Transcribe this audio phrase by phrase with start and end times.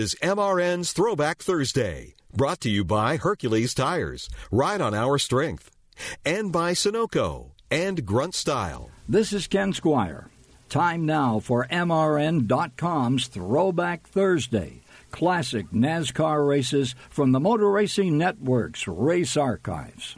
[0.00, 5.70] is MRN's Throwback Thursday, brought to you by Hercules Tires, ride on our strength,
[6.24, 8.90] and by Sunoco and Grunt Style.
[9.06, 10.30] This is Ken Squire.
[10.70, 14.80] Time now for MRN.com's Throwback Thursday.
[15.10, 20.16] Classic NASCAR races from the Motor Racing Network's Race Archives.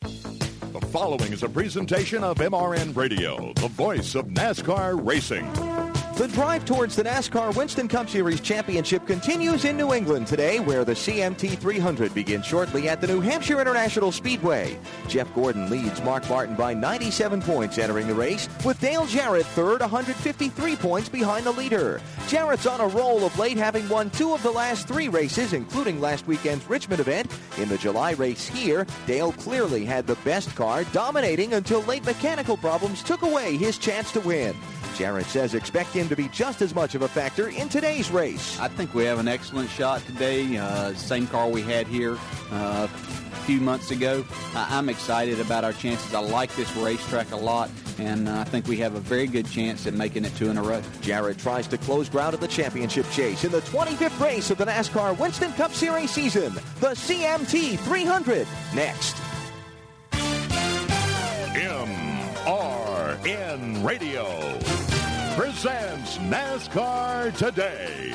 [0.00, 5.91] The following is a presentation of MRN Radio, the voice of NASCAR racing.
[6.16, 10.84] The drive towards the NASCAR Winston Cup Series championship continues in New England today, where
[10.84, 14.78] the CMT 300 begins shortly at the New Hampshire International Speedway.
[15.08, 19.80] Jeff Gordon leads Mark Martin by 97 points entering the race, with Dale Jarrett third,
[19.80, 21.98] 153 points behind the leader.
[22.28, 25.98] Jarrett's on a roll of late, having won two of the last three races, including
[25.98, 27.32] last weekend's Richmond event.
[27.56, 32.58] In the July race here, Dale clearly had the best car, dominating until late mechanical
[32.58, 34.54] problems took away his chance to win.
[34.96, 38.58] Jarrett says expect him to be just as much of a factor in today's race.
[38.60, 40.56] I think we have an excellent shot today.
[40.56, 42.16] Uh, same car we had here
[42.52, 44.24] uh, a few months ago.
[44.54, 46.14] I- I'm excited about our chances.
[46.14, 49.48] I like this racetrack a lot, and uh, I think we have a very good
[49.50, 50.82] chance at making it two in a row.
[51.00, 54.66] Jarrett tries to close ground at the championship chase in the 25th race of the
[54.66, 58.46] NASCAR Winston Cup Series season, the CMT 300.
[58.74, 59.16] Next.
[63.22, 64.24] MRN Radio
[65.36, 68.12] presents NASCAR Today.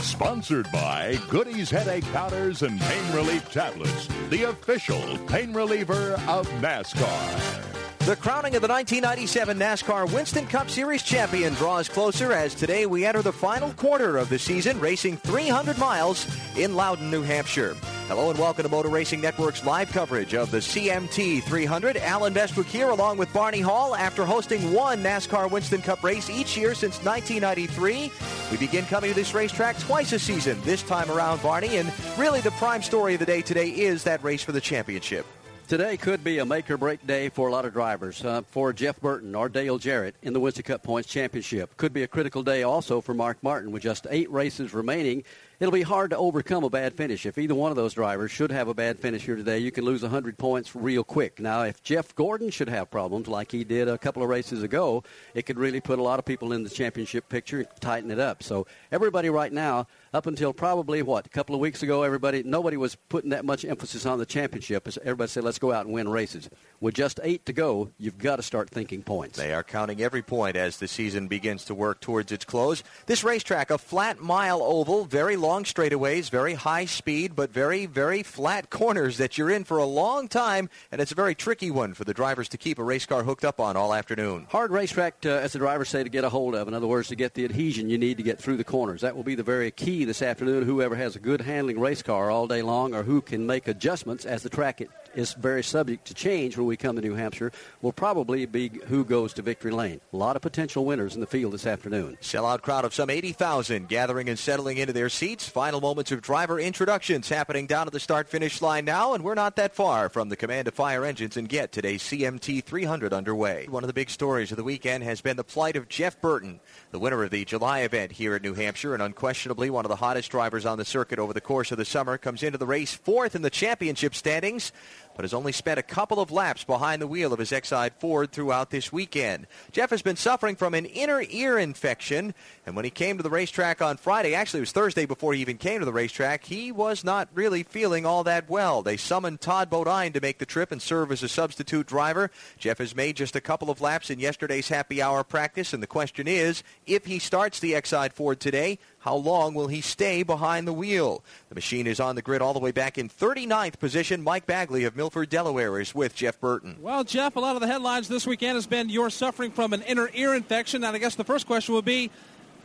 [0.00, 7.85] Sponsored by Goody's Headache Powders and Pain Relief Tablets, the official pain reliever of NASCAR.
[8.06, 13.04] The crowning of the 1997 NASCAR Winston Cup Series champion draws closer as today we
[13.04, 16.24] enter the final quarter of the season, racing 300 miles
[16.56, 17.74] in Loudon, New Hampshire.
[18.06, 21.96] Hello and welcome to Motor Racing Network's live coverage of the CMT 300.
[21.96, 23.96] Allen Bestwick here along with Barney Hall.
[23.96, 28.12] After hosting one NASCAR Winston Cup race each year since 1993,
[28.52, 30.60] we begin coming to this racetrack twice a season.
[30.62, 34.22] This time around, Barney, and really the prime story of the day today is that
[34.22, 35.26] race for the championship.
[35.68, 38.24] Today could be a make or break day for a lot of drivers.
[38.24, 41.76] Uh, for Jeff Burton or Dale Jarrett in the Winston Cup Points Championship.
[41.76, 45.24] Could be a critical day also for Mark Martin with just eight races remaining.
[45.58, 47.26] It'll be hard to overcome a bad finish.
[47.26, 49.84] If either one of those drivers should have a bad finish here today, you can
[49.84, 51.40] lose 100 points real quick.
[51.40, 55.02] Now, if Jeff Gordon should have problems like he did a couple of races ago,
[55.34, 58.20] it could really put a lot of people in the championship picture and tighten it
[58.20, 58.42] up.
[58.42, 62.78] So everybody right now, up until probably what a couple of weeks ago, everybody nobody
[62.78, 64.88] was putting that much emphasis on the championship.
[65.02, 66.48] Everybody said, "Let's go out and win races."
[66.80, 69.36] With just eight to go, you've got to start thinking points.
[69.36, 72.82] They are counting every point as the season begins to work towards its close.
[73.04, 78.22] This racetrack, a flat mile oval, very long straightaways, very high speed, but very, very
[78.22, 81.92] flat corners that you're in for a long time, and it's a very tricky one
[81.92, 84.46] for the drivers to keep a race car hooked up on all afternoon.
[84.50, 86.68] Hard racetrack, uh, as the drivers say, to get a hold of.
[86.68, 89.02] In other words, to get the adhesion you need to get through the corners.
[89.02, 90.62] That will be the very key this afternoon.
[90.62, 94.24] Whoever has a good handling race car all day long, or who can make adjustments
[94.24, 97.50] as the track it is very subject to change when we come to New Hampshire,
[97.80, 100.00] will probably be who goes to victory lane.
[100.12, 102.18] A lot of potential winners in the field this afternoon.
[102.20, 105.48] Sellout crowd of some 80,000 gathering and settling into their seats.
[105.48, 109.34] Final moments of driver introductions happening down at the start finish line now, and we're
[109.34, 113.66] not that far from the command of fire engines and get today's CMT 300 underway.
[113.68, 116.60] One of the big stories of the weekend has been the plight of Jeff Burton,
[116.90, 119.96] the winner of the July event here at New Hampshire, and unquestionably one of the
[119.96, 122.94] hottest drivers on the circuit over the course of the summer, comes into the race
[122.94, 124.72] fourth in the championship standings
[125.16, 128.30] but has only spent a couple of laps behind the wheel of his Exide Ford
[128.30, 129.46] throughout this weekend.
[129.72, 132.34] Jeff has been suffering from an inner ear infection,
[132.66, 135.40] and when he came to the racetrack on Friday, actually it was Thursday before he
[135.40, 138.82] even came to the racetrack, he was not really feeling all that well.
[138.82, 142.30] They summoned Todd Bodine to make the trip and serve as a substitute driver.
[142.58, 145.86] Jeff has made just a couple of laps in yesterday's happy hour practice, and the
[145.86, 150.66] question is, if he starts the Exide Ford today, how long will he stay behind
[150.66, 151.22] the wheel?
[151.48, 154.20] The machine is on the grid all the way back in 39th position.
[154.20, 156.76] Mike Bagley of Milford, Delaware is with Jeff Burton.
[156.80, 159.82] Well, Jeff, a lot of the headlines this weekend has been you're suffering from an
[159.82, 160.82] inner ear infection.
[160.82, 162.10] And I guess the first question would be,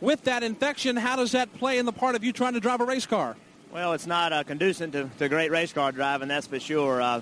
[0.00, 2.80] with that infection, how does that play in the part of you trying to drive
[2.80, 3.36] a race car?
[3.72, 7.00] Well, it's not uh, conducive to, to great race car driving, that's for sure.
[7.00, 7.20] Uh,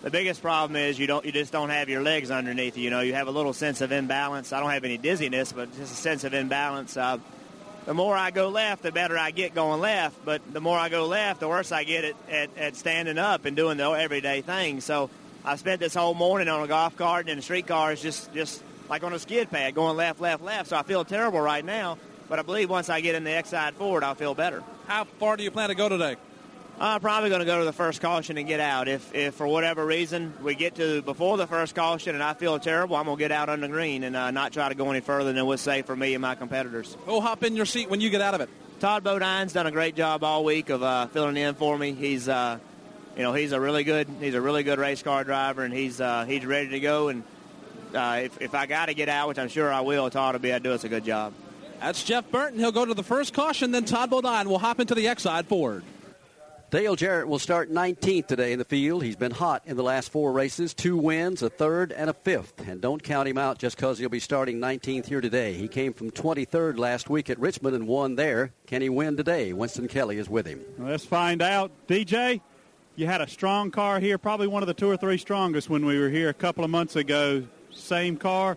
[0.00, 2.84] the biggest problem is you don't you just don't have your legs underneath you.
[2.84, 4.50] You know, you have a little sense of imbalance.
[4.50, 6.96] I don't have any dizziness, but just a sense of imbalance.
[6.96, 7.18] Uh,
[7.84, 10.24] the more I go left, the better I get going left.
[10.24, 13.44] But the more I go left, the worse I get at, at, at standing up
[13.44, 14.84] and doing the everyday things.
[14.84, 15.10] So
[15.44, 18.32] I spent this whole morning on a golf cart and in street car is just,
[18.32, 20.68] just like on a skid pad, going left, left, left.
[20.68, 21.98] So I feel terrible right now.
[22.28, 24.62] But I believe once I get in the Exide Ford, I'll feel better.
[24.86, 26.16] How far do you plan to go today?
[26.84, 28.88] I'm probably going to go to the first caution and get out.
[28.88, 32.58] If, if for whatever reason we get to before the first caution and I feel
[32.58, 34.90] terrible, I'm going to get out on the green and uh, not try to go
[34.90, 36.96] any further than what's safe for me and my competitors.
[37.06, 38.48] Who'll hop in your seat when you get out of it?
[38.80, 41.92] Todd Bodine's done a great job all week of uh, filling in for me.
[41.92, 42.58] He's, uh,
[43.16, 46.00] you know, he's a really good, he's a really good race car driver, and he's
[46.00, 47.10] uh, he's ready to go.
[47.10, 47.22] And
[47.94, 50.40] uh, if, if I got to get out, which I'm sure I will, Todd will
[50.40, 51.32] be able to do us a good job.
[51.78, 52.58] That's Jeff Burton.
[52.58, 55.84] He'll go to the first caution, then Todd Bodine will hop into the Exide Ford.
[56.72, 59.04] Dale Jarrett will start 19th today in the field.
[59.04, 62.66] He's been hot in the last four races, two wins, a third, and a fifth.
[62.66, 65.52] And don't count him out just because he'll be starting 19th here today.
[65.52, 68.54] He came from 23rd last week at Richmond and won there.
[68.66, 69.52] Can he win today?
[69.52, 70.62] Winston Kelly is with him.
[70.78, 71.72] Let's find out.
[71.88, 72.40] DJ,
[72.96, 75.84] you had a strong car here, probably one of the two or three strongest when
[75.84, 77.46] we were here a couple of months ago.
[77.70, 78.56] Same car.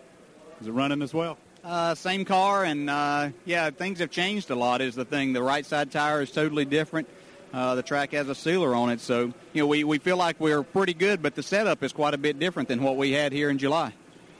[0.61, 1.37] Is it running as well?
[1.65, 4.79] Uh, same car, and uh, yeah, things have changed a lot.
[4.79, 5.33] Is the thing.
[5.33, 7.09] The right side tire is totally different.
[7.55, 10.37] Uh, the track has a sealer on it, so you know we, we feel like
[10.41, 13.31] we're pretty good, but the setup is quite a bit different than what we had
[13.31, 13.93] here in July.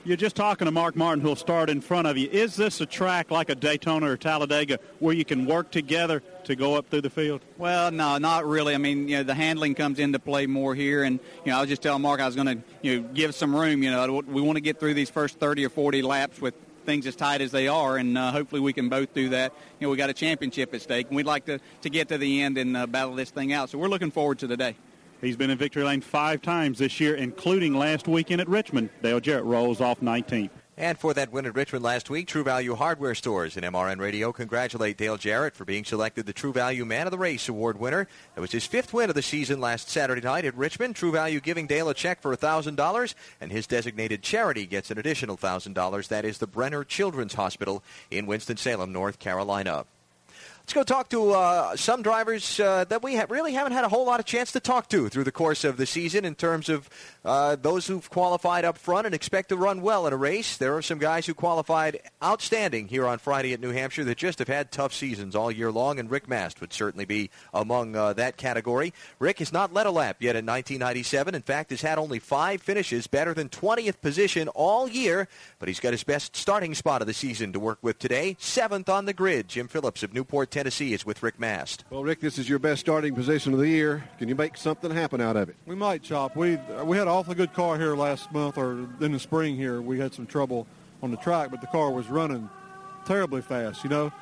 [0.04, 2.28] You're just talking to Mark Martin, who'll start in front of you.
[2.30, 6.54] Is this a track like a Daytona or Talladega where you can work together to
[6.54, 7.40] go up through the field?
[7.56, 8.74] Well, no, not really.
[8.74, 11.60] I mean, you know, the handling comes into play more here, and you know, I
[11.62, 13.82] was just telling Mark I was going to you know give some room.
[13.82, 16.54] You know, we want to get through these first 30 or 40 laps with
[16.86, 19.52] things as tight as they are, and uh, hopefully we can both do that.
[19.78, 22.18] You know, we got a championship at stake, and we'd like to, to get to
[22.18, 23.68] the end and uh, battle this thing out.
[23.68, 24.76] So we're looking forward to the day.
[25.20, 28.90] He's been in victory lane five times this year, including last weekend at Richmond.
[29.02, 30.50] Dale Jarrett rolls off 19th.
[30.78, 34.30] And for that win at Richmond last week, True Value Hardware Stores and MRN Radio
[34.30, 38.06] congratulate Dale Jarrett for being selected the True Value Man of the Race Award winner.
[38.34, 40.94] That was his fifth win of the season last Saturday night at Richmond.
[40.94, 45.38] True Value giving Dale a check for $1,000, and his designated charity gets an additional
[45.38, 46.08] $1,000.
[46.08, 49.86] That is the Brenner Children's Hospital in Winston-Salem, North Carolina.
[50.66, 53.88] Let's go talk to uh, some drivers uh, that we ha- really haven't had a
[53.88, 56.68] whole lot of chance to talk to through the course of the season in terms
[56.68, 56.90] of
[57.24, 60.56] uh, those who've qualified up front and expect to run well in a race.
[60.56, 64.40] There are some guys who qualified outstanding here on Friday at New Hampshire that just
[64.40, 68.14] have had tough seasons all year long, and Rick Mast would certainly be among uh,
[68.14, 68.92] that category.
[69.20, 71.36] Rick has not led a lap yet in 1997.
[71.36, 75.28] In fact, has had only five finishes, better than 20th position all year,
[75.60, 78.88] but he's got his best starting spot of the season to work with today, seventh
[78.88, 79.46] on the grid.
[79.46, 81.84] Jim Phillips of Newport, Tennessee is with Rick Mast.
[81.90, 84.02] Well, Rick, this is your best starting position of the year.
[84.18, 85.56] Can you make something happen out of it?
[85.66, 86.34] We might, Chop.
[86.34, 89.82] We we had an awfully good car here last month, or in the spring here.
[89.82, 90.66] We had some trouble
[91.02, 92.48] on the track, but the car was running
[93.04, 93.84] terribly fast.
[93.84, 94.12] You know,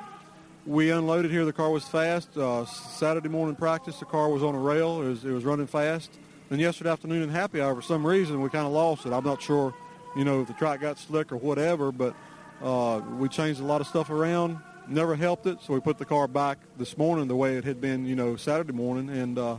[0.67, 1.45] we unloaded here.
[1.45, 2.37] The car was fast.
[2.37, 5.03] Uh, Saturday morning practice, the car was on a rail.
[5.03, 6.11] It was, it was running fast.
[6.49, 9.13] Then yesterday afternoon in happy hour, for some reason, we kind of lost it.
[9.13, 9.73] I'm not sure,
[10.17, 12.17] you know, if the track got slick or whatever, but
[12.61, 14.59] uh, we changed a lot of stuff around
[14.89, 15.59] never helped it.
[15.63, 18.37] So we put the car back this morning the way it had been, you know,
[18.37, 19.09] Saturday morning.
[19.11, 19.57] And, uh,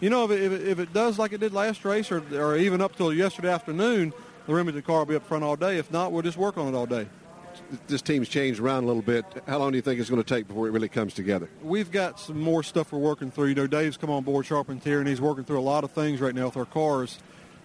[0.00, 2.22] you know, if it, if, it, if it does like it did last race or,
[2.34, 4.12] or even up till yesterday afternoon,
[4.46, 5.78] the rim of the car will be up front all day.
[5.78, 7.06] If not, we'll just work on it all day.
[7.86, 9.24] This team's changed around a little bit.
[9.46, 11.48] How long do you think it's going to take before it really comes together?
[11.62, 13.48] We've got some more stuff we're working through.
[13.48, 16.20] You know, Dave's come on board Charpentier, and he's working through a lot of things
[16.20, 17.18] right now with our cars.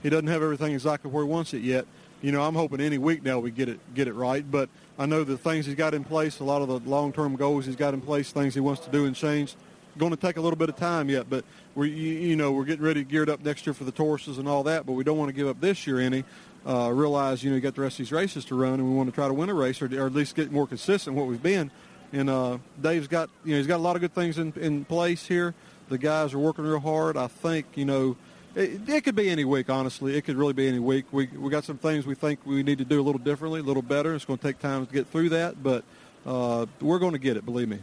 [0.04, 1.86] He doesn't have everything exactly where he wants it yet.
[2.22, 4.50] You know, I'm hoping any week now we get it get it right.
[4.50, 4.69] But
[5.00, 7.76] I know the things he's got in place, a lot of the long-term goals he's
[7.76, 9.56] got in place, things he wants to do and change,
[9.98, 11.30] going to take a little bit of time yet.
[11.30, 11.46] But
[11.76, 14.64] we, you, know, we're getting ready, geared up next year for the Tauruses and all
[14.64, 14.86] that.
[14.86, 16.24] But we don't want to give up this year any.
[16.66, 18.94] Uh, realize, you know, you got the rest of these races to run, and we
[18.94, 21.27] want to try to win a race, or, or at least get more consistent what
[21.27, 21.72] we've been.
[22.12, 24.84] And uh, Dave's got, you know, he's got a lot of good things in, in
[24.84, 25.54] place here.
[25.89, 27.16] The guys are working real hard.
[27.16, 28.18] I think, you know,
[28.58, 30.18] it, it, could be any week, honestly.
[30.18, 31.06] It could really be any week.
[31.12, 33.64] We we got some things we think we need to do a little differently, a
[33.64, 34.16] little better.
[34.16, 35.84] It's going to take time to get through that, but
[36.26, 37.46] uh, we're going to get it.
[37.46, 37.80] Believe me.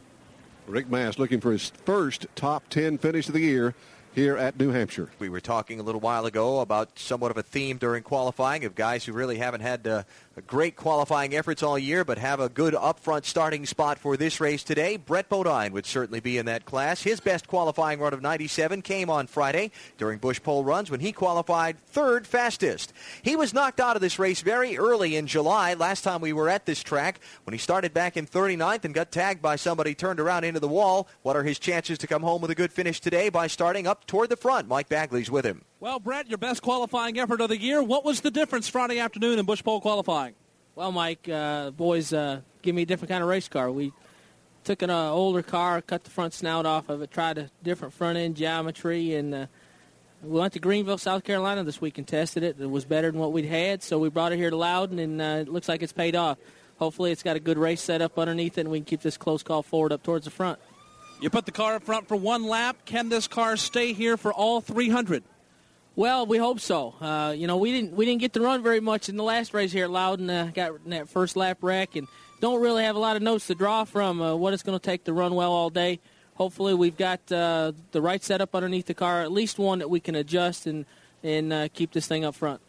[0.66, 3.75] Rick Mast looking for his first top 10 finish of the year
[4.14, 5.11] here at New Hampshire.
[5.19, 8.75] We were talking a little while ago about somewhat of a theme during qualifying of
[8.75, 10.02] guys who really haven't had uh,
[10.42, 14.64] great qualifying efforts all year, but have a good upfront starting spot for this race
[14.64, 14.96] today.
[14.96, 17.02] Brett Bodine would certainly be in that class.
[17.02, 21.12] His best qualifying run of 97 came on Friday during Busch Pole runs when he
[21.12, 22.92] qualified third fastest.
[23.22, 25.74] He was knocked out of this race very early in July.
[25.74, 29.12] Last time we were at this track when he started back in 39th and got
[29.12, 31.08] tagged by somebody turned around into the wall.
[31.22, 34.06] What are his chances to come home with a good finish today by starting up
[34.06, 34.68] toward the front?
[34.68, 35.64] Mike Bagley's with him.
[35.84, 37.82] Well, Brett, your best qualifying effort of the year.
[37.82, 40.32] What was the difference Friday afternoon in Busch Pole qualifying?
[40.74, 43.70] Well, Mike, uh, boys uh, give me a different kind of race car.
[43.70, 43.92] We
[44.64, 47.92] took an uh, older car, cut the front snout off of it, tried a different
[47.92, 49.46] front end geometry, and uh,
[50.22, 52.56] we went to Greenville, South Carolina this week and tested it.
[52.58, 55.20] It was better than what we'd had, so we brought it here to Loudon, and
[55.20, 56.38] uh, it looks like it's paid off.
[56.78, 59.18] Hopefully, it's got a good race set up underneath it, and we can keep this
[59.18, 60.58] close call Ford up towards the front.
[61.20, 62.86] You put the car up front for one lap.
[62.86, 65.24] Can this car stay here for all 300?
[65.96, 66.94] Well, we hope so.
[67.00, 69.54] Uh, you know, we didn't we didn't get to run very much in the last
[69.54, 70.28] race here at Loudon.
[70.28, 72.08] Uh, got in that first lap wreck, and
[72.40, 74.84] don't really have a lot of notes to draw from uh, what it's going to
[74.84, 76.00] take to run well all day.
[76.34, 80.00] Hopefully, we've got uh, the right setup underneath the car, at least one that we
[80.00, 80.84] can adjust and
[81.22, 82.60] and uh, keep this thing up front.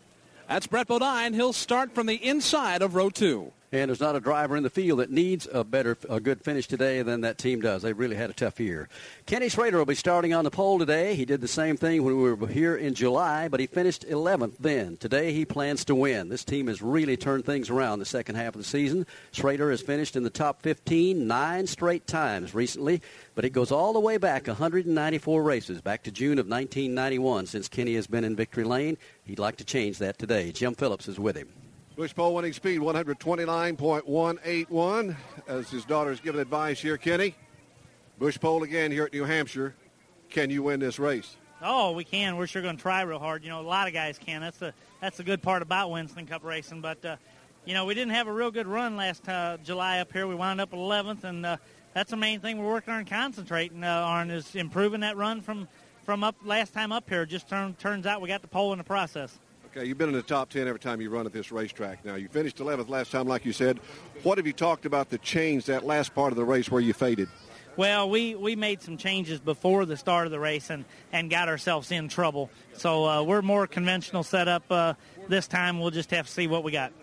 [0.48, 1.34] That's Brett Bodine.
[1.34, 3.54] He'll start from the inside of row two.
[3.76, 6.66] And there's not a driver in the field that needs a better, a good finish
[6.66, 7.82] today than that team does.
[7.82, 8.88] They really had a tough year.
[9.26, 11.14] Kenny Schrader will be starting on the pole today.
[11.16, 14.54] He did the same thing when we were here in July, but he finished 11th
[14.62, 14.96] then.
[14.96, 16.30] Today he plans to win.
[16.30, 19.06] This team has really turned things around the second half of the season.
[19.34, 23.02] Schrader has finished in the top 15 nine straight times recently,
[23.36, 27.68] but it goes all the way back 194 races, back to June of 1991 since
[27.68, 28.98] Kenny has been in victory lane.
[29.26, 30.54] He'd like to change that today.
[30.54, 31.50] Jim Phillips is with him.
[31.96, 35.16] Busch pole winning speed 129.181
[35.48, 36.98] as his daughter's giving advice here.
[36.98, 37.34] Kenny,
[38.20, 39.74] Busch pole again here at New Hampshire.
[40.30, 41.38] Can you win this race?
[41.62, 42.36] Oh, we can.
[42.36, 43.46] We're sure going to try real hard.
[43.46, 44.42] You know, a lot of guys can.
[44.42, 46.82] That's the that's the good part about Winston Cup racing.
[46.82, 47.16] But uh,
[47.64, 50.28] you know, we didn't have a real good run last uh, July up here.
[50.28, 51.56] We wound up 11th, and uh,
[51.94, 55.70] that's the main thing we're working on concentrating uh, on is improving that run from
[56.04, 57.26] from up last time up here.
[57.26, 59.40] Just turn, turns out we got the pole in the process.
[59.76, 62.06] Okay, you've been in the top 10 every time you run at this racetrack.
[62.06, 63.78] Now, you finished 11th last time, like you said.
[64.24, 66.94] What have you talked about the change that last part of the race where you
[66.94, 67.28] faded?
[67.76, 71.50] Well, we, we made some changes before the start of the race and, and got
[71.50, 72.50] ourselves in trouble.
[72.78, 74.94] So uh, we're more conventional setup uh,
[75.28, 75.82] this time.
[75.82, 76.94] We'll just have to see what we got.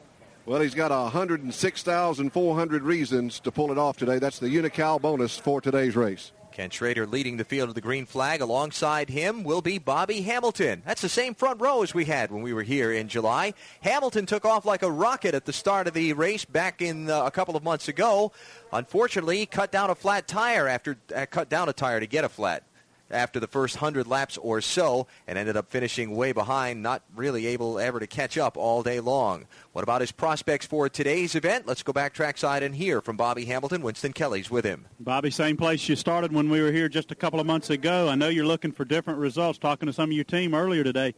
[0.46, 4.18] Well, he's got 106,400 reasons to pull it off today.
[4.18, 6.32] That's the Unocal bonus for today's race.
[6.52, 8.40] Ken Schrader leading the field of the green flag.
[8.40, 10.82] Alongside him will be Bobby Hamilton.
[10.84, 13.54] That's the same front row as we had when we were here in July.
[13.80, 17.24] Hamilton took off like a rocket at the start of the race back in uh,
[17.24, 18.32] a couple of months ago.
[18.72, 22.28] Unfortunately, cut down a flat tire after uh, cut down a tire to get a
[22.28, 22.62] flat
[23.12, 27.46] after the first 100 laps or so and ended up finishing way behind, not really
[27.46, 29.46] able ever to catch up all day long.
[29.72, 31.66] What about his prospects for today's event?
[31.66, 33.82] Let's go back trackside and hear from Bobby Hamilton.
[33.82, 34.86] Winston Kelly's with him.
[35.00, 38.08] Bobby, same place you started when we were here just a couple of months ago.
[38.08, 39.58] I know you're looking for different results.
[39.58, 41.14] Talking to some of your team earlier today,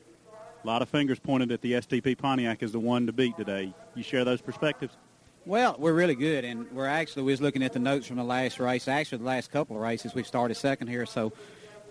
[0.63, 3.75] a lot of fingers pointed at the STP Pontiac as the one to beat today.
[3.95, 4.97] You share those perspectives?
[5.47, 8.25] Well, we're really good, and we're actually we was looking at the notes from the
[8.25, 8.89] last race.
[8.89, 11.35] Actually, the last couple of races, we've started second here, so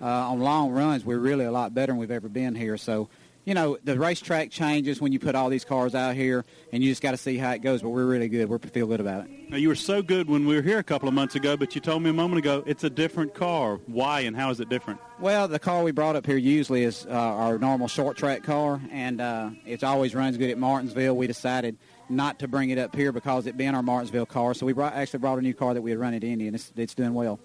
[0.01, 2.77] uh, on long runs, we're really a lot better than we've ever been here.
[2.77, 3.09] So,
[3.45, 6.89] you know, the racetrack changes when you put all these cars out here, and you
[6.89, 7.81] just got to see how it goes.
[7.81, 8.47] But we're really good.
[8.49, 9.49] We feel good about it.
[9.49, 11.75] Now, you were so good when we were here a couple of months ago, but
[11.75, 13.79] you told me a moment ago it's a different car.
[13.87, 14.99] Why and how is it different?
[15.19, 18.81] Well, the car we brought up here usually is uh, our normal short track car,
[18.91, 21.15] and uh, it always runs good at Martinsville.
[21.15, 21.77] We decided
[22.09, 24.53] not to bring it up here because it being our Martinsville car.
[24.53, 26.55] So we brought, actually brought a new car that we had run at Indy, and
[26.55, 27.39] it's, it's doing well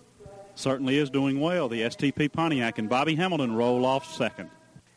[0.59, 1.69] certainly is doing well.
[1.69, 4.51] The STP Pontiac and Bobby Hamilton roll off second.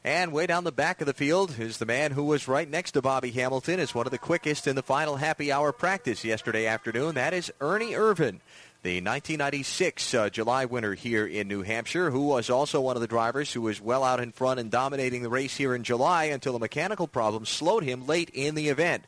[0.03, 2.93] And way down the back of the field is the man who was right next
[2.93, 6.65] to Bobby Hamilton as one of the quickest in the final happy hour practice yesterday
[6.65, 7.13] afternoon.
[7.13, 8.39] That is Ernie Irvan,
[8.81, 13.07] the 1996 uh, July winner here in New Hampshire, who was also one of the
[13.07, 16.55] drivers who was well out in front and dominating the race here in July until
[16.55, 19.05] a mechanical problem slowed him late in the event.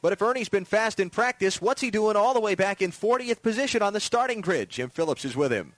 [0.00, 2.90] But if Ernie's been fast in practice, what's he doing all the way back in
[2.90, 4.70] 40th position on the starting grid?
[4.70, 5.74] Jim Phillips is with him.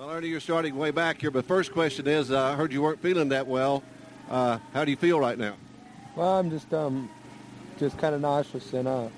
[0.00, 2.80] Well, Ernie, you're starting way back here, but first question is, uh, I heard you
[2.80, 3.82] weren't feeling that well.
[4.30, 5.56] Uh, how do you feel right now?
[6.16, 7.10] Well, I'm just um,
[7.78, 9.08] just kind of nauseous and uh,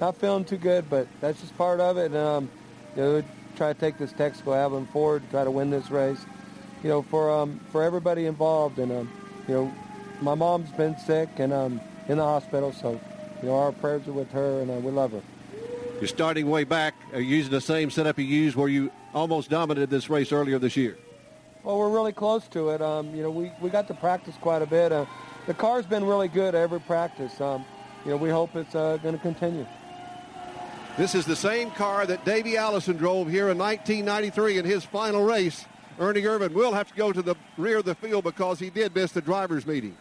[0.00, 2.06] not feeling too good, but that's just part of it.
[2.06, 2.50] And um,
[2.96, 6.18] you know, try to take this Texaco Havoline Ford, try to win this race.
[6.82, 9.12] You know, for um, for everybody involved, and um,
[9.46, 9.72] you know,
[10.20, 13.00] my mom's been sick and um, in the hospital, so
[13.42, 15.22] you know, our prayers are with her, and uh, we love her.
[16.00, 16.96] You're starting way back.
[17.12, 20.58] Are you using the same setup you used where you almost dominated this race earlier
[20.58, 20.96] this year?
[21.62, 22.82] Well, we're really close to it.
[22.82, 24.90] Um, you know, we, we got to practice quite a bit.
[24.90, 25.06] Uh,
[25.46, 27.40] the car's been really good every practice.
[27.40, 27.64] Um,
[28.04, 29.66] you know, we hope it's uh, going to continue.
[30.98, 35.24] This is the same car that Davey Allison drove here in 1993 in his final
[35.24, 35.64] race.
[35.98, 38.94] Ernie Irvan will have to go to the rear of the field because he did
[38.94, 39.96] miss the driver's meeting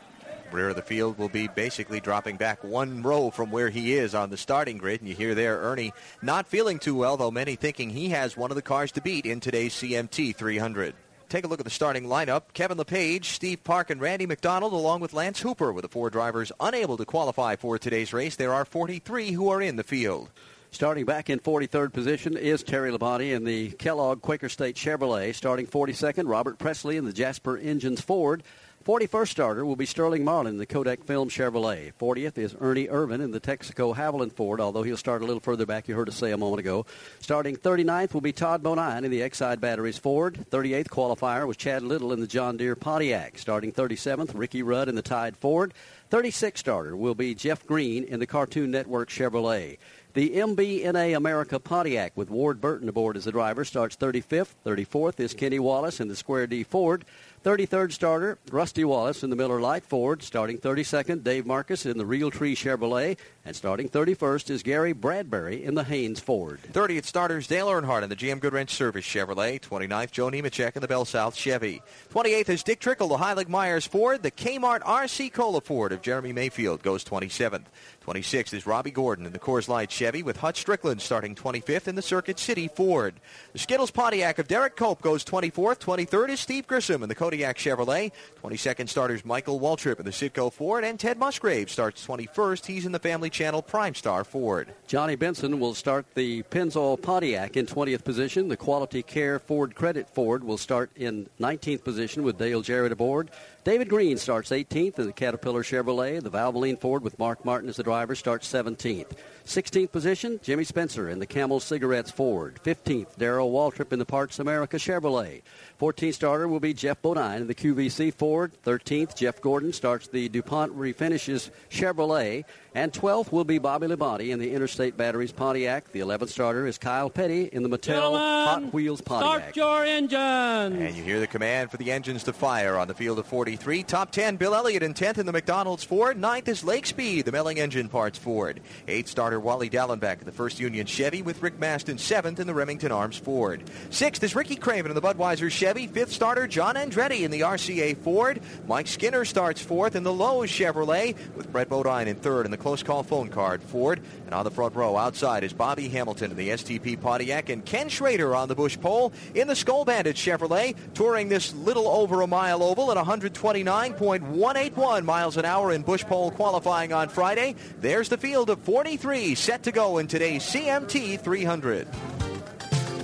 [0.54, 4.16] rear of the field will be basically dropping back one row from where he is
[4.16, 5.02] on the starting grid.
[5.02, 8.52] And you hear there Ernie not feeling too well, though many thinking he has one
[8.52, 10.96] of the cars to beat in today's CMT 300.
[11.30, 12.44] Take a look at the starting lineup.
[12.54, 16.52] Kevin LePage, Steve Park, and Randy McDonald, along with Lance Hooper, with the four drivers
[16.60, 18.36] unable to qualify for today's race.
[18.36, 20.30] There are 43 who are in the field.
[20.74, 25.36] Starting back in 43rd position is Terry Labonte in the Kellogg Quaker State Chevrolet.
[25.36, 28.42] Starting 42nd, Robert Pressley in the Jasper Engines Ford.
[28.84, 31.94] 41st starter will be Sterling Marlin in the Kodak Film Chevrolet.
[32.00, 35.68] 40th is Ernie Irvan in the Texaco Havoline Ford, although he'll start a little further
[35.68, 36.88] back, you heard us say a moment ago.
[37.20, 40.46] Starting 39th will be Todd Bodine in the Exide Batteries Ford.
[40.50, 43.38] 38th qualifier was Chad Little in the John Deere Pontiac.
[43.38, 45.76] Starting 37th, Ricky Rudd in the Tide Ford.
[46.10, 49.78] 36th starter will be Jeff Green in the Cartoon Network Chevrolet.
[50.14, 54.56] The MBNA America Pontiac with Ward Burton aboard as the driver starts 35th.
[54.66, 57.06] 34th is Kenny Wallace in the Square D Ford.
[57.44, 60.22] 33rd starter, Rusty Wallace in the Miller Lite Ford.
[60.22, 63.18] Starting 32nd, Dave Marcis in the Realtree Chevrolet.
[63.44, 66.60] And starting 31st is Gary Bradberry in the Hanes Ford.
[66.72, 69.60] 30th starters, Dale Earnhardt in the GM Goodwrench Service Chevrolet.
[69.60, 71.82] 29th, Joe Nemechek in the Bell South Chevy.
[72.14, 74.22] 28th is Dick Trickle, the Heilig-Meyers Ford.
[74.22, 77.66] The Kmart RC Cola Ford of Jeremy Mayfield goes 27th.
[78.06, 81.96] 26th is Robby Gordon in the Coors Light Chevy with Hut Stricklin starting 25th in
[81.96, 83.16] the Circuit City Ford.
[83.54, 85.80] The Skittles Pontiac of Derek Cope goes 24th.
[85.80, 88.12] 23rd is Steve Grissom in the Kodiak Chevrolet.
[88.44, 90.84] 22nd starters Michael Waltrip in the Citgo Ford.
[90.84, 92.68] And Ted Musgrave starts 21st.
[92.68, 94.74] He's in the Family Channel Prime Star Ford.
[94.88, 98.50] Johnny Benson will start the Pennzoil Pontiac in 20th position.
[98.50, 103.32] The Quality Care Ford Credit Ford will start in 19th position with Dale Jarrett aboard.
[103.64, 106.20] David Green starts 18th in the Caterpillar Chevrolet.
[106.20, 109.12] The Valvoline Ford with Mark Martin as the driver starts 17th.
[109.46, 112.60] 16th position, Jimmy Spencer in the Camel Cigarettes Ford.
[112.64, 115.42] 15th, Darrell Waltrip in the Parts America Chevrolet.
[115.80, 118.52] 14th starter will be Geoff Bodine in the QVC Ford.
[118.66, 122.46] 13th, Jeff Gordon starts the DuPont Refinishes Chevrolet.
[122.74, 125.92] And 12th will be Bobby Labonte in the Interstate Batteries Pontiac.
[125.92, 129.54] The 11th starter is Kyle Petty in the Mattel Gentlemen, Hot Wheels Pontiac.
[129.54, 130.82] Start your engines.
[130.82, 133.84] And you hear the command for the engines to fire on the field of 43.
[133.84, 136.18] Top 10, Bill Elliott in 10th in the McDonald's Ford.
[136.18, 138.62] Ninth is Lake Speed, the Melling Engine Parts Ford.
[138.88, 142.54] Eighth starter Wally Dallenbach in the First Union Chevy with Rick Maston seventh in the
[142.54, 143.70] Remington Arms Ford.
[143.90, 145.88] Sixth is Ricky Craven in the Budweiser Chevy.
[145.88, 148.40] Fifth starter John Andretti in the RCA Ford.
[148.68, 152.58] Mike Skinner starts fourth in the Lowe's Chevrolet with Brett Bodine in third in the
[152.58, 154.02] close call phone card Ford.
[154.28, 157.90] And on the front row outside is Bobby Hamilton in the STP Pontiac and Ken
[157.90, 162.28] Schrader on the Busch pole in the Skoal Bandit Chevrolet, touring this little over a
[162.28, 162.98] mile oval at
[163.42, 167.56] 129.181 miles an hour in Busch pole qualifying on Friday.
[167.80, 171.88] There's the field of 43 set to go in today's CMT 300.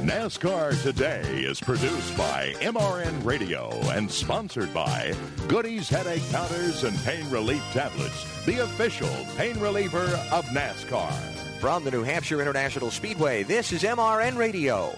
[0.08, 5.14] NASCAR Today is produced by MRN Radio and sponsored by
[5.48, 11.12] Goody's Headache Powders and Pain Relief Tablets, the official pain reliever of NASCAR.
[11.60, 14.96] From the New Hampshire International Speedway, this is MRN Radio.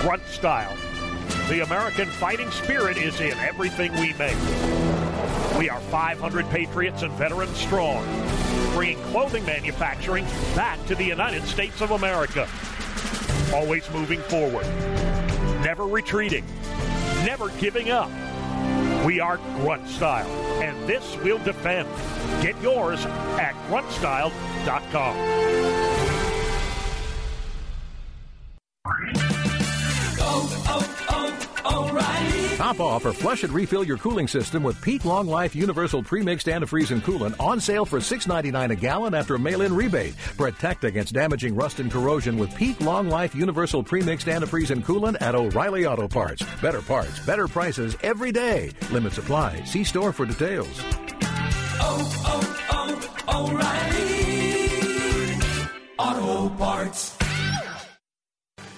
[0.00, 0.76] Grunt style.
[1.48, 4.36] The American fighting spirit is in everything we make.
[5.58, 8.04] We are 500 patriots and veterans strong,
[8.74, 12.48] bringing clothing manufacturing back to the United States of America.
[13.54, 14.66] Always moving forward,
[15.62, 16.44] never retreating,
[17.24, 18.10] never giving up.
[19.04, 20.28] We are Grunt Style,
[20.60, 21.88] and this we'll defend.
[22.42, 25.46] Get yours at gruntstyle.com.
[32.56, 36.50] Top off or flush and refill your cooling system with Peak Long Life Universal Premixed
[36.50, 40.16] Antifreeze and Coolant on sale for $6.99 a gallon after a mail-in rebate.
[40.38, 45.20] Protect against damaging rust and corrosion with Peak Long Life Universal Premixed Antifreeze and Coolant
[45.20, 46.42] at O'Reilly Auto Parts.
[46.62, 48.72] Better parts, better prices every day.
[48.90, 49.62] Limit supply.
[49.64, 50.82] See store for details.
[51.78, 54.16] Oh, oh, oh, O'Reilly
[55.98, 57.25] Auto Parts.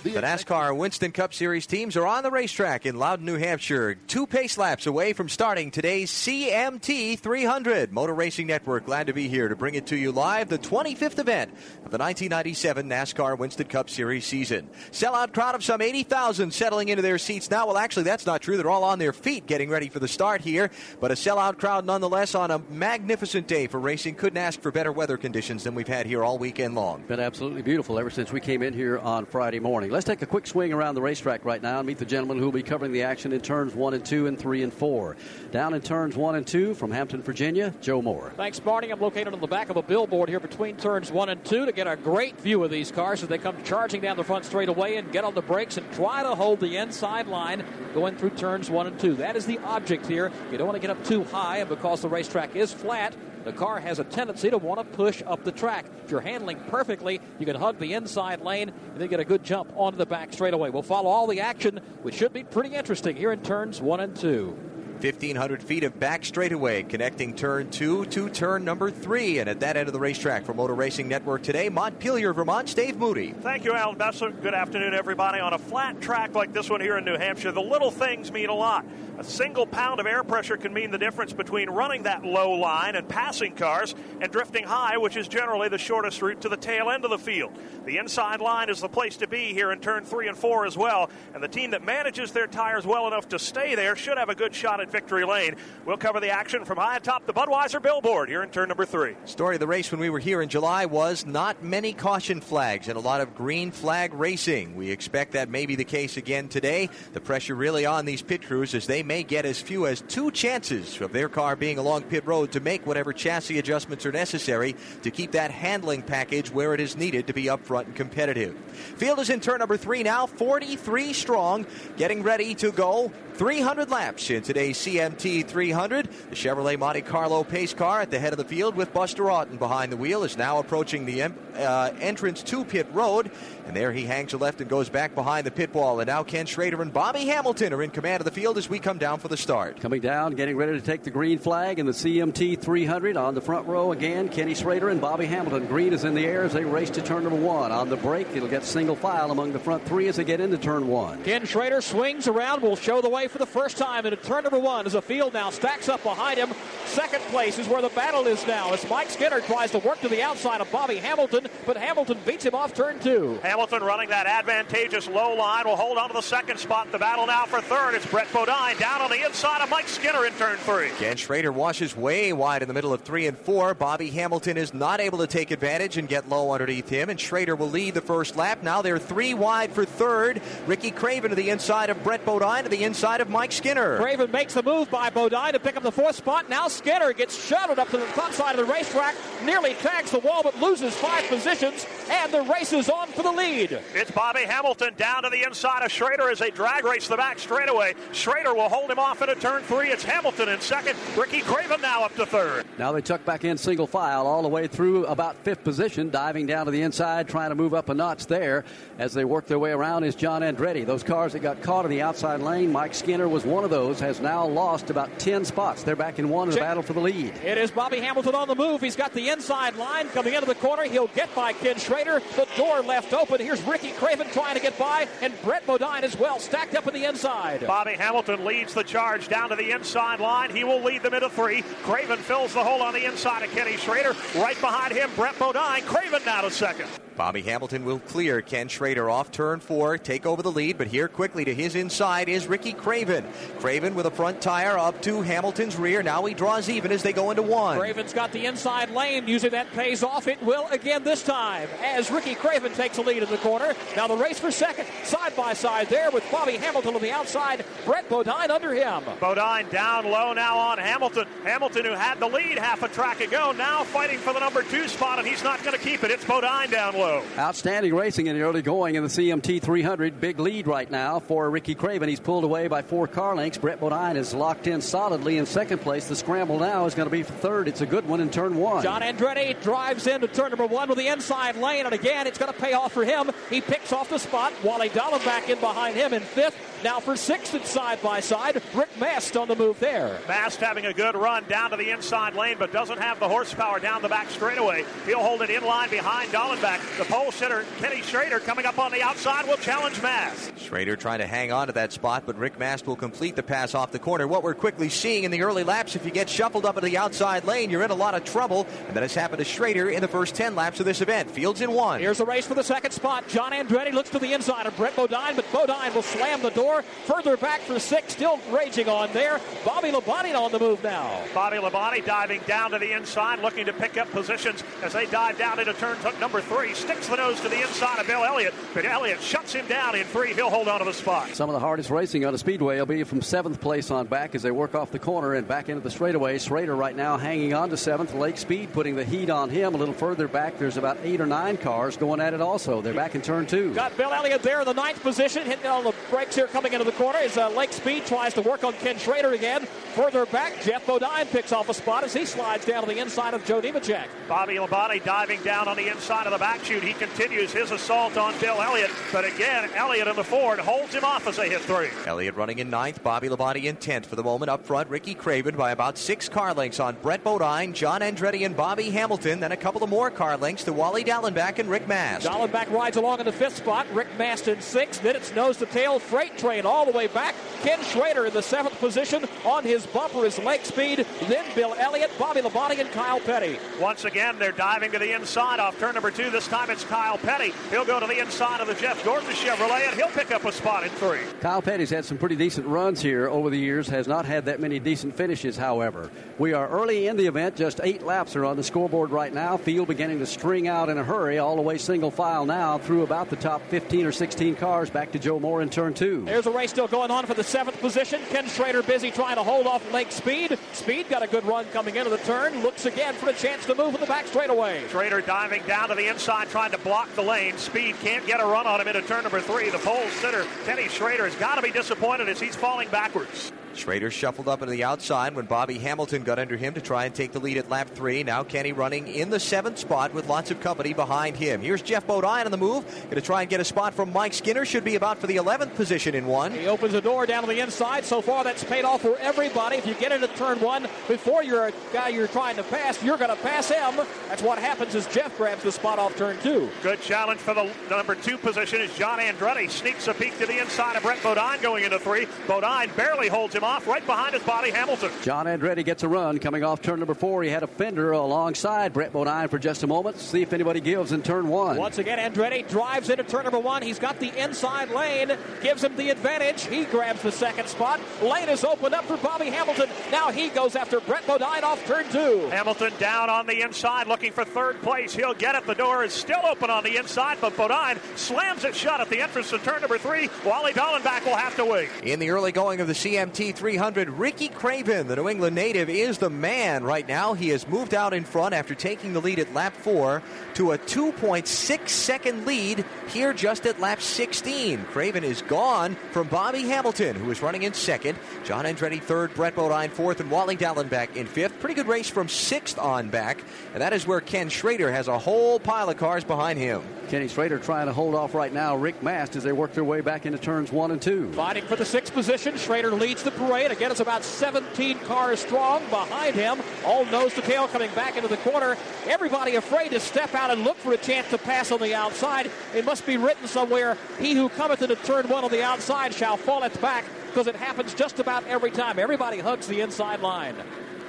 [0.09, 4.27] The NASCAR Winston Cup Series teams are on the racetrack in Loudon, New Hampshire, two
[4.27, 7.93] pace laps away from starting today's CMT 300.
[7.93, 11.19] Motor Racing Network glad to be here to bring it to you live, the 25th
[11.19, 11.51] event
[11.85, 14.71] of the 1997 NASCAR Winston Cup Series season.
[14.93, 17.67] Sellout crowd of some 80,000 settling into their seats now.
[17.67, 18.57] Well, actually, that's not true.
[18.57, 21.85] They're all on their feet getting ready for the start here, but a sellout crowd
[21.85, 24.15] nonetheless on a magnificent day for racing.
[24.15, 27.03] Couldn't ask for better weather conditions than we've had here all weekend long.
[27.03, 29.98] Been absolutely beautiful ever since we came in here on Friday morning.
[29.99, 32.45] Let's take a quick swing around the racetrack right now and meet the gentleman who
[32.45, 35.17] will be covering the action in turns one and two and three and four.
[35.51, 38.33] Down in turns one and two from Hampton, Virginia, Joe Moore.
[38.37, 38.93] Thanks, Marty.
[38.93, 41.73] I'm located on the back of a billboard here between turns one and two to
[41.73, 44.95] get a great view of these cars as they come charging down the front straightaway
[44.95, 48.71] and get on the brakes and try to hold the inside line going through turns
[48.71, 49.15] one and two.
[49.15, 50.31] That is the object here.
[50.53, 53.17] You don't want to get up too high, and because the racetrack is flat,
[53.49, 55.87] the car has a tendency to want to push up the track.
[56.05, 59.43] If you're handling perfectly, you can hug the inside lane and then get a good
[59.43, 60.69] jump onto the back straightaway.
[60.69, 64.15] We'll follow all the action, which should be pretty interesting here in turns one and
[64.15, 64.55] two.
[65.03, 69.39] 1,500 feet of back straightaway connecting turn two to turn number three.
[69.39, 72.97] And at that end of the racetrack for Motor Racing Network today, Montpelier, Vermont, Dave
[72.97, 73.33] Moody.
[73.33, 74.43] Thank you, Allen Bestwick.
[74.43, 75.41] Good afternoon, everybody.
[75.41, 78.49] On a flat track like this one here in New Hampshire, the little things mean
[78.49, 78.85] a lot.
[79.19, 82.95] A single pound of air pressure can mean the difference between running that low line
[82.95, 86.91] and passing cars and drifting high, which is generally the shortest route to the tail
[86.91, 87.53] end of the field.
[87.85, 90.77] The inside line is the place to be here in turn three and four as
[90.77, 94.29] well, and the team that manages their tires well enough to stay there should have
[94.29, 95.57] a good shot at victory lane.
[95.85, 99.17] We'll cover the action from high atop the Budweiser billboard here in turn number three.
[99.25, 102.89] Story of the race when we were here in July was not many caution flags
[102.89, 104.77] and a lot of green flag racing.
[104.77, 106.89] We expect that may be the case again today.
[107.13, 110.31] The pressure really on these pit crews as they may get as few as two
[110.31, 114.75] chances of their car being along pit road to make whatever chassis adjustments are necessary
[115.03, 118.57] to keep that handling package where it is needed to be upfront and competitive.
[118.97, 124.31] Field is in turn number three now, 43 strong, getting ready to go 300 laps
[124.31, 126.09] in today's CMT 300.
[126.31, 129.59] The Chevrolet Monte Carlo pace car at the head of the field with Buster Auton
[129.59, 133.31] behind the wheel is now approaching the uh, entrance to pit road.
[133.69, 136.01] And there he hangs a left and goes back behind the pit wall.
[136.01, 138.79] And now Ken Schrader and Bobby Hamilton are in command of the field as we
[138.79, 139.79] come down for the start.
[139.79, 143.43] Coming down, getting ready to take the green flag in the CMT 300 on the
[143.43, 144.31] front row again.
[144.31, 145.67] Kenny Schrader and Bobby Hamilton.
[145.67, 147.71] Green is in the air as they race to turn number one.
[147.71, 150.57] On the break, it'll get single file among the front three as they get into
[150.57, 151.23] turn one.
[151.23, 154.59] Ken Schrader swings around, will show the way for the first time into turn number
[154.59, 156.49] one as the field now stacks up behind him.
[156.87, 160.09] Second place is where the battle is now as Mike Skinner tries to work to
[160.09, 163.39] the outside of Bobby Hamilton, but Hamilton beats him off turn two.
[163.43, 166.93] Hamilton running that advantageous low line will hold on to the second spot.
[166.93, 167.95] The battle now for third.
[167.95, 170.91] It's Brett Bodine down on the inside of Mike Skinner in turn three.
[170.99, 173.75] Ken Schrader washes way wide in the middle of three and four.
[173.75, 177.57] Bobby Hamilton is not able to take advantage and get low underneath him, and Schrader
[177.57, 178.63] will lead the first lap.
[178.63, 180.41] Now they're three wide for third.
[180.67, 183.99] Ricky Craven to the inside of Brett Bodine to the inside of Mike Skinner.
[183.99, 186.49] Craven makes the move by Bodine to pick up the fourth spot.
[186.49, 190.21] Now Skinner gets shuttled up to the top side of the racetrack, nearly tags the
[190.21, 193.48] wall, but loses five positions, and the race is on for the lead.
[193.51, 197.39] It's Bobby Hamilton down to the inside of Schrader as they drag race the back
[197.39, 197.95] straightaway.
[198.13, 199.89] Schrader will hold him off into turn three.
[199.89, 200.99] It's Hamilton in second.
[201.17, 202.67] Ricky Craven now up to third.
[202.79, 206.45] Now they tuck back in single file all the way through about fifth position, diving
[206.47, 208.67] down to the inside, trying to move up a notch there
[208.99, 210.85] as they work their way around is John Andretti.
[210.85, 213.99] Those cars that got caught in the outside lane, Mike Skinner was one of those,
[213.99, 215.83] has now lost about 10 spots.
[215.83, 217.35] They're back in one in the battle for the lead.
[217.43, 218.83] It is Bobby Hamilton on the move.
[218.83, 220.83] He's got the inside line coming into the corner.
[220.83, 222.21] He'll get by Ken Schrader.
[222.37, 223.38] The door left open.
[223.39, 226.95] Here's Ricky Craven trying to get by, and Brett Bodine as well, stacked up in
[226.95, 227.67] the inside.
[227.67, 230.51] Bobby Hamilton leads the charge down to the inside line.
[230.51, 231.63] He will lead them into three.
[231.83, 234.15] Craven fills the hole on the inside of Kenny Schrader.
[234.35, 235.83] Right behind him, Brett Bodine.
[235.83, 236.89] Craven now to second.
[237.19, 241.09] Bobby Hamilton will clear Ken Schrader off turn four, take over the lead, but here
[241.09, 243.27] quickly to his inside is Ricky Craven.
[243.59, 246.01] Craven with a front tire up to Hamilton's rear.
[246.05, 247.77] Now he draws even as they go into one.
[247.77, 249.27] Craven's got the inside lane.
[249.27, 250.29] Using that pays off.
[250.29, 253.75] It will again this time as Ricky Craven takes a lead in the corner.
[253.97, 257.65] Now the race for second, side by side there with Bobby Hamilton on the outside.
[257.85, 259.03] Brett Bodine under him.
[259.19, 261.27] Bodine down low now on Hamilton.
[261.43, 264.87] Hamilton who had the lead half a track ago now fighting for the number two
[264.87, 266.13] spot and he's not going to keep it.
[266.13, 267.08] It's Bodine down low.
[267.39, 270.21] Outstanding racing in the early going in the CMT 300.
[270.21, 272.09] Big lead right now for Ricky Craven.
[272.09, 273.59] He's pulled away by four car lengths.
[273.59, 276.09] Brett Bodine is locked in solidly in second place.
[276.09, 277.69] The scramble now is going to be for third.
[277.69, 278.83] It's a good one in turn one.
[278.83, 282.53] John Andretti drives into turn number one with the inside lane, and again, it's going
[282.53, 283.31] to pay off for him.
[283.51, 284.53] He picks off the spot.
[284.63, 286.57] Wally Dallenbach in behind him in fifth.
[286.85, 290.17] Now for sixth and side by side, Rick Mast on the move there.
[290.29, 293.81] Mast having a good run down to the inside lane, but doesn't have the horsepower
[293.81, 294.85] down the back straightaway.
[295.05, 296.99] He'll hold it in line behind Dallenbach.
[296.99, 300.57] The pole sitter, Kenny Schrader, coming up on the outside, will challenge Mast.
[300.57, 303.75] Schrader trying to hang on to that spot, but Rick Mast will complete the pass
[303.75, 304.29] off the corner.
[304.29, 306.99] What we're quickly seeing in the early laps, if you get shuffled up into the
[306.99, 310.01] outside lane, you're in a lot of trouble, and that has happened to Schrader in
[310.01, 311.29] the first 10 laps of this event.
[311.29, 311.99] Fields in one.
[311.99, 313.27] Here's the race for the second spot.
[313.27, 316.68] John Andretti looks to the inside of Brett Bodine, but Bodine will slam the door
[317.05, 319.41] further back for six, still raging on there.
[319.65, 321.23] Bobby Labonte on the move now.
[321.35, 325.39] Bobby Labonte diving down to the inside, looking to pick up positions as they dive
[325.39, 326.75] down into turn number three.
[326.75, 330.05] Sticks the nose to the inside of Bill Elliott, but Elliott shuts him down in
[330.07, 330.33] three.
[330.35, 331.29] He'll hold on to the spot.
[331.35, 334.35] Some of the hardest racing on the speedway will be from seventh place on back
[334.35, 336.39] as they work off the corner and back into the straightaway.
[336.39, 338.15] Schrader right now hanging on to seventh.
[338.15, 339.75] Lake Speed putting the heat on him.
[339.75, 342.81] A little further back, there's about eight or nine cars going at it also.
[342.81, 343.75] They're back in turn two.
[343.75, 346.85] Got Bill Elliott there in the ninth position, hitting on the brakes here coming into
[346.85, 349.65] the corner is uh, Lake Speed tries to work on Ken Schrader again.
[349.95, 353.33] Further back, Geoff Bodine picks off a spot as he slides down to the inside
[353.33, 354.09] of Joe Nemechek.
[354.29, 356.83] Bobby Labonte diving down on the inside of the back chute.
[356.83, 361.05] He continues his assault on Bill Elliott, but again, Elliott in the Ford holds him
[361.05, 361.91] off as they hit three.
[362.07, 364.51] Elliott running in ninth, Bobby Labonte in tenth for the moment.
[364.51, 368.57] Up front, Ricky Craven by about six car lengths on Brett Bodine, John Andretti, and
[368.57, 369.39] Bobby Hamilton.
[369.39, 372.27] Then a couple of more car lengths to Wally Dallenbach and Rick Mast.
[372.27, 373.87] Dallenbach rides along in the fifth spot.
[373.93, 375.03] Rick Mast in sixth.
[375.03, 377.35] Then it's nose to tail freight train all the way back.
[377.61, 379.25] Ken Schrader in the seventh position.
[379.45, 381.05] On his bumper is Lake Speed.
[381.27, 383.59] Then Bill Elliott, Bobby Labonte, and Kyle Petty.
[383.81, 386.31] Once again, they're diving to the inside off turn number two.
[386.31, 387.53] This time it's Kyle Petty.
[387.71, 390.53] He'll go to the inside of the Jeff Gordon Chevrolet, and he'll pick up a
[390.53, 391.21] spot in three.
[391.41, 394.61] Kyle Petty's had some pretty decent runs here over the years, has not had that
[394.61, 396.11] many decent finishes, however.
[396.39, 399.57] We are early in the event, just eight laps are on the scoreboard right now.
[399.59, 403.03] Field beginning to string out in a hurry, all the way single file now through
[403.03, 406.25] about the top 15 or 16 cars back to Joe Moore in turn two.
[406.39, 408.21] There's a race still going on for the seventh position.
[408.31, 410.57] Ken Schrader busy trying to hold off Lake Speed.
[410.73, 412.63] Speed got a good run coming into the turn.
[412.63, 414.87] Looks again for a chance to move in the back straightaway.
[414.87, 417.59] Schrader diving down to the inside, trying to block the lane.
[417.59, 419.69] Speed can't get a run on him into turn number three.
[419.71, 423.51] The pole sitter, Kenny Schrader, has got to be disappointed as he's falling backwards.
[423.79, 427.15] Schrader shuffled up into the outside when Bobby Hamilton got under him to try and
[427.15, 428.23] take the lead at lap three.
[428.25, 431.61] Now Kenny running in the seventh spot with lots of company behind him.
[431.61, 432.85] Here's Geoff Bodine on the move.
[433.05, 434.65] Going to try and get a spot from Mike Skinner.
[434.65, 436.53] Should be about for the 11th position in one.
[436.53, 438.05] He opens the door down to the inside.
[438.05, 439.77] So far, that's paid off for everybody.
[439.77, 443.17] If you get into turn one before you're a guy you're trying to pass, you're
[443.17, 444.05] going to pass him.
[444.29, 446.69] That's what happens as Geoff grabs the spot off turn two.
[446.83, 450.61] Good challenge for the number two position as John Andretti sneaks a peek to the
[450.61, 452.27] inside of Brett Bodine going into three.
[452.47, 455.11] Bodine barely holds him off right behind his body, Hamilton.
[455.23, 457.43] John Andretti gets a run coming off turn number four.
[457.43, 460.19] He had a fender alongside Brett Bodine for just a moment.
[460.19, 461.77] See if anybody gives in turn one.
[461.77, 463.83] Once again, Andretti drives into turn number one.
[463.83, 466.65] He's got the inside lane, gives him the advantage.
[466.67, 468.01] He grabs the second spot.
[468.23, 469.91] Lane is opened up for Bobby Hamilton.
[470.11, 472.49] Now he goes after Brett Bodine off turn two.
[472.51, 475.15] Hamilton down on the inside looking for third place.
[475.15, 475.67] He'll get it.
[475.67, 479.21] The door is still open on the inside, but Bodine slams it shut at the
[479.21, 480.31] entrance to turn number three.
[480.47, 481.91] Wally Dallenbach will have to wait.
[482.03, 486.19] In the early going of the CMT 300, Ricky Craven, the New England native, is
[486.19, 487.35] the man right now.
[487.35, 490.23] He has moved out in front after taking the lead at lap four
[490.55, 494.85] to a 2.6 second lead here just at lap 16.
[494.85, 498.17] Craven is gone from Bobby Hamilton, who is running in second.
[498.45, 501.59] John Andretti third, Brett Bodine fourth, and Wally Dallenbach in fifth.
[501.59, 503.43] Pretty good race from sixth on back,
[503.73, 506.83] and that is where Ken Schrader has a whole pile of cars behind him.
[507.09, 510.03] Kenny Schrader trying to hold off right now Rick Mast as they work their way
[510.03, 511.33] back into turns one and two.
[511.33, 513.71] Fighting for the sixth position, Schrader leads the parade.
[513.71, 516.59] Again, it's about 17 cars strong behind him.
[516.85, 518.77] All nose to tail coming back into the corner.
[519.07, 522.51] Everybody afraid to step out and look for a chance to pass on the outside.
[522.75, 526.37] It must be written somewhere, he who cometh into turn one on the outside shall
[526.37, 528.99] falleth back, because it happens just about every time.
[528.99, 530.57] Everybody hugs the inside line.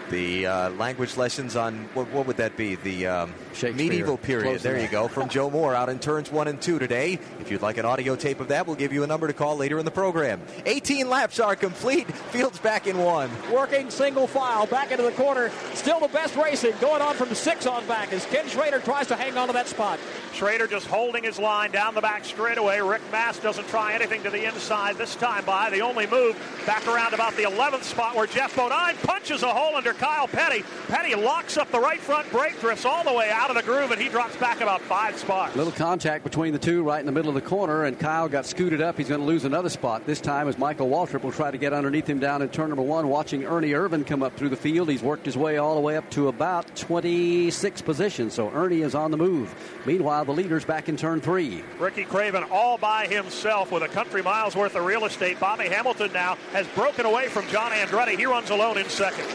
[0.09, 2.75] The uh, language lessons on what, what, would that be?
[2.75, 4.45] The um, medieval period.
[4.45, 4.85] Close there enough.
[4.85, 5.07] you go.
[5.07, 7.19] From Joe Moore out in turns one and two today.
[7.39, 9.55] If you'd like an audio tape of that, we'll give you a number to call
[9.55, 10.41] later in the program.
[10.65, 12.11] 18 laps are complete.
[12.11, 13.29] Fields back in one.
[13.51, 15.51] Working single file back into the corner.
[15.75, 19.15] Still the best racing going on from six on back as Ken Schrader tries to
[19.15, 19.99] hang on to that spot.
[20.33, 22.81] Schrader just holding his line down the back straightaway.
[22.81, 25.69] Rick Mast doesn't try anything to the inside this time by.
[25.69, 29.75] The only move back around about the 11th spot where Geoff Bodine punches a hole
[29.75, 30.63] under Kyle Petty.
[30.87, 33.91] Petty locks up the right front brake, drifts all the way out of the groove,
[33.91, 35.55] and he drops back about five spots.
[35.55, 38.45] Little contact between the two right in the middle of the corner, and Kyle got
[38.45, 38.97] scooted up.
[38.97, 40.05] He's going to lose another spot.
[40.05, 42.81] This time as Michael Waltrip will try to get underneath him down in turn number
[42.81, 44.89] one, watching Ernie Irvan come up through the field.
[44.89, 48.95] He's worked his way all the way up to about 26 position, so Ernie is
[48.95, 49.53] on the move.
[49.85, 51.61] Meanwhile, the leader's back in turn three.
[51.77, 55.39] Ricky Craven all by himself with a country miles worth of real estate.
[55.39, 58.17] Bobby Hamilton now has broken away from John Andretti.
[58.17, 59.27] He runs alone in second.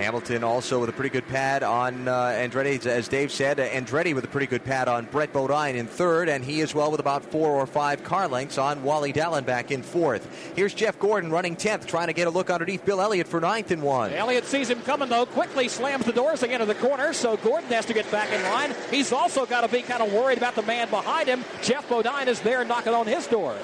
[0.00, 3.60] Hamilton also with a pretty good pad on uh, Andretti, as Dave said.
[3.60, 6.74] Uh, Andretti with a pretty good pad on Brett Bodine in third, and he as
[6.74, 10.26] well with about four or five car lengths on Wally Dallenbach in fourth.
[10.56, 13.70] Here's Jeff Gordon running 10th, trying to get a look underneath Bill Elliott for ninth
[13.70, 14.10] and one.
[14.14, 17.68] Elliott sees him coming, though, quickly slams the doors again to the corner, so Gordon
[17.68, 18.74] has to get back in line.
[18.90, 21.44] He's also got to be kind of worried about the man behind him.
[21.60, 23.54] Geoff Bodine is there knocking on his door.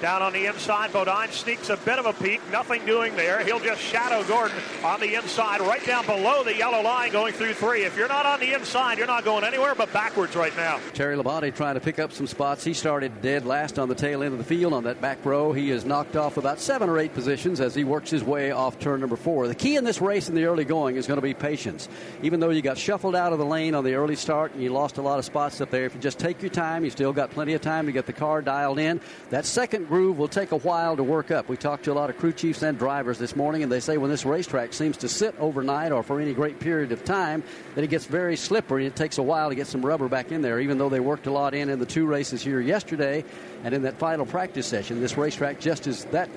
[0.00, 2.40] Down on the inside, Bodine sneaks a bit of a peek.
[2.50, 3.44] Nothing doing there.
[3.44, 7.54] He'll just shadow Gordon on the inside, right down below the yellow line, going through
[7.54, 7.84] three.
[7.84, 10.80] If you're not on the inside, you're not going anywhere but backwards right now.
[10.92, 12.64] Terry Labonte trying to pick up some spots.
[12.64, 15.52] He started dead last on the tail end of the field on that back row.
[15.52, 18.78] He is knocked off about seven or eight positions as he works his way off
[18.78, 19.48] turn number four.
[19.48, 21.88] The key in this race in the early going is going to be patience.
[22.22, 24.70] Even though you got shuffled out of the lane on the early start and you
[24.70, 27.12] lost a lot of spots up there, if you just take your time, you still
[27.12, 29.00] got plenty of time to get the car dialed in.
[29.30, 31.48] That second groove will take a while to work up.
[31.48, 33.96] We talked to a lot of crew chiefs and drivers this morning, and they say
[33.96, 37.42] when this racetrack seems to sit overnight or for any great period of time,
[37.74, 38.86] that it gets very slippery.
[38.86, 41.26] It takes a while to get some rubber back in there, even though they worked
[41.26, 43.24] a lot in in the two races here yesterday
[43.62, 45.00] and in that final practice session.
[45.00, 46.28] This racetrack just is that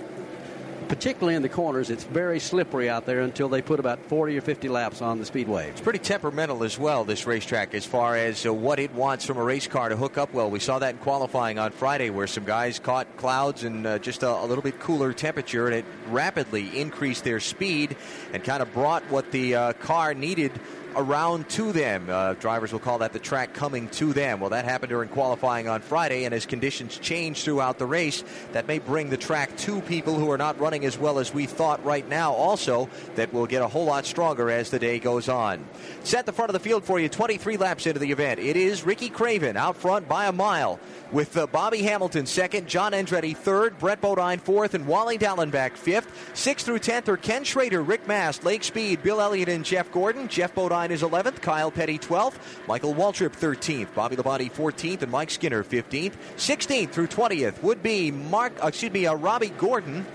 [0.87, 4.41] particularly in the corners, it's very slippery out there until they put about 40 or
[4.41, 5.69] 50 laps on the speedway.
[5.69, 9.37] It's pretty temperamental as well, this racetrack, as far as uh, what it wants from
[9.37, 10.49] a race car to hook up well.
[10.49, 14.23] We saw that in qualifying on Friday, where some guys caught clouds and uh, just
[14.23, 17.95] a, a, little bit cooler temperature, and it rapidly increased their speed
[18.33, 20.51] and kind of brought what the uh, car needed
[20.97, 22.07] around to them.
[22.09, 24.39] Uh, drivers will call that the track coming to them.
[24.39, 28.67] Well, that happened during qualifying on Friday, and as conditions change throughout the race, that
[28.67, 31.83] may bring the track to people who are not running as well as we thought
[31.85, 32.33] right now.
[32.33, 35.65] Also, that will get a whole lot stronger as the day goes on.
[36.03, 38.39] Set the front of the field for you 23 laps into the event.
[38.39, 40.79] It is Ricky Craven out front by a mile
[41.11, 46.31] with uh, Bobby Hamilton second, John Andretti third, Brett Bodine fourth, and Wally Dallenbach fifth.
[46.33, 50.27] Sixth through tenth are Ken Schrader, Rick Mast, Lake Speed, Bill Elliott, and Jeff Gordon.
[50.27, 52.35] Geoff Bodine is 11th, Kyle Petty 12th,
[52.67, 56.13] Michael Waltrip 13th, Bobby Labonte 14th, and Mike Skinner 15th.
[56.37, 60.05] 16th through 20th would be Mark, uh, excuse me, uh, Robby Gordon,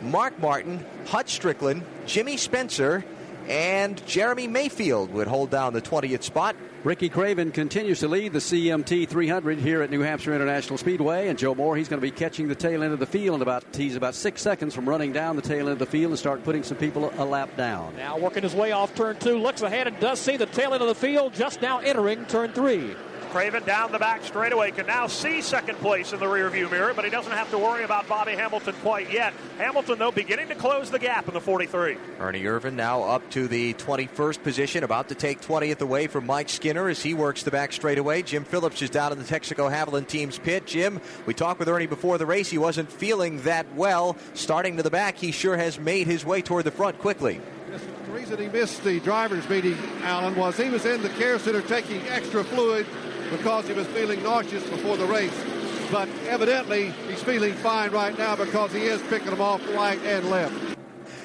[0.00, 3.04] Mark Martin, Hut Stricklin, Jimmy Spencer,
[3.48, 6.56] and Jeremy Mayfield would hold down the 20th spot.
[6.82, 11.38] Ricky Craven continues to lead the CMT 300 here at New Hampshire International Speedway, and
[11.38, 13.42] Joe Moore he's going to be catching the tail end of the field.
[13.42, 16.18] About he's about six seconds from running down the tail end of the field and
[16.18, 17.94] start putting some people a lap down.
[17.96, 20.80] Now working his way off turn two, looks ahead and does see the tail end
[20.80, 22.94] of the field just now entering turn three.
[23.30, 27.04] Craven down the back straightaway can now see second place in the rearview mirror, but
[27.04, 29.32] he doesn't have to worry about Bobby Hamilton quite yet.
[29.56, 31.96] Hamilton, though, beginning to close the gap in the 43.
[32.18, 36.48] Ernie Irvan now up to the 21st position, about to take 20th away from Mike
[36.48, 38.22] Skinner as he works the back straightaway.
[38.22, 40.66] Jim Phillips is down in the Texaco Havoline team's pit.
[40.66, 42.50] Jim, we talked with Ernie before the race.
[42.50, 44.16] He wasn't feeling that well.
[44.34, 47.40] Starting to the back, he sure has made his way toward the front quickly.
[47.70, 51.62] the reason he missed the drivers' meeting, Allen, was he was in the care center
[51.62, 52.86] taking extra fluid
[53.30, 55.44] because he was feeling nauseous before the race.
[55.90, 60.28] But evidently, he's feeling fine right now because he is picking them off right and
[60.30, 60.79] left.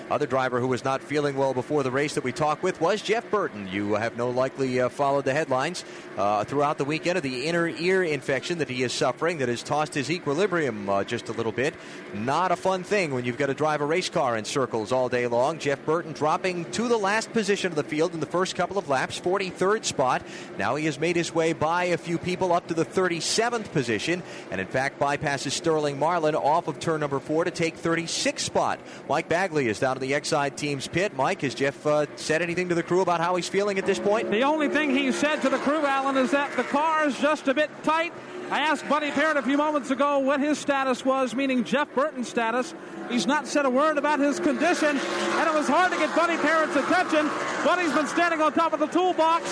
[0.10, 3.02] Other driver who was not feeling well before the race that we talked with was
[3.02, 3.68] Jeff Burton.
[3.68, 5.84] You have no likely uh, followed the headlines
[6.16, 9.64] uh, throughout the weekend of the inner ear infection that he is suffering that has
[9.64, 11.74] tossed his equilibrium uh, just a little bit.
[12.14, 15.10] Not a fun thing when you've got to drive a race car in circles all
[15.10, 15.58] day long.
[15.58, 18.88] Jeff Burton dropping to the last position of the field in the first couple of
[18.88, 20.22] laps, 43rd spot.
[20.60, 24.22] Now he has made his way by a few people up to the 37th position,
[24.52, 28.80] and in fact bypasses Sterling Marlin off of turn number four to take 36th spot.
[29.10, 31.16] Mike Bagley is down to the Exide team's pit.
[31.16, 34.00] Mike, has Jeff uh, said anything to the crew about how he's feeling at this
[34.00, 34.30] point?
[34.30, 37.48] The only thing he said to the crew, Allen, is that the car is just
[37.48, 38.14] a bit tight.
[38.52, 42.30] I asked Buddy Parrott a few moments ago what his status was, meaning Jeff Burton's
[42.30, 42.76] status.
[43.10, 46.38] He's not said a word about his condition, and it was hard to get Buddy
[46.38, 47.30] Parrott's attention.
[47.64, 49.52] Buddy's been standing on top of the toolbox,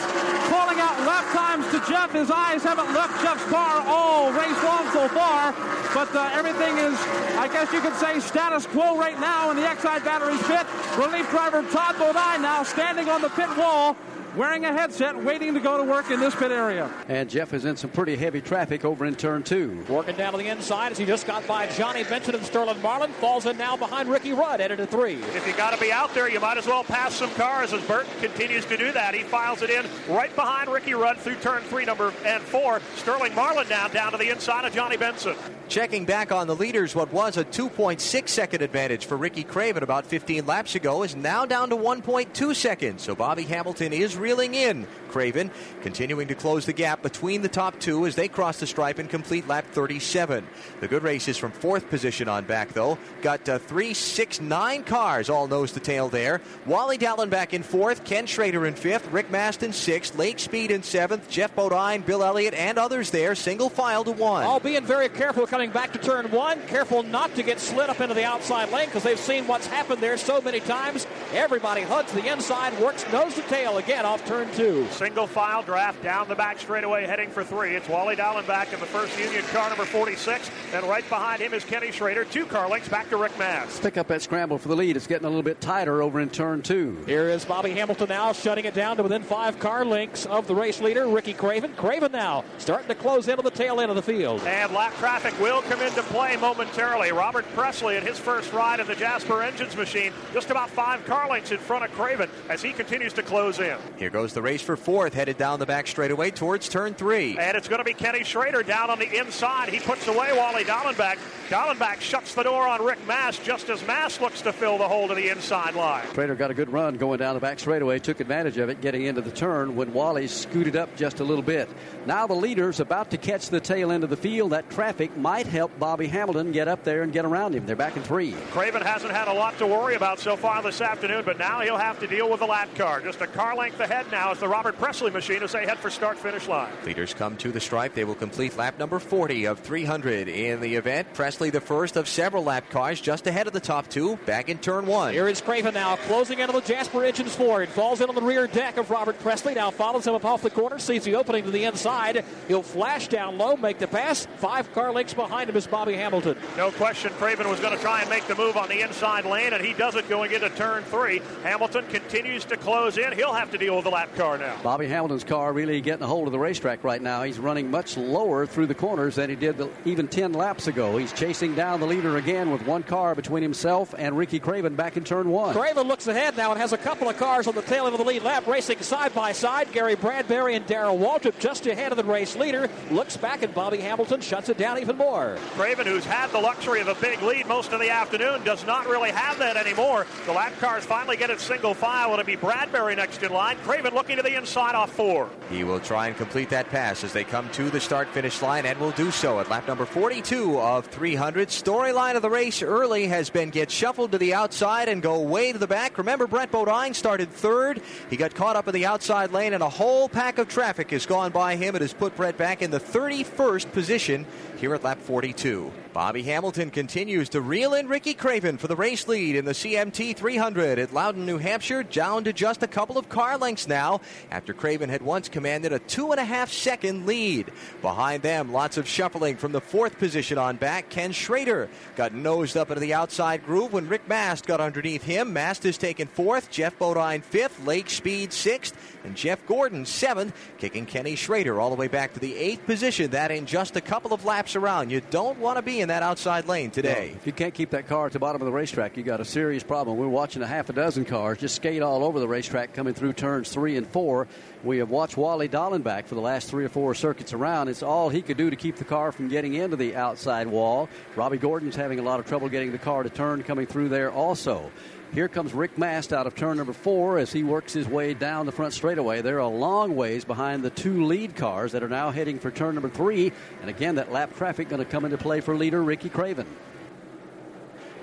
[0.49, 2.11] calling out lap times to Jeff.
[2.11, 5.53] His eyes haven't left Jeff's car all race long so far,
[5.93, 6.93] but uh, everything is,
[7.37, 10.67] I guess you could say, status quo right now in the Exide Batteries pit.
[10.97, 13.97] Relief driver Todd Bodine now standing on the pit wall
[14.35, 16.89] wearing a headset, waiting to go to work in this pit area.
[17.07, 19.83] And Jeff is in some pretty heavy traffic over in turn two.
[19.89, 23.11] Working down to the inside as he just got by Johnny Benson and Sterling Marlin.
[23.13, 25.15] Falls in now behind Ricky Rudd, headed to three.
[25.35, 27.83] If you got to be out there, you might as well pass some cars as
[27.85, 29.13] Burton continues to do that.
[29.13, 32.81] He files it in right behind Ricky Rudd through turn three, number and four.
[32.95, 35.35] Sterling Marlin now down to the inside of Johnny Benson.
[35.69, 40.05] Checking back on the leaders, what was a 2.6 second advantage for Ricky Craven about
[40.05, 43.01] 15 laps ago is now down to 1.2 seconds.
[43.01, 44.87] So Bobby Hamilton is reeling in.
[45.09, 45.51] Craven
[45.83, 49.07] continuing to close the gap between the top two as they cross the stripe and
[49.07, 50.47] complete lap 37.
[50.79, 52.97] The good races from fourth position on back, though.
[53.21, 56.41] Got uh, three, six, nine cars all nose to tail there.
[56.65, 60.81] Wally Dallenbach in fourth, Ken Schrader in fifth, Rick Mast in sixth, Lake Speed in
[60.81, 64.43] seventh, Geoff Bodine, Bill Elliott, and others there, single file to one.
[64.43, 66.59] All being very careful coming back to turn one.
[66.67, 70.01] Careful not to get slid up into the outside lane because they've seen what's happened
[70.01, 71.05] there so many times.
[71.33, 74.85] Everybody hugs the inside, works nose to tail again off turn two.
[74.91, 77.75] Single file draft down the back straightaway heading for three.
[77.75, 80.51] It's Wally Dallenbach in the first Union car, number 46.
[80.71, 82.23] And right behind him is Kenny Schrader.
[82.23, 83.81] Two car lengths back to Rick Mast.
[83.81, 84.95] Pick up that scramble for the lead.
[84.97, 86.95] It's getting a little bit tighter over in turn two.
[87.07, 90.53] Here is Bobby Hamilton now shutting it down to within five car lengths of the
[90.53, 91.73] race leader, Ricky Craven.
[91.73, 94.41] Craven now starting to close into the tail end of the field.
[94.41, 97.11] And lap traffic will come into play momentarily.
[97.11, 101.27] Robert Pressley at his first ride in the Jasper Engines machine, just about five car
[101.27, 103.77] lengths in front of Craven as he continues to close in.
[104.03, 107.37] Here goes the race for fourth, headed down the back straightaway towards turn three.
[107.37, 109.69] And it's going to be Kenny Schrader down on the inside.
[109.69, 111.17] He puts away Wally Dallenbach.
[111.49, 115.09] Dallenbach shuts the door on Rick Mast just as Mast looks to fill the hole
[115.09, 116.05] to the inside line.
[116.13, 119.03] Schrader got a good run going down the back straightaway, took advantage of it getting
[119.03, 121.69] into the turn when Wally scooted up just a little bit.
[122.05, 124.51] Now the leader's about to catch the tail end of the field.
[124.51, 127.65] That traffic might help Bobby Hamilton get up there and get around him.
[127.65, 128.31] They're back in three.
[128.51, 131.77] Craven hasn't had a lot to worry about so far this afternoon, but now he'll
[131.77, 133.01] have to deal with the lap car.
[133.01, 135.89] Just a car length ahead now as the Robert Pressley machine as they head for
[135.89, 136.71] start finish line.
[136.85, 137.93] Leaders come to the stripe.
[137.93, 141.13] They will complete lap number 40 of 300 in the event.
[141.13, 144.57] Pressley, the first of several lap cars, just ahead of the top two, back in
[144.57, 145.13] turn one.
[145.13, 147.67] Here is Craven now closing into the Jasper Engines Ford.
[147.69, 149.53] Falls in on the rear deck of Robert Pressley.
[149.53, 152.23] Now follows him up off the corner, sees the opening to the inside.
[152.47, 154.27] He'll flash down low, make the pass.
[154.37, 156.37] Five car lengths behind him is Bobby Hamilton.
[156.55, 159.53] No question, Craven was going to try and make the move on the inside lane,
[159.53, 161.21] and he does it going into turn three.
[161.43, 163.11] Hamilton continues to close in.
[163.13, 164.55] He'll have to deal with the lap car now.
[164.63, 167.23] Bobby Hamilton's car really getting a hold of the racetrack right now.
[167.23, 170.97] He's running much lower through the corners than he did the, even 10 laps ago.
[170.97, 174.97] He's chasing down the leader again with one car between himself and Ricky Craven back
[174.97, 175.55] in turn one.
[175.55, 177.99] Craven looks ahead now and has a couple of cars on the tail end of
[177.99, 179.71] the lead lap racing side by side.
[179.71, 182.69] Gary Bradberry and Darrell Waltrip just ahead of the race leader.
[182.91, 185.37] Looks back at Bobby Hamilton, shuts it down even more.
[185.51, 188.85] Craven, who's had the luxury of a big lead most of the afternoon, does not
[188.87, 190.05] really have that anymore.
[190.25, 192.11] The lap cars finally get it single file.
[192.11, 193.55] It'll be Bradberry next in line.
[193.63, 195.29] Craven looking to the inside off four.
[195.49, 198.65] He will try and complete that pass as they come to the start finish line
[198.65, 201.49] and will do so at lap number 42 of 300.
[201.49, 205.51] Storyline of the race early has been get shuffled to the outside and go way
[205.51, 205.99] to the back.
[205.99, 207.83] Remember, Brett Bodine started third.
[208.09, 211.05] He got caught up in the outside lane, and a whole pack of traffic has
[211.05, 211.75] gone by him.
[211.75, 214.25] It has put Brett back in the 31st position
[214.63, 215.69] here at lap 42.
[215.91, 220.15] Bobby Hamilton continues to reel in Ricky Craven for the race lead in the CMT
[220.15, 223.99] 300 at Loudon, New Hampshire, down to just a couple of car lengths now
[224.31, 227.51] after Craven had once commanded a two and a half second lead.
[227.81, 230.89] Behind them, lots of shuffling from the fourth position on back.
[230.89, 235.33] Ken Schrader got nosed up into the outside groove when Rick Mast got underneath him.
[235.33, 240.85] Mast is taken fourth, Geoff Bodine fifth, Lake Speed sixth, and Jeff Gordon seventh, kicking
[240.85, 243.11] Kenny Schrader all the way back to the eighth position.
[243.11, 244.91] That in just a couple of laps around.
[244.91, 247.09] You don't want to be in that outside lane today.
[247.11, 249.19] No, if you can't keep that car at the bottom of the racetrack, you got
[249.19, 249.97] a serious problem.
[249.97, 253.13] We're watching a half a dozen cars just skate all over the racetrack coming through
[253.13, 254.27] turns three and four.
[254.63, 257.67] We have watched Wally Dallenbach for the last three or four circuits around.
[257.67, 260.89] It's all he could do to keep the car from getting into the outside wall.
[261.15, 264.11] Robby Gordon's having a lot of trouble getting the car to turn coming through there
[264.11, 264.71] also.
[265.13, 268.47] Here comes Rick Mast out of turn number four as he works his way down
[268.47, 269.21] the front straightaway.
[269.21, 272.73] They're a long ways behind the two lead cars that are now heading for turn
[272.73, 273.31] number three.
[273.61, 276.47] And again, that lap traffic going to come into play for leader Ricky Craven.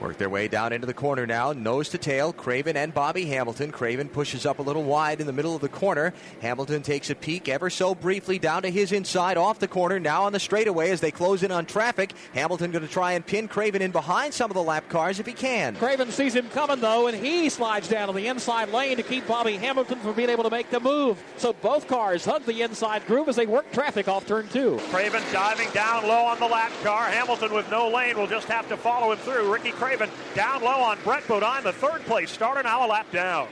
[0.01, 2.33] Work their way down into the corner now, nose to tail.
[2.33, 3.71] Craven and Bobby Hamilton.
[3.71, 6.15] Craven pushes up a little wide in the middle of the corner.
[6.41, 10.01] Hamilton takes a peek ever so briefly down to his inside off the corner.
[10.01, 12.15] Now on the straightaway as they close in on traffic.
[12.33, 15.27] Hamilton going to try and pin Craven in behind some of the lap cars if
[15.27, 15.77] he can.
[15.77, 19.27] Craven sees him coming though, and he slides down to the inside lane to keep
[19.27, 21.23] Bobby Hamilton from being able to make the move.
[21.37, 24.79] So both cars hug the inside groove as they work traffic off turn two.
[24.91, 27.05] Craven diving down low on the lap car.
[27.05, 29.53] Hamilton with no lane will just have to follow him through.
[29.53, 29.90] Ricky Craven
[30.35, 33.49] down low on Brett Bodine, the third place starter, now a lap down.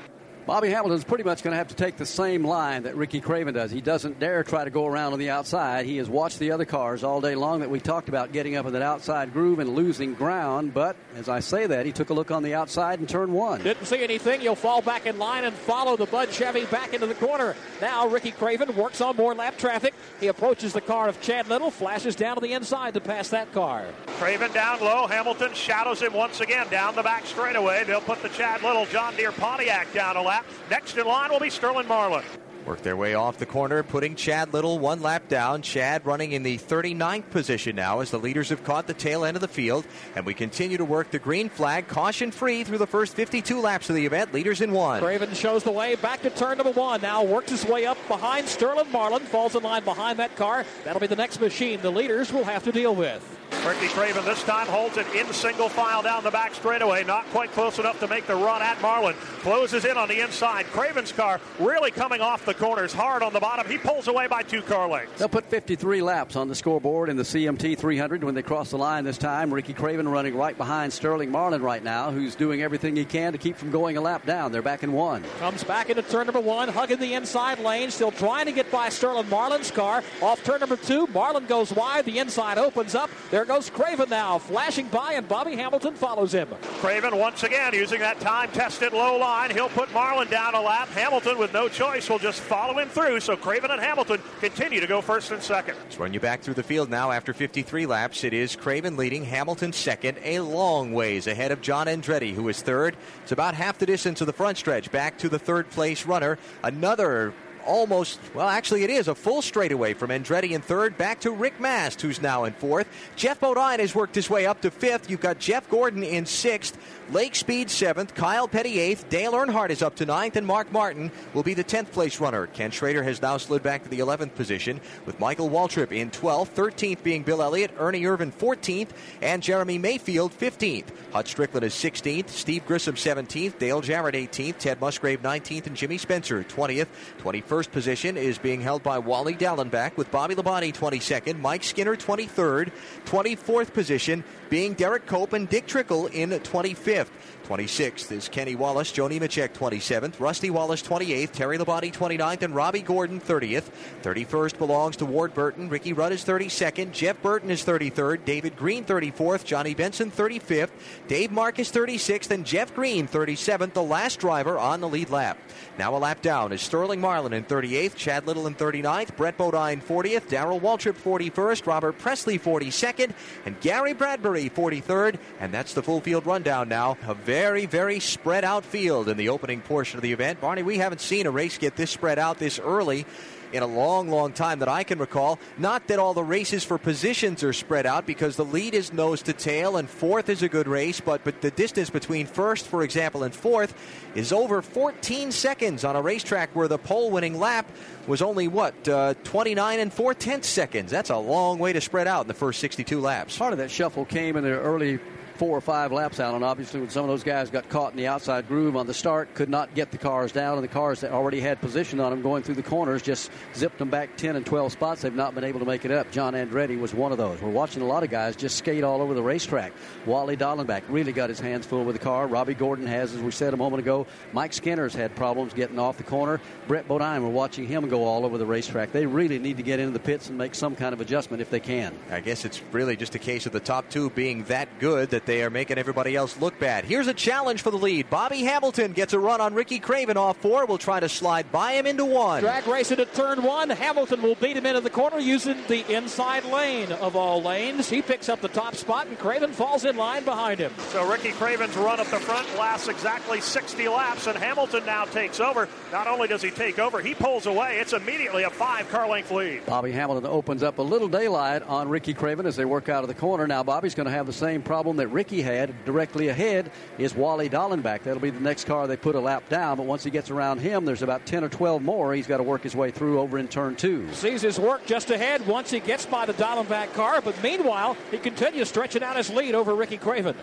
[0.48, 3.52] Bobby Hamilton's pretty much going to have to take the same line that Ricky Craven
[3.52, 3.70] does.
[3.70, 5.84] He doesn't dare try to go around on the outside.
[5.84, 8.64] He has watched the other cars all day long that we talked about getting up
[8.64, 10.72] in that outside groove and losing ground.
[10.72, 13.62] But as I say that, he took a look on the outside and turn one.
[13.62, 14.40] Didn't see anything.
[14.40, 17.54] You'll fall back in line and follow the Bud Chevy back into the corner.
[17.82, 19.92] Now Ricky Craven works on more lap traffic.
[20.18, 23.52] He approaches the car of Chad Little, flashes down to the inside to pass that
[23.52, 23.84] car.
[24.18, 25.06] Craven down low.
[25.06, 27.84] Hamilton shadows him once again down the back straightaway.
[27.84, 30.37] They'll put the Chad Little John Deere Pontiac down a lap.
[30.70, 32.24] Next in line will be Sterling Marlin.
[32.68, 35.62] Work their way off the corner, putting Chad Little one lap down.
[35.62, 39.38] Chad running in the 39th position now as the leaders have caught the tail end
[39.38, 39.86] of the field.
[40.14, 43.88] And we continue to work the green flag, caution free through the first 52 laps
[43.88, 44.34] of the event.
[44.34, 45.00] Leaders in one.
[45.00, 47.00] Craven shows the way back to turn number one.
[47.00, 50.66] Now works his way up behind Sterling Marlin, falls in line behind that car.
[50.84, 53.37] That'll be the next machine the leaders will have to deal with.
[53.66, 57.04] Ricky Craven this time holds it in single file down the back straightaway.
[57.04, 59.14] Not quite close enough to make the run at Marlin.
[59.40, 60.66] Closes in on the inside.
[60.66, 63.66] Craven's car really coming off the corners hard on the bottom.
[63.70, 65.18] He pulls away by two car lengths.
[65.18, 68.78] They'll put 53 laps on the scoreboard in the CMT 300 when they cross the
[68.78, 69.52] line this time.
[69.52, 73.38] Ricky Craven running right behind Sterling Marlin right now, who's doing everything he can to
[73.38, 74.52] keep from going a lap down.
[74.52, 75.24] They're back in one.
[75.40, 78.88] Comes back into turn number one, hugging the inside lane, still trying to get by
[78.88, 80.02] Sterling Marlin's car.
[80.22, 82.04] Off turn number two, Marlin goes wide.
[82.04, 83.10] The inside opens up.
[83.30, 86.48] They're There goes Craven now, flashing by, and Bobby Hamilton follows him.
[86.80, 89.50] Craven once again using that time-tested low line.
[89.50, 90.88] He'll put Marlin down a lap.
[90.88, 93.20] Hamilton with no choice will just follow him through.
[93.20, 95.76] So Craven and Hamilton continue to go first and second.
[95.82, 98.22] Let's run you back through the field now after 53 laps.
[98.22, 102.60] It is Craven leading, Hamilton second, a long ways ahead of John Andretti, who is
[102.60, 102.96] third.
[103.22, 106.38] It's about half the distance of the front stretch back to the third place runner.
[106.62, 107.32] Another
[107.68, 111.60] almost, well, actually, it is a full straightaway from Andretti in third back to Rick
[111.60, 112.88] Mast, who's now in fourth.
[113.14, 115.10] Geoff Bodine has worked his way up to fifth.
[115.10, 116.76] You've got Jeff Gordon in sixth.
[117.10, 121.10] Lake Speed seventh, Kyle Petty eighth, Dale Earnhardt is up to ninth, and Mark Martin
[121.32, 122.46] will be the tenth place runner.
[122.48, 126.52] Ken Schrader has now slid back to the eleventh position, with Michael Waltrip in twelfth,
[126.52, 128.92] thirteenth being Bill Elliott, Ernie Irvan fourteenth,
[129.22, 130.92] and Jeremy Mayfield fifteenth.
[131.10, 135.96] Hut Stricklin is sixteenth, Steve Grissom seventeenth, Dale Jarrett eighteenth, Ted Musgrave nineteenth, and Jimmy
[135.96, 136.88] Spencer twentieth.
[137.20, 142.70] Twenty-first position is being held by Wally Dallenbach, with Bobby Labonte twenty-second, Mike Skinner twenty-third,
[143.06, 147.08] twenty-fourth position being Derek Cope and Dick Trickle in 25th.
[147.48, 152.82] 26th is Kenny Wallace, Joe Nemechek 27th, Rusty Wallace 28th, Terry Labonte 29th, and Robby
[152.82, 153.70] Gordon 30th.
[154.02, 155.70] 31st belongs to Ward Burton.
[155.70, 156.92] Ricky Rudd is 32nd.
[156.92, 158.26] Jeff Burton is 33rd.
[158.26, 159.46] David Green 34th.
[159.46, 160.68] Johnny Benson 35th.
[161.06, 162.30] Dave Marcis 36th.
[162.30, 165.38] And Jeff Green 37th, the last driver on the lead lap.
[165.78, 169.80] Now a lap down is Sterling Marlin in 38th, Chad Little in 39th, Brett Bodine
[169.80, 173.12] 40th, Darrell Waltrip 41st, Robert Pressley 42nd,
[173.46, 175.18] and Gary Bradberry 43rd.
[175.40, 176.98] And that's the full field rundown now.
[177.06, 180.40] A very, very very spread out field in the opening portion of the event.
[180.40, 183.06] Barney, we haven't seen a race get this spread out this early
[183.52, 185.38] in a long, long time that I can recall.
[185.56, 189.22] Not that all the races for positions are spread out because the lead is nose
[189.22, 192.82] to tail and fourth is a good race, but, but the distance between first, for
[192.82, 193.72] example, and fourth
[194.16, 197.70] is over 14 seconds on a racetrack where the pole winning lap
[198.08, 200.90] was only what uh, 29 and 4 tenths seconds.
[200.90, 203.38] That's a long way to spread out in the first 62 laps.
[203.38, 204.98] Part of that shuffle came in the early
[205.38, 207.96] four or five laps out, and obviously when some of those guys got caught in
[207.96, 211.00] the outside groove on the start, could not get the cars down, and the cars
[211.00, 214.34] that already had position on them going through the corners just zipped them back 10
[214.34, 215.02] and 12 spots.
[215.02, 216.10] They've not been able to make it up.
[216.10, 217.40] John Andretti was one of those.
[217.40, 219.72] We're watching a lot of guys just skate all over the racetrack.
[220.06, 222.26] Wally Dallenbach really got his hands full with the car.
[222.26, 224.06] Robby Gordon has, as we said a moment ago.
[224.32, 226.40] Mike Skinner's had problems getting off the corner.
[226.66, 228.90] Brett Bodine, we're watching him go all over the racetrack.
[228.90, 231.50] They really need to get into the pits and make some kind of adjustment if
[231.50, 231.96] they can.
[232.10, 235.26] I guess it's really just a case of the top two being that good that
[235.28, 236.86] they are making everybody else look bad.
[236.86, 238.08] Here's a challenge for the lead.
[238.08, 240.64] Bobby Hamilton gets a run on Ricky Craven off four.
[240.64, 242.40] Will try to slide by him into one.
[242.40, 243.68] Drag race into turn one.
[243.68, 247.90] Hamilton will beat him into the corner using the inside lane of all lanes.
[247.90, 250.72] He picks up the top spot, and Craven falls in line behind him.
[250.88, 255.40] So Ricky Craven's run up the front lasts exactly 60 laps, and Hamilton now takes
[255.40, 255.68] over.
[255.92, 257.76] Not only does he take over, he pulls away.
[257.78, 259.66] It's immediately a five car length lead.
[259.66, 263.08] Bobby Hamilton opens up a little daylight on Ricky Craven as they work out of
[263.08, 263.46] the corner.
[263.46, 267.48] Now Bobby's going to have the same problem that Ricky had directly ahead is Wally
[267.48, 268.04] Dallenbach.
[268.04, 270.60] That'll be the next car they put a lap down, but once he gets around
[270.60, 273.36] him, there's about 10 or 12 more he's got to work his way through over
[273.36, 274.08] in turn two.
[274.12, 278.18] Sees his work just ahead once he gets by the Dallenbach car, but meanwhile, he
[278.18, 280.36] continues stretching out his lead over Ricky Craven.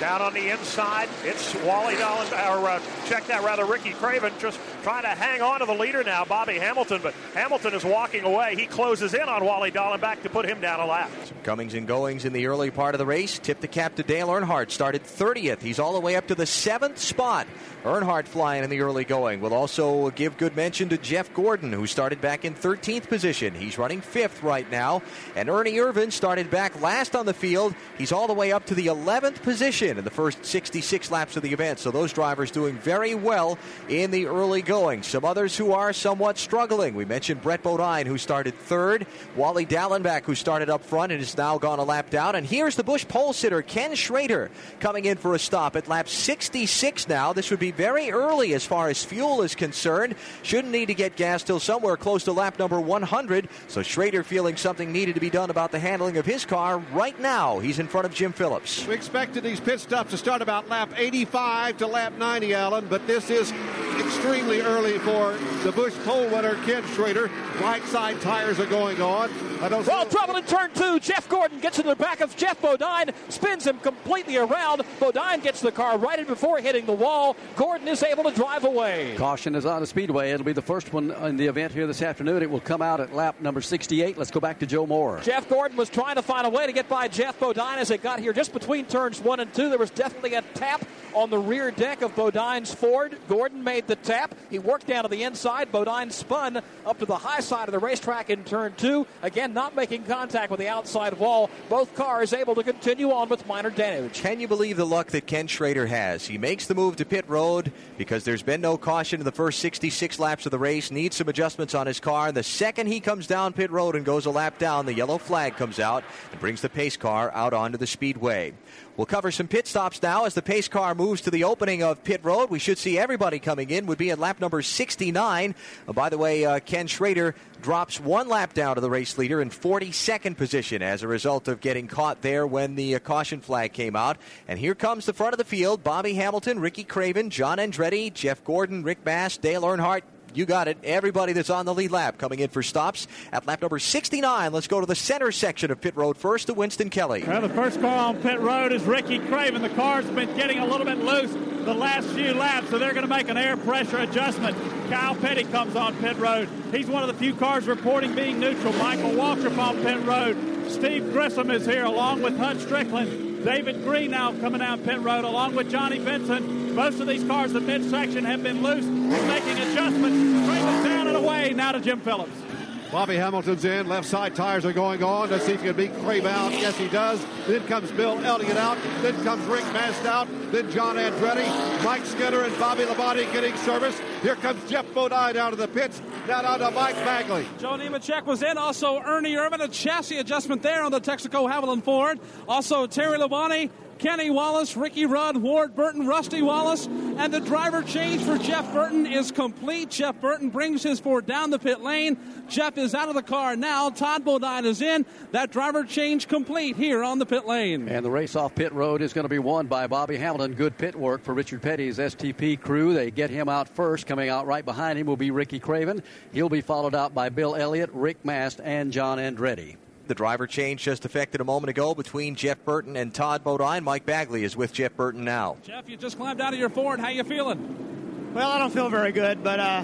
[0.00, 4.60] Down on the inside, it's Wally Dollin, or uh, check that rather, Ricky Craven just
[4.82, 8.56] trying to hang on to the leader now, Bobby Hamilton, but Hamilton is walking away.
[8.56, 11.10] He closes in on Wally Dallenbach to put him down a lap.
[11.24, 13.38] Some comings and goings in the early part of the race.
[13.38, 14.70] Tip the cap to Dale Earnhardt.
[14.70, 15.62] Started 30th.
[15.62, 17.46] He's all the way up to the seventh spot.
[17.86, 19.40] Earnhardt flying in the early going.
[19.40, 23.54] We'll also give good mention to Jeff Gordon, who started back in 13th position.
[23.54, 25.02] He's running fifth right now.
[25.36, 27.76] And Ernie Irvan started back last on the field.
[27.96, 31.44] He's all the way up to the 11th position in the first 66 laps of
[31.44, 31.78] the event.
[31.78, 33.56] So those drivers doing very well
[33.88, 35.04] in the early going.
[35.04, 36.96] Some others who are somewhat struggling.
[36.96, 39.06] We mentioned Brett Bodine, who started third.
[39.36, 42.34] Wally Dallenbach, who started up front and has now gone a lap down.
[42.34, 46.08] And here's the Busch pole sitter, Ken Schrader, coming in for a stop at lap
[46.08, 47.32] 66 now.
[47.32, 50.14] This would be very early as far as fuel is concerned.
[50.42, 53.48] Shouldn't need to get gas till somewhere close to lap number 100.
[53.68, 57.18] So Schrader feeling something needed to be done about the handling of his car right
[57.20, 57.58] now.
[57.58, 58.86] He's in front of Jim Phillips.
[58.86, 63.06] We expected these pit stops to start about lap 85 to lap 90, Allen, but
[63.06, 63.52] this is
[63.98, 67.30] extremely early for the Busch pole winner, Ken Schrader.
[67.60, 69.30] Right side tires are going on.
[69.62, 71.00] I don't Well, trouble in turn two.
[71.00, 74.82] Jeff Gordon gets into the back of Geoff Bodine, spins him completely around.
[75.00, 77.36] Bodine gets the car right in before hitting the wall.
[77.66, 79.16] Gordon is able to drive away.
[79.16, 80.30] Caution is on the speedway.
[80.30, 82.40] It'll be the first one in the event here this afternoon.
[82.40, 84.16] It will come out at lap number 68.
[84.16, 85.18] Let's go back to Joe Moore.
[85.24, 87.98] Jeff Gordon was trying to find a way to get by Geoff Bodine as they
[87.98, 89.68] got here just between turns one and two.
[89.68, 90.86] There was definitely a tap
[91.16, 93.16] on the rear deck of Bodine's Ford.
[93.26, 94.34] Gordon made the tap.
[94.50, 95.72] He worked down to the inside.
[95.72, 99.06] Bodine spun up to the high side of the racetrack in turn two.
[99.22, 101.48] Again, not making contact with the outside wall.
[101.70, 104.20] Both cars able to continue on with minor damage.
[104.20, 106.26] Can you believe the luck that Ken Schrader has?
[106.26, 109.60] He makes the move to pit road because there's been no caution in the first
[109.60, 110.90] 66 laps of the race.
[110.90, 112.30] Needs some adjustments on his car.
[112.30, 115.56] The second he comes down pit road and goes a lap down, the yellow flag
[115.56, 118.52] comes out and brings the pace car out onto the speedway.
[118.96, 122.02] We'll cover some pit stops now as the pace car moves to the opening of
[122.02, 122.48] pit road.
[122.48, 123.84] We should see everybody coming in.
[123.86, 125.54] Would be at lap number 69.
[125.86, 129.42] Uh, by the way, uh, Ken Schrader drops one lap down to the race leader
[129.42, 133.74] in 42nd position as a result of getting caught there when the uh, caution flag
[133.74, 134.16] came out.
[134.48, 138.42] And here comes the front of the field: Bobby Hamilton, Ricky Craven, John Andretti, Jeff
[138.44, 140.02] Gordon, Rick Mast, Dale Earnhardt,
[140.36, 140.78] you got it.
[140.84, 144.52] Everybody that's on the lead lap coming in for stops at lap number 69.
[144.52, 147.24] Let's go to the center section of pit road first to Winston Kelly.
[147.26, 149.62] Well, the first car on pit road is Ricky Craven.
[149.62, 151.32] The car's been getting a little bit loose
[151.66, 154.56] the last few laps, so they're going to make an air pressure adjustment.
[154.88, 156.48] Kyle Petty comes on pit road.
[156.70, 158.72] He's one of the few cars reporting being neutral.
[158.74, 160.70] Michael Waltrip on pit road.
[160.70, 163.35] Steve Grissom is here along with Hut Stricklin.
[163.46, 166.74] David Green now coming down pit road along with Johnny Benson.
[166.74, 168.84] Most of these cars the midsection have been loose.
[168.84, 170.48] He's making adjustments.
[170.48, 172.45] Craven's down and away now to Jim Phillips.
[172.90, 173.88] Bobby Hamilton's in.
[173.88, 175.30] Left side tires are going on.
[175.30, 176.52] Let's see if he can beat Craven out.
[176.52, 177.24] Yes, he does.
[177.46, 178.78] Then comes Bill Elliott out.
[179.02, 180.28] Then comes Rick Mast out.
[180.52, 184.00] Then John Andretti, Mike Skinner, and Bobby Labonte getting service.
[184.22, 186.00] Here comes Geoff Bodine out of the pits.
[186.28, 187.46] Now down to Mike Bagley.
[187.58, 188.56] Joe Nemechek was in.
[188.56, 189.60] Also Ernie Irvan.
[189.60, 192.20] a chassis adjustment there on the Texaco Havoline Ford.
[192.48, 198.22] Also Terry Labonte Kenny Wallace, Ricky Rudd, Ward Burton, Rusty Wallace, and the driver change
[198.22, 199.90] for Jeff Burton is complete.
[199.90, 202.18] Jeff Burton brings his Ford down the pit lane.
[202.48, 203.90] Jeff is out of the car now.
[203.90, 205.06] Todd Bodine is in.
[205.32, 207.88] That driver change complete here on the pit lane.
[207.88, 210.54] And the race off pit road is going to be won by Bobby Hamilton.
[210.54, 212.92] Good pit work for Richard Petty's STP crew.
[212.92, 214.06] They get him out first.
[214.06, 216.02] Coming out right behind him will be Ricky Craven.
[216.32, 219.76] He'll be followed out by Bill Elliott, Rick Mast, and John Andretti.
[220.06, 223.82] The driver change just effected a moment ago between Jeff Burton and Todd Bodine.
[223.82, 225.56] Mike Bagley is with Jeff Burton now.
[225.64, 227.00] Jeff, you just climbed out of your Ford.
[227.00, 228.32] How you feeling?
[228.32, 229.82] Well, I don't feel very good, but uh,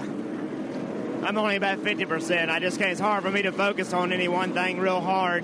[1.25, 2.49] I'm only about 50%.
[2.49, 2.91] I just can't.
[2.91, 5.43] It's hard for me to focus on any one thing real hard.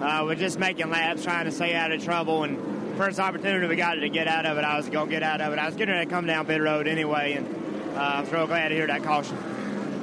[0.00, 2.42] Uh, we're just making laps, trying to stay out of trouble.
[2.42, 5.22] And first opportunity we got to get out of it, I was going to get
[5.22, 5.58] out of it.
[5.60, 7.46] I was getting ready to come down pit road anyway, and
[7.96, 9.38] uh, I'm real glad to hear that caution.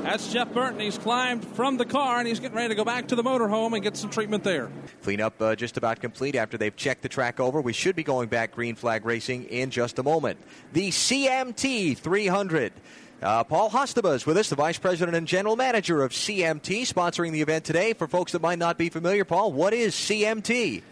[0.08, 0.80] That's Jeff Burton.
[0.80, 3.74] He's climbed from the car and he's getting ready to go back to the motorhome
[3.74, 4.70] and get some treatment there.
[5.04, 7.60] Cleanup uh, just about complete after they've checked the track over.
[7.60, 10.40] We should be going back green flag racing in just a moment.
[10.72, 12.72] The CMT 300.
[13.22, 17.34] Uh, Paul Hostaba is with us, the Vice President and General Manager of CMT, sponsoring
[17.34, 17.92] the event today.
[17.92, 20.84] For folks that might not be familiar, Paul, what is CMT?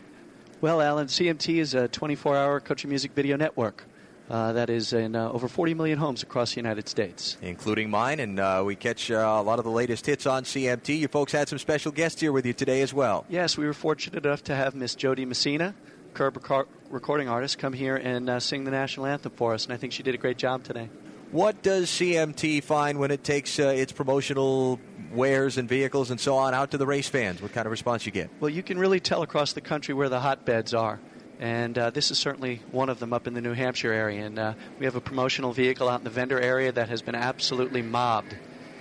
[0.60, 3.86] Well, Allen, CMT is a 24 hour country music video network.
[4.28, 7.38] Uh, that is in uh, over 40 million homes across the United States.
[7.44, 10.98] Including mine, and uh, we catch uh, a lot of the latest hits on CMT.
[10.98, 13.26] You folks had some special guests here with you today as well.
[13.30, 15.76] Yes, we were fortunate enough to have Miss Jo Dee Messina,
[16.16, 19.74] Curb record- recording artist, come here and uh, sing the national anthem for us, and
[19.74, 20.90] I think she did a great job today.
[21.32, 24.80] What does CMT find when it takes uh, its promotional
[25.12, 27.42] wares and vehicles and so on out to the race fans?
[27.42, 28.30] What kind of response you get?
[28.40, 31.00] Well, you can really tell across the country where the hotbeds are.
[31.40, 34.26] And uh, this is certainly one of them up in the New Hampshire area.
[34.26, 37.16] And uh, we have a promotional vehicle out in the vendor area that has been
[37.16, 38.36] absolutely mobbed.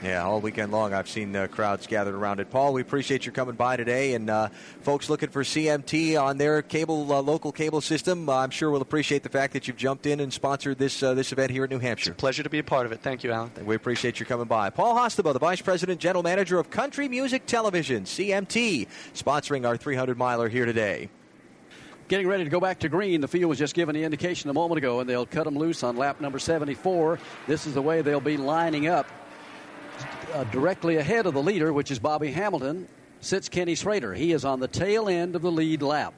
[0.04, 2.50] Yeah, all weekend long I've seen uh, crowds gathered around it.
[2.50, 4.50] Paul, we appreciate you coming by today, and uh,
[4.82, 8.82] folks looking for CMT on their cable uh, local cable system, uh, I'm sure will
[8.82, 11.70] appreciate the fact that you've jumped in and sponsored this uh, this event here in
[11.70, 12.10] New Hampshire.
[12.10, 13.00] It's a pleasure to be a part of it.
[13.00, 13.52] Thank you, Allen.
[13.56, 14.68] And we appreciate you coming by.
[14.68, 20.18] Paul Hostaba, the Vice President, General Manager of Country Music Television, CMT, sponsoring our 300
[20.18, 21.08] miler here today.
[22.14, 23.20] Getting ready to go back to green.
[23.20, 25.82] The field was just given the indication a moment ago, and they'll cut them loose
[25.82, 27.18] on lap number 74.
[27.48, 29.08] This is the way they'll be lining up.
[30.32, 32.86] Uh, directly ahead of the leader, which is Bobby Hamilton,
[33.18, 34.14] sits Kenny Schrader.
[34.14, 36.14] He is on the tail end of the lead lap.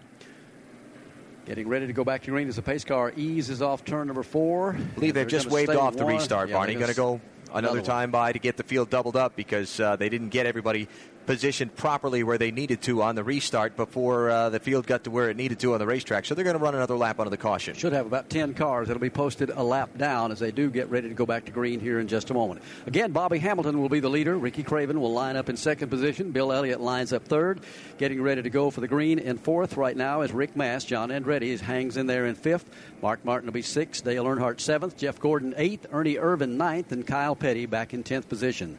[1.46, 4.22] Getting ready to go back to green as the pace car eases off turn number
[4.22, 4.74] four.
[4.74, 6.74] I believe they've just waved off the restart, yeah, Barney.
[6.74, 7.22] Going to go
[7.54, 10.88] another time by to get the field doubled up because uh, they didn't get everybody
[11.26, 15.10] positioned properly where they needed to on the restart before uh, the field got to
[15.10, 16.24] where it needed to on the racetrack.
[16.24, 17.74] So they're going to run another lap under the caution.
[17.74, 20.88] Should have about 10 cars that'll be posted a lap down as they do get
[20.88, 22.62] ready to go back to green here in just a moment.
[22.86, 24.38] Again, Bobby Hamilton will be the leader.
[24.38, 26.30] Ricky Craven will line up in second position.
[26.30, 27.60] Bill Elliott lines up third.
[27.98, 30.86] Getting ready to go for the green in fourth right now is Rick Mast.
[30.86, 32.68] John Andretti hangs in there in fifth.
[33.02, 34.04] Mark Martin will be sixth.
[34.04, 34.96] Dale Earnhardt seventh.
[34.96, 35.86] Jeff Gordon eighth.
[35.92, 36.92] Ernie Irvan ninth.
[36.92, 38.78] And Kyle Petty back in 10th position.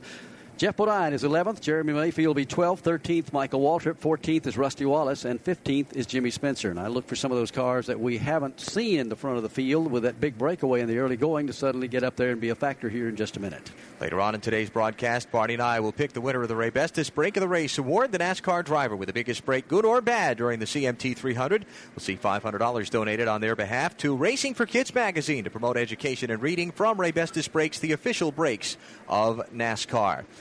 [0.57, 1.61] Geoff Bodine is 11th.
[1.61, 2.81] Jeremy Mayfield will be 12th.
[2.81, 3.99] 13th, Michael Waltrip.
[3.99, 5.23] 14th is Rusty Wallace.
[5.23, 6.71] And 15th is Jimmy Spencer.
[6.71, 9.37] And I look for some of those cars that we haven't seen in the front
[9.37, 12.15] of the field with that big breakaway in the early going to suddenly get up
[12.15, 13.71] there and be a factor here in just a minute.
[14.01, 17.13] Later on in today's broadcast, Barney and I will pick the winner of the Raybestos
[17.13, 20.37] Break of the Race Award, the NASCAR driver with the biggest break, good or bad,
[20.37, 21.67] during the CMT 300.
[21.95, 26.31] We'll see $500 donated on their behalf to Racing for Kids magazine to promote education
[26.31, 28.75] and reading from Raybestos Brakes, the official brakes
[29.07, 30.25] of NASCAR.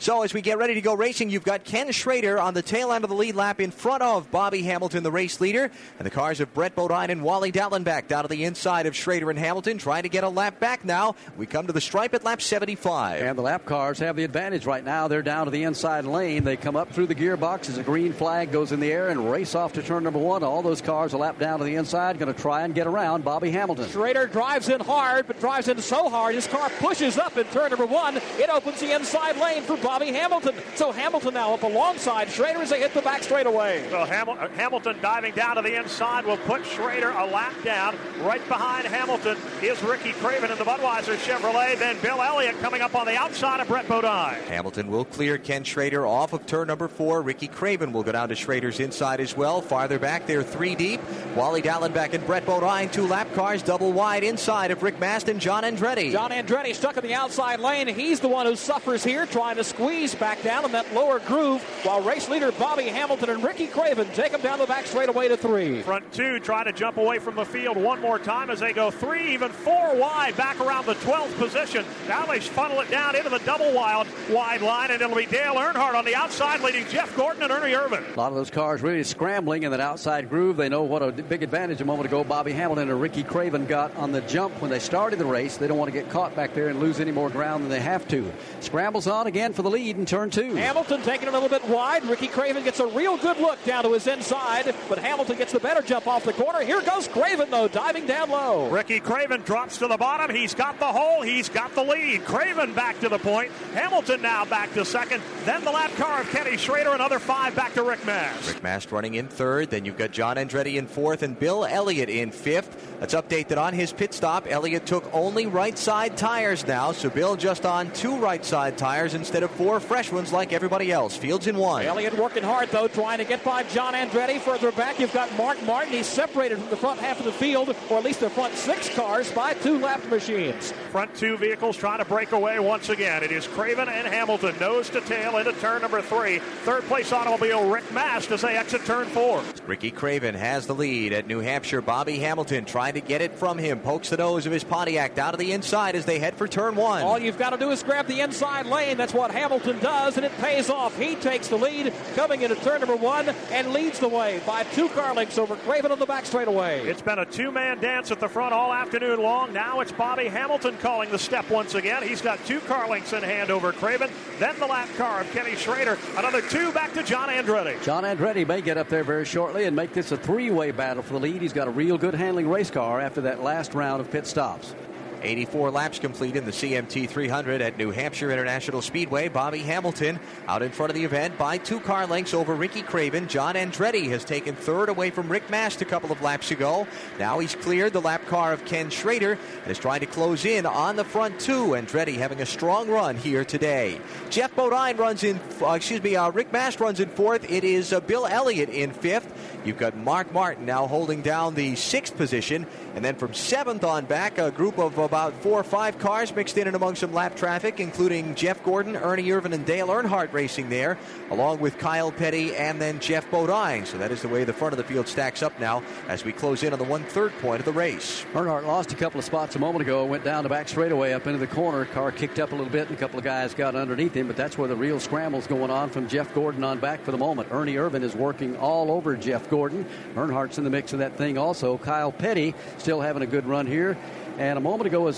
[0.00, 2.90] So as we get ready to go racing, you've got Ken Schrader on the tail
[2.90, 6.10] end of the lead lap in front of Bobby Hamilton, the race leader, and the
[6.10, 9.76] cars of Brett Bodine and Wally Dallenbach down to the inside of Schrader and Hamilton,
[9.76, 11.16] trying to get a lap back now.
[11.36, 13.20] We come to the stripe at lap 75.
[13.20, 15.06] And the lap cars have the advantage right now.
[15.06, 16.44] They're down to the inside lane.
[16.44, 19.30] They come up through the gearbox as a green flag goes in the air and
[19.30, 20.42] race off to turn number one.
[20.42, 23.22] All those cars a lap down to the inside, going to try and get around
[23.22, 23.86] Bobby Hamilton.
[23.90, 27.68] Schrader drives in hard, but drives in so hard his car pushes up in turn
[27.68, 28.16] number one.
[28.38, 30.54] It opens the inside lane for Bobby Hamilton.
[30.76, 33.84] So Hamilton now up alongside Schrader as they hit the back straightaway.
[33.90, 37.96] So Hamil- uh, Hamilton diving down to the inside will put Schrader a lap down.
[38.22, 41.78] Right behind Hamilton is Ricky Craven in the Budweiser Chevrolet.
[41.78, 44.40] Then Bill Elliott coming up on the outside of Brett Bodine.
[44.48, 47.20] Hamilton will clear Ken Schrader off of turn number four.
[47.22, 49.60] Ricky Craven will go down to Schrader's inside as well.
[49.60, 51.00] Farther back, they're three deep.
[51.34, 55.40] Wally Dallenbach and Brett Bodine, two lap cars, double wide inside of Rick Mast and
[55.40, 56.12] John Andretti.
[56.12, 57.88] John Andretti stuck in the outside lane.
[57.88, 61.62] He's the one who suffers here, trying to squeeze back down in that lower groove,
[61.84, 65.36] while race leader Bobby Hamilton and Ricky Craven take him down the back straightaway to
[65.38, 65.80] three.
[65.82, 68.90] Front two try to jump away from the field one more time as they go
[68.90, 71.84] three, even four wide, back around the 12th position.
[72.06, 75.54] Now they funnel it down into the double wild wide line, and it'll be Dale
[75.54, 78.14] Earnhardt on the outside, leading Jeff Gordon and Ernie Irvan.
[78.14, 80.58] A lot of those cars really scrambling in that outside groove.
[80.58, 83.96] They know what a big advantage a moment ago Bobby Hamilton and Ricky Craven got
[83.96, 85.56] on the jump when they started the race.
[85.56, 87.80] They don't want to get caught back there and lose any more ground than they
[87.80, 88.30] have to.
[88.60, 90.54] Scrambles on again for the lead in turn two.
[90.54, 92.04] Hamilton taking a little bit wide.
[92.04, 95.60] Ricky Craven gets a real good look down to his inside, but Hamilton gets the
[95.60, 96.60] better jump off the corner.
[96.60, 98.68] Here goes Craven, though, diving down low.
[98.68, 100.34] Ricky Craven drops to the bottom.
[100.34, 101.22] He's got the hole.
[101.22, 102.24] He's got the lead.
[102.24, 103.50] Craven back to the point.
[103.74, 105.22] Hamilton now back to second.
[105.44, 106.90] Then the lap car of Kenny Schrader.
[106.90, 108.48] Another five back to Rick Mast.
[108.48, 109.70] Rick Mast running in third.
[109.70, 112.96] Then you've got John Andretti in fourth and Bill Elliott in fifth.
[113.00, 114.46] Let's update that on his pit stop.
[114.50, 119.14] Elliott took only right side tires now, so Bill just on two right side tires
[119.14, 121.14] instead of four fresh ones like everybody else.
[121.14, 121.84] Fields in one.
[121.84, 124.40] Elliott working hard, though, trying to get by John Andretti.
[124.40, 125.92] Further back, you've got Mark Martin.
[125.92, 128.88] He's separated from the front half of the field, or at least the front six
[128.88, 130.72] cars, by two lap machines.
[130.92, 133.22] Front two vehicles trying to break away once again.
[133.22, 136.38] It is Craven and Hamilton, nose to tail into turn number three.
[136.64, 139.42] Third place automobile Rick Mast as they exit turn four.
[139.66, 141.82] Ricky Craven has the lead at New Hampshire.
[141.82, 143.80] Bobby Hamilton trying to get it from him.
[143.80, 146.76] Pokes the nose of his Pontiac down to the inside as they head for turn
[146.76, 147.02] one.
[147.02, 148.96] All you've got to do is grab the inside lane.
[148.96, 150.96] That's what Hamilton does, and it pays off.
[150.96, 154.88] He takes the lead coming into turn number one and leads the way by two
[154.90, 156.86] car lengths over Craven on the back straightaway.
[156.86, 159.52] It's been a two man dance at the front all afternoon long.
[159.52, 162.02] Now it's Bobby Hamilton calling the step once again.
[162.02, 164.10] He's got two car lengths in hand over Craven.
[164.38, 165.98] Then the lap car of Kenny Schrader.
[166.16, 167.82] Another two back to John Andretti.
[167.82, 171.02] John Andretti may get up there very shortly and make this a three way battle
[171.02, 171.42] for the lead.
[171.42, 174.74] He's got a real good handling race car after that last round of pit stops.
[175.22, 179.28] 84 laps complete in the CMT 300 at New Hampshire International Speedway.
[179.28, 180.18] Bobby Hamilton
[180.48, 183.28] out in front of the event by two car lengths over Ricky Craven.
[183.28, 186.86] John Andretti has taken third away from Rick Mast a couple of laps ago.
[187.18, 190.66] Now he's cleared the lap car of Ken Schrader and is trying to close in
[190.66, 191.68] on the front two.
[191.68, 194.00] Andretti having a strong run here today.
[194.30, 197.50] Geoff Bodine runs in, uh, excuse me, uh, Rick Mast runs in fourth.
[197.50, 199.32] It is uh, Bill Elliott in fifth.
[199.64, 202.66] You've got Mark Martin now holding down the sixth position.
[202.94, 206.56] And then from seventh on back, a group of about four or five cars mixed
[206.56, 210.68] in and among some lap traffic, including Jeff Gordon, Ernie Irvan, and Dale Earnhardt racing
[210.68, 210.96] there,
[211.32, 213.84] along with Kyle Petty and then Geoff Bodine.
[213.86, 216.30] So that is the way the front of the field stacks up now as we
[216.30, 218.24] close in on the one third point of the race.
[218.34, 221.26] Earnhardt lost a couple of spots a moment ago, went down the back straightaway up
[221.26, 221.86] into the corner.
[221.86, 224.36] Car kicked up a little bit, and a couple of guys got underneath him, but
[224.36, 227.48] that's where the real scramble's going on from Jeff Gordon on back for the moment.
[227.50, 229.84] Ernie Irvan is working all over Jeff Gordon.
[230.14, 231.78] Earnhardt's in the mix of that thing also.
[231.78, 233.98] Kyle Petty still having a good run here.
[234.38, 235.14] And a moment ago, in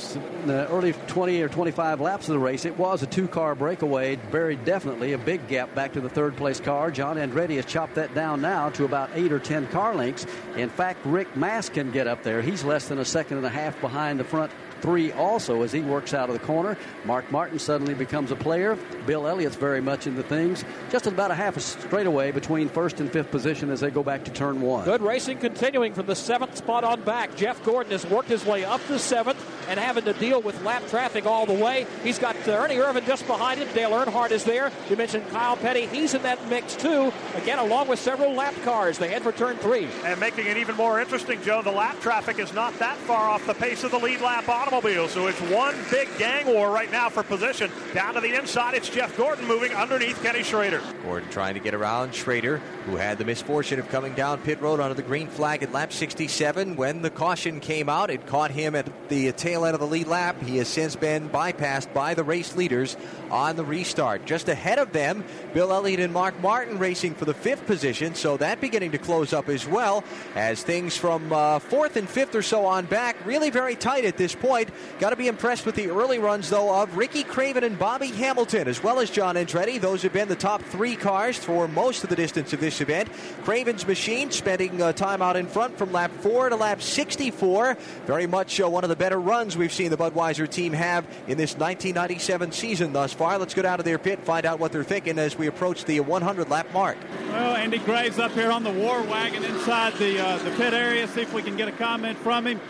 [0.46, 4.16] the early 20 or 25 laps of the race, it was a two car breakaway,
[4.16, 6.90] very definitely a big gap back to the third place car.
[6.90, 10.26] John Andretti has chopped that down now to about eight or 10 car lengths.
[10.56, 12.42] In fact, Rick Mast can get up there.
[12.42, 14.50] He's less than a second and a half behind the front
[14.82, 16.76] three also as he works out of the corner.
[17.04, 18.76] Mark Martin suddenly becomes a player.
[19.06, 20.64] Bill Elliott's very much into things.
[20.90, 24.24] Just about a half a straightaway between first and fifth position as they go back
[24.24, 24.84] to turn one.
[24.84, 27.34] Good racing continuing from the seventh spot on back.
[27.36, 29.38] Jeff Gordon has worked his way up to seventh.
[29.68, 31.86] and having to deal with lap traffic all the way.
[32.02, 33.68] He's got uh, Ernie Irvan just behind him.
[33.74, 34.72] Dale Earnhardt is there.
[34.90, 35.86] You mentioned Kyle Petty.
[35.86, 37.12] He's in that mix too.
[37.36, 38.98] Again, along with several lap cars.
[38.98, 39.88] They head for turn three.
[40.04, 43.46] And making it even more interesting, Joe, the lap traffic is not that far off
[43.46, 44.71] the pace of the lead lap automobile.
[44.72, 47.70] So it's one big gang war right now for position.
[47.92, 50.80] Down to the inside, it's Jeff Gordon moving underneath Kenny Schrader.
[51.02, 52.56] Gordon trying to get around Schrader,
[52.86, 55.92] who had the misfortune of coming down pit road under the green flag at lap
[55.92, 56.74] 67.
[56.74, 60.06] When the caution came out, it caught him at the tail end of the lead
[60.06, 60.40] lap.
[60.40, 62.96] He has since been bypassed by the race leaders
[63.30, 64.24] on the restart.
[64.24, 68.38] Just ahead of them, Bill Elliott and Mark Martin racing for the fifth position, so
[68.38, 70.02] that beginning to close up as well
[70.34, 74.16] as things from uh, fourth and fifth or so on back really very tight at
[74.16, 74.61] this point.
[74.98, 78.68] Got to be impressed with the early runs, though, of Ricky Craven and Bobby Hamilton,
[78.68, 79.80] as well as John Andretti.
[79.80, 83.08] Those have been the top three cars for most of the distance of this event.
[83.44, 87.76] Craven's machine spending uh, time out in front from lap 4 to lap 64.
[88.06, 91.38] Very much uh, one of the better runs we've seen the Budweiser team have in
[91.38, 93.38] this 1997 season thus far.
[93.38, 96.00] Let's go down to their pit, find out what they're thinking as we approach the
[96.00, 96.96] 100 lap mark.
[97.28, 101.06] Well, Andy Graves up here on the war wagon inside the uh, the pit area.
[101.08, 102.60] See if we can get a comment from him.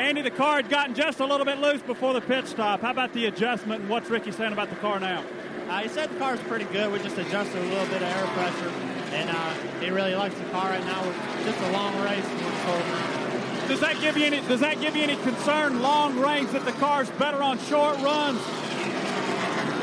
[0.00, 2.80] Andy, the car had gotten just a little bit loose before the pit stop.
[2.80, 5.22] How about the adjustment, and what's Ricky saying about the car now?
[5.68, 6.90] Uh, he said the car's pretty good.
[6.90, 8.72] We just adjusted a little bit of air pressure,
[9.12, 11.04] and uh, he really likes the car right now.
[11.04, 12.24] It's just a long race.
[13.68, 14.40] Does that give you any?
[14.48, 18.40] Does that give you any concern, long range, that the car's better on short runs?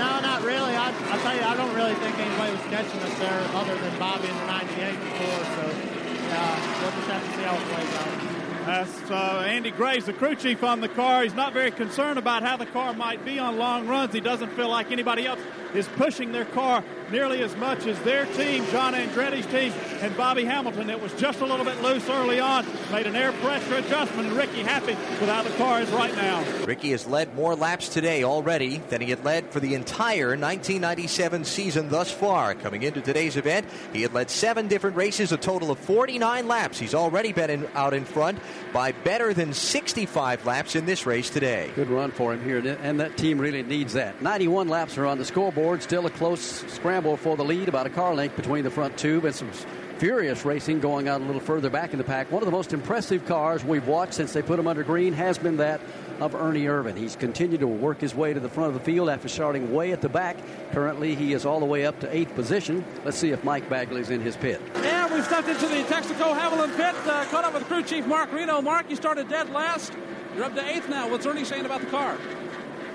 [0.01, 0.73] No, not really.
[0.73, 3.99] I, I'll tell you, I don't really think anybody was catching us there other than
[3.99, 5.45] Bobby in the 98 before.
[5.45, 8.36] So uh, we'll just have to see how it plays out.
[8.67, 11.23] That's uh, Andy Graves, the crew chief on the car.
[11.23, 14.13] He's not very concerned about how the car might be on long runs.
[14.13, 15.39] He doesn't feel like anybody else
[15.73, 20.45] is pushing their car nearly as much as their team, John Andretti's team, and Bobby
[20.45, 20.89] Hamilton.
[20.89, 22.65] It was just a little bit loose early on.
[22.91, 26.43] Made an air pressure adjustment, and Ricky happy with how the car is right now.
[26.65, 31.45] Ricky has led more laps today already than he had led for the entire 1997
[31.45, 32.53] season thus far.
[32.55, 36.79] Coming into today's event, he had led seven different races, a total of 49 laps.
[36.79, 38.39] He's already been in, out in front
[38.73, 41.71] by better than 65 laps in this race today.
[41.75, 44.21] Good run for him here, and that team really needs that.
[44.21, 45.81] 91 laps are on the scoreboard.
[45.81, 49.23] Still a close scramble for the lead, about a car length between the front two,
[49.25, 49.51] and some
[49.97, 52.31] furious racing going out a little further back in the pack.
[52.31, 55.37] One of the most impressive cars we've watched since they put him under green has
[55.37, 55.79] been that
[56.19, 56.97] of Ernie Irvan.
[56.97, 59.91] He's continued to work his way to the front of the field after starting way
[59.91, 60.37] at the back.
[60.71, 62.83] Currently, he is all the way up to eighth position.
[63.05, 64.59] Let's see if Mike Bagley's in his pit.
[64.75, 68.31] And we've stepped into the Texaco Havoline pit, uh, caught up with crew chief Mark
[68.31, 68.61] Reno.
[68.61, 69.93] Mark, you started dead last.
[70.35, 71.09] You're up to eighth now.
[71.09, 72.17] What's Ernie saying about the car?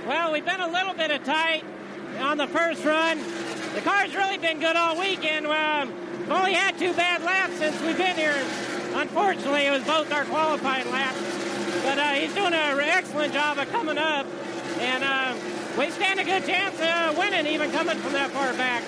[0.07, 1.64] Well, we've been a little bit of tight
[2.20, 3.18] on the first run.
[3.74, 5.46] The car's really been good all weekend.
[5.46, 8.36] Um, we've only had two bad laps since we've been here.
[8.94, 11.18] Unfortunately, it was both our qualifying laps.
[11.82, 14.26] But uh, he's doing an excellent job of coming up.
[14.78, 15.34] And uh,
[15.78, 18.84] we stand a good chance of winning, even coming from that far back.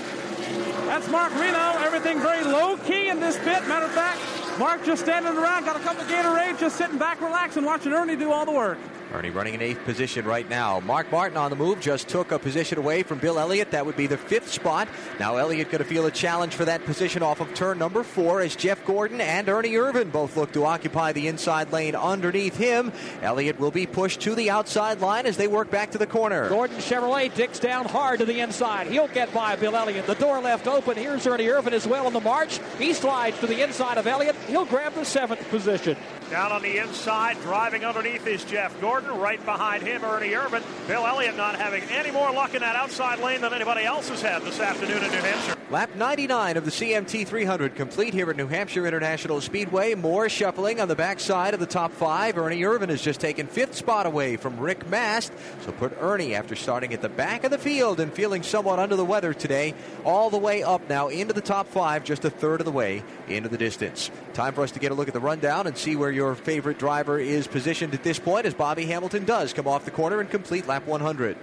[0.87, 1.79] That's Mark Reno.
[1.79, 3.67] Everything very low key in this pit.
[3.67, 4.21] Matter of fact,
[4.59, 8.17] Mark just standing around, got a couple of Gatorade, just sitting back, relaxing, watching Ernie
[8.17, 8.79] do all the work.
[9.15, 10.81] Ernie running in eighth position right now.
[10.81, 13.71] Mark Martin on the move just took a position away from Bill Elliott.
[13.71, 14.89] That would be the fifth spot.
[15.21, 18.41] Now Elliott going to feel a challenge for that position off of turn number four
[18.41, 22.93] as Jeff Gordon and Ernie Irvan both look to occupy the inside lane underneath him.
[23.23, 26.49] Elliott will be pushed to the outside line as they work back to the corner.
[26.49, 28.89] Gordon Chevrolet digs down hard to the inside.
[28.89, 30.09] He'll get by Bill Elliott.
[30.09, 30.97] The door left open.
[30.97, 32.59] Here's Ernie Irvan as well on the march.
[32.79, 34.35] He slides to the inside of Elliott.
[34.49, 35.97] He'll grab the seventh position.
[36.35, 39.21] Down on the inside, driving underneath is Jeff Gordon.
[39.21, 40.65] Right behind him, Ernie Irvan.
[40.89, 44.21] Bill Elliott not having any more luck in that outside lane than anybody else has
[44.21, 45.55] had this afternoon in New Hampshire.
[45.71, 49.95] Lap 99 of the CMT 300 complete here at New Hampshire International Speedway.
[49.95, 52.37] More shuffling on the backside of the top five.
[52.37, 55.33] Ernie Irvan has just taken fifth spot away from Rick Mast.
[55.63, 58.95] So put Ernie, after starting at the back of the field and feeling somewhat under
[58.95, 59.73] the weather today,
[60.05, 63.03] all the way up now into the top five, just a third of the way
[63.29, 64.11] into the distance.
[64.35, 66.79] Time for us to get a look at the rundown and see where your favorite
[66.79, 70.31] driver is positioned at this point as Bobby Hamilton does come off the corner and
[70.31, 71.37] complete lap 100.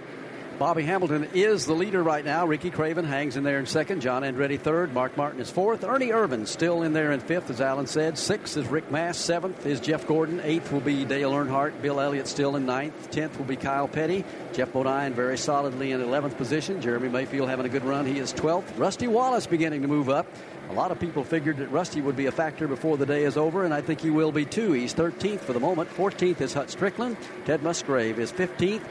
[0.58, 2.46] Bobby Hamilton is the leader right now.
[2.46, 4.00] Ricky Craven hangs in there in second.
[4.00, 4.92] John Andretti third.
[4.92, 5.84] Mark Martin is fourth.
[5.84, 8.18] Ernie Irvan still in there in fifth, as Alan said.
[8.18, 9.22] Sixth is Rick Mast.
[9.22, 10.40] Seventh is Jeff Gordon.
[10.42, 11.80] Eighth will be Dale Earnhardt.
[11.80, 13.10] Bill Elliott still in ninth.
[13.10, 14.24] Tenth will be Kyle Petty.
[14.52, 16.80] Geoff Bodine very solidly in 11th position.
[16.80, 18.04] Jeremy Mayfield having a good run.
[18.04, 18.78] He is 12th.
[18.78, 20.26] Rusty Wallace beginning to move up.
[20.70, 23.36] A lot of people figured that Rusty would be a factor before the day is
[23.36, 24.72] over, and I think he will be too.
[24.72, 25.90] He's 13th for the moment.
[25.90, 27.16] 14th is Hut Stricklin.
[27.44, 28.82] Ted Musgrave is 15th.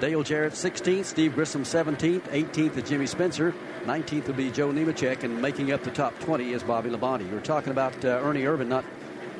[0.00, 3.52] Dale Jarrett 16th, Steve Grissom 17th, 18th is Jimmy Spencer,
[3.84, 7.28] 19th will be Joe Nemechek, and making up the top 20 is Bobby Labonte.
[7.28, 8.84] You were talking about uh, Ernie Irvan not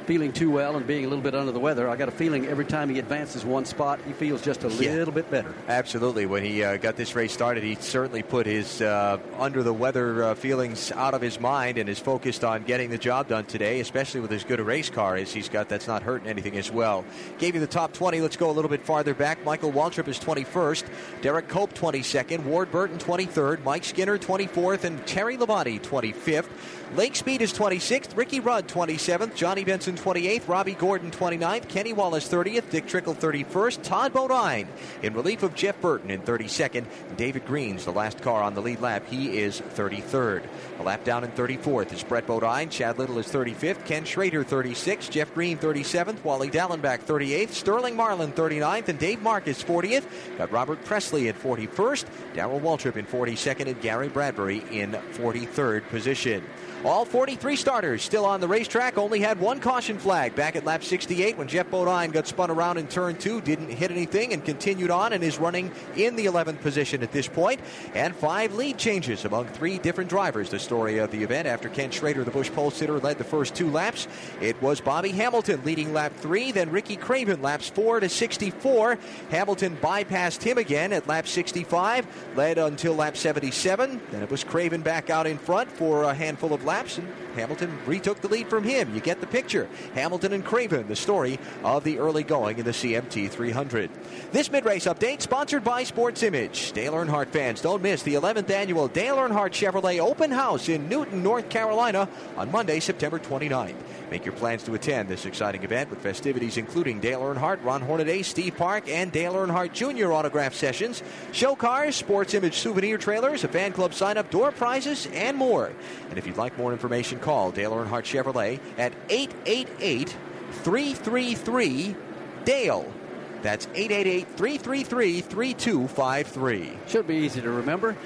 [0.09, 1.87] feeling too well and being a little bit under the weather.
[1.87, 4.95] I got a feeling every time he advances one spot, he feels just a Yeah.
[4.95, 5.55] little bit better.
[5.69, 6.25] Absolutely.
[6.25, 10.23] When he uh, got this race started, he certainly put his uh, under the weather
[10.25, 13.81] uh, feelings out of his mind and is focused on getting the job done today,
[13.81, 15.69] especially with as good a race car as he's got.
[15.69, 17.05] That's not hurting anything as well.
[17.37, 18.23] Gave you the top 20.
[18.23, 19.45] Let's go a little bit farther back.
[19.45, 20.85] Michael Waltrip is 21st,
[21.21, 26.49] Derek Cope 22nd, Ward Burton 23rd, Mike Skinner 24th, and Terry Labonte 25th.
[26.95, 32.27] Lake Speed is 26th, Ricky Rudd 27th, Johnny Benson 28th, Robby Gordon 29th, Kenny Wallace
[32.29, 34.67] 30th, Dick Trickle 31st, Todd Bodine
[35.03, 36.87] in relief of Jeff Burton in 32nd,
[37.19, 39.07] David Green's the last car on the lead lap.
[39.07, 40.45] He is 33rd.
[40.81, 45.11] A lap down in 34th is Brett Bodine, Chad Little is 35th, Ken Schrader 36th,
[45.11, 50.07] Jeff Green 37th, Wally Dallenbach 38th, Sterling Marlin 39th, and Dave Marcis 40th.
[50.39, 56.43] Got Robert Pressley at 41st, Darrell Waltrip in 42nd, and Gary Bradberry in 43rd position.
[56.85, 58.99] All 43 starters still on the racetrack.
[58.99, 62.79] Only had one caution flag back at lap 68 when Geoff Bodine got spun around
[62.79, 66.61] in turn two, didn't hit anything, and continued on and is running in the 11th
[66.61, 67.61] position at this point.
[67.95, 70.51] And five lead changes among three different drivers.
[70.51, 73.57] The story of the event after Ken Schrader, the Busch pole sitter, led the first
[73.57, 74.07] two laps.
[74.41, 78.99] It was Bobby Hamilton leading lap three, then Ricky Craven laps four to 64.
[79.31, 82.07] Hamilton bypassed him again at lap 65,
[82.37, 84.01] led until lap 77.
[84.13, 87.77] Then it was Craven back out in front for a handful of laps, and Hamilton
[87.87, 88.95] retook the lead from him.
[88.95, 89.69] You get the picture.
[89.95, 93.91] Hamilton and Craven, the story of the early going in the CMT 300.
[94.33, 96.73] This mid-race update sponsored by Sports Image.
[96.73, 101.23] Dale Earnhardt fans, don't miss the 11th annual Dale Earnhardt Chevrolet Open House in Newton,
[101.23, 103.75] North Carolina on Monday, September 29th.
[104.11, 108.23] Make your plans to attend this exciting event with festivities including Dale Earnhardt, Ron Hornaday,
[108.23, 110.13] Steve Park, and Dale Earnhardt Jr.
[110.13, 111.03] autograph sessions,
[111.33, 115.73] show cars, sports image souvenir trailers, a fan club sign up, door prizes, and more.
[116.09, 120.15] And if you'd like more information, call Dale Earnhardt Chevrolet at 888
[120.51, 121.97] 333
[122.45, 122.93] Dale.
[123.41, 126.73] That's 888 333 3253.
[126.89, 127.97] Should be easy to remember.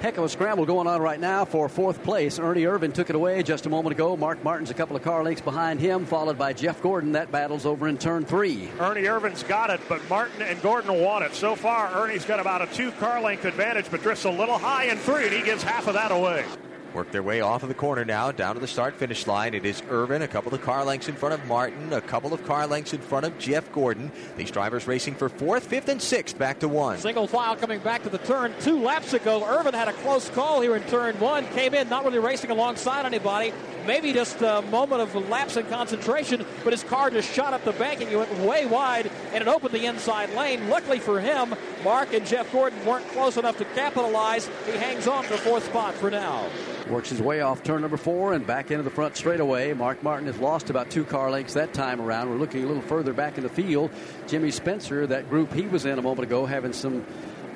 [0.00, 2.38] Heck of a scramble going on right now for fourth place.
[2.38, 4.16] Ernie Irvan took it away just a moment ago.
[4.16, 7.12] Mark Martin's a couple of car lengths behind him, followed by Jeff Gordon.
[7.12, 8.70] That battle's over in turn three.
[8.78, 11.34] Ernie Irvan's got it, but Martin and Gordon want it.
[11.34, 14.84] So far, Ernie's got about a two car length advantage, but drifts a little high
[14.84, 16.46] in three, and he gives half of that away.
[16.94, 19.54] Work their way off of the corner now, down to the start finish line.
[19.54, 22.44] It is Irvan, a couple of car lengths in front of Martin, a couple of
[22.44, 24.10] car lengths in front of Jeff Gordon.
[24.36, 26.98] These drivers racing for fourth, fifth, and sixth, back to one.
[26.98, 29.40] Single file coming back to the turn two laps ago.
[29.40, 31.46] Irvan had a close call here in turn one.
[31.48, 33.52] Came in not really racing alongside anybody.
[33.86, 37.72] Maybe just a moment of lapse in concentration, but his car just shot up the
[37.72, 40.68] bank and he went way wide and it opened the inside lane.
[40.68, 44.50] Luckily for him, Mark and Jeff Gordon weren't close enough to capitalize.
[44.66, 46.50] He hangs on to fourth spot for now.
[46.90, 49.72] Works his way off turn number four and back into the front straightaway.
[49.74, 52.28] Mark Martin has lost about two car lengths that time around.
[52.28, 53.92] We're looking a little further back in the field.
[54.26, 57.06] Jimmy Spencer, that group he was in a moment ago, having some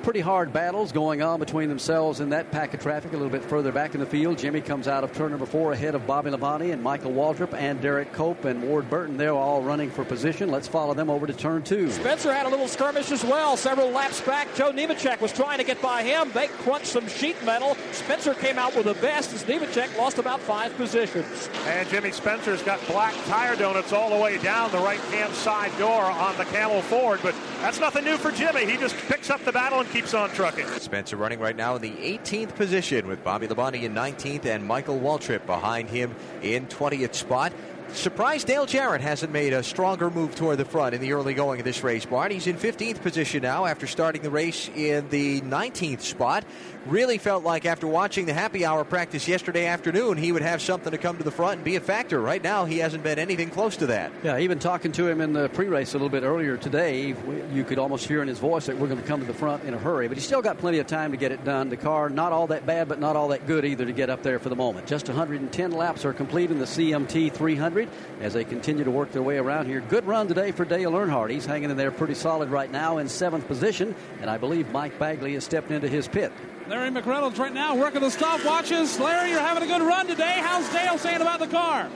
[0.05, 3.41] pretty hard battles going on between themselves in that pack of traffic a little bit
[3.41, 4.37] further back in the field.
[4.37, 7.81] Jimmy comes out of turn number four ahead of Bobby Labonte and Michael Waltrip and
[7.81, 9.17] Derek Cope and Ward Burton.
[9.17, 10.51] They're all running for position.
[10.51, 11.89] Let's follow them over to turn two.
[11.89, 13.57] Spencer had a little skirmish as well.
[13.57, 16.29] Several laps back, Joe Nemechek was trying to get by him.
[16.35, 17.75] They crunched some sheet metal.
[17.91, 21.49] Spencer came out with the best as Nemechek lost about five positions.
[21.65, 25.75] And Jimmy Spencer's got black tire donuts all the way down the right hand side
[25.79, 28.69] door on the Camel Ford, but that's nothing new for Jimmy.
[28.69, 30.67] He just picks up the battle and keeps on trucking.
[30.79, 34.99] Spencer running right now in the 18th position with Bobby Labonte in 19th and Michael
[34.99, 37.53] Waltrip behind him in 20th spot.
[37.95, 41.59] Surprised Dale Jarrett hasn't made a stronger move toward the front in the early going
[41.59, 42.31] of this race, Bart.
[42.31, 46.43] He's in 15th position now after starting the race in the 19th spot.
[46.85, 50.91] Really felt like after watching the happy hour practice yesterday afternoon, he would have something
[50.91, 52.21] to come to the front and be a factor.
[52.21, 54.11] Right now, he hasn't been anything close to that.
[54.23, 57.15] Yeah, even talking to him in the pre-race a little bit earlier today,
[57.51, 59.63] you could almost hear in his voice that we're going to come to the front
[59.63, 60.07] in a hurry.
[60.07, 61.69] But he's still got plenty of time to get it done.
[61.69, 64.21] The car not all that bad, but not all that good either to get up
[64.21, 64.85] there for the moment.
[64.85, 67.84] Just 110 laps are complete in the CMT 300
[68.21, 69.81] as they continue to work their way around here.
[69.81, 71.29] Good run today for Dale Earnhardt.
[71.29, 74.97] He's hanging in there pretty solid right now in seventh position, and I believe Mike
[74.99, 76.31] Bagley has stepped into his pit.
[76.67, 78.99] Larry McReynolds right now working the stopwatches.
[78.99, 80.39] Larry, you're having a good run today.
[80.41, 81.89] How's Dale saying about the car?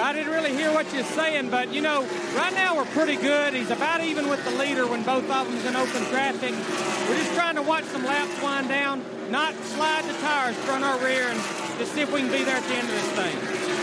[0.00, 2.02] I didn't really hear what you're saying, but you know,
[2.36, 3.54] right now we're pretty good.
[3.54, 6.52] He's about even with the leader when both of them's in open traffic.
[7.08, 11.02] We're just trying to watch some laps wind down, not slide the tires front or
[11.04, 11.40] rear, and
[11.78, 13.75] just see if we can be there at the end of this thing.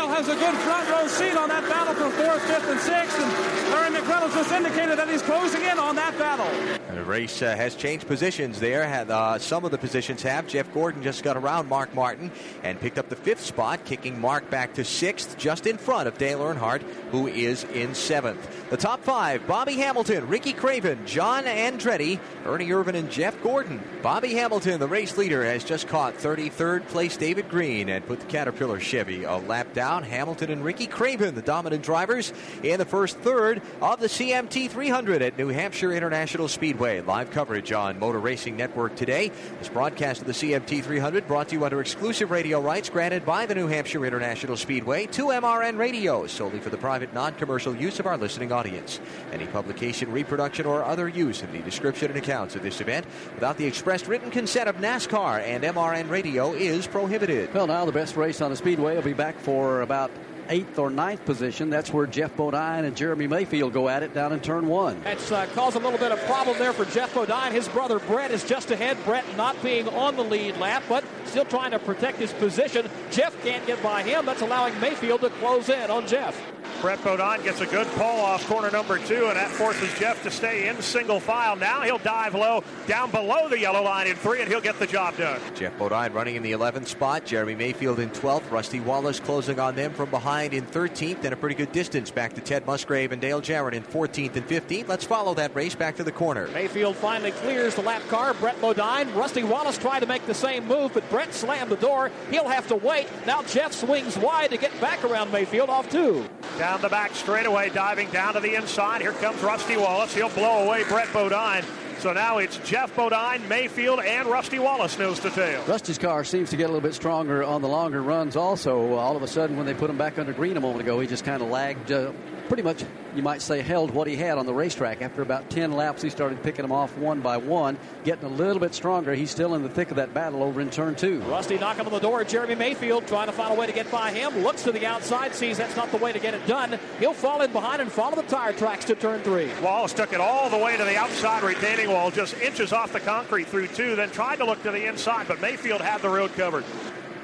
[0.00, 3.20] Dale has a good front row seat on that battle for fourth, fifth, and sixth,
[3.20, 6.48] and Larry McReynolds just indicated that he's closing in on that battle.
[6.94, 8.84] The race uh, has changed positions there.
[8.84, 10.46] Uh, some of the positions have.
[10.46, 12.30] Jeff Gordon just got around Mark Martin
[12.62, 16.16] and picked up the fifth spot, kicking Mark back to sixth, just in front of
[16.16, 16.80] Dale Earnhardt,
[17.10, 18.70] who is in seventh.
[18.70, 23.82] The top five Bobby Hamilton, Ricky Craven, John Andretti, Ernie Irvan, and Jeff Gordon.
[24.02, 28.26] Bobby Hamilton, the race leader, has just caught 33rd place David Green and put the
[28.26, 29.89] Caterpillar Chevy a lap down.
[29.90, 32.32] Hamilton and Ricky Craven, the dominant drivers,
[32.62, 37.00] in the first third of the CMT 300 at New Hampshire International Speedway.
[37.00, 39.32] Live coverage on Motor Racing Network today.
[39.58, 43.46] This broadcast of the CMT 300 brought to you under exclusive radio rights granted by
[43.46, 47.98] the New Hampshire International Speedway to MRN Radio, solely for the private, non commercial use
[47.98, 49.00] of our listening audience.
[49.32, 53.56] Any publication, reproduction, or other use of the description and accounts of this event without
[53.56, 57.52] the expressed written consent of NASCAR and MRN Radio is prohibited.
[57.52, 60.90] Well, now the best race on the speedway will be back for about eighth or
[60.90, 61.70] ninth position.
[61.70, 65.00] That's where Geoff Bodine and Jeremy Mayfield go at it down in turn one.
[65.02, 67.52] That's uh, caused a little bit of problem there for Geoff Bodine.
[67.52, 68.98] His brother Brett is just ahead.
[69.04, 72.88] Brett not being on the lead lap, but still trying to protect his position.
[73.10, 74.26] Geoff can't get by him.
[74.26, 76.38] That's allowing Mayfield to close in on Geoff.
[76.80, 80.30] Brett Bodine gets a good pull off corner number two, and that forces Geoff to
[80.30, 81.54] stay in single file.
[81.54, 84.86] Now he'll dive low down below the yellow line in three, and he'll get the
[84.86, 85.38] job done.
[85.54, 87.26] Geoff Bodine running in the 11th spot.
[87.26, 88.50] Jeremy Mayfield in 12th.
[88.50, 92.32] Rusty Wallace closing on them from behind in 13th, and a pretty good distance back
[92.34, 94.88] to Ted Musgrave and Dale Jarrett in 14th and 15th.
[94.88, 96.48] Let's follow that race back to the corner.
[96.48, 98.34] Mayfield finally clears the lap car.
[98.34, 99.12] Brett Bodine.
[99.14, 102.10] Rusty Wallace tried to make the same move, but Brett slammed the door.
[102.30, 103.06] He'll have to wait.
[103.26, 106.26] Now Geoff swings wide to get back around Mayfield off two.
[106.58, 109.00] Down the back straightaway, diving down to the inside.
[109.02, 110.14] Here comes Rusty Wallace.
[110.14, 111.64] He'll blow away Brett Bodine.
[112.00, 115.62] So now it's Geoff Bodine, Mayfield, and Rusty Wallace nose to tail.
[115.66, 118.94] Rusty's car seems to get a little bit stronger on the longer runs also.
[118.94, 121.06] All of a sudden, when they put him back under green a moment ago, he
[121.06, 121.92] just kind of lagged.
[121.92, 122.12] Uh,
[122.50, 122.84] pretty much,
[123.14, 125.02] you might say, held what he had on the racetrack.
[125.02, 128.58] After about 10 laps, he started picking them off one by one, getting a little
[128.58, 129.14] bit stronger.
[129.14, 131.20] He's still in the thick of that battle over in turn two.
[131.20, 132.24] Rusty knocking on the door.
[132.24, 134.42] Jeremy Mayfield trying to find a way to get by him.
[134.42, 136.76] Looks to the outside, sees that's not the way to get it done.
[136.98, 139.48] He'll fall in behind and follow the tire tracks to turn three.
[139.62, 143.00] Wallace took it all the way to the outside retaining wall, just inches off the
[143.00, 146.32] concrete through two, then tried to look to the inside, but Mayfield had the road
[146.34, 146.64] covered.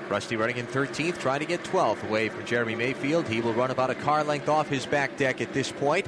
[0.09, 3.27] Rusty running in 13th, trying to get 12th away from Jeremy Mayfield.
[3.29, 6.07] He will run about a car length off his back deck at this point.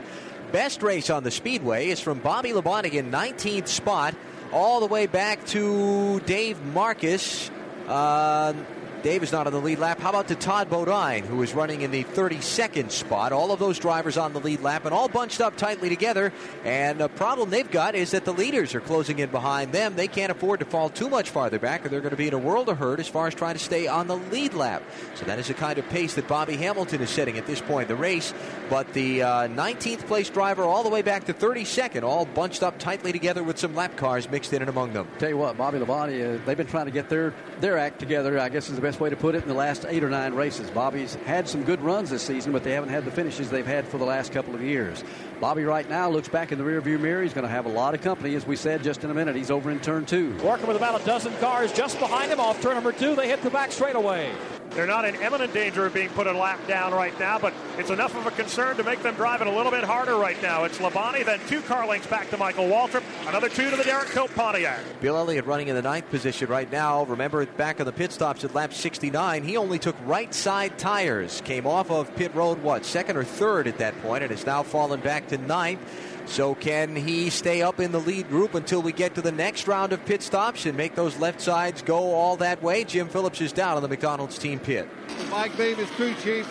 [0.52, 4.14] Best race on the speedway is from Bobby Labonte in 19th spot,
[4.52, 7.50] all the way back to Dave Marcis.
[7.86, 8.54] Uh,
[9.03, 10.01] Dave is not on the lead lap.
[10.01, 13.32] How about to Todd Bodine, who is running in the 32nd spot?
[13.32, 16.32] All of those drivers on the lead lap and all bunched up tightly together.
[16.64, 19.94] And the problem they've got is that the leaders are closing in behind them.
[19.94, 22.34] They can't afford to fall too much farther back, or they're going to be in
[22.34, 24.82] a world of hurt as far as trying to stay on the lead lap.
[25.14, 27.88] So that is the kind of pace that Bobby Hamilton is setting at this point
[27.88, 28.34] in the race.
[28.68, 32.78] But the uh, 19th place driver all the way back to 32nd, all bunched up
[32.78, 35.07] tightly together with some lap cars mixed in and among them.
[35.18, 38.40] Tell you what, Bobby Labonte, uh, they've been trying to get their, their act together,
[38.40, 40.32] I guess is the best way to put it, in the last eight or nine
[40.32, 40.70] races.
[40.70, 43.86] Bobby's had some good runs this season, but they haven't had the finishes they've had
[43.86, 45.05] for the last couple of years.
[45.41, 47.22] Bobby right now looks back in the rearview mirror.
[47.22, 49.36] He's going to have a lot of company, as we said just in a minute.
[49.36, 50.34] He's over in turn two.
[50.43, 53.14] Working with about a dozen cars just behind him off turn number two.
[53.14, 54.32] They hit the back straightaway.
[54.78, 57.90] They're not in imminent danger of being put a lap down right now, but it's
[57.90, 60.62] enough of a concern to make them drive it a little bit harder right now.
[60.62, 64.06] It's Labonte, then two car lengths back to Michael Waltrip, another two to the Derek
[64.10, 64.78] Cope Pontiac.
[65.00, 67.02] Bill Elliott running in the ninth position right now.
[67.06, 71.40] Remember, back on the pit stops at lap 69, he only took right side tires.
[71.40, 74.62] Came off of pit road, what, second or third at that point, and has now
[74.62, 75.80] fallen back to ninth.
[76.28, 79.66] So can he stay up in the lead group until we get to the next
[79.66, 82.84] round of pit stops and make those left sides go all that way?
[82.84, 84.88] Jim Phillips is down on the McDonald's team pit.
[85.30, 86.46] Mike Beam is crew chief.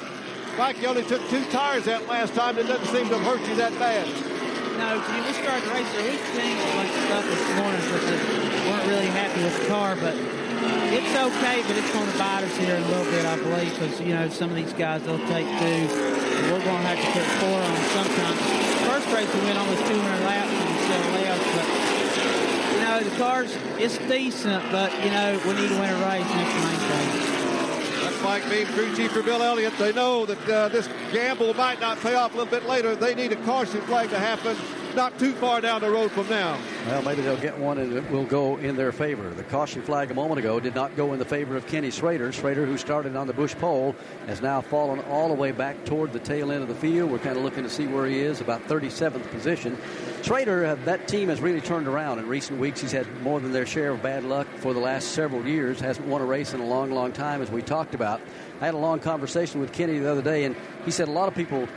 [0.57, 2.57] Mike, you only took two tires that last time.
[2.57, 4.07] It doesn't seem to have hurt you that bad.
[4.77, 8.01] No, when we started the race, we seen a bunch of stuff this morning, but
[8.01, 9.95] we weren't really happy with the car.
[9.95, 13.37] But it's okay, but it's going to bite us here in a little bit, I
[13.37, 15.87] believe, because you know some of these guys they'll take two.
[16.49, 18.66] We're going to have to put four on sometimes.
[18.97, 23.55] First race we went almost 200 laps and still left, but you know the cars
[23.77, 26.25] it's decent, but you know we need to win a race.
[26.25, 28.01] That's the main thing.
[28.01, 29.77] That's Mike Beam, crew chief for Bill Elliott.
[29.77, 32.95] They know that uh, this gamble might not pay off a little bit later.
[32.95, 34.57] They need a caution flag to happen
[34.97, 36.57] not too far down the road from now.
[36.87, 39.29] Well, maybe they'll get one and it will go in their favor.
[39.29, 42.31] The caution flag a moment ago did not go in the favor of Kenny Schrader.
[42.31, 43.95] Schrader, who started on the Busch pole,
[44.25, 47.11] has now fallen all the way back toward the tail end of the field.
[47.11, 49.77] We're kind of looking to see where he is, about 37th position.
[50.23, 52.81] Schrader, uh, that team has really turned around in recent weeks.
[52.81, 55.79] He's had more than their share of bad luck for the last several years.
[55.79, 58.19] Hasn't won a race in a long, long time, as we talked about.
[58.59, 61.27] I had a long conversation with Kenny the other day, and he said a lot
[61.27, 61.67] of people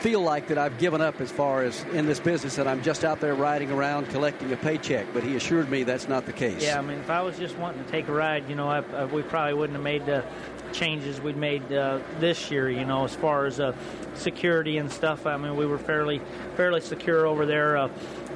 [0.00, 3.04] feel like that I've given up as far as in this business that I'm just
[3.04, 5.06] out there riding around collecting a paycheck.
[5.12, 6.62] But he assured me that's not the case.
[6.62, 8.78] Yeah, I mean, if I was just wanting to take a ride, you know, I,
[8.94, 10.24] I, we probably wouldn't have made the
[10.72, 12.70] changes we'd made uh, this year.
[12.70, 13.76] You know, as far as uh,
[14.14, 15.26] security and stuff.
[15.26, 16.20] I mean, we were fairly
[16.56, 17.76] fairly secure over there.
[17.76, 17.90] Uh,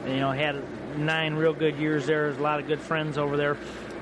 [0.06, 0.62] you know, had
[0.98, 2.28] nine real good years there.
[2.28, 3.56] There's a lot of good friends over there,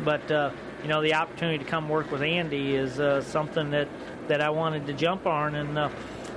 [0.05, 0.51] but uh,
[0.82, 3.87] you know, the opportunity to come work with Andy is uh, something that
[4.27, 5.78] that I wanted to jump on and.
[5.78, 5.89] Uh,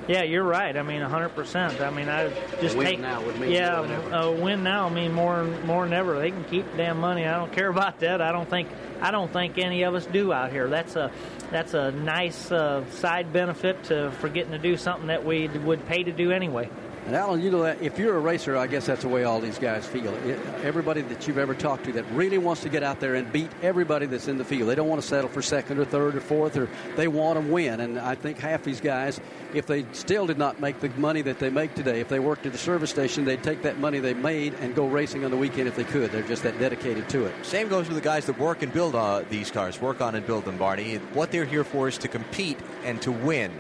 [0.07, 0.75] yeah, you're right.
[0.75, 1.81] I mean, 100%.
[1.81, 2.29] I mean, I
[2.61, 4.13] just win take now would mean yeah, more than ever.
[4.15, 4.87] uh, win now.
[4.87, 6.19] I mean, more more than ever.
[6.19, 7.25] They can keep the damn money.
[7.25, 8.21] I don't care about that.
[8.21, 8.69] I don't think
[9.01, 10.67] I don't think any of us do out here.
[10.69, 11.11] That's a
[11.51, 15.85] that's a nice uh, side benefit to, for getting to do something that we would
[15.87, 16.69] pay to do anyway.
[17.05, 19.39] And Allen, you know that if you're a racer, I guess that's the way all
[19.39, 20.11] these guys feel.
[20.27, 23.31] It- everybody that you've ever talked to that really wants to get out there and
[23.31, 24.67] beat everybody that's in the field.
[24.69, 27.53] They don't want to settle for second or third or fourth, or they want to
[27.53, 27.81] win.
[27.81, 29.19] And I think half these guys,
[29.53, 32.47] if they still did not make the money that they make today, if they worked
[32.47, 35.37] at a service station, they'd take that money they made and go racing on the
[35.37, 36.11] weekend if they could.
[36.11, 37.33] They're just that dedicated to it.
[37.43, 40.25] Same goes with the guys that work and build uh, these cars, work on and
[40.25, 40.95] build them, Barney.
[41.13, 43.51] What they're here for is to compete and to win.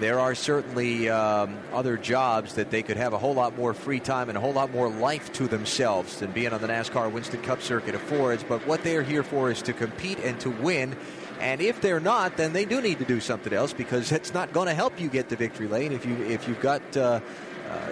[0.00, 3.98] There are certainly um, other jobs that they could have a whole lot more free
[3.98, 7.42] time and a whole lot more life to themselves than being on the NASCAR Winston
[7.42, 8.44] Cup circuit affords.
[8.44, 10.96] But what they are here for is to compete and to win.
[11.40, 14.52] And if they're not, then they do need to do something else because it's not
[14.52, 17.20] going to help you get to victory lane if you if you've got uh,
[17.68, 17.88] uh,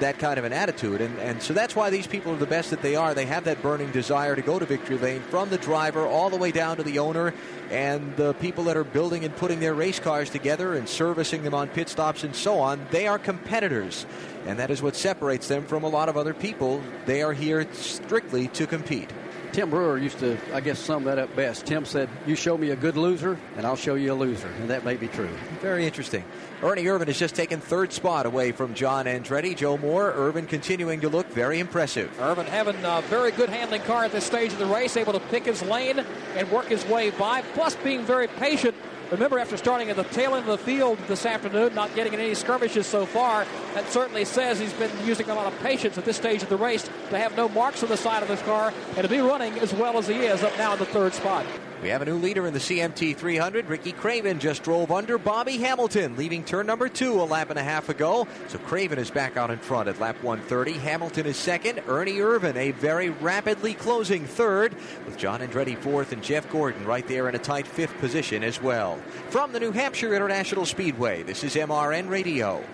[0.00, 1.00] that kind of an attitude.
[1.00, 3.14] And, and so that's why these people are the best that they are.
[3.14, 6.36] They have that burning desire to go to victory lane from the driver all the
[6.36, 7.34] way down to the owner
[7.70, 11.54] and the people that are building and putting their race cars together and servicing them
[11.54, 12.86] on pit stops and so on.
[12.90, 14.06] They are competitors.
[14.46, 16.82] And that is what separates them from a lot of other people.
[17.04, 19.10] They are here strictly to compete.
[19.52, 21.66] Tim Brewer used to, I guess, sum that up best.
[21.66, 24.48] Tim said, You show me a good loser, and I'll show you a loser.
[24.60, 25.30] And that may be true.
[25.60, 26.24] Very interesting.
[26.62, 29.56] Ernie Irvan has just taken third spot away from John Andretti.
[29.56, 32.10] Joe Moore, Irvan continuing to look very impressive.
[32.18, 35.20] Irvan having a very good handling car at this stage of the race, able to
[35.20, 36.04] pick his lane
[36.34, 38.74] and work his way by, plus being very patient.
[39.10, 42.20] Remember, after starting at the tail end of the field this afternoon, not getting in
[42.20, 46.04] any skirmishes so far, that certainly says he's been using a lot of patience at
[46.04, 48.72] this stage of the race to have no marks on the side of his car
[48.96, 51.46] and to be running as well as he is up now in the third spot.
[51.82, 53.66] We have a new leader in the CMT 300.
[53.66, 57.62] Ricky Craven just drove under Bobby Hamilton, leaving turn number two a lap and a
[57.62, 58.26] half ago.
[58.48, 60.72] So Craven is back out in front at lap 130.
[60.72, 61.82] Hamilton is second.
[61.86, 64.74] Ernie Irvan, a very rapidly closing third,
[65.04, 68.60] with John Andretti fourth and Jeff Gordon right there in a tight fifth position as
[68.62, 68.96] well.
[69.28, 72.64] From the New Hampshire International Speedway, this is MRN Radio.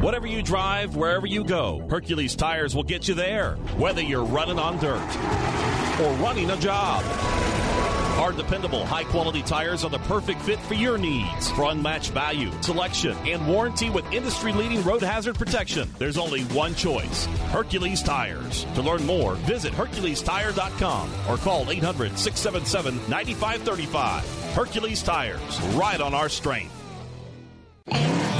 [0.00, 4.58] Whatever you drive, wherever you go, Hercules Tires will get you there, whether you're running
[4.58, 5.00] on dirt
[6.00, 7.53] or running a job.
[8.18, 11.50] Our dependable, high quality tires are the perfect fit for your needs.
[11.50, 16.74] For unmatched value, selection, and warranty with industry leading road hazard protection, there's only one
[16.74, 18.64] choice Hercules Tires.
[18.76, 24.54] To learn more, visit HerculesTire.com or call 800 677 9535.
[24.54, 26.73] Hercules Tires, ride on our strength.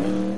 [0.00, 0.29] Amen.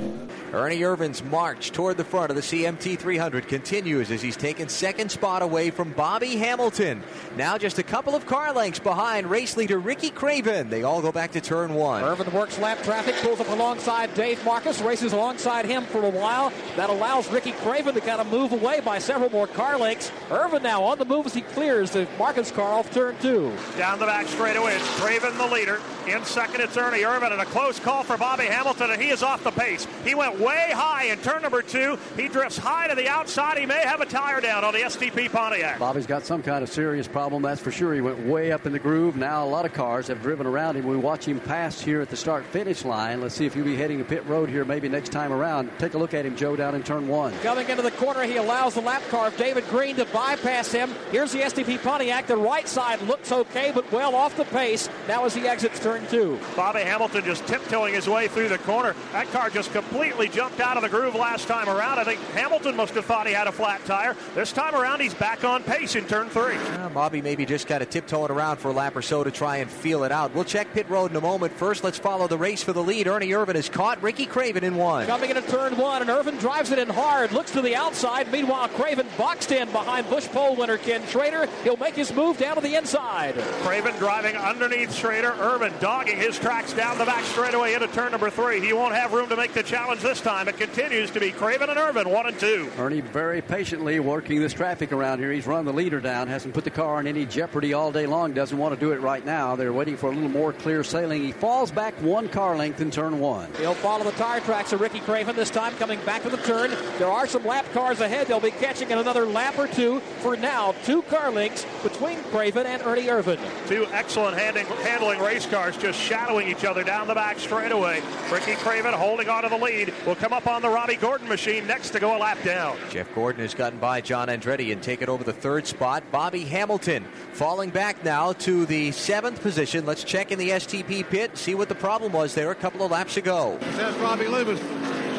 [0.53, 5.09] Ernie Irvan's march toward the front of the CMT 300 continues as he's taken second
[5.09, 7.01] spot away from Bobby Hamilton.
[7.35, 10.69] Now just a couple of car lengths behind race leader Ricky Craven.
[10.69, 12.03] They all go back to turn one.
[12.03, 16.53] Irvan works lap traffic, pulls up alongside Dave Marcis, races alongside him for a while.
[16.75, 20.11] That allows Ricky Craven to kind of move away by several more car lengths.
[20.29, 23.51] Irvan now on the move as he clears the Marcis car off turn two.
[23.75, 25.81] Down the back straightaway, it's Craven the leader.
[26.07, 29.23] In second, it's Ernie Irvan, and a close call for Bobby Hamilton, and he is
[29.23, 29.87] off the pace.
[30.03, 31.97] He went way high in turn number two.
[32.15, 33.57] He drifts high to the outside.
[33.57, 35.79] He may have a tire down on the STP Pontiac.
[35.79, 37.93] Bobby's got some kind of serious problem, that's for sure.
[37.93, 39.15] He went way up in the groove.
[39.15, 40.85] Now a lot of cars have driven around him.
[40.85, 43.21] We watch him pass here at the start finish line.
[43.21, 45.71] Let's see if he'll be heading to pit road here maybe next time around.
[45.79, 47.33] Take a look at him, Joe, down in turn one.
[47.39, 50.93] Coming into the corner, he allows the lap car of David Green to bypass him.
[51.11, 52.27] Here's the STP Pontiac.
[52.27, 54.89] The right side looks okay, but well off the pace.
[55.07, 56.39] Now as he exits turn two.
[56.55, 58.95] Bobby Hamilton just tiptoeing his way through the corner.
[59.11, 61.99] That car just completely jumped out of the groove last time around.
[61.99, 64.15] I think Hamilton must have thought he had a flat tire.
[64.33, 66.55] This time around, he's back on pace in turn three.
[66.55, 69.57] Uh, Bobby maybe just kind of tiptoeing around for a lap or so to try
[69.57, 70.33] and feel it out.
[70.33, 71.53] We'll check pit road in a moment.
[71.53, 73.07] First, let's follow the race for the lead.
[73.07, 74.01] Ernie Irvan is caught.
[74.01, 75.05] Ricky Craven in one.
[75.05, 77.31] Coming into turn one, and Irvan drives it in hard.
[77.31, 78.31] Looks to the outside.
[78.31, 81.47] Meanwhile, Craven boxed in behind Busch pole winner Ken Schrader.
[81.63, 83.35] He'll make his move down to the inside.
[83.61, 85.31] Craven driving underneath Schrader.
[85.31, 88.59] Irvan dogging his tracks down the back straightaway into turn number three.
[88.59, 90.47] He won't have room to make the challenge this time.
[90.47, 92.71] It continues to be Craven and Irvan, one and two.
[92.77, 95.31] Ernie very patiently working this traffic around here.
[95.31, 98.33] He's run the leader down, hasn't put the car in any jeopardy all day long,
[98.33, 99.57] doesn't want to do it right now.
[99.57, 101.23] They're waiting for a little more clear sailing.
[101.23, 103.51] He falls back one car length in turn one.
[103.59, 106.71] He'll follow the tire tracks of Ricky Craven this time coming back to the turn.
[106.97, 108.27] There are some lap cars ahead.
[108.27, 109.99] They'll be catching in another lap or two.
[110.21, 113.39] For now, two car lengths between Craven and Ernie Irvan.
[113.67, 118.01] Two excellent handling, handling race cars just shadowing each other down the back straightaway.
[118.31, 119.93] Ricky Craven holding on to the lead.
[120.13, 122.77] Will come up on the Robby Gordon machine next to go a lap down.
[122.91, 126.03] Jeff Gordon has gotten by John Andretti and taken over the third spot.
[126.11, 129.87] Bobby Hamilton falling back now to the seventh position.
[129.87, 132.91] Let's check in the STP pit, see what the problem was there a couple of
[132.91, 133.57] laps ago.
[133.71, 134.61] Says Robbie Loomis.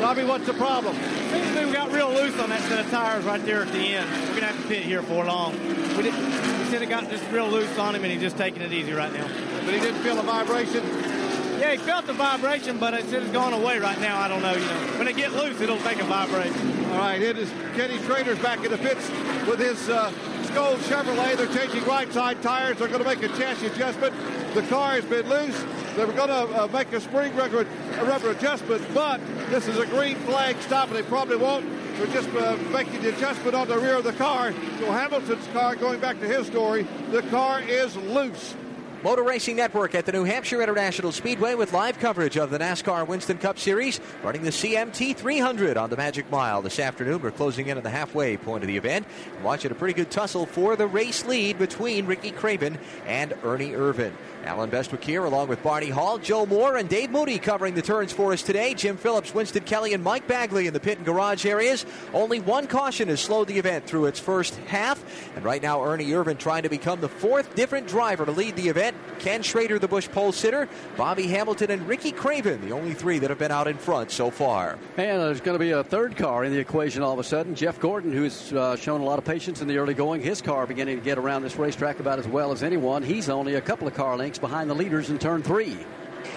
[0.00, 0.94] Robbie, what's the problem?
[0.94, 4.08] Seems we got real loose on that set of tires right there at the end.
[4.28, 5.58] We're gonna have to pit here for long.
[5.96, 6.14] We did.
[6.14, 8.92] He said it got just real loose on him, and he's just taking it easy
[8.92, 9.26] right now.
[9.64, 11.23] But he didn't feel a vibration.
[11.58, 14.20] Yeah, he felt the vibration, but it said it's going away right now.
[14.20, 14.52] I don't know.
[14.52, 16.84] You know, when it get loose, it'll take a vibration.
[16.86, 19.08] All right, it is Kenny Schrader's back in the pits
[19.46, 20.10] with his uh,
[20.54, 21.36] Chevrolet.
[21.36, 22.78] They're changing right side tires.
[22.78, 24.14] They're going to make a chassis adjustment.
[24.54, 25.64] The car has been loose.
[25.96, 27.66] They're going to uh, make a spring rubber,
[28.02, 29.20] rubber adjustment, but
[29.50, 31.66] this is a green flag stop, and they probably won't.
[31.96, 34.52] They're just uh, making the adjustment on the rear of the car.
[34.80, 38.56] So Hamilton's car, going back to his story, the car is loose.
[39.04, 43.06] Motor Racing Network at the New Hampshire International Speedway with live coverage of the NASCAR
[43.06, 47.20] Winston Cup Series, running the CMT 300 on the Magic Mile this afternoon.
[47.20, 49.06] We're closing in on the halfway point of the event.
[49.42, 54.14] Watching a pretty good tussle for the race lead between Ricky Craven and Ernie Irvan.
[54.44, 58.12] Allen Bestwick here, along with Barney Hall, Joe Moore, and Dave Moody covering the turns
[58.12, 58.74] for us today.
[58.74, 61.86] Jim Phillips, Winston Kelly, and Mike Bagley in the pit and garage areas.
[62.12, 65.02] Only one caution has slowed the event through its first half.
[65.34, 68.68] And right now, Ernie Irvan trying to become the fourth different driver to lead the
[68.68, 68.96] event.
[69.18, 73.30] Ken Schrader, the Busch pole sitter, Bobby Hamilton, and Ricky Craven, the only three that
[73.30, 74.78] have been out in front so far.
[74.98, 77.54] And there's going to be a third car in the equation all of a sudden.
[77.54, 80.66] Jeff Gordon, who's uh, shown a lot of patience in the early going, his car
[80.66, 83.02] beginning to get around this racetrack about as well as anyone.
[83.02, 85.76] He's only a couple of car lengths behind the leaders in turn three.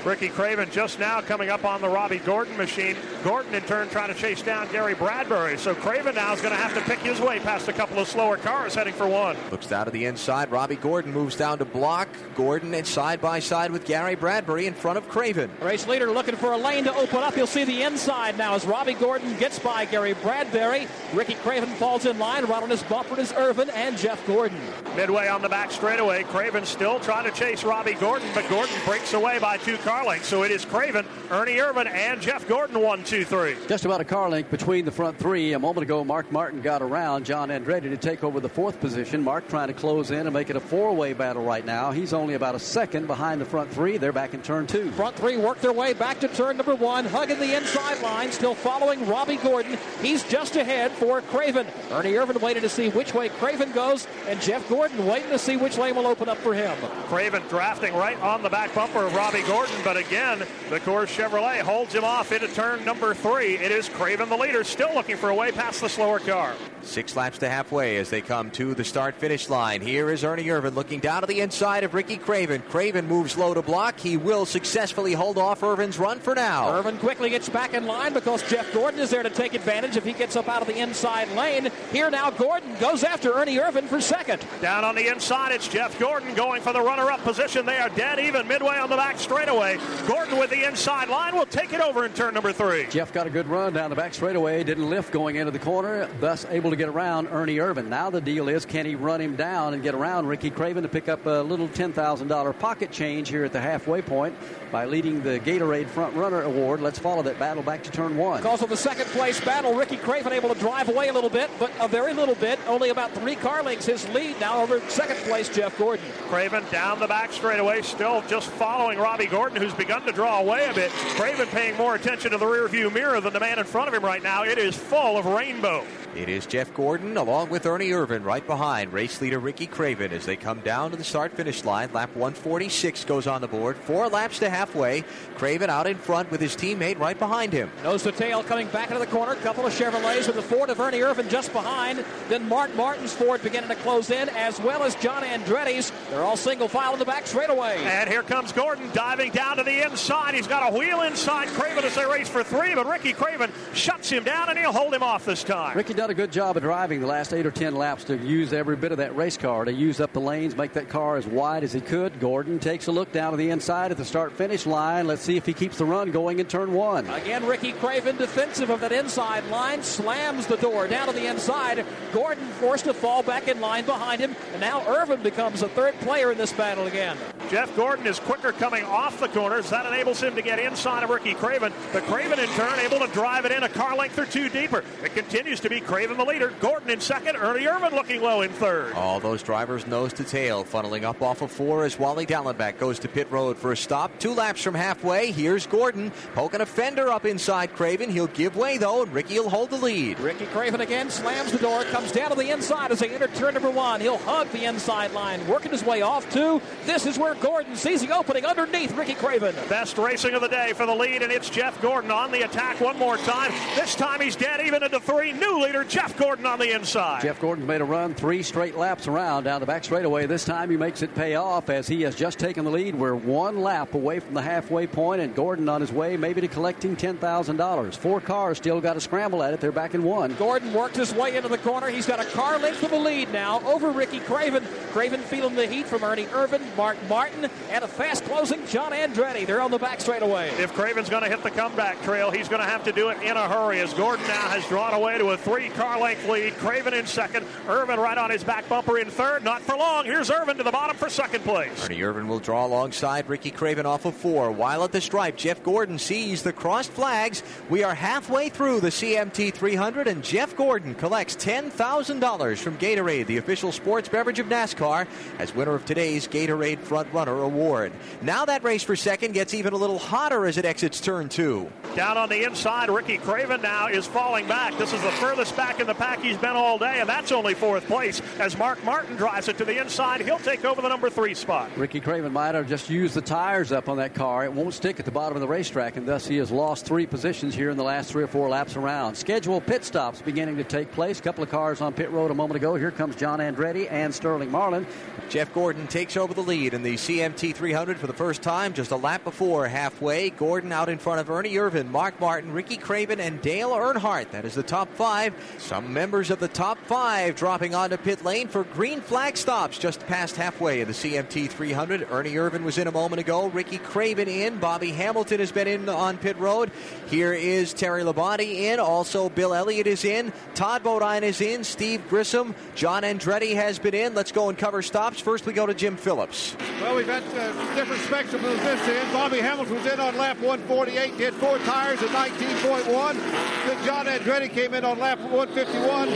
[0.07, 2.95] Ricky Craven just now coming up on the Robby Gordon machine.
[3.25, 5.59] Gordon, in turn, trying to chase down Gary Bradberry.
[5.59, 8.07] So Craven now is going to have to pick his way past a couple of
[8.07, 9.35] slower cars heading for one.
[9.51, 10.49] Looks down to the inside.
[10.49, 12.07] Robby Gordon moves down to block.
[12.35, 15.51] Gordon and side by side with Gary Bradberry in front of Craven.
[15.61, 17.35] Race leader looking for a lane to open up.
[17.35, 20.87] You'll see the inside now as Robby Gordon gets by Gary Bradberry.
[21.13, 22.45] Ricky Craven falls in line.
[22.45, 24.57] Right on his bumper is Irvan and Jeff Gordon.
[24.95, 29.13] Midway on the back straightaway, Craven still trying to chase Robby Gordon, but Gordon breaks
[29.13, 30.27] away by two car lengths.
[30.27, 33.55] So it is Craven, Ernie Irvan, and Jeff Gordon, one, two, three.
[33.67, 35.53] Just about a car length between the front three.
[35.53, 39.23] A moment ago, Mark Martin got around John Andretti to take over the fourth position.
[39.23, 41.91] Mark trying to close in and make it a four-way battle right now.
[41.91, 43.97] He's only about a second behind the front three.
[43.97, 44.91] They're back in turn two.
[44.91, 48.55] Front three work their way back to turn number one, hugging the inside line, still
[48.55, 49.77] following Robby Gordon.
[50.01, 51.67] He's just ahead for Craven.
[51.91, 55.57] Ernie Irvan waiting to see which way Craven goes, and Jeff Gordon waiting to see
[55.57, 56.75] which lane will open up for him.
[57.07, 60.39] Craven drafting right on the back bumper of Robby Gordon, but again,
[60.69, 63.55] the Coors Chevrolet holds him off into turn number three.
[63.57, 66.53] It is Craven, the leader, still looking for a way past the slower car.
[66.83, 69.81] Six laps to halfway as they come to the start finish line.
[69.81, 72.61] Here is Ernie Irvan looking down to the inside of Ricky Craven.
[72.69, 73.99] Craven moves low to block.
[73.99, 76.69] He will successfully hold off Irvan's run for now.
[76.81, 80.05] Irvan quickly gets back in line because Jeff Gordon is there to take advantage if
[80.05, 81.69] he gets up out of the inside lane.
[81.91, 84.45] Here now, Gordon goes after Ernie Irvan for second.
[84.61, 87.65] Down on the inside, it's Jeff Gordon going for the runner up position.
[87.65, 89.77] They are dead even midway on the back straightaway.
[90.07, 92.87] Gordon with the inside line will take it over in turn number three.
[92.89, 96.07] Jeff got a good run down the back straightaway, didn't lift going into the corner,
[96.19, 97.87] thus able able to get around Ernie Irvan.
[97.87, 100.89] Now the deal is, can he run him down and get around Ricky Craven to
[100.89, 104.35] pick up a little $10,000 pocket change here at the halfway point
[104.69, 106.81] by leading the Gatorade Front Runner Award?
[106.81, 108.43] Let's follow that battle back to turn one.
[108.43, 109.75] Calls of the second place battle.
[109.75, 112.59] Ricky Craven able to drive away a little bit, but a very little bit.
[112.67, 116.05] Only about three car lengths his lead now over second place Jeff Gordon.
[116.27, 120.67] Craven down the back straightaway, still just following Robby Gordon, who's begun to draw away
[120.69, 120.91] a bit.
[120.91, 124.03] Craven paying more attention to the rearview mirror than the man in front of him
[124.03, 124.43] right now.
[124.43, 125.85] It is full of rainbow.
[126.17, 130.25] It is Jeff Gordon along with Ernie Irvan right behind race leader Ricky Craven as
[130.25, 131.93] they come down to the start finish line.
[131.93, 133.77] Lap 146 goes on the board.
[133.77, 135.03] Four laps to halfway.
[135.35, 137.69] Craven out in front with his teammate right behind him.
[137.83, 139.35] Nose to tail coming back into the corner.
[139.35, 142.03] Couple of Chevrolets with the Ford of Ernie Irvan just behind.
[142.29, 145.91] Then Mark Martin's Ford beginning to close in, as well as John Andretti's.
[146.09, 147.77] They're all single file in the back straightaway.
[147.83, 150.33] And here comes Gordon diving down to the inside.
[150.33, 154.09] He's got a wheel inside Craven as they race for three, but Ricky Craven shuts
[154.09, 155.77] him down and he'll hold him off this time.
[155.77, 158.53] Ricky done a good job of driving the last eight or ten laps to use
[158.53, 161.27] every bit of that race car to use up the lanes, make that car as
[161.27, 162.17] wide as he could.
[162.21, 165.05] Gordon takes a look down to the inside at the start finish line.
[165.05, 167.05] Let's see if he keeps the run going in turn one.
[167.07, 171.85] Again, Ricky Craven defensive of that inside line, slams the door down to the inside.
[172.13, 175.93] Gordon forced to fall back in line behind him, and now Irvan becomes a third
[175.95, 177.17] player in this battle again.
[177.49, 179.69] Jeff Gordon is quicker coming off the corners.
[179.69, 181.73] That enables him to get inside of Ricky Craven.
[181.91, 184.83] But Craven, in turn, able to drive it in a car length or two deeper.
[185.03, 186.53] It continues to be Craven the leader.
[186.59, 187.35] Gordon in second.
[187.35, 188.93] Ernie Irvan looking low in third.
[188.93, 192.99] All those drivers nose to tail, funneling up off of four as Wally Dallenbach goes
[192.99, 194.17] to pit road for a stop.
[194.19, 195.31] Two laps from halfway.
[195.31, 198.09] Here's Gordon poking a fender up inside Craven.
[198.09, 200.19] He'll give way though, and Ricky will hold the lead.
[200.19, 203.55] Ricky Craven again slams the door, comes down to the inside as they enter turn
[203.55, 204.01] number one.
[204.01, 206.61] He'll hug the inside line, working his way off two.
[206.85, 209.55] This is where Gordon sees the opening underneath Ricky Craven.
[209.69, 212.79] Best racing of the day for the lead, and it's Jeff Gordon on the attack
[212.79, 213.51] one more time.
[213.75, 215.33] This time he's dead even into three.
[215.33, 217.21] New leader Jeff Gordon on the inside.
[217.21, 220.25] Jeff Gordon's made a run three straight laps around down the back straightaway.
[220.25, 222.95] This time he makes it pay off as he has just taken the lead.
[222.95, 226.47] We're one lap away from the halfway point, and Gordon on his way maybe to
[226.47, 227.95] collecting $10,000.
[227.95, 229.59] Four cars still got to scramble at it.
[229.59, 230.35] They're back in one.
[230.35, 231.87] Gordon worked his way into the corner.
[231.87, 234.63] He's got a car length of a lead now over Ricky Craven.
[234.91, 239.45] Craven feeling the heat from Ernie Irvan, Mark Martin, and a fast closing John Andretti.
[239.45, 240.49] They're on the back straightaway.
[240.59, 243.21] If Craven's going to hit the comeback trail, he's going to have to do it
[243.21, 246.53] in a hurry as Gordon now has drawn away to a three car length lead.
[246.55, 249.43] Craven in second, Irvan right on his back bumper in third.
[249.43, 250.05] Not for long.
[250.05, 251.85] Here's Irvan to the bottom for second place.
[251.85, 254.51] Ernie Irvan will draw alongside Ricky Craven off of four.
[254.51, 257.43] While at the stripe, Jeff Gordon sees the crossed flags.
[257.69, 263.37] We are halfway through the CMT 300, and Jeff Gordon collects $10,000 from Gatorade, the
[263.37, 265.07] official sports beverage of NASCAR,
[265.39, 267.91] as winner of today's Gatorade Front Runner Award.
[268.21, 271.69] Now that race for second gets even a little hotter as it exits turn two.
[271.95, 274.77] Down on the inside, Ricky Craven now is falling back.
[274.77, 277.55] This is the furthest back in the pack he's been all day, and that's only
[277.55, 280.21] fourth place as Mark Martin drives it to the inside.
[280.21, 281.69] He'll take over the number three spot.
[281.75, 284.45] Ricky Craven might have just used the tires up on that car.
[284.45, 287.07] It won't stick at the bottom of the racetrack, and thus he has lost three
[287.07, 289.15] positions here in the last three or four laps around.
[289.15, 291.19] Scheduled pit stops beginning to take place.
[291.19, 292.75] A couple of cars on pit road a moment ago.
[292.75, 294.85] Here comes John Andretti and Sterling Marlin.
[295.29, 298.91] Jeff Gordon takes over the lead in the CMT 300 for the first time, just
[298.91, 300.29] a lap before halfway.
[300.29, 304.31] Gordon out in front of Ernie Irvan, Mark Martin, Ricky Craven, and Dale Earnhardt.
[304.31, 305.33] That is the top five.
[305.57, 309.99] Some members of the top five dropping onto pit lane for green flag stops just
[310.07, 312.07] past halfway of the CMT 300.
[312.11, 313.47] Ernie Irvan was in a moment ago.
[313.47, 314.57] Ricky Craven in.
[314.59, 316.71] Bobby Hamilton has been in on pit road.
[317.07, 318.79] Here is Terry Labonte in.
[318.79, 320.31] Also, Bill Elliott is in.
[320.55, 321.63] Todd Bodine is in.
[321.63, 322.55] Steve Grissom.
[322.75, 324.13] John Andretti has been in.
[324.13, 325.19] Let's go and cover stops.
[325.19, 326.55] First, we go to Jim Phillips.
[326.81, 329.13] Well, we've had uh, different spectrum of this end.
[329.13, 333.13] Bobby Hamilton was in on lap 148, did four tires at 19.1.
[333.13, 336.07] Then John Andretti came in on lap 151,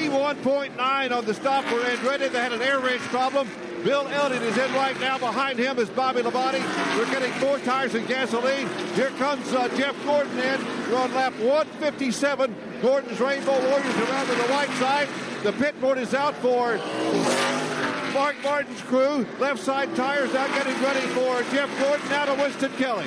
[0.00, 2.32] 31.9 on the stop for Andretti.
[2.32, 3.46] They had an air wrench problem.
[3.84, 5.18] Bill Elliott is in right now.
[5.18, 6.64] Behind him is Bobby Labonte.
[6.96, 8.68] We're getting four tires and gasoline.
[8.94, 10.64] Here comes uh, Jeff Gordon in.
[10.90, 12.56] We're on lap 157.
[12.80, 15.08] Gordon's Rainbow Warriors around to the white side.
[15.42, 16.78] The pit board is out for
[18.14, 19.26] Mark Martin's crew.
[19.38, 22.08] Left side tires out getting ready for Jeff Gordon.
[22.08, 23.06] Now to Winston Kelly.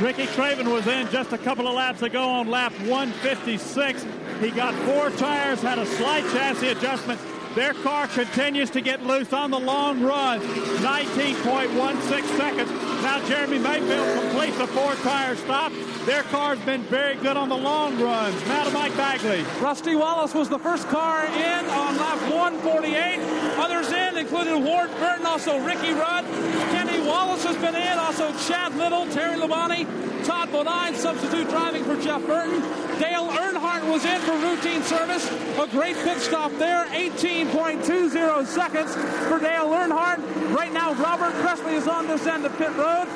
[0.00, 4.06] Ricky Craven was in just a couple of laps ago on lap 156.
[4.40, 7.20] He got four tires, had a slight chassis adjustment.
[7.54, 10.40] Their car continues to get loose on the long run.
[10.40, 12.70] 19.16 seconds.
[13.02, 15.72] Now Jeremy Mayfield completes a four-tire stop.
[16.06, 18.40] Their car's been very good on the long runs.
[18.46, 19.42] Now to Mike Bagley.
[19.60, 23.18] Rusty Wallace was the first car in on lap 148.
[23.58, 26.24] Others in included Ward Burton, also Ricky Rudd,
[26.70, 27.98] Kenny Wallace has been in.
[27.98, 29.86] Also, Chad Little, Terry Labonte,
[30.30, 32.60] Todd Bodine, substitute driving for Jeff Burton.
[33.00, 35.28] Dale Earnhardt was in for routine service.
[35.58, 36.84] A great pit stop there.
[36.86, 38.94] 18.20 seconds
[39.26, 40.54] for Dale Earnhardt.
[40.54, 43.08] Right now, Robert Pressley is on this end of pit road.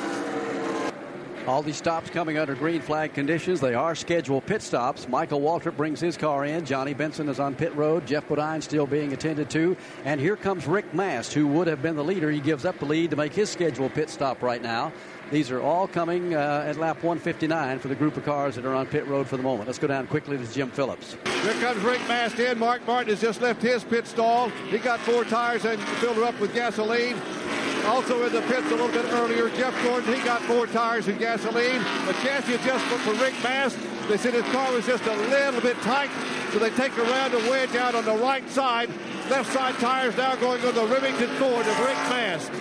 [1.47, 3.61] All these stops coming under green flag conditions.
[3.61, 5.07] They are scheduled pit stops.
[5.07, 6.65] Michael Waltrip brings his car in.
[6.65, 8.09] Johnny Benson is on pit road.
[8.09, 9.77] Geoff Bodine still being attended to.
[10.05, 12.28] And here comes Rick Mast, who would have been the leader.
[12.28, 14.91] He gives up the lead to make his scheduled pit stop right now.
[15.31, 18.75] These are all coming uh, at lap 159 for the group of cars that are
[18.75, 19.67] on pit road for the moment.
[19.67, 21.17] Let's go down quickly to Jim Phillips.
[21.43, 22.59] Here comes Rick Mast in.
[22.59, 24.51] Mark Martin has just left his pit stall.
[24.71, 27.17] He got four tires and filled her up with gasoline.
[27.87, 31.19] Also in the pits a little bit earlier, Jeff Gordon, he got four tires and
[31.19, 31.81] gasoline.
[31.81, 33.79] A chassis adjustment for Rick Mast.
[34.09, 36.11] They said his car was just a little bit tight,
[36.53, 38.91] so they take around a wedge out on the right side.
[39.31, 42.53] Left side tires now going on the Remington Ford of Rick Mast.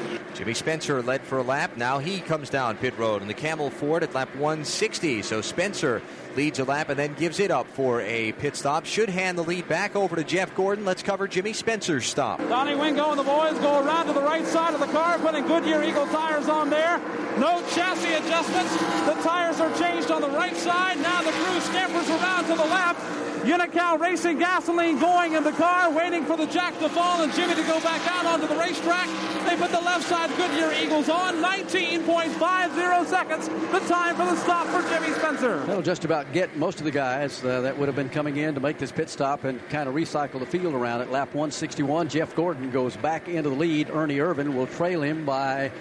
[0.43, 1.77] Jimmy Spencer led for a lap.
[1.77, 5.21] Now he comes down pit road in the Camel Ford at lap 160.
[5.21, 6.01] So Spencer
[6.35, 8.85] leads a lap and then gives it up for a pit stop.
[8.85, 10.85] Should hand the lead back over to Jeff Gordon.
[10.85, 12.39] Let's cover Jimmy Spencer's stop.
[12.39, 15.45] Donnie Wingo and the boys go around to the right side of the car, putting
[15.47, 16.99] Goodyear Eagle tires on there.
[17.37, 18.73] No chassis adjustments.
[19.05, 20.99] The tires are changed on the right side.
[20.99, 23.23] Now the crew scampers around to the left.
[23.43, 27.55] Unocal Racing gasoline going in the car, waiting for the jack to fall and Jimmy
[27.55, 29.09] to go back out onto the racetrack.
[29.45, 31.35] They put the left side Goodyear Eagles on.
[31.43, 35.59] 19.50 seconds, the time for the stop for Jimmy Spencer.
[35.65, 38.53] That'll just about get most of the guys uh, that would have been coming in
[38.53, 41.11] to make this pit stop and kind of recycle the field around it.
[41.11, 42.09] lap 161.
[42.09, 43.89] Jeff Gordon goes back into the lead.
[43.89, 45.71] Ernie Irvan will trail him by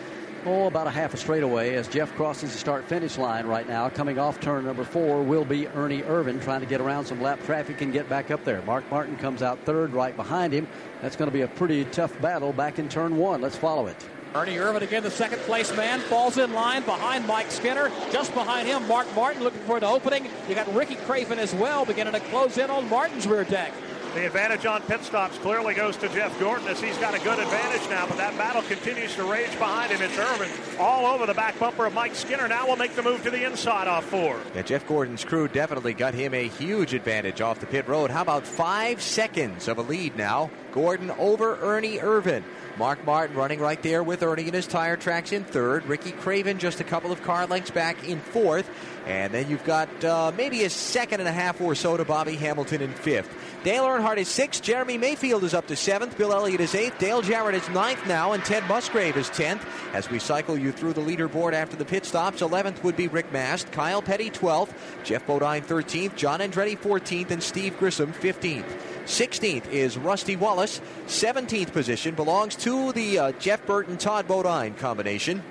[0.47, 3.89] oh, about a half a straightaway as Jeff crosses the start finish line right now.
[3.89, 7.41] Coming off turn number four will be Ernie Irvan trying to get around some lap
[7.45, 8.63] traffic and get back up there.
[8.63, 10.67] Mark Martin comes out third right behind him.
[11.01, 13.41] That's going to be a pretty tough battle back in turn one.
[13.41, 13.97] Let's follow it.
[14.35, 17.91] Ernie Irvan again, the second place man, falls in line behind Mike Skinner.
[18.11, 20.27] Just behind him, Mark Martin looking for an opening.
[20.49, 23.73] You got Ricky Craven as well, beginning to close in on Martin's rear deck.
[24.15, 27.39] The advantage on pit stops clearly goes to Jeff Gordon as he's got a good
[27.39, 30.03] advantage now, but that battle continues to rage behind him.
[30.03, 32.47] It's Irvan all over the back bumper of Mike Skinner.
[32.47, 34.39] Now will make the move to the inside off four.
[34.55, 38.11] Yeah, Jeff Gordon's crew definitely got him a huge advantage off the pit road.
[38.11, 40.51] How about five seconds of a lead now?
[40.73, 42.45] Gordon over Ernie Irvan.
[42.83, 45.87] Mark Martin running right there with Ernie in his tire tracks in third.
[45.87, 48.69] Ricky Craven just a couple of car lengths back in fourth.
[49.07, 52.37] And then you've got uh, maybe a second and a half or so to Bobby
[52.37, 53.35] Hamilton in fifth.
[53.65, 54.63] Dale Earnhardt is sixth.
[54.63, 56.19] Jeremy Mayfield is up to seventh.
[56.19, 56.99] Bill Elliott is eighth.
[56.99, 58.33] Dale Jarrett is ninth now.
[58.33, 59.65] And Ted Musgrave is tenth.
[59.93, 63.33] As we cycle you through the leaderboard after the pit stops, 11th would be Rick
[63.33, 63.71] Mast.
[63.73, 64.73] Kyle Petty 12th.
[65.05, 66.17] Geoff Bodine 13th.
[66.17, 67.31] John Andretti 14th.
[67.31, 68.67] And Steve Grissom 15th.
[69.05, 70.81] 16th is Rusty Wallace.
[71.07, 75.43] 17th position belongs to the uh, Jeff Burton Todd Bodine combination.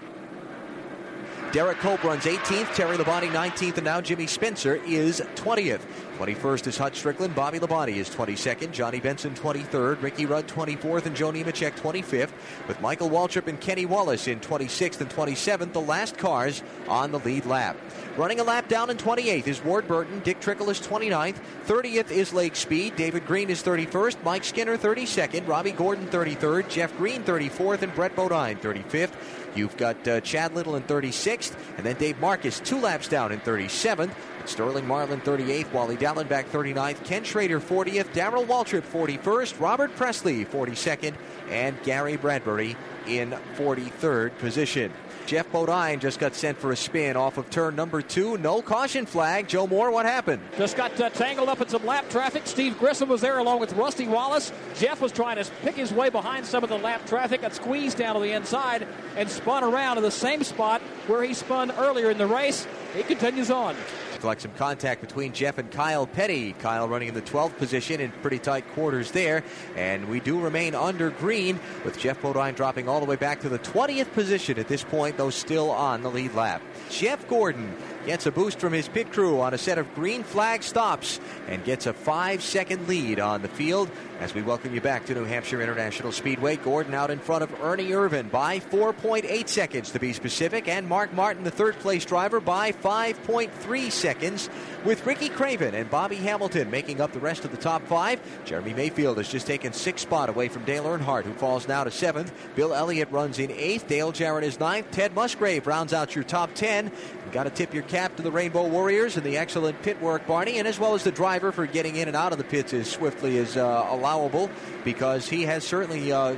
[1.51, 5.81] Derek Cope runs 18th, Terry Labonte 19th, and now Jimmy Spencer is 20th.
[6.17, 11.15] 21st is Hut Stricklin, Bobby Labonte is 22nd, Johnny Benson 23rd, Ricky Rudd 24th, and
[11.15, 12.29] Joe Nemechek 25th,
[12.69, 17.19] with Michael Waltrip and Kenny Wallace in 26th and 27th, the last cars on the
[17.19, 17.75] lead lap.
[18.17, 20.19] Running a lap down in 28th is Ward Burton.
[20.19, 21.37] Dick Trickle is 29th.
[21.65, 22.97] 30th is Lake Speed.
[22.97, 24.21] David Green is 31st.
[24.23, 25.47] Mike Skinner 32nd.
[25.47, 26.67] Robby Gordon 33rd.
[26.67, 27.83] Jeff Green 34th.
[27.83, 29.13] And Brett Bodine 35th.
[29.55, 31.55] You've got uh, Chad Little in 36th.
[31.77, 34.13] And then Dave Marcis two laps down in 37th.
[34.45, 41.13] Sterling Marlin 38th, Wally Dallenbach 39th, Ken Schrader 40th, Darrell Waltrip 41st, Robert Pressley 42nd,
[41.49, 42.75] and Gary Bradberry
[43.07, 44.91] in 43rd position.
[45.25, 48.37] Geoff Bodine just got sent for a spin off of turn number two.
[48.37, 49.47] No caution flag.
[49.47, 50.41] Joe Moore, what happened?
[50.57, 52.43] Just got uh, tangled up in some lap traffic.
[52.45, 54.51] Steve Grissom was there along with Rusty Wallace.
[54.75, 57.97] Geoff was trying to pick his way behind some of the lap traffic, got squeezed
[57.97, 62.09] down to the inside, and spun around to the same spot where he spun earlier
[62.11, 62.67] in the race.
[62.95, 63.75] He continues on
[64.23, 66.53] like some contact between Geoff and Kyle Petty.
[66.53, 69.43] Kyle running in the 12th position in pretty tight quarters there.
[69.75, 73.49] And we do remain under green with Geoff Bodine dropping all the way back to
[73.49, 76.61] the 20th position at this point, though still on the lead lap.
[76.89, 77.75] Jeff Gordon
[78.05, 81.63] gets a boost from his pit crew on a set of green flag stops and
[81.63, 83.89] gets a five second lead on the field
[84.21, 86.55] as we welcome you back to New Hampshire International Speedway.
[86.55, 91.11] Gordon out in front of Ernie Irvan by 4.8 seconds to be specific, and Mark
[91.11, 94.47] Martin, the third place driver, by 5.3 seconds,
[94.85, 98.21] with Ricky Craven and Bobby Hamilton making up the rest of the top five.
[98.45, 101.89] Jeremy Mayfield has just taken six spot away from Dale Earnhardt, who falls now to
[101.91, 102.31] seventh.
[102.55, 103.87] Bill Elliott runs in eighth.
[103.87, 104.91] Dale Jarrett is ninth.
[104.91, 106.91] Ted Musgrave rounds out your top ten.
[107.31, 110.59] Got to tip your cap to the Rainbow Warriors and the excellent pit work, Barney,
[110.59, 112.89] and as well as the driver for getting in and out of the pits as
[112.89, 114.49] swiftly as uh, allowable
[114.83, 116.35] because he has certainly uh,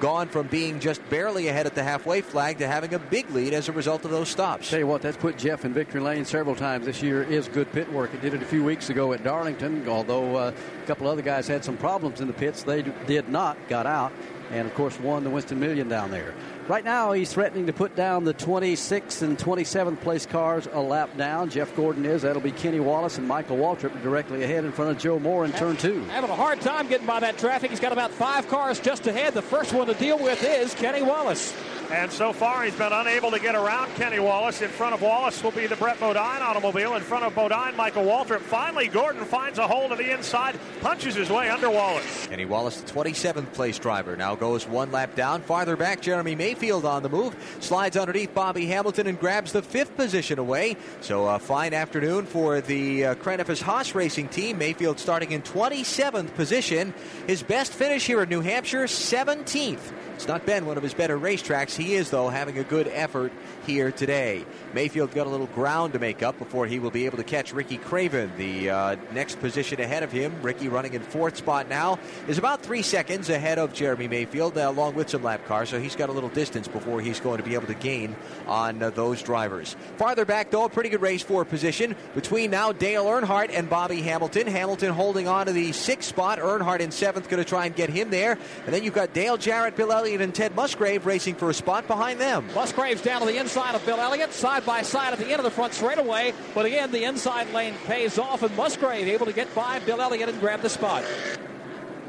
[0.00, 3.54] gone from being just barely ahead at the halfway flag to having a big lead
[3.54, 4.68] as a result of those stops.
[4.68, 7.22] Tell you what, that's put Jeff in victory lane several times this year.
[7.22, 8.12] Is good pit work.
[8.14, 9.88] It did it a few weeks ago at Darlington.
[9.88, 10.52] Although uh,
[10.82, 13.56] a couple other guys had some problems in the pits, they did not.
[13.68, 14.12] Got out,
[14.50, 16.34] and of course won the Winston Million down there.
[16.68, 21.16] Right now, he's threatening to put down the 26th and 27th place cars a lap
[21.16, 21.50] down.
[21.50, 22.22] Jeff Gordon is.
[22.22, 25.52] That'll be Kenny Wallace and Michael Waltrip directly ahead in front of Joe Moore in
[25.52, 26.04] turn two.
[26.04, 27.70] Having a hard time getting by that traffic.
[27.70, 29.34] He's got about five cars just ahead.
[29.34, 31.52] The first one to deal with is Kenny Wallace.
[31.90, 34.62] And so far, he's been unable to get around Kenny Wallace.
[34.62, 36.94] In front of Wallace will be the Brett Bodine automobile.
[36.94, 38.40] In front of Bodine, Michael Waltrip.
[38.40, 42.26] Finally, Gordon finds a hole to the inside, punches his way under Wallace.
[42.28, 45.42] Kenny Wallace, the 27th place driver, now goes one lap down.
[45.42, 47.36] Farther back, Jeremy Mayfield on the move.
[47.60, 50.76] Slides underneath Bobby Hamilton and grabs the fifth position away.
[51.00, 54.58] So a fine afternoon for the uh, Kranefuss Haas Racing team.
[54.58, 56.94] Mayfield starting in 27th position.
[57.26, 59.92] His best finish here in New Hampshire, 17th.
[60.22, 61.74] It's not been one of his better racetracks.
[61.74, 63.32] He is, though, having a good effort
[63.66, 64.44] here today.
[64.72, 67.52] Mayfield got a little ground to make up before he will be able to catch
[67.52, 68.30] Ricky Craven.
[68.36, 72.62] The uh, next position ahead of him, Ricky running in fourth spot now, is about
[72.62, 75.70] three seconds ahead of Jeremy Mayfield, uh, along with some lap cars.
[75.70, 78.14] So he's got a little distance before he's going to be able to gain
[78.46, 79.74] on uh, those drivers.
[79.96, 84.02] Farther back, though, a pretty good race for position between now Dale Earnhardt and Bobby
[84.02, 84.46] Hamilton.
[84.46, 86.38] Hamilton holding on to the sixth spot.
[86.38, 88.38] Earnhardt in seventh, going to try and get him there.
[88.66, 91.86] And then you've got Dale Jarrett, Bill Elliott, and Ted Musgrave racing for a spot
[91.86, 92.46] behind them.
[92.54, 95.44] Musgrave's down to the inside of Bill Elliott, side by side at the end of
[95.44, 96.34] the front straightaway.
[96.54, 100.28] But again, the inside lane pays off, and Musgrave able to get by Bill Elliott
[100.28, 101.04] and grab the spot.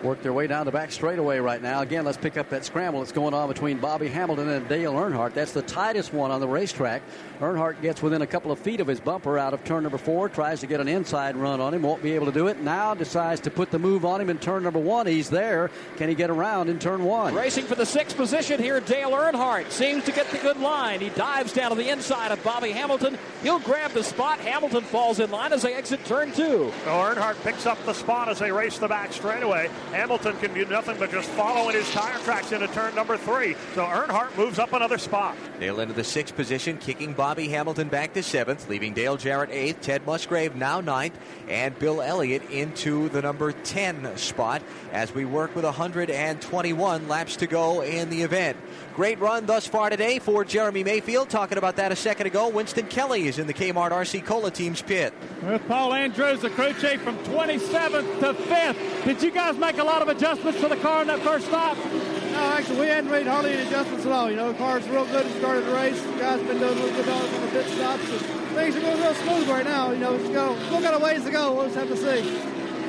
[0.04, 1.80] Work their way down the back straightaway right now.
[1.80, 5.34] Again, let's pick up that scramble that's going on between Bobby Hamilton and Dale Earnhardt.
[5.34, 7.02] That's the tightest one on the racetrack.
[7.40, 10.30] Earnhardt gets within a couple of feet of his bumper out of turn number four,
[10.30, 12.62] tries to get an inside run on him, won't be able to do it.
[12.62, 15.08] Now decides to put the move on him in turn number one.
[15.08, 15.70] He's there.
[15.98, 17.34] Can he get around in turn one?
[17.34, 21.02] Racing for the sixth position here, Dale Earnhardt seems to get the good line.
[21.02, 23.18] He dives down to the inside of Bobby Hamilton.
[23.42, 24.40] He'll grab the spot.
[24.40, 26.72] Hamilton falls in line as they exit turn two.
[26.86, 29.70] So Earnhardt picks up the spot as they race the back straightaway.
[29.92, 33.56] Hamilton can do nothing but just follow in his tire tracks into turn number three.
[33.76, 35.36] So Earnhardt moves up another spot.
[35.60, 39.82] Dale into the sixth position, kicking Bobby Hamilton back to seventh, leaving Dale Jarrett eighth,
[39.82, 41.18] Ted Musgrave now ninth,
[41.50, 44.62] and Bill Elliott into the number 10 spot
[44.92, 48.58] as we work with 121 laps to go in the event.
[48.96, 51.28] Great run thus far today for Jeremy Mayfield.
[51.28, 54.84] Talking about that a second ago, Winston Kelly is in the Kmart RC Cola team's
[54.84, 55.12] pit.
[55.42, 59.06] With Paul Andrews, the crew chief from 27th to 5th.
[59.06, 61.76] Did you guys make a lot of adjustments to the car in that first stop?
[61.78, 64.30] No, actually, we hadn't made hardly any adjustments at all.
[64.30, 65.26] You know, the car's real good.
[65.26, 66.00] It started the race.
[66.00, 68.04] The guys been doing a little good on the pit stops.
[68.12, 68.22] And
[68.56, 69.92] things are going real smooth right now.
[69.92, 71.56] You know, still, still got a ways to go.
[71.56, 72.22] We'll just have to see.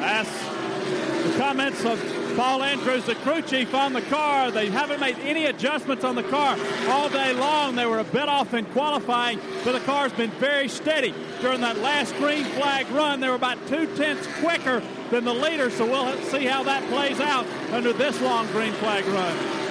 [0.00, 0.53] That's
[0.84, 1.98] the comments of
[2.36, 4.50] Paul Andrews, the crew chief on the car.
[4.50, 6.58] They haven't made any adjustments on the car
[6.88, 7.76] all day long.
[7.76, 11.14] They were a bit off in qualifying, but the car's been very steady.
[11.40, 15.70] During that last green flag run, they were about two tenths quicker than the leader,
[15.70, 19.64] so we'll see how that plays out under this long green flag run.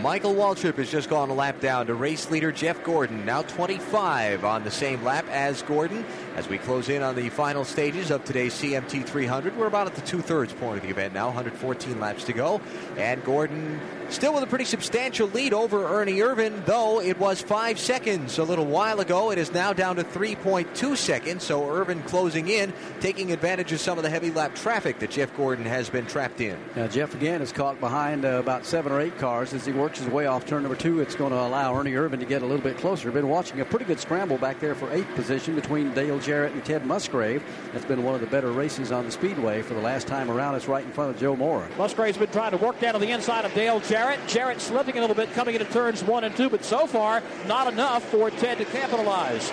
[0.00, 4.46] Michael Waltrip has just gone a lap down to race leader Jeff Gordon, now 25
[4.46, 6.06] on the same lap as Gordon.
[6.36, 9.96] As we close in on the final stages of today's CMT 300, we're about at
[9.96, 12.60] the two thirds point of the event now, 114 laps to go.
[12.96, 13.80] And Gordon
[14.10, 18.44] still with a pretty substantial lead over Ernie Irvan, though it was five seconds a
[18.44, 19.32] little while ago.
[19.32, 23.98] It is now down to 3.2 seconds, so Irvan closing in, taking advantage of some
[23.98, 26.56] of the heavy lap traffic that Jeff Gordon has been trapped in.
[26.76, 29.98] Now, Jeff again is caught behind uh, about seven or eight cars as he works
[29.98, 31.00] his way off turn number two.
[31.00, 33.10] It's going to allow Ernie Irvan to get a little bit closer.
[33.10, 36.64] Been watching a pretty good scramble back there for eighth position between Dale Jarrett and
[36.64, 37.42] Ted Musgrave.
[37.72, 40.54] That's been one of the better races on the speedway for the last time around.
[40.54, 41.68] It's right in front of Joe Moore.
[41.78, 44.20] Musgrave's been trying to work down to the inside of Dale Jarrett.
[44.26, 47.72] Jarrett slipping a little bit coming into turns one and two, but so far not
[47.72, 49.52] enough for Ted to capitalize.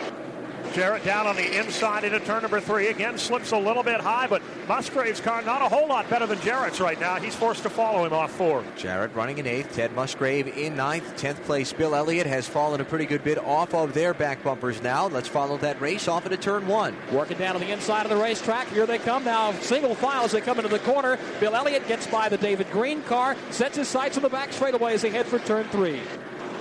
[0.74, 2.88] Jarrett down on the inside into turn number three.
[2.88, 6.40] Again, slips a little bit high, but Musgrave's car not a whole lot better than
[6.42, 7.16] Jarrett's right now.
[7.16, 8.64] He's forced to follow him off four.
[8.76, 11.74] Jarrett running in eighth, Ted Musgrave in ninth, tenth place.
[11.74, 15.08] Bill Elliott has fallen a pretty good bit off of their back bumpers now.
[15.08, 16.96] Let's follow that race off into turn one.
[17.12, 18.68] Working down on the inside of the racetrack.
[18.70, 21.18] Here they come now, single file as they come into the corner.
[21.40, 24.94] Bill Elliott gets by the David Green car, sets his sights on the back straightaway
[24.94, 26.02] as they head for turn three.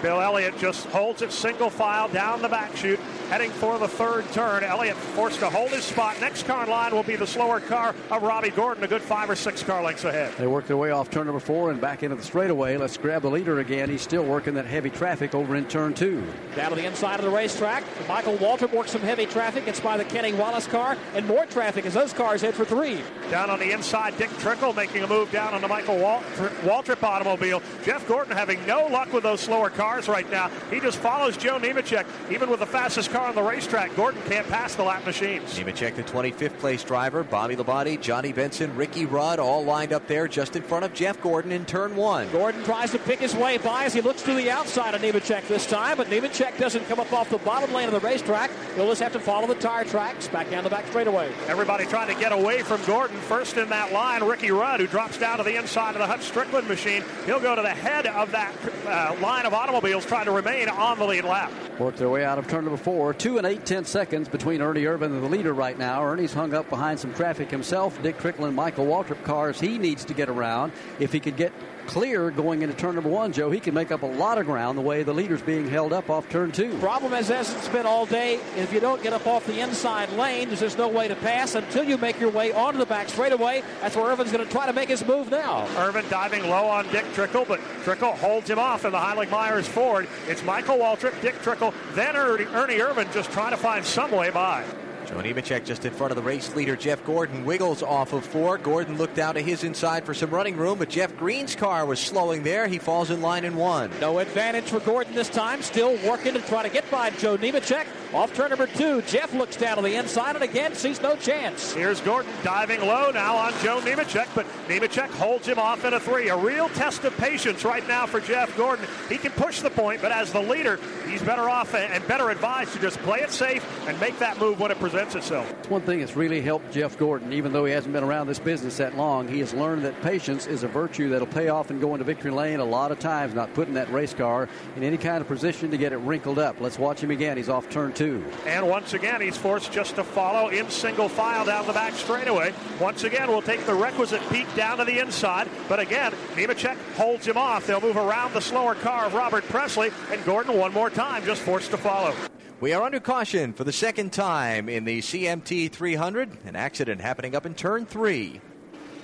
[0.02, 3.00] Bill Elliott just holds it single file down the back chute,
[3.30, 4.62] heading for the third turn.
[4.62, 6.20] Elliott forced to hold his spot.
[6.20, 9.30] Next car in line will be the slower car of Robby Gordon, a good five
[9.30, 10.32] or six car lengths ahead.
[10.36, 12.76] They work their way off turn number four and back into the straightaway.
[12.76, 13.88] Let's grab the leader again.
[13.88, 16.22] He's still working that heavy traffic over in turn two.
[16.54, 17.82] Down to the inside of the racetrack.
[18.06, 19.66] Michael Waltrip works some heavy traffic.
[19.66, 23.00] It's by the Kenny Wallace car, and more traffic as those cars head for three.
[23.30, 26.22] Down on the inside, Dick Trickle making a move down on the Michael Wal-
[26.62, 27.62] Waltrip automobile.
[27.82, 30.50] Jeff Gordon having no luck with those slower cars right now.
[30.70, 32.06] He just follows Joe Nemechek.
[32.30, 35.56] Even with the fastest car on the racetrack, Gordon can't pass the lap machines.
[35.56, 40.26] Nemechek, the 25th place driver, Bobby Labonte, Johnny Benson, Ricky Rudd, all lined up there
[40.26, 42.28] just in front of Jeff Gordon in turn one.
[42.32, 45.46] Gordon tries to pick his way by as he looks to the outside of Nemechek
[45.46, 48.50] this time, but Nemechek doesn't come up off the bottom lane of the racetrack.
[48.74, 51.32] He'll just have to follow the tire tracks back down the back straightaway.
[51.46, 53.16] Everybody trying to get away from Gordon.
[53.18, 56.20] First in that line, Ricky Rudd, who drops down to the inside of the Hut
[56.20, 57.04] Stricklin machine.
[57.24, 58.52] He'll go to the head of that
[58.86, 61.52] uh, line of automobiles, trying to remain on the lead lap.
[61.78, 63.12] Worked their way out of turn number four.
[63.12, 66.02] Two and eight tenths seconds between Ernie Irvan and the leader right now.
[66.02, 68.02] Ernie's hung up behind some traffic himself.
[68.02, 70.72] Dick Trickle and Michael Waltrip cars he needs to get around.
[70.98, 71.52] If he could get
[71.86, 74.76] clear going into turn number one, Joe, he can make up a lot of ground
[74.76, 76.76] the way the leader's being held up off turn two.
[76.78, 80.10] Problem is, as it's been all day, if you don't get up off the inside
[80.12, 83.08] lane, there's just no way to pass until you make your way onto the back
[83.08, 83.62] straightaway.
[83.80, 85.66] That's where Irvan's going to try to make his move now.
[85.76, 90.08] Irvan diving low on Dick Trickle, but Trickle holds him off in the Heilig-Meyers Ford.
[90.28, 94.30] It's Michael Waltrip, Dick Trickle, then Ernie, Ernie Irvan just trying to find some way
[94.30, 94.64] by.
[95.06, 98.58] Joe Nemechek just in front of the race leader, Jeff Gordon, wiggles off of four.
[98.58, 102.00] Gordon looked out to his inside for some running room, but Jeff Green's car was
[102.00, 102.66] slowing there.
[102.66, 103.90] He falls in line in one.
[104.00, 105.62] No advantage for Gordon this time.
[105.62, 107.86] Still working to try to get by Joe Nemechek.
[108.16, 111.74] Off turn number two, Jeff looks down to the inside and again sees no chance.
[111.74, 116.00] Here's Gordon diving low now on Joe Nemechek, but Nemechek holds him off in a
[116.00, 116.30] three.
[116.30, 118.86] A real test of patience right now for Jeff Gordon.
[119.10, 122.72] He can push the point, but as the leader, he's better off and better advised
[122.72, 125.52] to just play it safe and make that move when it presents itself.
[125.58, 128.38] It's one thing that's really helped Jeff Gordon, even though he hasn't been around this
[128.38, 129.28] business that long.
[129.28, 132.30] He has learned that patience is a virtue that'll pay off and go into victory
[132.30, 135.70] lane a lot of times, not putting that race car in any kind of position
[135.70, 136.62] to get it wrinkled up.
[136.62, 137.36] Let's watch him again.
[137.36, 138.05] He's off turn two.
[138.46, 142.54] And once again, he's forced just to follow in single file down the back straightaway.
[142.80, 145.48] Once again, we'll take the requisite peek down to the inside.
[145.68, 147.66] But again, Nemechek holds him off.
[147.66, 151.42] They'll move around the slower car of Robert Pressley, and Gordon one more time just
[151.42, 152.14] forced to follow.
[152.58, 156.38] We are under caution for the second time in the CMT 300.
[156.46, 158.40] An accident happening up in turn three.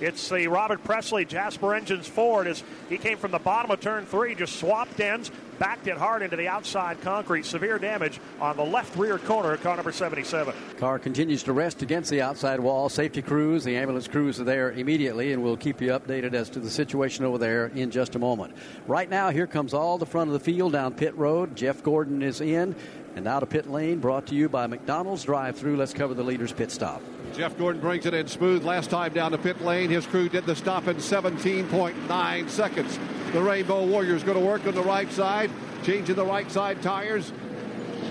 [0.03, 4.05] It's the Robert Pressley Jasper Engines Ford as he came from the bottom of turn
[4.05, 7.45] three, just swapped ends, backed it hard into the outside concrete.
[7.45, 10.53] Severe damage on the left rear corner of car number 77.
[10.77, 12.89] Car continues to rest against the outside wall.
[12.89, 16.59] Safety crews, the ambulance crews are there immediately, and we'll keep you updated as to
[16.59, 18.53] the situation over there in just a moment.
[18.87, 21.55] Right now, here comes all the front of the field down pit road.
[21.55, 22.75] Jeff Gordon is in.
[23.15, 25.77] And now to pit lane, brought to you by McDonald's Drive Through.
[25.77, 27.01] Let's cover the leader's pit stop.
[27.35, 28.63] Jeff Gordon brings it in smooth.
[28.63, 32.99] Last time down the pit lane, his crew did the stop in 17.9 seconds.
[33.31, 35.49] The Rainbow Warriors going to work on the right side,
[35.83, 37.31] changing the right side tires.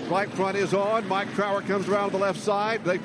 [0.09, 1.07] Right front is on.
[1.07, 2.83] Mike Trower comes around the left side.
[2.83, 2.99] They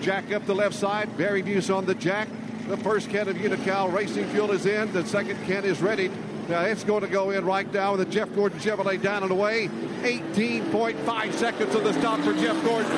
[0.00, 1.16] jack up the left side.
[1.18, 2.28] Barry Buse on the jack.
[2.68, 4.92] The first can of Unocal Racing Fuel is in.
[4.92, 6.08] The second can is ready.
[6.48, 9.30] Now it's going to go in right now with the Jeff Gordon Chevrolet down and
[9.30, 9.68] away.
[10.02, 12.90] 18.5 seconds of the stop for Jeff Gordon.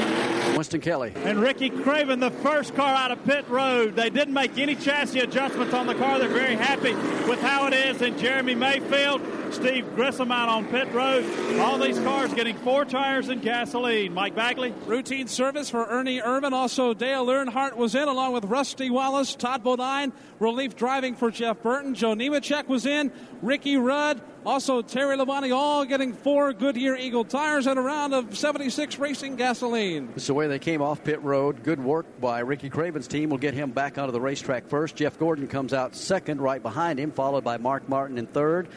[0.55, 1.13] Winston Kelly.
[1.17, 3.97] And Ricky Craven, the first car out of pit road.
[3.97, 6.21] They didn't make any chassis adjustments on the car.
[6.21, 6.95] They're very happy
[7.29, 8.01] with how it is.
[8.03, 9.21] And Jeremy Mayfield,
[9.53, 11.25] Steve Grissom out on pit road.
[11.59, 14.15] All these cars getting four tires and gasoline.
[14.15, 14.73] Mike Bagley.
[14.87, 16.53] Routine service for Ernie Irvan.
[16.53, 20.13] Also, Dale Earnhardt was in along with Rusty Wallace, Todd Bodine.
[20.39, 21.95] Relief driving for Jeff Burton.
[21.95, 23.13] Joe Nemechek was in.
[23.43, 24.21] Ricky Rudd.
[24.47, 29.37] Also, Terry Labonte all getting four Goodyear Eagle tires and a round of 76 Racing
[29.37, 30.07] gasoline.
[30.15, 31.63] This is the way they came off pit road.
[31.63, 33.29] Good work by Ricky Craven's team.
[33.29, 34.97] We'll get him back onto the racetrack first.
[34.97, 38.69] Jeff Gordon comes out second, right behind him, followed by Mark Martin in third.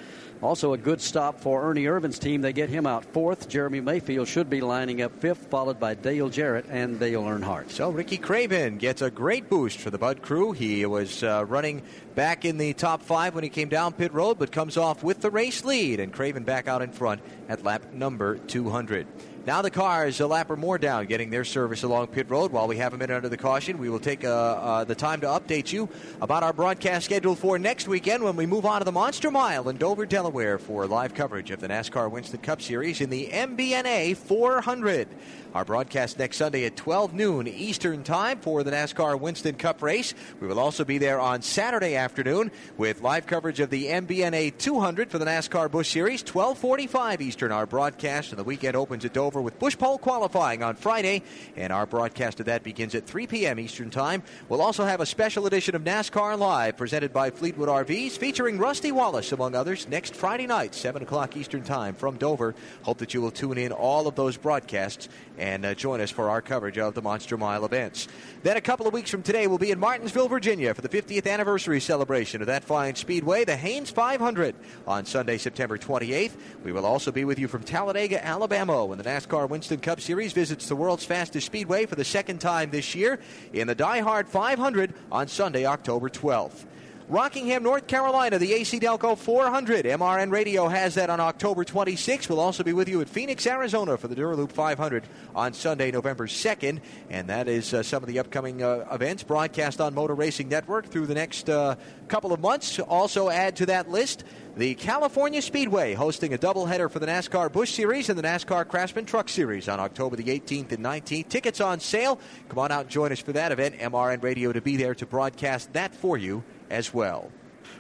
[0.44, 2.42] Also, a good stop for Ernie Irvan's team.
[2.42, 3.48] They get him out fourth.
[3.48, 7.72] Jeremy Mayfield should be lining up fifth, followed by Dale Jarrett and Dale Earnhardt.
[7.72, 10.52] So, Ricky Craven gets a great boost for the Bud crew.
[10.52, 11.82] He was uh, running
[12.14, 15.22] back in the top five when he came down pit road, but comes off with
[15.22, 19.08] the race lead, and Craven back out in front at lap number 200.
[19.46, 22.54] Now the cars, a lap or more down, getting their service along pit road.
[22.54, 25.20] While we have a minute under the caution, we will take uh, uh, the time
[25.20, 25.90] to update you
[26.22, 29.68] about our broadcast schedule for next weekend when we move on to the Monster Mile
[29.68, 34.16] in Dover, Delaware for live coverage of the NASCAR Winston Cup Series in the MBNA
[34.16, 35.10] 400.
[35.54, 40.16] Our broadcast next Sunday at 12 noon Eastern Time for the NASCAR Winston Cup race.
[40.40, 45.12] We will also be there on Saturday afternoon with live coverage of the MBNA 200
[45.12, 47.44] for the NASCAR Busch Series, 1245 Eastern.
[47.44, 51.24] Eastern, our broadcast, and the weekend opens at Dover with Busch Pole qualifying on Friday,
[51.58, 53.60] and our broadcast of that begins at 3 p.m.
[53.60, 54.22] Eastern Time.
[54.48, 58.92] We'll also have a special edition of NASCAR Live presented by Fleetwood RVs featuring Rusty
[58.92, 62.56] Wallace, among others, next Friday night, 7 o'clock Eastern Time from Dover.
[62.84, 65.10] Hope that you will tune in all of those broadcasts
[65.44, 68.08] and uh, join us for our coverage of the Monster Mile events.
[68.44, 71.30] Then a couple of weeks from today, we'll be in Martinsville, Virginia for the 50th
[71.30, 74.56] anniversary celebration of that fine speedway, the Hanes 500,
[74.88, 76.32] on Sunday, September 28th.
[76.64, 80.32] We will also be with you from Talladega, Alabama, when the NASCAR Winston Cup Series
[80.32, 83.20] visits the world's fastest speedway for the second time this year
[83.52, 86.64] in the DieHard 500 on Sunday, October 12th.
[87.10, 89.86] Rockingham, North Carolina, the AC Delco 400.
[89.86, 92.30] MRN Radio has that on October 26th.
[92.30, 95.04] We'll also be with you at Phoenix, Arizona for the Dura Lube 500
[95.36, 96.80] on Sunday, November 2nd.
[97.10, 100.86] And that is uh, some of the upcoming uh, events broadcast on Motor Racing Network
[100.86, 101.76] through the next uh,
[102.08, 102.80] couple of months.
[102.80, 104.24] Also, add to that list
[104.56, 109.06] the California Speedway hosting a doubleheader for the NASCAR Busch Series and the NASCAR Craftsman
[109.06, 111.28] Truck Series on October the 18th and 19th.
[111.28, 112.18] Tickets on sale.
[112.48, 113.78] Come on out and join us for that event.
[113.80, 117.32] MRN Radio to be there to broadcast that for you as well.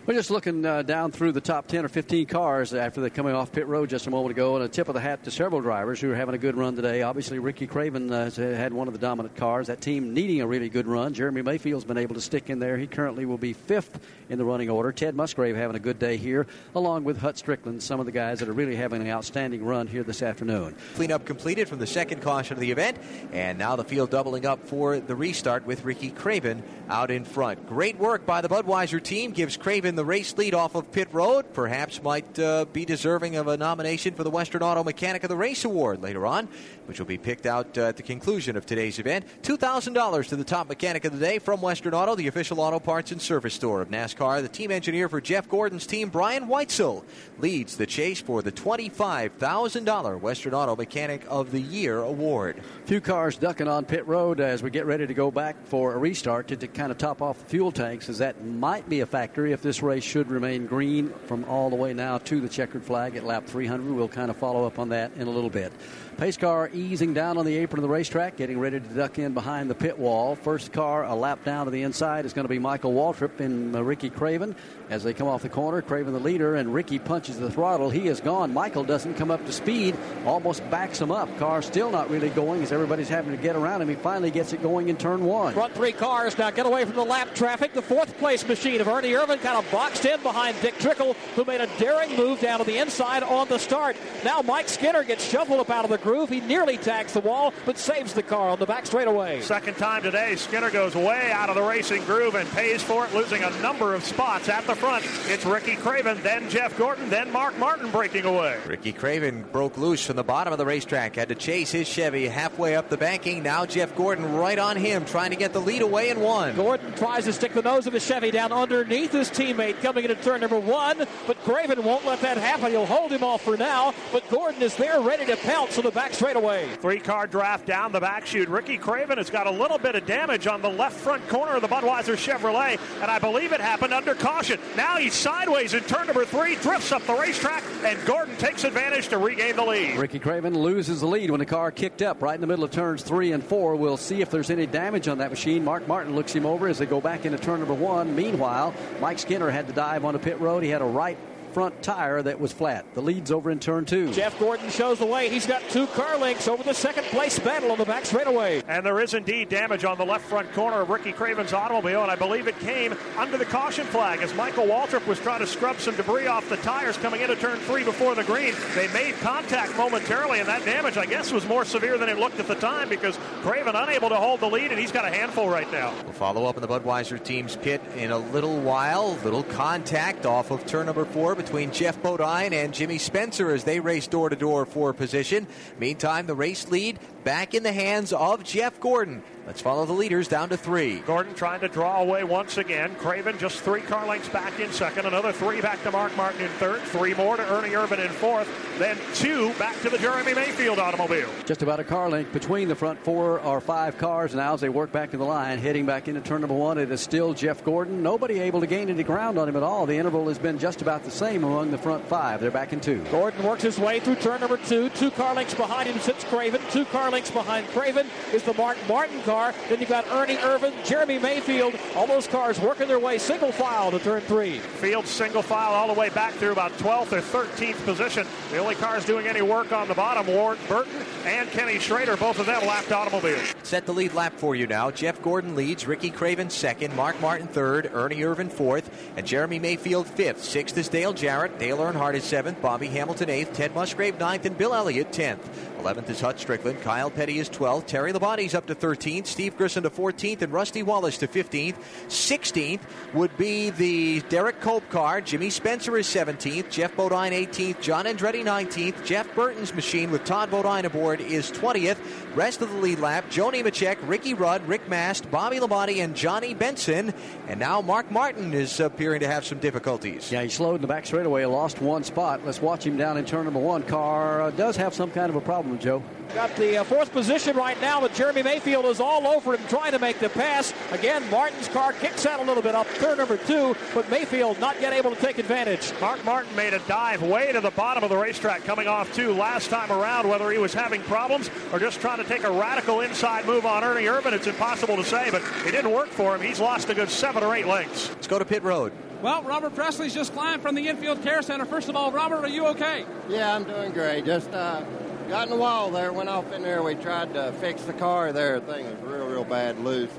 [0.06, 3.34] We're just looking uh, down through the top 10 or 15 cars after they're coming
[3.34, 5.62] off pit road just a moment ago, and a tip of the hat to several
[5.62, 7.04] drivers who are having a good run today.
[7.04, 9.68] Obviously, Ricky Craven uh, had one of the dominant cars.
[9.68, 11.14] That team needing a really good run.
[11.14, 12.78] Jeremy Mayfield's been able to stick in there.
[12.78, 13.98] He currently will be fifth
[14.28, 14.92] in the running order.
[14.92, 18.40] Ted Musgrave having a good day here, along with Hut Stricklin, some of the guys
[18.40, 20.76] that are really having an outstanding run here this afternoon.
[20.96, 22.98] Cleanup completed from the second caution of the event,
[23.32, 27.66] and now the field doubling up for the restart with Ricky Craven out in front.
[27.70, 31.54] Great work by the Budweiser team gives Craven the race lead off of pit road.
[31.54, 35.36] Perhaps might uh, be deserving of a nomination for the Western Auto Mechanic of the
[35.36, 36.48] Race Award later on,
[36.88, 39.26] which will be picked out uh, at the conclusion of today's event.
[39.44, 43.12] $2,000 to the top mechanic of the day from Western Auto, the official auto parts
[43.12, 44.42] and service store of NASCAR.
[44.42, 47.04] The team engineer for Jeff Gordon's team, Brian Whitesell,
[47.40, 52.62] leads the chase for the $25,000 Western Auto Mechanic of the Year award.
[52.86, 55.98] Few cars ducking on pit road as we get ready to go back for a
[55.98, 59.06] restart to, to kind of top off the fuel tanks, as that might be a
[59.06, 62.84] factor if this race should remain green from all the way now to the checkered
[62.84, 63.94] flag at lap 300.
[63.94, 65.72] We'll kind of follow up on that in a little bit.
[66.18, 69.34] Pace car easing down on the apron of the racetrack, getting ready to duck in
[69.34, 70.36] behind the pit wall.
[70.36, 73.76] First car a lap down to the inside is going to be Michael Waltrip and
[73.76, 74.56] Ricky Craven.
[74.90, 77.90] As they come off the corner, Craven the leader, and Ricky punches the throttle.
[77.90, 78.54] He is gone.
[78.54, 79.96] Michael doesn't come up to speed,
[80.26, 81.36] almost backs him up.
[81.40, 83.90] Car still not really going as everybody's having to get around him.
[83.90, 85.54] He finally gets it going in turn one.
[85.54, 87.74] Front three cars now get away from the lap traffic.
[87.74, 91.46] The fourth place machine of Ernie Irvan kind of boxed in behind Dick Trickle, who
[91.46, 93.96] made a daring move down to the inside on the start.
[94.24, 96.30] Now Mike Skinner gets shuffled up out of the groove.
[96.30, 99.42] He nearly tags the wall, but saves the car on the back straightaway.
[99.42, 103.14] Second time today, Skinner goes way out of the racing groove and pays for it,
[103.14, 105.06] losing a number of spots at the front.
[105.28, 108.58] It's Ricky Craven, then Jeff Gordon, then Mark Martin breaking away.
[108.68, 112.28] Ricky Craven broke loose from the bottom of the racetrack, had to chase his Chevy
[112.28, 113.44] halfway up the banking.
[113.44, 116.56] Now Jeff Gordon right on him, trying to get the lead away in one.
[116.56, 120.16] Gordon tries to stick the nose of his Chevy down underneath his teammate coming into
[120.16, 122.72] turn number one, but Craven won't let that happen.
[122.72, 125.92] He'll hold him off for now, but Gordon is there ready to pounce on the
[125.92, 126.68] back straightaway.
[126.82, 128.50] Three car draft down the back chute.
[128.50, 131.62] Ricky Craven has got a little bit of damage on the left front corner of
[131.62, 134.60] the Budweiser Chevrolet, and I believe it happened under caution.
[134.76, 139.08] Now he's sideways in turn number three, drifts up the racetrack, and Gordon takes advantage
[139.10, 139.98] to regain the lead.
[139.98, 142.72] Ricky Craven loses the lead when the car kicked up right in the middle of
[142.72, 143.76] turns three and four.
[143.76, 145.64] We'll see if there's any damage on that machine.
[145.64, 148.16] Mark Martin looks him over as they go back into turn number one.
[148.16, 150.64] Meanwhile, Mike Skinner had to dive onto pit road.
[150.64, 151.18] He had a right
[151.54, 152.86] front tire that was flat.
[152.94, 154.12] The lead's over in turn two.
[154.12, 155.30] Jeff Gordon shows the way.
[155.30, 158.64] He's got two car links over the second place battle on the back straightaway.
[158.68, 162.12] And there is indeed damage on the left front corner of Ricky Craven's automobile, and
[162.12, 165.80] I believe it came under the caution flag as Michael Waltrip was trying to scrub
[165.80, 168.54] some debris off the tires coming into turn three before the green.
[168.76, 172.40] They made contact momentarily, and that damage, I guess, was more severe than it looked
[172.40, 175.50] at the time because Craven unable to hold the lead, and he's got a handful
[175.50, 175.94] right now.
[176.04, 179.18] We'll follow up in the Budweiser team's pit in a little while.
[179.24, 183.82] Little contact off of turn number four between Geoff Bodine and Jimmy Spencer as they
[183.82, 185.46] race door to door for position.
[185.78, 189.22] Meantime, the race lead back in the hands of Jeff Gordon.
[189.46, 191.00] Let's follow the leaders down to three.
[191.00, 192.96] Gordon trying to draw away once again.
[192.96, 195.06] Craven just three car lengths back in second.
[195.06, 196.80] Another three back to Mark Martin in third.
[196.82, 198.48] Three more to Ernie Irvan in fourth.
[198.80, 201.30] Then two back to the Jeremy Mayfield automobile.
[201.46, 204.70] Just about a car length between the front four or five cars now as they
[204.70, 206.78] work back in the line, heading back into turn number one.
[206.78, 208.02] It is still Jeff Gordon.
[208.02, 209.86] Nobody able to gain any ground on him at all.
[209.86, 211.24] The interval has been just about the same.
[211.24, 212.40] same among the front five.
[212.40, 213.02] They're back in two.
[213.12, 214.90] Gordon works his way through turn number two.
[214.90, 216.62] Two car lengths behind him sits Craven.
[216.70, 219.33] Two car lengths behind Craven is the Mark Martin car.
[219.34, 221.74] Then you've got Ernie Irvan, Jeremy Mayfield.
[221.96, 224.60] All those cars working their way single file to turn three.
[224.60, 228.28] Field single file all the way back through about 12th or 13th position.
[228.52, 232.38] The only cars doing any work on the bottom, Ward Burton and Kenny Schrader, both
[232.38, 233.56] of them lapped automobiles.
[233.64, 234.92] Set the lead lap for you now.
[234.92, 240.06] Jeff Gordon leads, Ricky Craven second, Mark Martin third, Ernie Irvan fourth, and Jeremy Mayfield
[240.06, 240.44] fifth.
[240.44, 244.58] Sixth is Dale Jarrett, Dale Earnhardt is seventh, Bobby Hamilton eighth, Ted Musgrave ninth, and
[244.58, 245.42] Bill Elliott tenth.
[245.84, 246.82] 11th is Hut Stricklin.
[246.82, 247.88] Kyle Petty is 12th.
[247.88, 249.26] Terry Labonte's up to 13th.
[249.26, 250.44] Steve Grissom to 14th.
[250.44, 251.76] And Rusty Wallace to 15th.
[252.08, 252.82] 16th
[253.14, 255.22] would be the Derek Cope car.
[255.22, 256.70] Jimmy Spencer is 17th.
[256.70, 257.82] Geoff Bodine 18th.
[257.82, 259.04] John Andretti 19th.
[259.04, 261.98] Jeff Burton's machine with Todd Bodine aboard is 20th.
[262.36, 266.54] Rest of the lead lap, Joni Nemechek, Ricky Rudd, Rick Mast, Bobby Labonte, and Johnny
[266.54, 267.14] Benson.
[267.48, 270.32] And now Mark Martin is appearing to have some difficulties.
[270.32, 272.46] Yeah, he slowed in the back straightaway, lost one spot.
[272.46, 273.84] Let's watch him down in turn number one.
[273.84, 276.04] Car uh, does have some kind of a problem, Joe.
[276.34, 279.92] Got the uh, fourth position right now, but Jeremy Mayfield is all over him trying
[279.92, 280.74] to make the pass.
[280.92, 284.82] Again, Martin's car kicks out a little bit up turn number two, but Mayfield not
[284.82, 285.94] yet able to take advantage.
[286.02, 289.32] Mark Martin made a dive way to the bottom of the racetrack coming off two
[289.34, 290.28] last time around.
[290.28, 293.84] Whether he was having problems or just trying to take a radical inside move on
[293.84, 296.42] Ernie Irvan, it's impossible to say, but it didn't work for him.
[296.42, 298.10] He's lost a good seven or eight lengths.
[298.10, 298.92] Let's go to pit road.
[299.22, 301.64] Well, Robert Pressley's just climbed from the infield care center.
[301.64, 303.06] First of all, Robert, are you okay?
[303.30, 304.26] Yeah, I'm doing great.
[304.26, 304.84] Just uh,
[305.30, 306.84] got in the wall there, went off in there.
[306.84, 308.60] We tried to fix the car there.
[308.60, 310.12] The thing was real, real bad, loose.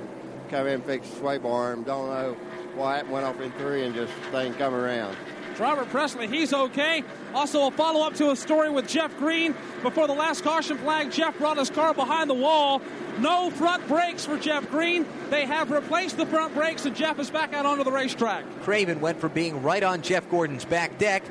[0.51, 1.82] Come in, fix the sway bar arm.
[1.82, 2.36] Don't know
[2.74, 5.16] why it went off in three and just thing come around.
[5.59, 7.05] Robert Pressley, he's okay.
[7.32, 9.55] Also, a follow up to a story with Jeff Green.
[9.82, 12.82] Before the last caution flag, Jeff brought his car behind the wall.
[13.20, 15.06] No front brakes for Jeff Green.
[15.31, 18.44] They have replaced the front brakes, and Jeff is back out onto the racetrack.
[18.62, 21.22] Craven went from being right on Jeff Gordon's back deck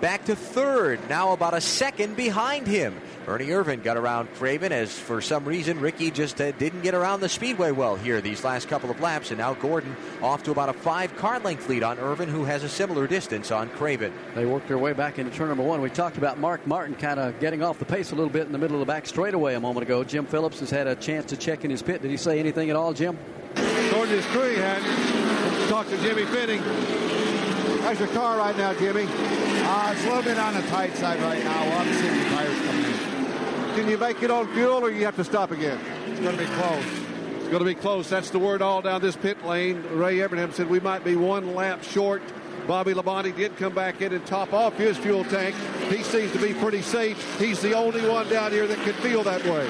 [0.00, 2.98] back to third, now about a second behind him.
[3.26, 7.20] Ernie Irvan got around Craven as for some reason Ricky just uh, didn't get around
[7.20, 10.68] the speedway well here these last couple of laps, and now Gordon off to about
[10.68, 14.12] a five car length lead on Irvan, who has a similar distance on Craven.
[14.34, 15.82] They worked their way back into turn number one.
[15.82, 18.52] We talked about Mark Martin kind of getting off the pace a little bit in
[18.52, 20.02] the middle of the back straightaway a moment ago.
[20.02, 22.02] Jim Phillips has had a chance to check in his pit.
[22.02, 23.18] Did he say anything at all, Jim?
[23.54, 26.60] According to his crew, he had talked to Jimmy Fennig.
[27.82, 29.06] How's your car right now, Jimmy?
[29.08, 31.62] Uh, it's a little bit on the tight side right now.
[31.64, 33.09] We'll have to see if the tires come in.
[33.74, 35.78] Can you make it on fuel, or you have to stop again?
[36.08, 36.84] It's going to be close.
[37.36, 38.10] It's going to be close.
[38.10, 39.82] That's the word all down this pit lane.
[39.92, 42.22] Ray Evernham said we might be one lap short.
[42.66, 45.54] Bobby Labonte did come back in and top off his fuel tank.
[45.88, 47.38] He seems to be pretty safe.
[47.38, 49.68] He's the only one down here that can feel that way.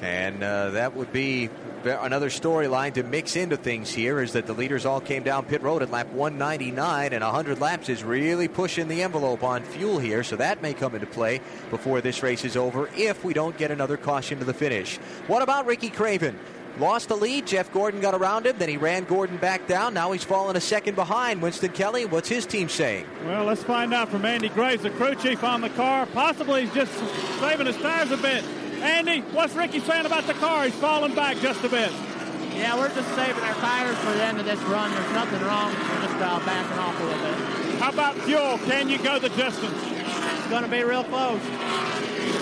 [0.00, 1.50] And uh, that would be
[1.88, 5.62] another storyline to mix into things here is that the leaders all came down pit
[5.62, 10.22] road at lap 199 and 100 laps is really pushing the envelope on fuel here
[10.22, 11.40] so that may come into play
[11.70, 14.96] before this race is over if we don't get another caution to the finish.
[15.26, 16.38] What about ricky craven?
[16.78, 17.46] Lost the lead.
[17.46, 19.94] Jeff gordon got around him then he ran gordon back down.
[19.94, 21.42] Now he's fallen a second behind.
[21.42, 23.06] Winston kelly what's his team saying?
[23.24, 26.06] Well let's find out from andy graves the crew chief on the car.
[26.06, 26.92] Possibly he's just
[27.40, 28.44] saving his tires a bit
[28.82, 30.64] Andy, what's Ricky saying about the car?
[30.64, 31.90] He's falling back just a bit.
[32.54, 34.90] Yeah, we're just saving our tires for the end of this run.
[34.90, 35.72] There's nothing wrong.
[35.72, 37.78] We're just uh, backing off a little bit.
[37.78, 38.58] How about fuel?
[38.66, 39.78] Can you go the distance?
[39.82, 41.40] It's going to be real close.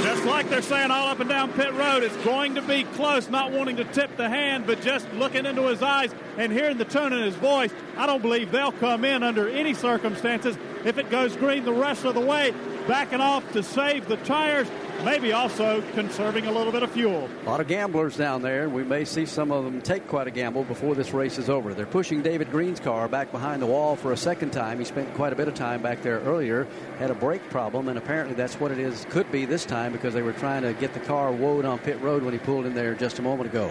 [0.02, 3.28] Just like they're saying all up and down pit road, it's going to be close,
[3.28, 6.84] not wanting to tip the hand, but just looking into his eyes and hearing the
[6.84, 7.70] tone in his voice.
[7.96, 12.04] I don't believe they'll come in under any circumstances if it goes green the rest
[12.04, 12.54] of the way,
[12.86, 14.68] backing off to save the tires
[15.04, 17.28] maybe also conserving a little bit of fuel.
[17.44, 18.68] A lot of gamblers down there.
[18.68, 21.74] We may see some of them take quite a gamble before this race is over.
[21.74, 24.78] They're pushing David Green's car back behind the wall for a second time.
[24.78, 26.66] He spent quite a bit of time back there earlier,
[26.98, 29.06] had a brake problem, and apparently that's what it is.
[29.10, 32.00] Could be this time because they were trying to get the car woed on pit
[32.00, 33.70] road when he pulled in there just a moment ago.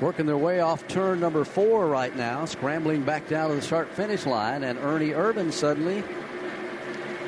[0.00, 3.88] Working their way off turn number four right now, scrambling back down to the start
[3.94, 6.04] finish line, and Ernie Irvin suddenly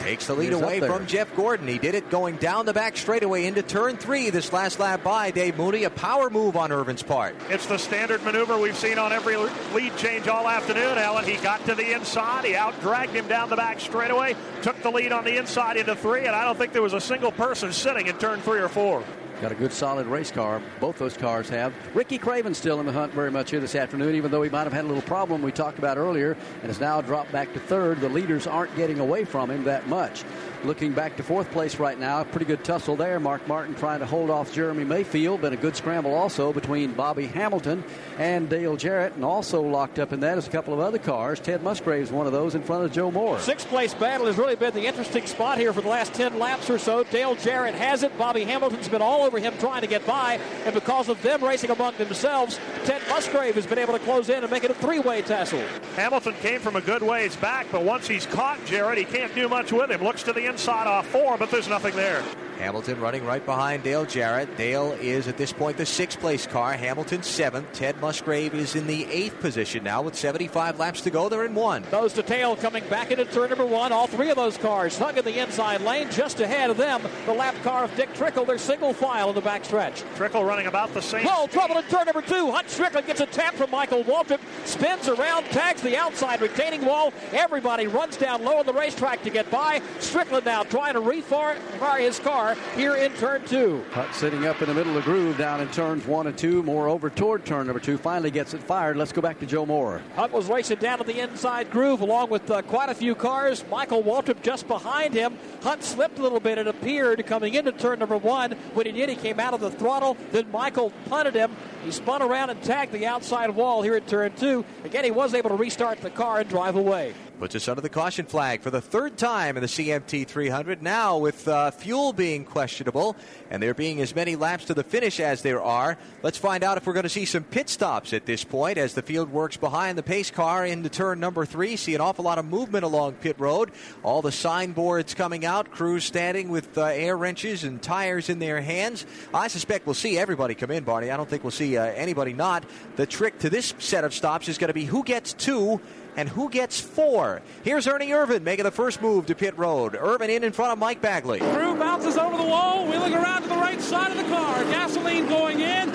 [0.08, 1.68] takes the lead away from Jeff Gordon.
[1.68, 5.30] He did it going down the back straightaway into turn three this last lap by
[5.30, 5.84] Dave Moody.
[5.84, 7.36] A power move on Irvan's part.
[7.50, 11.26] It's the standard maneuver we've seen on every lead change all afternoon, Allen.
[11.26, 12.46] He got to the inside.
[12.46, 15.94] He out dragged him down the back straightaway, took the lead on the inside into
[15.94, 18.68] three, and I don't think there was a single person sitting in turn three or
[18.68, 19.04] four.
[19.40, 20.60] Got a good solid race car.
[20.80, 21.72] Both those cars have.
[21.94, 24.64] Ricky Craven still in the hunt very much here this afternoon, even though he might
[24.64, 27.60] have had a little problem we talked about earlier and has now dropped back to
[27.60, 28.00] third.
[28.00, 30.24] The leaders aren't getting away from him that much.
[30.64, 33.20] Looking back to fourth place right now, pretty good tussle there.
[33.20, 35.40] Mark Martin trying to hold off Jeremy Mayfield.
[35.40, 37.84] Been a good scramble also between Bobby Hamilton
[38.18, 39.14] and Dale Jarrett.
[39.14, 41.38] And also locked up in that is a couple of other cars.
[41.38, 43.38] Ted Musgrave's one of those in front of Joe Moore.
[43.38, 46.68] Sixth place battle has really been the interesting spot here for the last 10 laps
[46.68, 47.04] or so.
[47.04, 48.18] Dale Jarrett has it.
[48.18, 50.40] Bobby Hamilton's been all over him trying to get by.
[50.64, 54.42] And because of them racing among themselves, Ted Musgrave has been able to close in
[54.42, 55.62] and make it a three way tussle.
[55.94, 59.48] Hamilton came from a good ways back, but once he's caught Jarrett, he can't do
[59.48, 60.02] much with him.
[60.02, 62.22] Looks to the inside off four, but there's nothing there.
[62.58, 64.56] Hamilton running right behind Dale Jarrett.
[64.56, 66.72] Dale is at this point the sixth place car.
[66.72, 67.72] Hamilton seventh.
[67.72, 71.28] Ted Musgrave is in the eighth position now with 75 laps to go.
[71.28, 71.84] They're in one.
[71.90, 73.92] Those to tail coming back into turn number one.
[73.92, 77.02] All three of those cars hung in the inside lane just ahead of them.
[77.26, 78.44] The lap car of Dick Trickle.
[78.44, 80.02] They're single file in the backstretch.
[80.16, 81.24] Trickle running about the same.
[81.24, 82.50] Whoa, trouble in turn number two.
[82.50, 84.40] Hut Stricklin gets a tap from Michael Waltrip.
[84.66, 87.12] Spins around, tags the outside retaining wall.
[87.32, 89.80] Everybody runs down low on the racetrack to get by.
[90.00, 93.84] Stricklin now trying to refire his car here in turn two.
[93.90, 96.62] Hut sitting up in the middle of the groove down in turns one and two.
[96.62, 97.98] More over toward turn number two.
[97.98, 98.96] Finally gets it fired.
[98.96, 100.02] Let's go back to Joe Moore.
[100.16, 103.64] Hut was racing down to the inside groove along with uh, quite a few cars.
[103.70, 105.38] Michael Waltrip just behind him.
[105.62, 108.52] Hut slipped a little bit, it appeared, coming into turn number one.
[108.74, 110.16] When he did, he came out of the throttle.
[110.32, 111.56] Then Michael punted him.
[111.84, 114.64] He spun around and tagged the outside wall here at turn two.
[114.84, 117.14] Again, he was able to restart the car and drive away.
[117.38, 120.82] Puts us under the caution flag for the third time in the CMT 300.
[120.82, 123.14] Now, with uh, fuel being questionable
[123.48, 126.78] and there being as many laps to the finish as there are, let's find out
[126.78, 129.56] if we're going to see some pit stops at this point as the field works
[129.56, 131.76] behind the pace car into turn number three.
[131.76, 133.70] See an awful lot of movement along pit road.
[134.02, 138.60] All the signboards coming out, crews standing with uh, air wrenches and tires in their
[138.60, 139.06] hands.
[139.32, 141.12] I suspect we'll see everybody come in, Barney.
[141.12, 142.64] I don't think we'll see uh, anybody not.
[142.96, 145.80] The trick to this set of stops is going to be who gets two
[146.18, 147.40] and who gets four.
[147.62, 149.92] Here's Ernie Irvan making the first move to pit road.
[149.92, 151.38] Irvan in in front of Mike Bagley.
[151.38, 154.64] Crew bounces over the wall, wheeling around to the right side of the car.
[154.64, 155.88] Gasoline going in.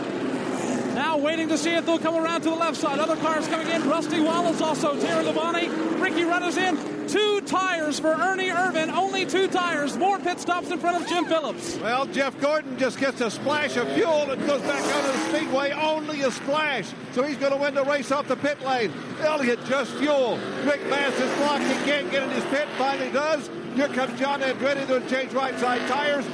[0.94, 3.00] Now waiting to see if they'll come around to the left side.
[3.00, 3.90] Other cars coming in.
[3.90, 5.00] Rusty Wallace also.
[5.00, 6.02] Terry Labonte.
[6.02, 6.78] Ricky Runners in.
[7.08, 8.90] Two tires for Ernie Irvan.
[8.90, 9.98] Only two tires.
[9.98, 11.78] More pit stops in front of Jim Phillips.
[11.78, 15.38] Well, Jeff Gordon just gets a splash of fuel and goes back out of the
[15.38, 15.72] speedway.
[15.72, 16.92] Only a splash.
[17.14, 18.92] So he's going to win the race off the pit lane.
[19.22, 20.38] Elliott just fuel.
[20.64, 21.64] Rick Mast is blocked.
[21.64, 22.68] He can't get in his pit.
[22.78, 23.50] Finally does.
[23.76, 26.26] Here comes John Andretti to change right side tires.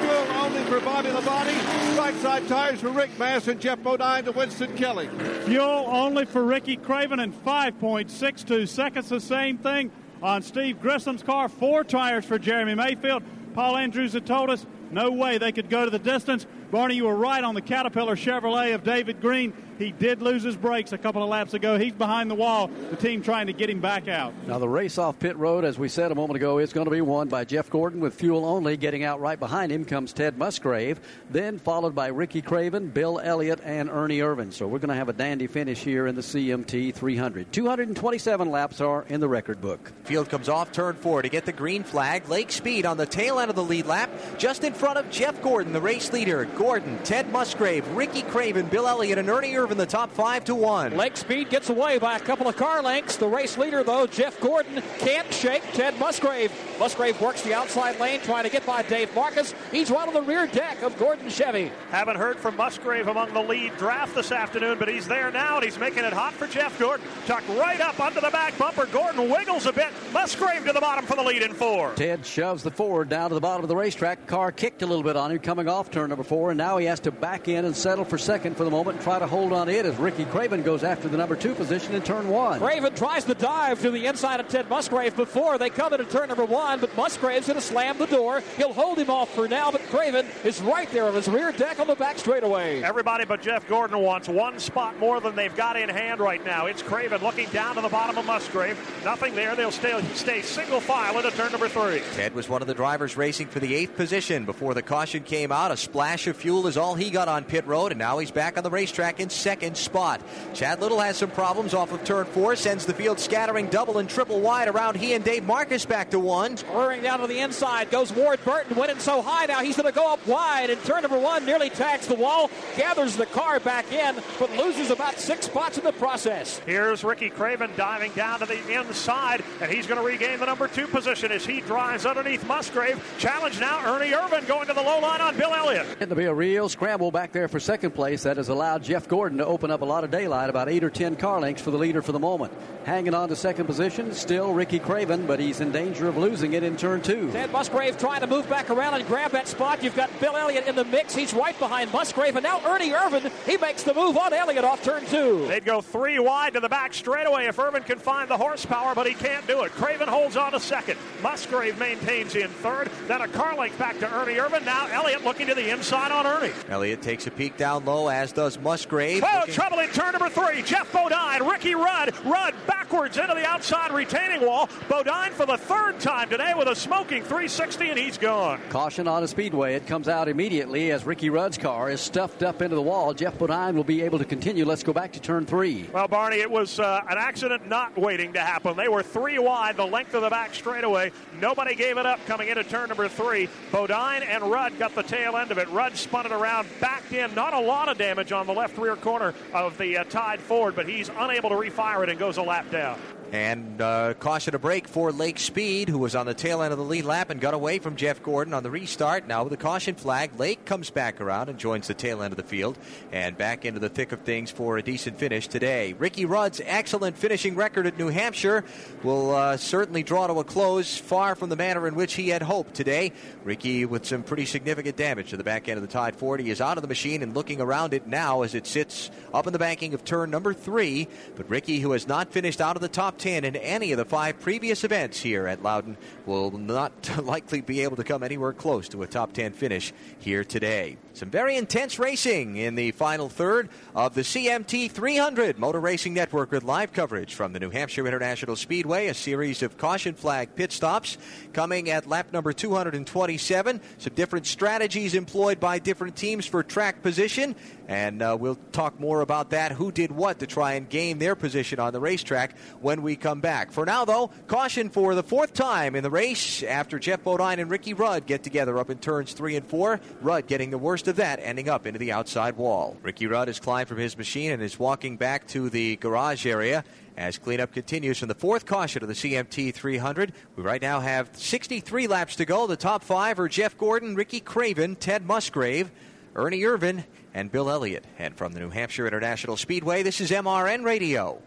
[0.00, 1.98] Fuel only for Bobby Labonte.
[1.98, 5.08] Right side tires for Rick Mast and Geoff Bodine to Winston Kelly.
[5.44, 9.08] Fuel only for Ricky Craven and 5.62 seconds.
[9.08, 9.90] The same thing
[10.22, 11.48] on Steve Grissom's car.
[11.48, 13.22] Four tires for Jeremy Mayfield.
[13.54, 16.46] Paul Andrews had told us no way they could go to the distance.
[16.70, 19.52] Barney, you were right on the Caterpillar Chevrolet of David Green.
[19.78, 21.78] He did lose his brakes a couple of laps ago.
[21.78, 22.68] He's behind the wall.
[22.90, 24.32] The team trying to get him back out.
[24.46, 26.90] Now, the race off pit road, as we said a moment ago, is going to
[26.90, 28.76] be won by Jeff Gordon with fuel only.
[28.76, 31.00] Getting out right behind him comes Ted Musgrave,
[31.30, 34.52] then followed by Ricky Craven, Bill Elliott, and Ernie Irvan.
[34.52, 37.52] So we're going to have a dandy finish here in the CMT 300.
[37.52, 39.92] 227 laps are in the record book.
[40.04, 42.28] Field comes off turn four to get the green flag.
[42.28, 45.42] Lake Speed on the tail end of the lead lap, just in front of Jeff
[45.42, 46.44] Gordon, the race leader.
[46.64, 50.96] Gordon, Ted Musgrave, Ricky Craven, Bill Elliott, and Ernie Irvan, the top five to one.
[50.96, 53.18] Lake Speed gets away by a couple of car lengths.
[53.18, 56.50] The race leader, though, Jeff Gordon, can't shake Ted Musgrave.
[56.78, 59.54] Musgrave works the outside lane trying to get by Dave Marcis.
[59.70, 61.70] He's right on the rear deck of Gordon Chevy.
[61.90, 65.64] Haven't heard from Musgrave among the lead draft this afternoon, but he's there now and
[65.64, 67.06] he's making it hot for Jeff Gordon.
[67.26, 68.86] Tucked right up under the back bumper.
[68.86, 69.90] Gordon wiggles a bit.
[70.12, 71.92] Musgrave to the bottom for the lead in four.
[71.94, 74.26] Ted shoves the Ford down to the bottom of the racetrack.
[74.26, 76.86] Car kicked a little bit on him coming off turn number four, and now he
[76.86, 79.52] has to back in and settle for second for the moment and try to hold
[79.52, 82.60] on it as Ricky Craven goes after the number two position in turn one.
[82.60, 86.28] Craven tries to dive to the inside of Ted Musgrave before they come into turn
[86.28, 88.42] number one, but Musgrave's going to slam the door.
[88.56, 91.80] He'll hold him off for now, but Craven is right there on his rear deck
[91.80, 92.82] on the back straightaway.
[92.82, 96.66] Everybody but Jeff Gordon wants one spot more than they've got in hand right now.
[96.66, 98.78] It's Craven looking down to the bottom of Musgrave.
[99.04, 99.54] Nothing there.
[99.54, 102.02] They'll stay, stay single file into turn number three.
[102.14, 105.52] Ted was one of the drivers racing for the eighth position before the caution came
[105.52, 105.70] out.
[105.70, 108.56] A splash of fuel is all he got on pit road, and now he's back
[108.56, 110.20] on the racetrack in second spot.
[110.52, 114.08] Chad Little has some problems off of turn four, sends the field scattering double and
[114.08, 116.56] triple wide around he and Dave Marcis back to one.
[116.72, 119.60] Whirring down to the inside goes Ward Burton, winning so high now.
[119.60, 123.16] He's going to go up wide, and turn number one nearly tags the wall, gathers
[123.16, 126.60] the car back in, but loses about six spots in the process.
[126.66, 130.68] Here's Ricky Craven diving down to the inside, and he's going to regain the number
[130.68, 133.02] two position as he drives underneath Musgrave.
[133.18, 135.86] Challenge now, Ernie Irvan going to the low line on Bill Elliott.
[136.24, 138.22] It'll be a real scramble back there for second place.
[138.22, 140.88] That has allowed Jeff Gordon to open up a lot of daylight, about eight or
[140.88, 142.50] ten car lengths for the leader for the moment.
[142.84, 146.62] Hanging on to second position, still Ricky Craven, but he's in danger of losing it
[146.62, 147.30] in turn two.
[147.32, 149.82] Ted Musgrave trying to move back around and grab that spot.
[149.82, 151.14] You've got Bill Elliott in the mix.
[151.14, 154.82] He's right behind Musgrave, and now Ernie Irvan, He makes the move on Elliott off
[154.82, 155.46] turn two.
[155.48, 159.06] They'd go three wide to the back straightaway if Irvan can find the horsepower, but
[159.06, 159.72] he can't do it.
[159.72, 160.98] Craven holds on to second.
[161.22, 162.90] Musgrave maintains in third.
[163.08, 164.64] Then a car length back to Ernie Irvan.
[164.64, 166.52] Now Elliott looking to the inside on Ernie.
[166.68, 169.22] Elliott takes a peek down low, as does Musgrave.
[169.24, 170.62] Oh, Looking- trouble in turn number three.
[170.62, 172.14] Geoff Bodine, Ricky Rudd.
[172.24, 174.68] Rudd backwards into the outside retaining wall.
[174.88, 178.60] Bodine for the third time today with a smoking 360, and he's gone.
[178.70, 179.74] Caution on a speedway.
[179.74, 183.12] It comes out immediately as Ricky Rudd's car is stuffed up into the wall.
[183.14, 184.64] Geoff Bodine will be able to continue.
[184.64, 185.88] Let's go back to turn three.
[185.92, 188.76] Well, Barney, it was uh, an accident not waiting to happen.
[188.76, 191.12] They were three wide, the length of the back straightaway.
[191.40, 193.48] Nobody gave it up coming into turn number three.
[193.72, 195.68] Bodine and Rudd got the tail end of it.
[195.70, 197.34] Rudd spun it around, backed in.
[197.34, 200.76] Not a lot of damage on the left rear corner of the uh, Tide Ford,
[200.76, 202.98] but he's unable to refire it and goes a lap down.
[203.32, 206.78] And uh, caution a break for Lake Speed, who was on the tail end of
[206.78, 209.26] the lead lap and got away from Jeff Gordon on the restart.
[209.26, 212.36] Now with the caution flag, Lake comes back around and joins the tail end of
[212.36, 212.78] the field
[213.10, 215.94] and back into the thick of things for a decent finish today.
[215.94, 218.64] Ricky Rudd's excellent finishing record at New Hampshire
[219.02, 222.42] will uh, certainly draw to a close, far from the manner in which he had
[222.42, 223.12] hoped today.
[223.42, 226.60] Ricky with some pretty significant damage to the back end of the Tide 40 is
[226.60, 229.58] out of the machine and looking around it now as it sits up in the
[229.58, 231.08] banking of turn number three.
[231.36, 234.04] But Ricky, who has not finished out of the top 10 in any of the
[234.04, 235.96] five previous events here at Loudon,
[236.26, 236.92] will not
[237.24, 240.96] likely be able to come anywhere close to a top 10 finish here today.
[241.14, 246.50] Some very intense racing in the final third of the CMT 300 Motor Racing Network
[246.50, 249.06] with live coverage from the New Hampshire International Speedway.
[249.06, 251.16] A series of caution flag pit stops
[251.54, 253.80] coming at lap number 227.
[253.98, 257.54] Some different strategies employed by different teams for track position.
[257.86, 261.34] And uh, we'll talk more about that, who did what to try and gain their
[261.34, 263.72] position on the racetrack when we come back.
[263.72, 267.70] For now, though, caution for the fourth time in the race after Geoff Bodine and
[267.70, 270.00] Ricky Rudd get together up in turns three and four.
[270.20, 272.96] Rudd getting the worst of that, ending up into the outside wall.
[273.02, 276.84] Ricky Rudd has climbed from his machine and is walking back to the garage area.
[277.16, 281.30] As cleanup continues from the fourth caution of the CMT 300, we right now have
[281.34, 282.66] 63 laps to go.
[282.66, 285.92] The top five are Jeff Gordon, Ricky Craven, Ted Musgrave,
[286.34, 288.04] Ernie Irvan, and Bill Elliott.
[288.18, 291.40] And from the New Hampshire International Speedway, this is MRN Radio.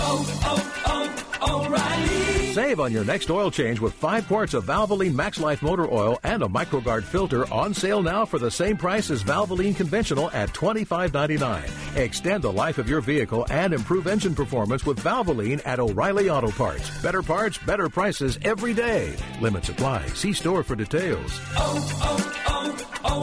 [0.00, 2.37] Oh, oh, oh, O'Reilly.
[2.58, 6.18] Save on your next oil change with five quarts of Valvoline Max Life motor oil
[6.24, 10.48] and a MicroGuard filter on sale now for the same price as Valvoline conventional at
[10.54, 11.96] $25.99.
[11.96, 16.50] Extend the life of your vehicle and improve engine performance with Valvoline at O'Reilly Auto
[16.50, 16.90] Parts.
[17.00, 19.14] Better parts, better prices every day.
[19.40, 20.04] Limit supply.
[20.08, 21.40] See store for details.
[21.54, 22.74] Oh, oh,
[23.04, 23.22] oh,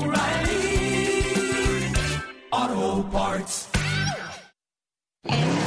[2.71, 2.73] O'Reilly.
[2.79, 3.67] Auto Parts.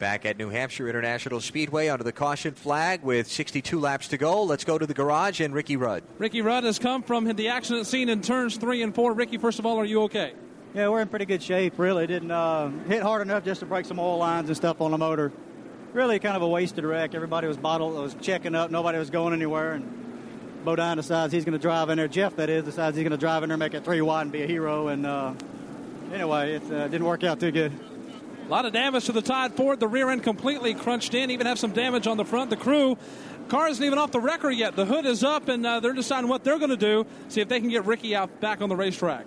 [0.00, 4.44] Back at New Hampshire International Speedway under the caution flag with 62 laps to go.
[4.44, 6.02] Let's go to the garage and Ricky Rudd.
[6.16, 9.12] Ricky Rudd has come from the accident scene in turns three and four.
[9.12, 10.32] Ricky, first of all, are you okay?
[10.74, 12.06] Yeah, we're in pretty good shape, really.
[12.06, 14.98] Didn't uh, hit hard enough just to break some oil lines and stuff on the
[14.98, 15.32] motor.
[15.92, 17.14] Really kind of a wasted wreck.
[17.14, 19.72] Everybody was bottled, was checking up, nobody was going anywhere.
[19.72, 22.08] And Bodine decides he's going to drive in there.
[22.08, 24.32] Geoff, that is, decides he's going to drive in there, make it three wide, and
[24.32, 24.88] be a hero.
[24.88, 25.34] And uh,
[26.12, 27.72] anyway, it uh, didn't work out too good.
[28.50, 29.78] A lot of damage to the Tide Ford.
[29.78, 31.30] The rear end completely crunched in.
[31.30, 32.50] Even have some damage on the front.
[32.50, 32.98] The crew
[33.48, 34.74] car isn't even off the wrecker yet.
[34.74, 37.06] The hood is up, and uh, they're deciding what they're going to do.
[37.28, 39.24] See if they can get Ricky out back on the racetrack.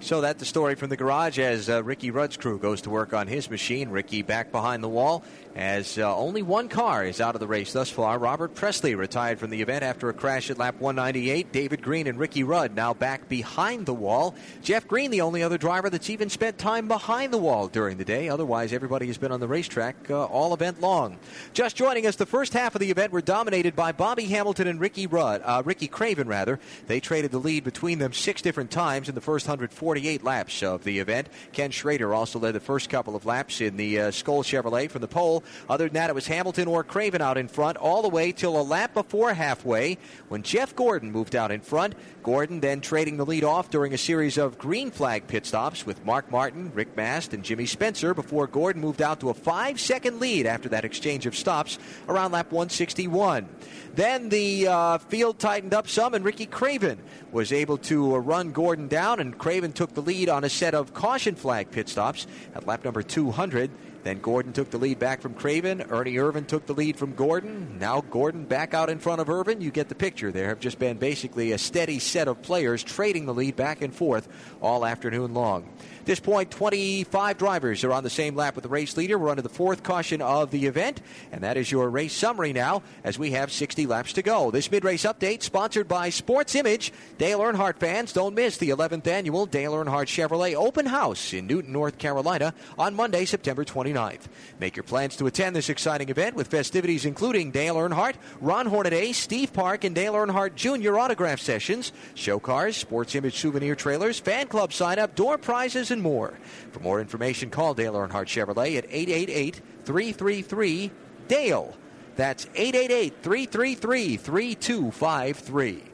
[0.00, 3.12] So that's the story from the garage as uh, Ricky Rudd's crew goes to work
[3.12, 3.90] on his machine.
[3.90, 5.22] Ricky back behind the wall
[5.54, 8.18] as uh, only one car is out of the race thus far.
[8.18, 11.52] Robert Pressley retired from the event after a crash at lap 198.
[11.52, 14.34] David Green and Ricky Rudd now back behind the wall.
[14.62, 18.04] Jeff Green, the only other driver that's even spent time behind the wall during the
[18.04, 18.28] day.
[18.28, 21.18] Otherwise, everybody has been on the racetrack uh, all event long.
[21.52, 24.80] Just joining us, the first half of the event were dominated by Bobby Hamilton and
[24.80, 26.60] Ricky Rudd, uh, Ricky Craven rather.
[26.86, 30.84] They traded the lead between them six different times in the first 148 laps of
[30.84, 31.28] the event.
[31.52, 35.00] Ken Schrader also led the first couple of laps in the uh, Skoal Chevrolet from
[35.00, 35.39] the pole.
[35.68, 38.60] Other than that, it was Hamilton or Craven out in front all the way till
[38.60, 39.98] a lap before halfway
[40.28, 41.94] when Jeff Gordon moved out in front.
[42.22, 46.04] Gordon then trading the lead off during a series of green flag pit stops with
[46.04, 50.20] Mark Martin, Rick Mast, and Jimmy Spencer before Gordon moved out to a five second
[50.20, 53.48] lead after that exchange of stops around lap 161.
[53.94, 56.98] Then the uh, field tightened up some, and Ricky Craven
[57.32, 60.74] was able to uh, run Gordon down, and Craven took the lead on a set
[60.74, 63.70] of caution flag pit stops at lap number 200.
[64.02, 65.82] Then Gordon took the lead back from Craven.
[65.90, 67.78] Ernie Irvan took the lead from Gordon.
[67.78, 69.60] Now Gordon back out in front of Irvan.
[69.60, 70.32] You get the picture.
[70.32, 73.94] There have just been basically a steady set of players trading the lead back and
[73.94, 74.28] forth
[74.62, 75.68] all afternoon long.
[76.04, 79.18] This point, 25 drivers are on the same lap with the race leader.
[79.18, 81.00] We're under the fourth caution of the event,
[81.30, 84.50] and that is your race summary now as we have 60 laps to go.
[84.50, 86.92] This mid race update sponsored by Sports Image.
[87.18, 91.72] Dale Earnhardt fans, don't miss the 11th annual Dale Earnhardt Chevrolet Open House in Newton,
[91.72, 94.22] North Carolina on Monday, September 29th.
[94.58, 99.12] Make your plans to attend this exciting event with festivities including Dale Earnhardt, Ron Hornaday,
[99.12, 100.98] Steve Park, and Dale Earnhardt Jr.
[100.98, 106.02] autograph sessions, show cars, Sports Image souvenir trailers, fan club sign up, door prizes, and
[106.02, 106.34] more.
[106.72, 110.90] For more information, call Dale Earnhardt Chevrolet at 888 333
[111.28, 111.76] Dale.
[112.16, 115.89] That's 888 333 3253.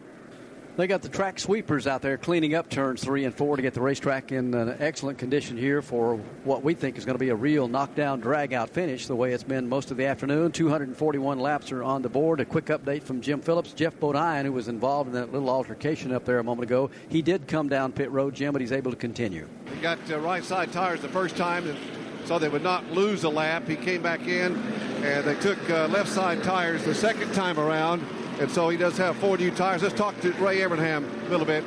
[0.77, 3.73] They got the track sweepers out there cleaning up turns three and four to get
[3.73, 7.31] the racetrack in an excellent condition here for what we think is going to be
[7.31, 10.53] a real knockdown, drag out finish, the way it's been most of the afternoon.
[10.53, 12.41] 241 laps are on the board.
[12.41, 13.73] A quick update from Jim Phillips.
[13.73, 17.23] Geoff Bodine, who was involved in that little altercation up there a moment ago, he
[17.23, 19.49] did come down pit road, Jim, but he's able to continue.
[19.75, 21.79] He got uh, right side tires the first time, and
[22.27, 23.67] so they would not lose a lap.
[23.67, 24.55] He came back in,
[25.03, 28.05] and they took uh, left side tires the second time around
[28.39, 29.83] and so he does have four new tires.
[29.83, 31.65] Let's talk to Ray Evernham a little bit.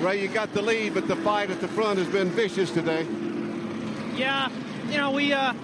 [0.00, 3.06] Ray, you got the lead, but the fight at the front has been vicious today.
[4.16, 4.50] Yeah,
[4.90, 5.54] you know, we, uh,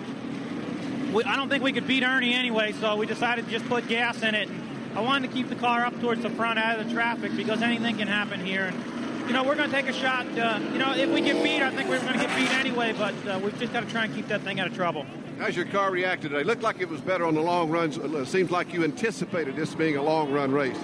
[1.13, 3.87] we I don't think we could beat Ernie anyway, so we decided to just put
[3.87, 4.49] gas in it.
[4.95, 7.63] I wanted to keep the car up towards the front out of the traffic because
[7.63, 8.65] anything can happen here.
[8.65, 10.27] And, you know, we're going to take a shot.
[10.37, 12.93] Uh, you know, if we get beat, I think we're going to get beat anyway,
[12.93, 15.07] but uh, we've just got to try and keep that thing out of trouble.
[15.41, 16.45] How's your car reacted today?
[16.45, 17.97] Looked like it was better on the long runs.
[17.97, 20.77] It seems like you anticipated this being a long run race.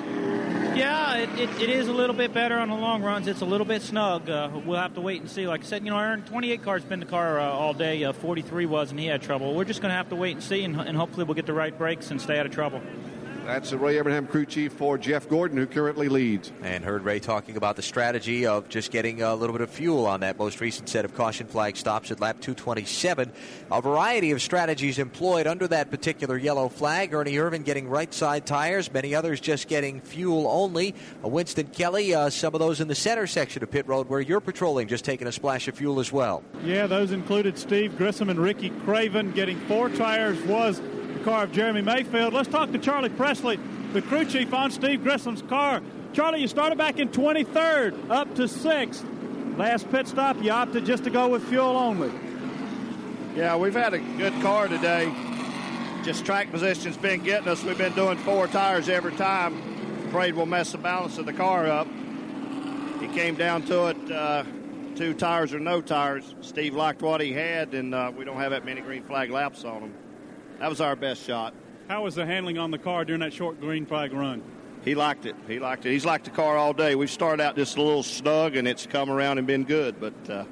[0.74, 3.28] Yeah, it, it, it is a little bit better on the long runs.
[3.28, 4.30] It's a little bit snug.
[4.30, 5.46] Uh, we'll have to wait and see.
[5.46, 8.02] Like I said, you know, Aaron, 28 cars been the car uh, all day.
[8.02, 9.54] Uh, 43 was, and he had trouble.
[9.54, 11.52] We're just going to have to wait and see, and, and hopefully we'll get the
[11.52, 12.80] right brakes and stay out of trouble.
[13.46, 16.50] That's the Ray Evernham crew chief for Jeff Gordon, who currently leads.
[16.62, 20.04] And heard Ray talking about the strategy of just getting a little bit of fuel
[20.04, 23.30] on that most recent set of caution flag stops at lap 227.
[23.70, 27.14] A variety of strategies employed under that particular yellow flag.
[27.14, 30.96] Ernie Irvan getting right side tires, many others just getting fuel only.
[31.22, 34.40] Winston Kelly, uh, some of those in the center section of pit road where you're
[34.40, 36.42] patrolling, just taking a splash of fuel as well.
[36.64, 40.80] Yeah, those included Steve Grissom and Ricky Craven getting four tires was
[41.26, 42.32] car of Jeremy Mayfield.
[42.32, 43.58] Let's talk to Charlie Pressley,
[43.92, 45.82] the crew chief on Steve Grissom's car.
[46.12, 49.58] Charlie, you started back in 23rd, up to 6th.
[49.58, 52.12] Last pit stop, you opted just to go with fuel only.
[53.34, 55.12] Yeah, we've had a good car today.
[56.04, 57.64] Just track position's been getting us.
[57.64, 60.06] We've been doing four tires every time.
[60.06, 61.88] Afraid we'll mess the balance of the car up.
[63.00, 64.44] He came down to it, uh,
[64.94, 66.36] two tires or no tires.
[66.40, 69.64] Steve liked what he had, and uh, we don't have that many green flag laps
[69.64, 69.94] on him.
[70.58, 71.54] That was our best shot.
[71.88, 74.42] How was the handling on the car during that short green flag run?
[74.84, 75.36] He liked it.
[75.48, 75.90] He liked it.
[75.90, 76.94] He's liked the car all day.
[76.94, 80.00] We've started out just a little snug, and it's come around and been good.
[80.00, 80.44] But uh,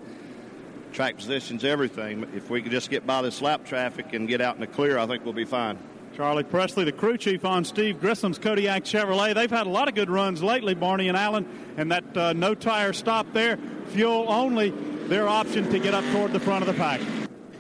[0.93, 2.27] track position's everything.
[2.35, 4.99] If we could just get by this lap traffic and get out in the clear,
[4.99, 5.79] I think we'll be fine.
[6.17, 9.35] Charlie Pressley, the crew chief on Steve Grissom's Kodiak Chevrolet.
[9.35, 12.55] They've had a lot of good runs lately, Barney and Allen, and that uh, no
[12.55, 13.59] tire stop there,
[13.89, 14.71] fuel only,
[15.09, 17.01] their option to get up toward the front of the pack.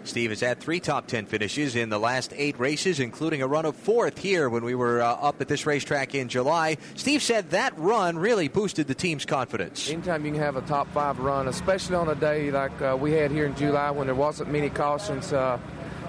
[0.04, 3.64] Steve has had three top 10 finishes in the last eight races, including a run
[3.64, 6.76] of fourth here when we were uh, up at this racetrack in July.
[6.94, 9.90] Steve said that run really boosted the team's confidence.
[9.90, 13.12] Anytime you can have a top five run, especially on a day like uh, we
[13.12, 15.58] had here in July when there wasn't many cautions, uh,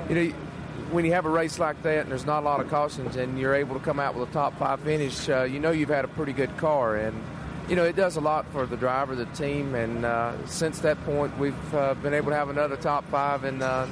[0.09, 0.33] you know,
[0.91, 3.39] when you have a race like that and there's not a lot of cautions and
[3.39, 6.05] you're able to come out with a top five finish, uh, you know you've had
[6.05, 6.95] a pretty good car.
[6.95, 7.21] And
[7.67, 11.03] you know, it does a lot for the driver, the team, and uh, since that
[11.03, 13.87] point, we've uh, been able to have another top five and uh,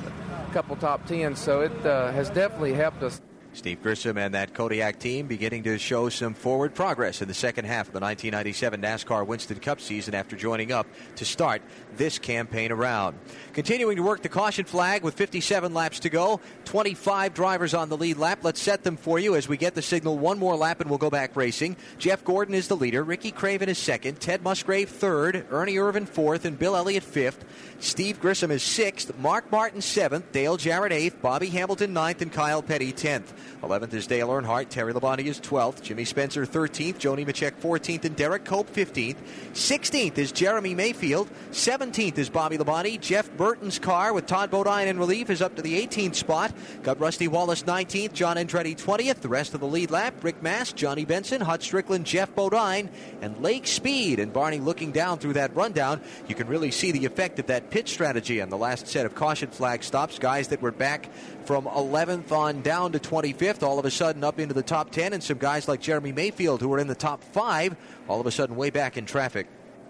[0.52, 3.20] couple top tens, so it uh, has definitely helped us.
[3.54, 7.66] Steve Grissom and that Kodiak team beginning to show some forward progress in the second
[7.66, 11.62] half of the 1997 NASCAR Winston Cup season after joining up to start
[11.96, 13.18] this campaign around.
[13.54, 17.98] Continuing to work the caution flag with 57 laps to go, 25 drivers on the
[17.98, 18.40] lead lap.
[18.42, 20.98] Let's set them for you as we get the signal one more lap and we'll
[20.98, 21.78] go back racing.
[22.00, 26.46] Jeff Gordon is the leader, Ricky Craven is second, Ted Musgrave third, Ernie Irvan fourth,
[26.46, 27.46] and Bill Elliott fifth.
[27.80, 32.64] Steve Grissom is sixth, Mark Martin seventh, Dale Jarrett eighth, Bobby Hamilton ninth, and Kyle
[32.64, 33.34] Petty tenth.
[33.62, 34.70] 11th is Dale Earnhardt.
[34.70, 35.82] Terry Labonte is 12th.
[35.82, 36.98] Jimmy Spencer 13th.
[36.98, 38.06] Joe Nemechek 14th.
[38.06, 39.18] And Derrike Cope 15th.
[39.54, 41.30] 16th is Jeremy Mayfield.
[41.52, 43.00] 17th is Bobby Labonte.
[43.00, 46.54] Jeff Burton's car with Todd Bodine in relief is up to the 18th spot.
[46.84, 48.14] Got Rusty Wallace 19th.
[48.14, 49.22] John Andretti 20th.
[49.22, 52.90] The rest of the lead lap Rick Mast, Johnny Benson, Hut Stricklin, Geoff Bodine,
[53.22, 54.20] and Lake Speed.
[54.20, 56.02] And Barney looking down through that rundown.
[56.28, 59.16] You can really see the effect of that pit strategy on the last set of
[59.16, 60.20] caution flag stops.
[60.20, 61.10] Guys that were back
[61.46, 65.14] from 11th on down to 25th, all of a sudden up into the top 10,
[65.14, 67.76] and some guys like Jeremy Mayfield who were in the top five,
[68.08, 69.48] all of a sudden way back in traffic.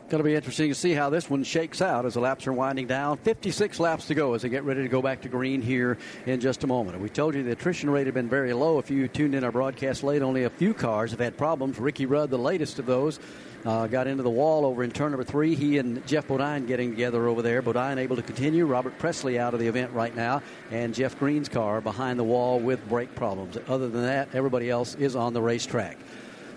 [0.10, 2.54] Going to be interesting to see how this one shakes out as the laps are
[2.54, 3.18] winding down.
[3.18, 6.40] 56 laps to go as they get ready to go back to green here in
[6.40, 7.00] just a moment.
[7.00, 8.80] We told you the attrition rate had been very low.
[8.80, 11.80] If you tuned in our broadcast late, only a few cars have had problems.
[11.80, 13.20] Ricky Rudd, the latest of those,
[13.66, 15.56] uh, got into the wall over in turn number three.
[15.56, 17.62] He and Geoff Bodine getting together over there.
[17.62, 18.66] Bodine able to continue.
[18.66, 20.42] Robert Pressley out of the event right now.
[20.72, 23.58] And Jeff Green's car behind the wall with brake problems.
[23.68, 25.98] Other than that, everybody else is on the racetrack.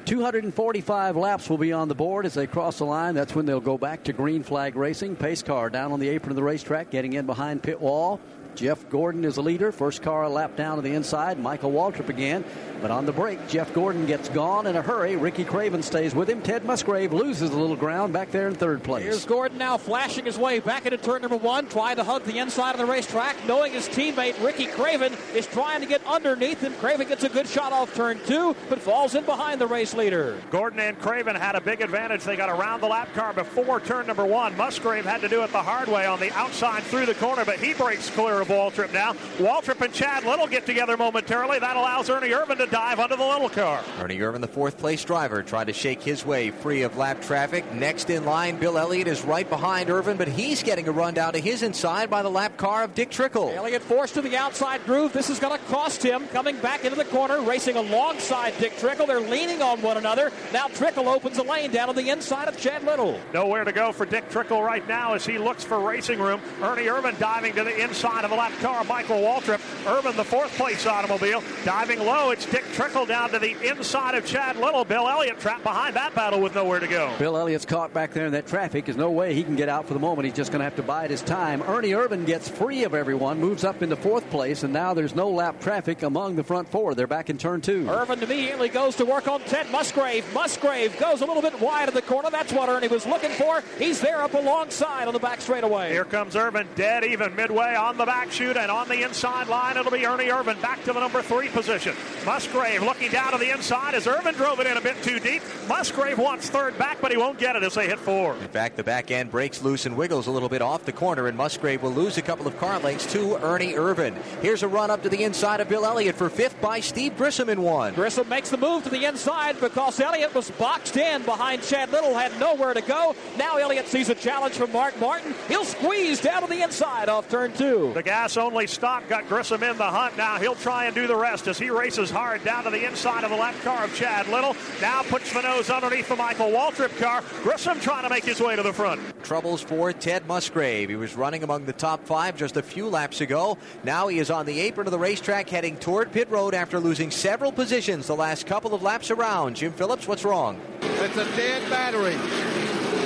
[0.06, 3.14] 245 laps will be on the board as they cross the line.
[3.14, 5.16] That's when they'll go back to green flag racing.
[5.16, 8.20] Pace car down on the apron of the racetrack, getting in behind pit wall.
[8.56, 9.70] Jeff Gordon is the leader.
[9.70, 11.38] First car a lap down to the inside.
[11.38, 12.44] Michael Waltrip again.
[12.80, 15.16] But on the break, Jeff Gordon gets gone in a hurry.
[15.16, 16.42] Ricky Craven stays with him.
[16.42, 19.04] Ted Musgrave loses a little ground back there in third place.
[19.04, 22.38] Here's Gordon now flashing his way back into turn number one, trying to hug the
[22.38, 26.74] inside of the racetrack, knowing his teammate Ricky Craven is trying to get underneath him.
[26.74, 30.38] Craven gets a good shot off turn two, but falls in behind the race leader.
[30.50, 32.24] Gordon and Craven had a big advantage.
[32.24, 34.56] They got around the lap car before turn number one.
[34.56, 37.58] Musgrave had to do it the hard way on the outside through the corner, but
[37.58, 39.12] he breaks clear of Waltrip now.
[39.38, 41.58] Waltrip and Chad Little get together momentarily.
[41.58, 43.82] That allows Ernie Irvan to dive under the Little car.
[44.00, 47.72] Ernie Irvan, the fourth place driver, tried to shake his way free of lap traffic.
[47.72, 51.32] Next in line, Bill Elliott is right behind Irvan, but he's getting a run down
[51.32, 53.50] to his inside by the lap car of Dick Trickle.
[53.50, 55.12] Elliott forced to the outside groove.
[55.12, 59.06] This is going to cost him coming back into the corner, racing alongside Dick Trickle.
[59.06, 60.32] They're leaning on one another.
[60.52, 63.20] Now Trickle opens a lane down on the inside of Chad Little.
[63.32, 66.40] Nowhere to go for Dick Trickle right now as he looks for racing room.
[66.62, 68.84] Ernie Irvan diving to the inside of the lap car.
[68.84, 69.60] Michael Waltrip.
[69.86, 72.30] Irvan, the fourth place automobile, diving low.
[72.30, 74.84] It's Dick Trickle down to the inside of Chad Little.
[74.84, 77.12] Bill Elliott trapped behind that battle with nowhere to go.
[77.18, 78.84] Bill Elliott's caught back there in that traffic.
[78.84, 80.26] There's no way he can get out for the moment.
[80.26, 81.62] He's just going to have to bide his time.
[81.62, 85.30] Ernie Irvan gets free of everyone, moves up into fourth place, and now there's no
[85.30, 86.94] lap traffic among the front four.
[86.94, 87.84] They're back in turn two.
[87.84, 90.24] Irvan immediately goes to work on Ted Musgrave.
[90.34, 92.30] Musgrave goes a little bit wide of the corner.
[92.30, 93.62] That's what Ernie was looking for.
[93.78, 95.90] He's there up alongside on the back straightaway.
[95.92, 99.76] Here comes Irvan dead even midway on the back chute and on the inside line.
[99.76, 101.94] It'll be Ernie Irvan back to the number three position.
[102.24, 105.42] Musgrave looking down to the inside as Irvan drove it in a bit too deep.
[105.68, 108.34] Musgrave wants third back, but he won't get it as they hit four.
[108.36, 111.26] In fact, the back end breaks loose and wiggles a little bit off the corner,
[111.26, 114.14] and Musgrave will lose a couple of car lengths to Ernie Irvan.
[114.42, 117.48] Here's a run up to the inside of Bill Elliott for fifth by Steve Grissom
[117.48, 117.94] in one.
[117.94, 122.14] Grissom makes the move to the inside because Elliott was boxed in behind Chad Little,
[122.14, 123.14] had nowhere to go.
[123.36, 125.34] Now Elliott sees a challenge from Mark Martin.
[125.48, 127.92] He'll squeeze down to the inside off turn two.
[127.94, 130.16] The gas only stop got Grissom in the hunt.
[130.16, 133.24] Now he'll try and do the rest as he races hard down to the inside
[133.24, 134.54] of the left car of Chad Little.
[134.80, 137.24] Now puts the nose underneath the Michael Waltrip car.
[137.42, 139.00] Grissom trying to make his way to the front.
[139.24, 140.88] Troubles for Ted Musgrave.
[140.88, 143.58] He was running among the top five just a few laps ago.
[143.82, 147.10] Now he is on the apron of the racetrack heading toward pit road after losing
[147.10, 149.56] several positions the last couple of laps around.
[149.56, 150.60] Jim Phillips, what's wrong?
[150.80, 152.14] It's a dead battery.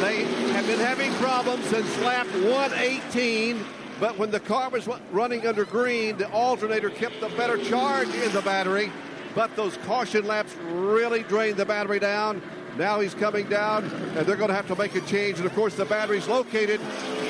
[0.02, 3.64] They have been having problems since lap 118.
[4.00, 8.32] But when the car was running under green, the alternator kept a better charge in
[8.32, 8.90] the battery.
[9.34, 12.40] But those caution laps really drained the battery down.
[12.76, 15.38] Now he's coming down, and they're going to have to make a change.
[15.38, 16.80] And of course, the battery's located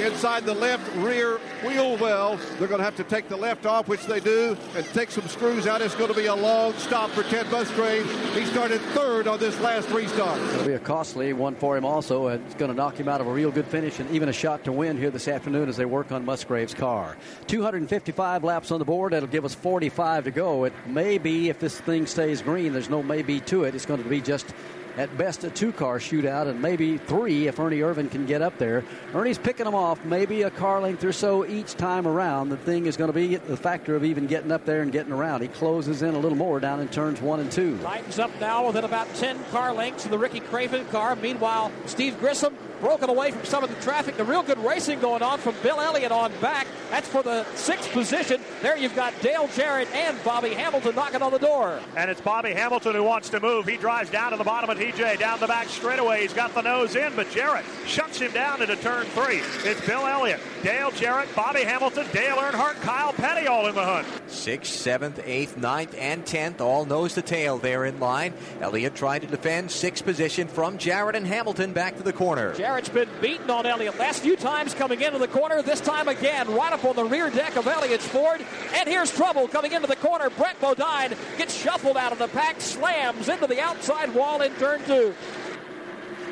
[0.00, 2.38] inside the left rear wheel well.
[2.58, 5.26] They're going to have to take the left off, which they do, and take some
[5.28, 5.82] screws out.
[5.82, 8.04] It's going to be a long stop for Ted Musgrave.
[8.34, 10.40] He started third on this last restart.
[10.40, 12.28] It'll be a costly one for him also.
[12.28, 14.32] and It's going to knock him out of a real good finish and even a
[14.32, 17.16] shot to win here this afternoon as they work on Musgrave's car.
[17.46, 19.12] 255 laps on the board.
[19.12, 20.64] That'll give us 45 to go.
[20.64, 23.74] It may be, if this thing stays green, there's no maybe to it.
[23.74, 24.54] It's going to be just
[24.96, 28.84] at best a two-car shootout, and maybe three if Ernie Irvan can get up there.
[29.14, 32.48] Ernie's picking them off, maybe a car length or so each time around.
[32.48, 35.12] The thing is going to be the factor of even getting up there and getting
[35.12, 35.42] around.
[35.42, 37.78] He closes in a little more down in turns one and two.
[37.78, 41.16] Tightens up now within about 10 car lengths of the Ricky Craven car.
[41.16, 44.16] Meanwhile, Steve Grissom broken away from some of the traffic.
[44.16, 46.66] The real good racing going on from Bill Elliott on back.
[46.90, 48.40] That's for the sixth position.
[48.62, 51.78] There you've got Dale Jarrett and Bobby Hamilton knocking on the door.
[51.96, 53.66] And it's Bobby Hamilton who wants to move.
[53.66, 56.22] He drives down to the bottom of TJ, down the back straightaway.
[56.22, 59.42] He's got the nose in, but Jarrett shuts him down into turn three.
[59.62, 64.06] It's Bill Elliott, Dale Jarrett, Bobby Hamilton, Dale Earnhardt, Kyle Petty all in the hunt.
[64.28, 68.32] Sixth, seventh, eighth, ninth, and tenth, all nose to tail there in line.
[68.62, 72.54] Elliott tried to defend sixth position from Jarrett and Hamilton back to the corner.
[72.54, 75.60] Jarrett's been beaten on Elliott last few times coming into the corner.
[75.60, 78.40] This time again, right up on the rear deck of Elliott's Ford.
[78.76, 80.30] And here's trouble coming into the corner.
[80.30, 84.69] Brett Bodine gets shuffled out of the pack, slams into the outside wall in turn
[84.78, 85.14] two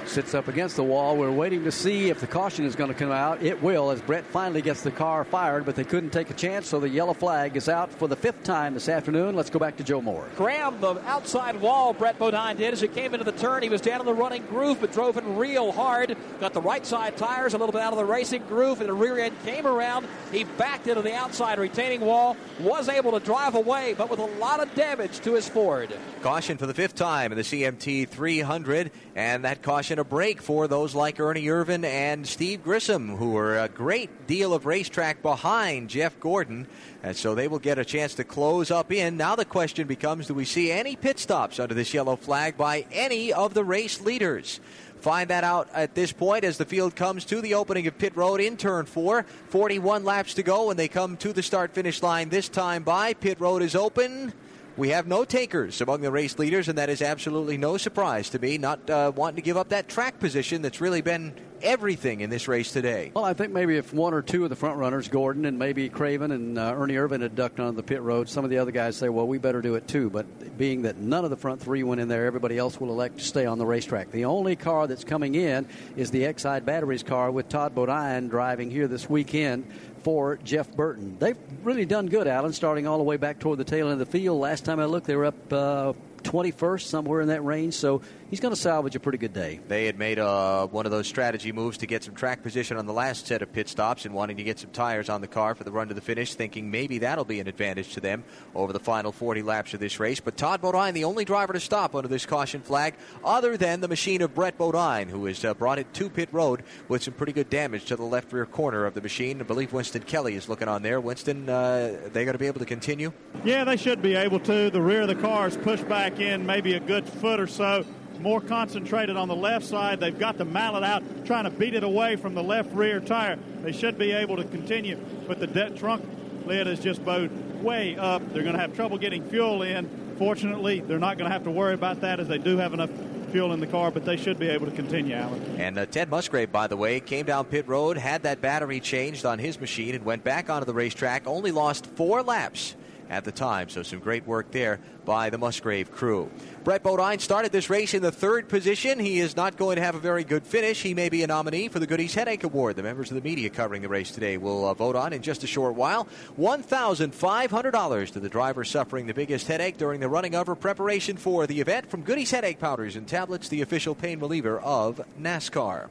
[0.09, 1.17] sits up against the wall.
[1.17, 3.43] We're waiting to see if the caution is going to come out.
[3.43, 6.67] It will as Brett finally gets the car fired, but they couldn't take a chance,
[6.67, 9.37] so the yellow flag is out for the fifth time this afternoon.
[9.37, 10.27] Let's go back to Joe Moore.
[10.37, 13.63] Graham, the outside wall, Brett Bodine did as he came into the turn.
[13.63, 16.17] He was down in the running groove, but drove it real hard.
[16.41, 18.95] Got the right side tires a little bit out of the racing groove, and the
[18.95, 20.07] rear end came around.
[20.33, 24.25] He backed into the outside retaining wall, was able to drive away, but with a
[24.39, 25.95] lot of damage to his Ford.
[26.23, 30.69] Caution for the fifth time in the CMT 300, and that caution a break for
[30.69, 35.91] those like Ernie Irvan and Steve Grissom, who are a great deal of racetrack behind
[35.91, 36.67] Jeff Gordon.
[37.03, 39.17] And so they will get a chance to close up in.
[39.17, 42.87] Now the question becomes do we see any pit stops under this yellow flag by
[42.93, 44.61] any of the race leaders?
[45.01, 48.17] Find that out at this point as the field comes to the opening of pit
[48.17, 49.25] road in turn four.
[49.51, 53.15] 41 laps to go when they come to the start finish line this time by.
[53.15, 54.33] Pit road is open.
[54.79, 58.39] We have no takers among the race leaders, and that is absolutely no surprise to
[58.39, 62.31] me, not uh, wanting to give up that track position that's really been everything in
[62.31, 63.11] this race today.
[63.13, 65.89] Well, I think maybe if one or two of the front runners, Gordon and maybe
[65.89, 68.71] Craven and uh, Ernie Irvan, had ducked on the pit road, some of the other
[68.71, 70.11] guys say, well, we better do it too.
[70.11, 73.19] But being that none of the front three went in there, everybody else will elect
[73.19, 74.13] to stay on the racetrack.
[74.13, 78.71] The only car that's coming in is the Exide Batteries car with Todd Bodine driving
[78.71, 79.69] here this weekend
[80.03, 81.17] for Jeff Burton.
[81.19, 83.99] They've really done good, Allen, starting all the way back toward the tail end of
[83.99, 84.41] the field.
[84.41, 85.93] Last time I looked, they were up uh,
[86.23, 87.75] 21st, somewhere in that range.
[87.75, 89.61] So he's going to salvage a pretty good day.
[89.69, 92.87] They had made uh, one of those strategy moves to get some track position on
[92.87, 95.55] the last set of pit stops and wanting to get some tires on the car
[95.55, 98.25] for the run to the finish, thinking maybe that'll be an advantage to them
[98.55, 100.21] over the final 40 laps of this race.
[100.21, 102.95] But Todd Bodine, the only driver to stop under this caution flag,
[103.25, 106.63] other than the machine of Brett Bodine, who has uh, brought it to pit road
[106.89, 109.41] with some pretty good damage to the left rear corner of the machine.
[109.41, 111.01] I believe Winston Kelly is looking on there.
[111.01, 113.13] Winston, uh, they going to be able to continue?
[113.45, 114.71] Yeah, they should be able to.
[114.71, 117.85] The rear of the car is pushed back in maybe a good foot or so
[118.21, 120.01] more concentrated on the left side.
[120.01, 123.39] They've got the mallet out, trying to beat it away from the left rear tire.
[123.63, 126.05] They should be able to continue, but the de- trunk
[126.47, 127.31] lid is just bowed
[127.63, 128.23] way up.
[128.33, 129.89] They're going to have trouble getting fuel in.
[130.19, 132.91] Fortunately, they're not going to have to worry about that as they do have enough
[133.31, 135.43] fuel in the car, but they should be able to continue, Allen.
[135.59, 139.27] And uh, Ted Musgrave, by the way, came down pit road, had that battery changed
[139.27, 141.27] on his machine, and went back onto the racetrack.
[141.27, 142.75] Only lost four laps
[143.09, 143.69] at the time.
[143.69, 146.31] So some great work there by the Musgrave crew.
[146.65, 148.99] Brett Bodine started this race in the third position.
[148.99, 150.83] He is not going to have a very good finish.
[150.83, 152.77] He may be a nominee for the Goody's Headache Award.
[152.77, 155.45] The members of the media covering the race today will uh, vote on in just
[155.45, 156.07] a short while.
[156.39, 161.47] $1,500 to the driver suffering the biggest headache during the running of or preparation for
[161.47, 165.89] the event from Goody's Headache Powders and Tablets, the official pain reliever of NASCAR.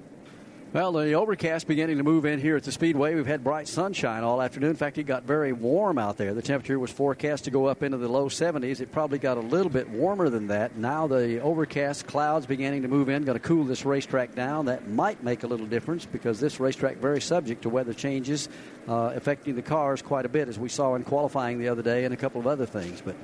[0.78, 3.16] Well, the overcast beginning to move in here at the Speedway.
[3.16, 4.70] We've had bright sunshine all afternoon.
[4.70, 6.36] In fact, it got very warm out there.
[6.36, 8.80] The temperature was forecast to go up into the low 70s.
[8.80, 10.78] It probably got a little bit warmer than that.
[10.78, 14.66] Now the overcast clouds beginning to move in, going to cool this racetrack down.
[14.66, 18.48] That might make a little difference because this racetrack very subject to weather changes
[18.88, 22.06] uh, affecting the cars quite a bit, as we saw in qualifying the other day
[22.06, 23.02] and a couple of other things.
[23.02, 23.16] But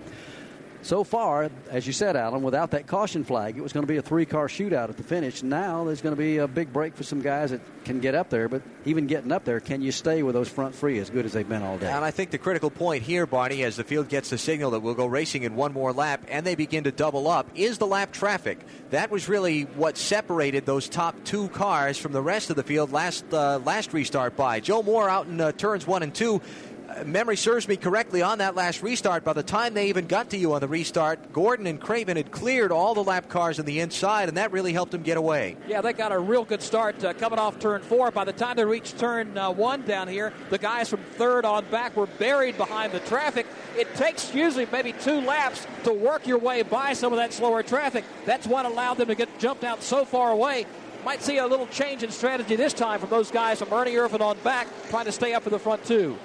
[0.84, 3.98] so far, as you said, Allen, without that caution flag, it was going to be
[3.98, 5.42] a three car shootout at the finish.
[5.42, 8.30] Now there's going to be a big break for some guys that can get up
[8.30, 11.26] there, but even getting up there, can you stay with those front three as good
[11.26, 11.90] as they've been all day?
[11.90, 14.82] And I think the critical point here, Barney, as the field gets the signal that
[14.82, 17.88] we'll go racing in one more lap and they begin to double up, is the
[17.88, 18.60] lap traffic.
[18.92, 22.92] That was really what separated those top two cars from the rest of the field
[22.92, 24.60] last uh, last restart by.
[24.60, 26.42] Joe Moore out in uh, turns one and two
[27.06, 30.38] memory serves me correctly on that last restart, by the time they even got to
[30.38, 33.80] you on the restart, Gordon and Craven had cleared all the lap cars on the
[33.80, 35.58] inside, and that really helped them get away.
[35.68, 38.12] Yeah, they got a real good start uh, coming off turn four.
[38.12, 41.66] By the time they reached turn uh, one down here, the guys from third on
[41.66, 43.48] back were buried behind the traffic.
[43.78, 47.64] It takes usually maybe two laps to work your way by some of that slower
[47.64, 48.06] traffic.
[48.26, 50.66] That's what allowed them to get jumped out so far away.
[51.06, 54.22] Might see a little change in strategy this time from those guys from Ernie Irvan
[54.22, 56.18] on back, trying to stay up in the front two.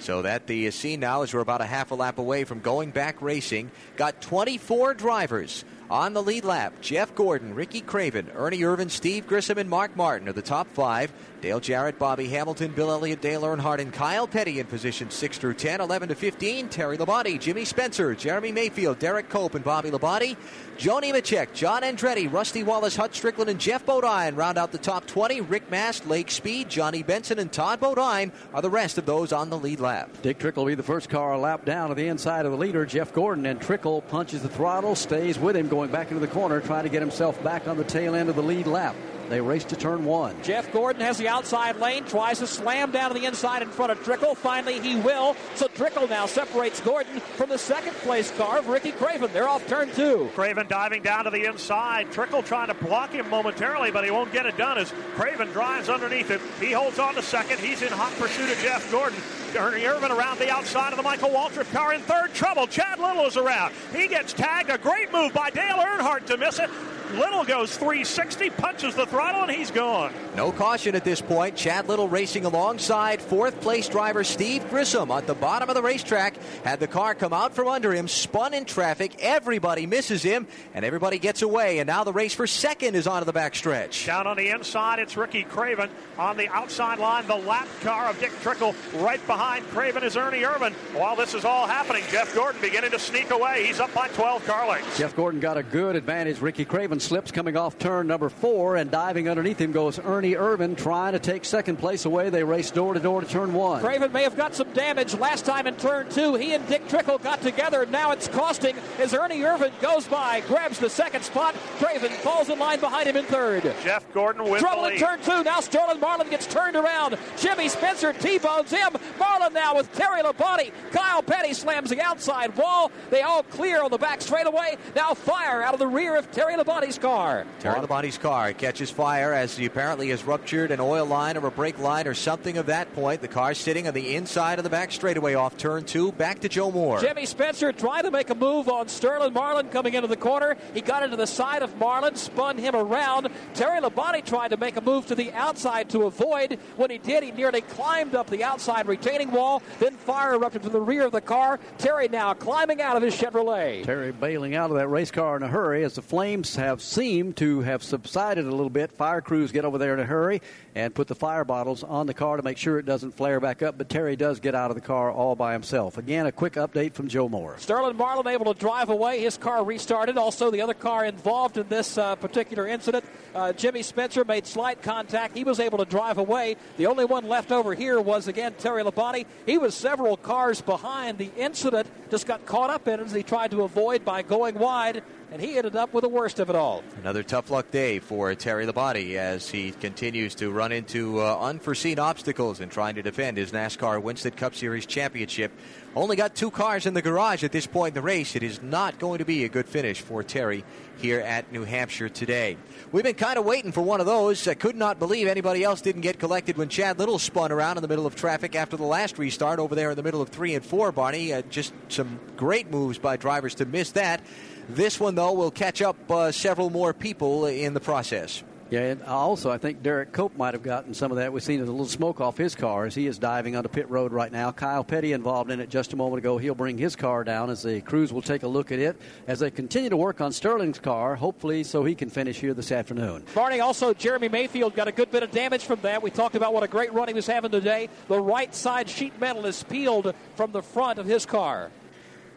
[0.00, 2.90] So that the scene now is we're about a half a lap away from going
[2.90, 3.70] back racing.
[3.96, 6.74] Got 24 drivers on the lead lap.
[6.80, 11.12] Jeff Gordon, Ricky Craven, Ernie Irvan, Steve Grissom, and Mark Martin are the top five.
[11.40, 15.54] Dale Jarrett, Bobby Hamilton, Bill Elliott, Dale Earnhardt, and Kyle Petty in position 6 through
[15.54, 15.80] 10.
[15.80, 20.36] 11 to 15, Terry Labonte, Jimmy Spencer, Jeremy Mayfield, Derrike Cope, and Bobby Labonte.
[20.76, 25.06] Joe Nemechek, John Andretti, Rusty Wallace, Hut Stricklin, and Geoff Bodine round out the top
[25.06, 25.40] 20.
[25.42, 29.50] Rick Mast, Lake Speed, Johnny Benson, and Todd Bodine are the rest of those on
[29.50, 30.10] the lead lap.
[30.22, 32.84] Dick Trickle will be the first car lap down to the inside of the leader,
[32.86, 36.60] Jeff Gordon, and Trickle punches the throttle, stays with him going back into the corner,
[36.60, 38.94] trying to get himself back on the tail end of the lead lap.
[39.28, 40.42] They race to turn one.
[40.42, 43.92] Jeff Gordon has the outside lane, tries to slam down to the inside in front
[43.92, 44.34] of Trickle.
[44.34, 45.36] Finally, he will.
[45.54, 49.30] So Trickle now separates Gordon from the second place car of Ricky Craven.
[49.32, 50.30] They're off turn two.
[50.34, 52.10] Craven diving down to the inside.
[52.10, 55.88] Trickle trying to block him momentarily, but he won't get it done as Craven drives
[55.88, 56.40] underneath him.
[56.60, 57.58] He holds on to second.
[57.58, 59.18] He's in hot pursuit of Jeff Gordon.
[59.56, 62.66] Ernie Irvan around the outside of the Michael Waltrip car in third trouble.
[62.66, 63.74] Chad Little is around.
[63.94, 64.70] He gets tagged.
[64.70, 66.70] A great move by Dale Earnhardt to miss it.
[67.14, 70.12] Little goes 360, punches the throttle, and he's gone.
[70.36, 71.56] No caution at this point.
[71.56, 76.36] Chad Little racing alongside fourth place driver Steve Grissom at the bottom of the racetrack.
[76.64, 79.16] Had the car come out from under him, spun in traffic.
[79.20, 81.78] Everybody misses him, and everybody gets away.
[81.78, 84.06] And now the race for second is onto the backstretch.
[84.06, 85.88] Down on the inside, it's Ricky Craven.
[86.18, 88.74] On the outside line, the lap car of Dick Trickle.
[88.96, 90.72] Right behind Craven is Ernie Irvan.
[90.94, 93.66] While this is all happening, Jeff Gordon beginning to sneak away.
[93.66, 94.98] He's up by 12 car lengths.
[94.98, 96.40] Jeff Gordon got a good advantage.
[96.40, 100.76] Ricky Craven slips coming off turn number four, and diving underneath him goes Ernie Irvan
[100.76, 102.30] trying to take second place away.
[102.30, 103.80] They race door to door to turn one.
[103.80, 106.34] Craven may have got some damage last time in turn two.
[106.34, 107.86] He and Dick Trickle got together.
[107.86, 111.54] Now it's costing as Ernie Irvan goes by, grabs the second spot.
[111.78, 113.62] Craven falls in line behind him in third.
[113.82, 115.42] Jeff Gordon with Trouble the in turn two.
[115.42, 117.16] Now Sterling Marlin gets turned around.
[117.36, 118.96] Jimmy Spencer T-bones him.
[119.18, 120.72] Marlin now with Terry Labonte.
[120.90, 122.90] Kyle Petty slams the outside wall.
[123.10, 124.76] They all clear on the back straightaway.
[124.94, 126.54] Now fire out of the rear of Terry
[126.88, 127.46] Labonte's car.
[127.60, 131.50] Terry Labonte's car catches fire as he apparently has ruptured an oil line or a
[131.50, 133.20] brake line or something of that point.
[133.20, 136.12] The car sitting on the inside of the back straightaway off turn two.
[136.12, 137.00] Back to Joe Moore.
[137.00, 140.56] Jimmy Spencer trying to make a move on Sterling Marlin coming into the corner.
[140.72, 143.28] He got into the side of Marlin, spun him around.
[143.52, 146.58] Terry Labonte tried to make a move to the outside to avoid.
[146.76, 149.62] When he did, he nearly climbed up the outside retaining wall.
[149.78, 151.60] Then fire erupted from the rear of the car.
[151.76, 153.84] Terry now climbing out of his Chevrolet.
[153.84, 157.36] Terry bailing out of that race car in a hurry as the flames have seemed
[157.36, 158.92] to have subsided a little bit.
[158.92, 160.40] Fire crews get over there in a hurry
[160.74, 163.62] and put the fire bottles on the car to make sure it doesn't flare back
[163.62, 163.78] up.
[163.78, 165.98] But Terry does get out of the car all by himself.
[165.98, 167.56] Again, a quick update from Joe Moore.
[167.58, 169.20] Sterling Marlin able to drive away.
[169.20, 170.16] His car restarted.
[170.16, 174.82] Also, the other car involved in this uh, particular incident, uh, Jimmy Spencer, made slight
[174.82, 175.36] contact.
[175.36, 176.56] He was able to drive away.
[176.76, 179.26] The only one left over here was, again, Terry Labonte.
[179.46, 181.18] He was several cars behind.
[181.18, 184.54] The incident just got caught up in it as he tried to avoid by going
[184.58, 186.82] wide, and he ended up with the worst of it all.
[187.00, 191.98] Another tough luck day for Terry Labonte as he continues to run into uh, unforeseen
[191.98, 195.52] obstacles in trying to defend his NASCAR Winston Cup Series championship.
[195.94, 198.36] Only got two cars in the garage at this point in the race.
[198.36, 200.64] It is not going to be a good finish for Terry
[200.98, 202.56] here at New Hampshire today.
[202.92, 204.46] We've been kind of waiting for one of those.
[204.46, 207.82] I could not believe anybody else didn't get collected when Chad Little spun around in
[207.82, 210.54] the middle of traffic after the last restart over there in the middle of three
[210.54, 211.32] and four, Barney.
[211.32, 214.20] Uh, just some great moves by drivers to miss that.
[214.68, 218.42] This one, though, will catch up uh, several more people in the process.
[218.70, 221.32] Yeah, and also I think Derrike Cope might have gotten some of that.
[221.32, 224.12] We've seen a little smoke off his car as he is diving onto pit road
[224.12, 224.52] right now.
[224.52, 226.36] Kyle Petty involved in it just a moment ago.
[226.36, 229.38] He'll bring his car down as the crews will take a look at it as
[229.38, 233.24] they continue to work on Sterling's car, hopefully so he can finish here this afternoon.
[233.34, 236.02] Barney, also Jeremy Mayfield got a good bit of damage from that.
[236.02, 237.88] We talked about what a great run he was having today.
[238.08, 241.70] The right side sheet metal is peeled from the front of his car.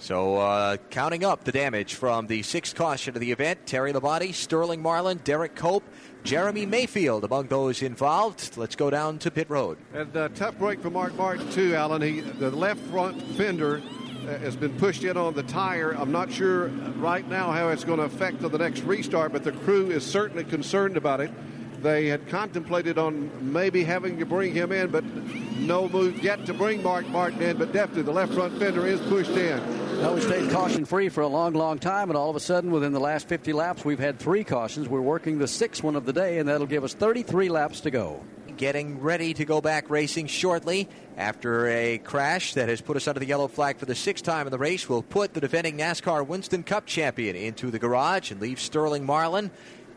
[0.02, 4.34] So, uh, counting up the damage from the sixth caution of the event Terry Labonte,
[4.34, 5.84] Sterling Marlin, Derrike Cope,
[6.23, 8.57] Jeremy Mayfield among those involved.
[8.57, 9.78] Let's go down to pit road.
[9.94, 12.02] And uh, tough break for Mark Martin, too, Allen.
[12.02, 13.80] He, the left front fender
[14.23, 15.91] uh, has been pushed in on the tire.
[15.91, 19.52] I'm not sure right now how it's going to affect the next restart, but the
[19.52, 21.30] crew is certainly concerned about it.
[21.82, 26.53] They had contemplated on maybe having to bring him in, but no move yet to
[26.53, 27.58] bring Mark Martin in.
[27.58, 29.60] But definitely the left front fender is pushed in.
[29.99, 32.72] Well, we stayed caution free for a long, long time, and all of a sudden,
[32.72, 34.88] within the last 50 laps, we've had three cautions.
[34.88, 37.91] We're working the sixth one of the day, and that'll give us 33 laps to
[37.91, 38.24] go.
[38.58, 40.88] Getting ready to go back racing shortly
[41.18, 44.45] after a crash that has put us under the yellow flag for the sixth time
[44.45, 44.88] in the race.
[44.88, 49.52] We'll put the defending NASCAR Winston Cup champion into the garage and leave Sterling Marlin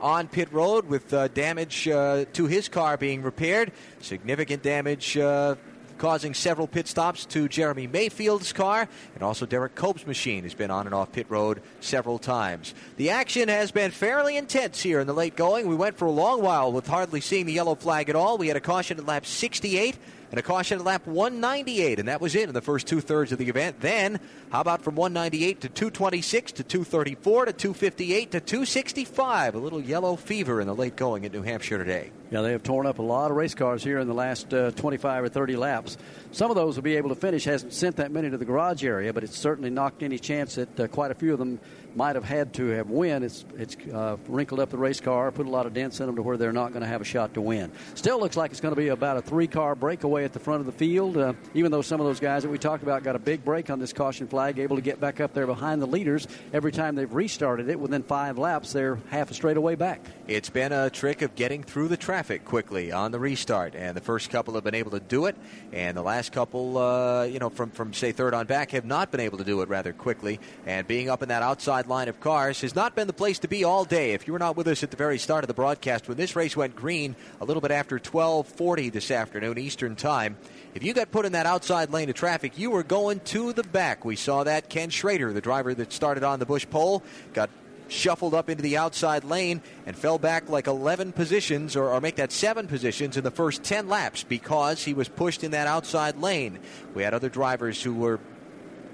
[0.04, 3.72] on pit road with uh, damage uh, to his car being repaired.
[4.00, 5.16] Significant damage.
[5.16, 5.56] Uh,
[5.96, 10.70] causing several pit stops to Jeremy Mayfield's car, and also Derrike Cope's machine has been
[10.70, 12.74] on and off pit road several times.
[12.96, 15.68] The action has been fairly intense here in the late going.
[15.68, 18.38] We went for a long while with hardly seeing the yellow flag at all.
[18.38, 19.96] We had a caution at lap 68
[20.30, 23.32] and a caution at lap 198, and that was it in the first two thirds
[23.32, 23.80] of the event.
[23.80, 24.20] Then,
[24.50, 29.54] how about from 198 to 226 to 234 to 258 to 265?
[29.54, 32.10] A little yellow fever in the late going at New Hampshire today.
[32.30, 34.70] Yeah, they have torn up a lot of race cars here in the last uh,
[34.72, 35.98] 25 or 30 laps.
[36.32, 37.44] Some of those will be able to finish.
[37.44, 40.80] Hasn't sent that many to the garage area, but it's certainly knocked any chance that
[40.80, 41.60] uh, quite a few of them
[41.94, 43.22] might have had to have win.
[43.22, 46.16] It's it's uh, wrinkled up the race car, put a lot of dents in them
[46.16, 47.70] to where they're not going to have a shot to win.
[47.94, 50.66] Still looks like it's going to be about a three-car breakaway at the front of
[50.66, 51.16] the field.
[51.16, 53.70] Uh, even though some of those guys that we talked about got a big break
[53.70, 56.96] on this caution flag, able to get back up there behind the leaders every time
[56.96, 57.78] they've restarted it.
[57.78, 60.00] Within five laps, they're half a straightaway back.
[60.26, 64.00] It's been a trick of getting through the traffic quickly on the restart, and the
[64.00, 65.36] first couple have been able to do it,
[65.72, 69.10] and the last couple, uh, you know, from from say third on back, have not
[69.10, 70.40] been able to do it rather quickly.
[70.66, 73.48] And being up in that outside line of cars has not been the place to
[73.48, 74.12] be all day.
[74.12, 76.36] If you were not with us at the very start of the broadcast when this
[76.36, 80.36] race went green, a little bit after 12:40 this afternoon Eastern Time.
[80.74, 83.62] If you got put in that outside lane of traffic, you were going to the
[83.62, 84.04] back.
[84.04, 87.02] We saw that Ken Schrader, the driver that started on the Busch pole,
[87.32, 87.48] got
[87.88, 92.16] shuffled up into the outside lane and fell back like 11 positions or, or, make
[92.16, 96.16] that seven positions in the first 10 laps because he was pushed in that outside
[96.18, 96.58] lane.
[96.94, 98.20] We had other drivers who were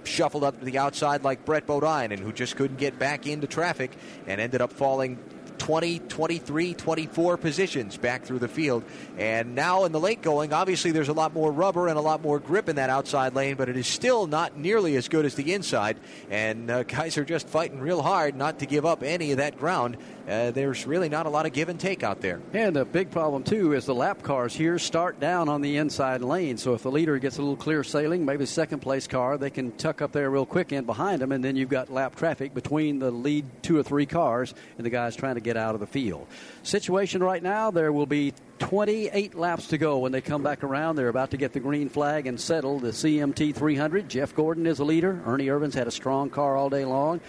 [0.04, 3.46] shuffled up to the outside like Brett Bodine and who just couldn't get back into
[3.46, 3.92] traffic
[4.26, 5.18] and ended up falling
[5.60, 8.82] 20, 23, 24 positions back through the field.
[9.18, 12.22] And now in the late going, obviously there's a lot more rubber and a lot
[12.22, 15.34] more grip in that outside lane, but it is still not nearly as good as
[15.34, 15.98] the inside.
[16.30, 19.58] And uh, guys are just fighting real hard not to give up any of that
[19.58, 19.98] ground.
[20.30, 22.40] Uh, there's really not a lot of give and take out there.
[22.52, 26.22] And a big problem, too, is the lap cars here start down on the inside
[26.22, 26.56] lane.
[26.56, 29.72] So if the leader gets a little clear sailing, maybe second place car, they can
[29.72, 33.00] tuck up there real quick in behind them, and then you've got lap traffic between
[33.00, 35.86] the lead two or three cars and the guys trying to get out of the
[35.88, 36.28] field.
[36.62, 40.94] Situation right now, there will be 28 laps to go when they come back around.
[40.94, 44.08] They're about to get the green flag and settle the CMT 300.
[44.08, 45.20] Jeff Gordon is a leader.
[45.26, 47.20] Ernie Irvan's had a strong car all day long.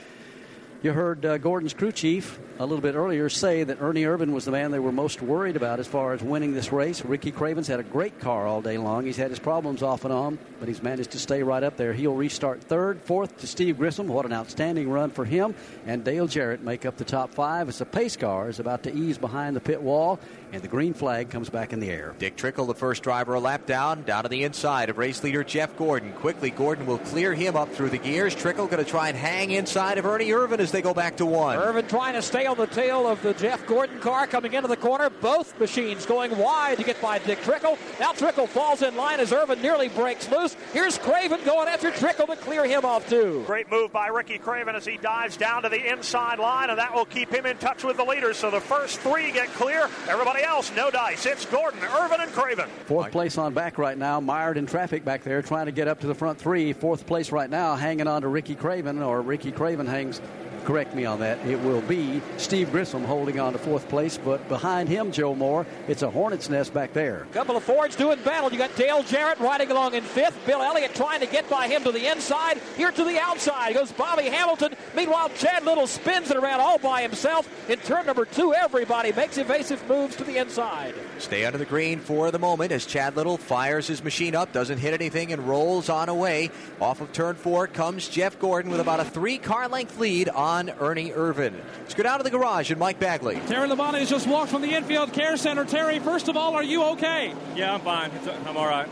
[0.84, 4.46] You heard uh, Gordon's crew chief a little bit earlier say that Ernie Irvan was
[4.46, 7.04] the man they were most worried about as far as winning this race.
[7.04, 9.04] Ricky Craven's had a great car all day long.
[9.04, 11.92] He's had his problems off and on, but he's managed to stay right up there.
[11.92, 14.08] He'll restart third, fourth to Steve Grissom.
[14.08, 15.56] What an outstanding run for him.
[15.88, 18.96] And Dale Jarrett make up the top five as the pace car is about to
[18.96, 20.20] ease behind the pit wall,
[20.54, 22.14] and the green flag comes back in the air.
[22.20, 25.44] Dick Trickle, the first driver, a lap down, down to the inside of race leader
[25.44, 26.14] Jeff Gordon.
[26.14, 28.36] Quickly, Gordon will clear him up through the gears.
[28.36, 31.26] Trickle going to try and hang inside of Ernie Irvan as they go back to
[31.26, 31.58] one.
[31.58, 34.76] Irvan trying to stay on the tail of the Jeff Gordon car coming into the
[34.76, 35.10] corner.
[35.10, 37.78] Both machines going wide to get by Dick Trickle.
[37.98, 40.58] Now Trickle falls in line as Irvan nearly breaks loose.
[40.74, 43.44] Here's Craven going after Trickle to clear him off too.
[43.48, 46.94] Great move by Ricky Craven as he dives down to the inside line, and that
[46.94, 48.36] will keep him in touch with the leaders.
[48.36, 49.88] So the first three get clear.
[50.10, 51.26] Everybody else, no dice.
[51.26, 52.68] It's Gordon, Irvan, and Craven.
[52.86, 56.02] Fourth place on back right now, mired in traffic back there, trying to get up
[56.02, 56.74] to the front three.
[56.74, 60.20] Fourth place right now, hanging on to Ricky Craven, or Ricky Craven hangs
[60.64, 61.40] correct me on that.
[61.46, 65.66] It will be Steve Grissom holding on to fourth place, but behind him, Joe Moore,
[65.88, 67.28] it's a hornet's nest back there.
[67.32, 68.52] Couple of Fords doing battle.
[68.52, 70.38] You got Dale Jarrett riding along in fifth.
[70.46, 72.60] Bill Elliott trying to get by him to the inside.
[72.78, 74.76] Here to the outside goes Bobby Hamilton.
[74.96, 77.48] Meanwhile, Chad Little spins it around all by himself.
[77.70, 80.94] In turn number two, everybody makes evasive moves to the inside.
[81.18, 84.80] Stay under the green for the moment as Chad Little fires his machine up, doesn't
[84.80, 86.52] hit anything, and rolls on away.
[86.80, 90.51] Off of turn four comes Jeff Gordon with about a three car length lead on
[90.60, 91.54] Ernie Irvan.
[91.80, 93.40] Let's go down to the garage and Mike Bagley.
[93.48, 95.66] Terry Labonte has just walked from the infield care center.
[95.66, 97.34] Terry, first of all, are you okay?
[97.56, 98.12] Yeah, I'm fine.
[98.12, 98.88] It's, I'm all right.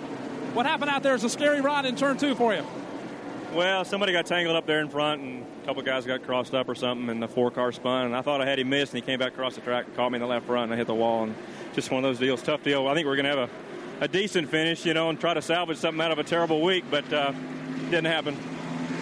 [0.53, 2.65] What happened out there is a scary ride in turn two for you.
[3.53, 6.69] Well, somebody got tangled up there in front, and a couple guys got crossed up
[6.69, 8.05] or something, and the four car spun.
[8.05, 9.95] And I thought I had him missed, and he came back across the track and
[9.95, 11.23] caught me in the left front, and I hit the wall.
[11.23, 11.35] And
[11.73, 12.87] just one of those deals, tough deal.
[12.87, 13.49] I think we're going to have
[14.01, 16.61] a, a decent finish, you know, and try to salvage something out of a terrible
[16.61, 17.33] week, but uh,
[17.85, 18.37] didn't happen.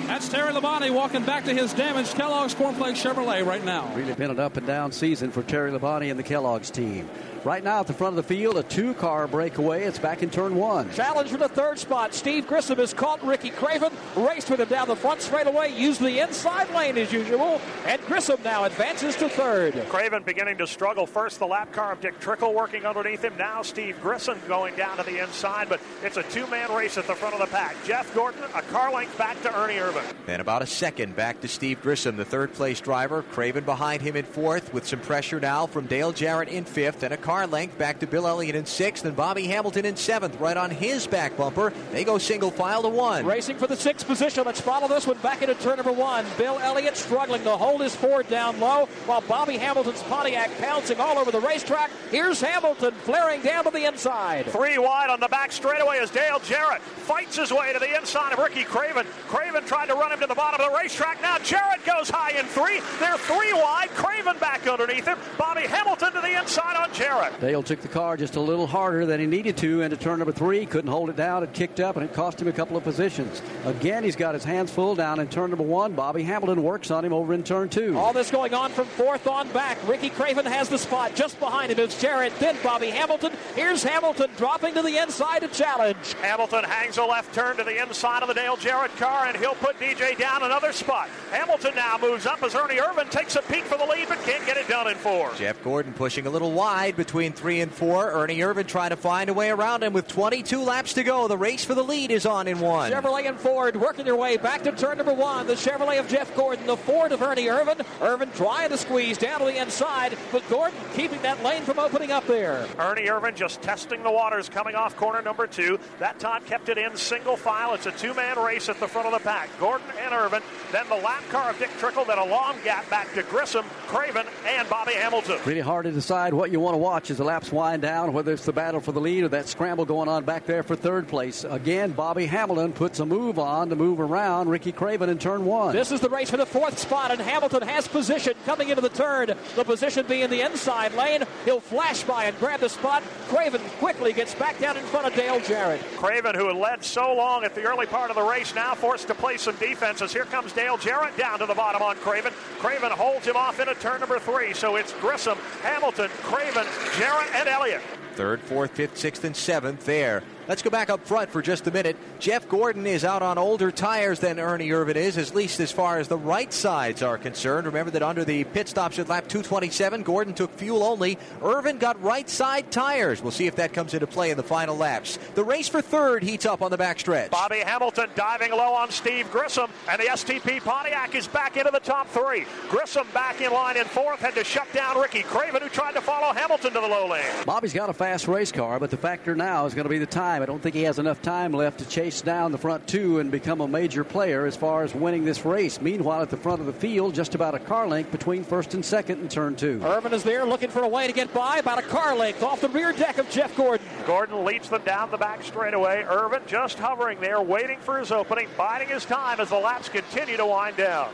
[0.07, 3.93] That's Terry Labonte walking back to his damaged Kellogg's Cornflakes Chevrolet right now.
[3.93, 7.09] Really been an up and down season for Terry Labonte and the Kellogg's team.
[7.43, 9.83] Right now at the front of the field, a two-car breakaway.
[9.83, 10.91] It's back in turn one.
[10.91, 12.13] Challenge for the third spot.
[12.13, 16.19] Steve Grissom has caught Ricky Craven, raced with him down the front straightaway, used the
[16.19, 19.73] inside lane as usual, and Grissom now advances to third.
[19.89, 21.05] Craven beginning to struggle.
[21.05, 23.33] First, the lap car of Dick Trickle working underneath him.
[23.37, 27.15] Now, Steve Grissom going down to the inside, but it's a two-man race at the
[27.15, 27.75] front of the pack.
[27.85, 30.03] Jeff Gordon, a car length back to Ernie Irvan.
[30.27, 33.21] And about a second back to Steve Grissom, the third place driver.
[33.21, 37.13] Craven behind him in fourth with some pressure now from Dale Jarrett in fifth and
[37.13, 40.55] a car length back to Bill Elliott in sixth and Bobby Hamilton in seventh right
[40.55, 41.73] on his back bumper.
[41.91, 43.25] They go single file to one.
[43.25, 44.45] Racing for the sixth position.
[44.45, 46.25] Let's follow this one back into turn number one.
[46.37, 51.17] Bill Elliott struggling to hold his Ford down low while Bobby Hamilton's Pontiac pouncing all
[51.17, 51.91] over the racetrack.
[52.11, 54.45] Here's Hamilton flaring down to the inside.
[54.45, 58.31] Three wide on the back straightaway as Dale Jarrett fights his way to the inside
[58.31, 59.05] of Ricky Craven.
[59.27, 61.21] Craven tried to run him to the bottom of the racetrack.
[61.21, 62.79] Now Jarrett goes high in three.
[63.01, 63.89] They're three wide.
[63.89, 65.17] Craven back underneath him.
[65.37, 67.16] Bobby Hamilton to the inside on Jarrett.
[67.39, 70.31] Dale took the car just a little harder than he needed to into turn number
[70.31, 70.65] three.
[70.65, 71.43] Couldn't hold it down.
[71.43, 73.41] It kicked up, and it cost him a couple of positions.
[73.65, 75.93] Again, he's got his hands full down in turn number one.
[75.93, 77.97] Bobby Hamilton works on him over in turn two.
[77.97, 79.77] All this going on from fourth on back.
[79.87, 81.15] Ricky Craven has the spot.
[81.15, 83.31] Just behind him is Jarrett, then Bobby Hamilton.
[83.55, 86.13] Here's Hamilton dropping to the inside to challenge.
[86.21, 89.55] Hamilton hangs a left turn to the inside of the Dale Jarrett car, and he'll
[89.55, 91.09] put DJ down another spot.
[91.31, 94.45] Hamilton now moves up as Ernie Irvan takes a peek for the lead, but can't
[94.45, 95.31] get it done in four.
[95.35, 98.11] Jeff Gordon pushing a little wide between three and four.
[98.11, 101.29] Ernie Irvan trying to find a way around him with 22 laps to go.
[101.29, 102.91] The race for the lead is on in one.
[102.91, 105.47] Chevrolet and Ford working their way back to turn number one.
[105.47, 107.77] The Chevrolet of Jeff Gordon, the Ford of Ernie Irvan.
[108.01, 112.11] Irvan trying to squeeze down to the inside, but Gordon keeping that lane from opening
[112.11, 112.67] up there.
[112.77, 115.79] Ernie Irvan just testing the waters coming off corner number two.
[115.99, 117.73] That time kept it in single file.
[117.73, 119.49] It's a two man race at the front of the pack.
[119.61, 120.43] Gordon and Irvan.
[120.73, 122.03] Then the lap car of Dick Trickle.
[122.03, 125.39] Then a long gap back to Grissom, Craven, and Bobby Hamilton.
[125.45, 128.33] Really hard to decide what you want to watch as the laps wind down, whether
[128.33, 131.07] it's the battle for the lead or that scramble going on back there for third
[131.07, 131.43] place.
[131.43, 135.73] Again, Bobby Hamilton puts a move on to move around Ricky Craven in turn one.
[135.73, 138.89] This is the race for the fourth spot, and Hamilton has position coming into the
[138.89, 139.33] turn.
[139.55, 141.23] The position being the inside lane.
[141.45, 143.03] He'll flash by and grab the spot.
[143.27, 145.81] Craven quickly gets back down in front of Dale Jarrett.
[145.97, 149.07] Craven, who had led so long at the early part of the race, now forced
[149.07, 152.33] to play some defense as here comes Dale Jarrett down to the bottom on Craven.
[152.59, 156.65] Craven holds him off into turn number three, so it's Grissom, Hamilton, Craven,
[156.97, 157.81] Jarrett, and Elliott.
[158.15, 160.23] Third, fourth, fifth, sixth, and seventh there.
[160.47, 161.97] Let's go back up front for just a minute.
[162.19, 165.99] Jeff Gordon is out on older tires than Ernie Irvan is, at least as far
[165.99, 167.67] as the right sides are concerned.
[167.67, 171.17] Remember that under the pit stops at lap 227, Gordon took fuel only.
[171.41, 173.21] Irvan got right side tires.
[173.21, 175.19] We'll see if that comes into play in the final laps.
[175.35, 177.29] The race for third heats up on the backstretch.
[177.29, 181.79] Bobby Hamilton diving low on Steve Grissom, and the STP Pontiac is back into the
[181.79, 182.45] top three.
[182.69, 186.01] Grissom back in line in fourth, had to shut down Ricky Craven, who tried to
[186.01, 187.25] follow Hamilton to the low lane.
[187.45, 190.05] Bobby's got a fast race car, but the factor now is going to be the
[190.05, 190.36] time.
[190.41, 193.31] I don't think he has enough time left to chase down the front two and
[193.31, 195.81] become a major player as far as winning this race.
[195.81, 198.83] Meanwhile, at the front of the field, just about a car length between first and
[198.83, 199.79] second in turn two.
[199.79, 202.61] Irvan is there looking for a way to get by, about a car length off
[202.61, 203.85] the rear deck of Jeff Gordon.
[204.05, 206.03] Gordon leads them down the back straightaway.
[206.03, 210.37] Irvan just hovering there, waiting for his opening, biding his time as the laps continue
[210.37, 211.09] to wind down.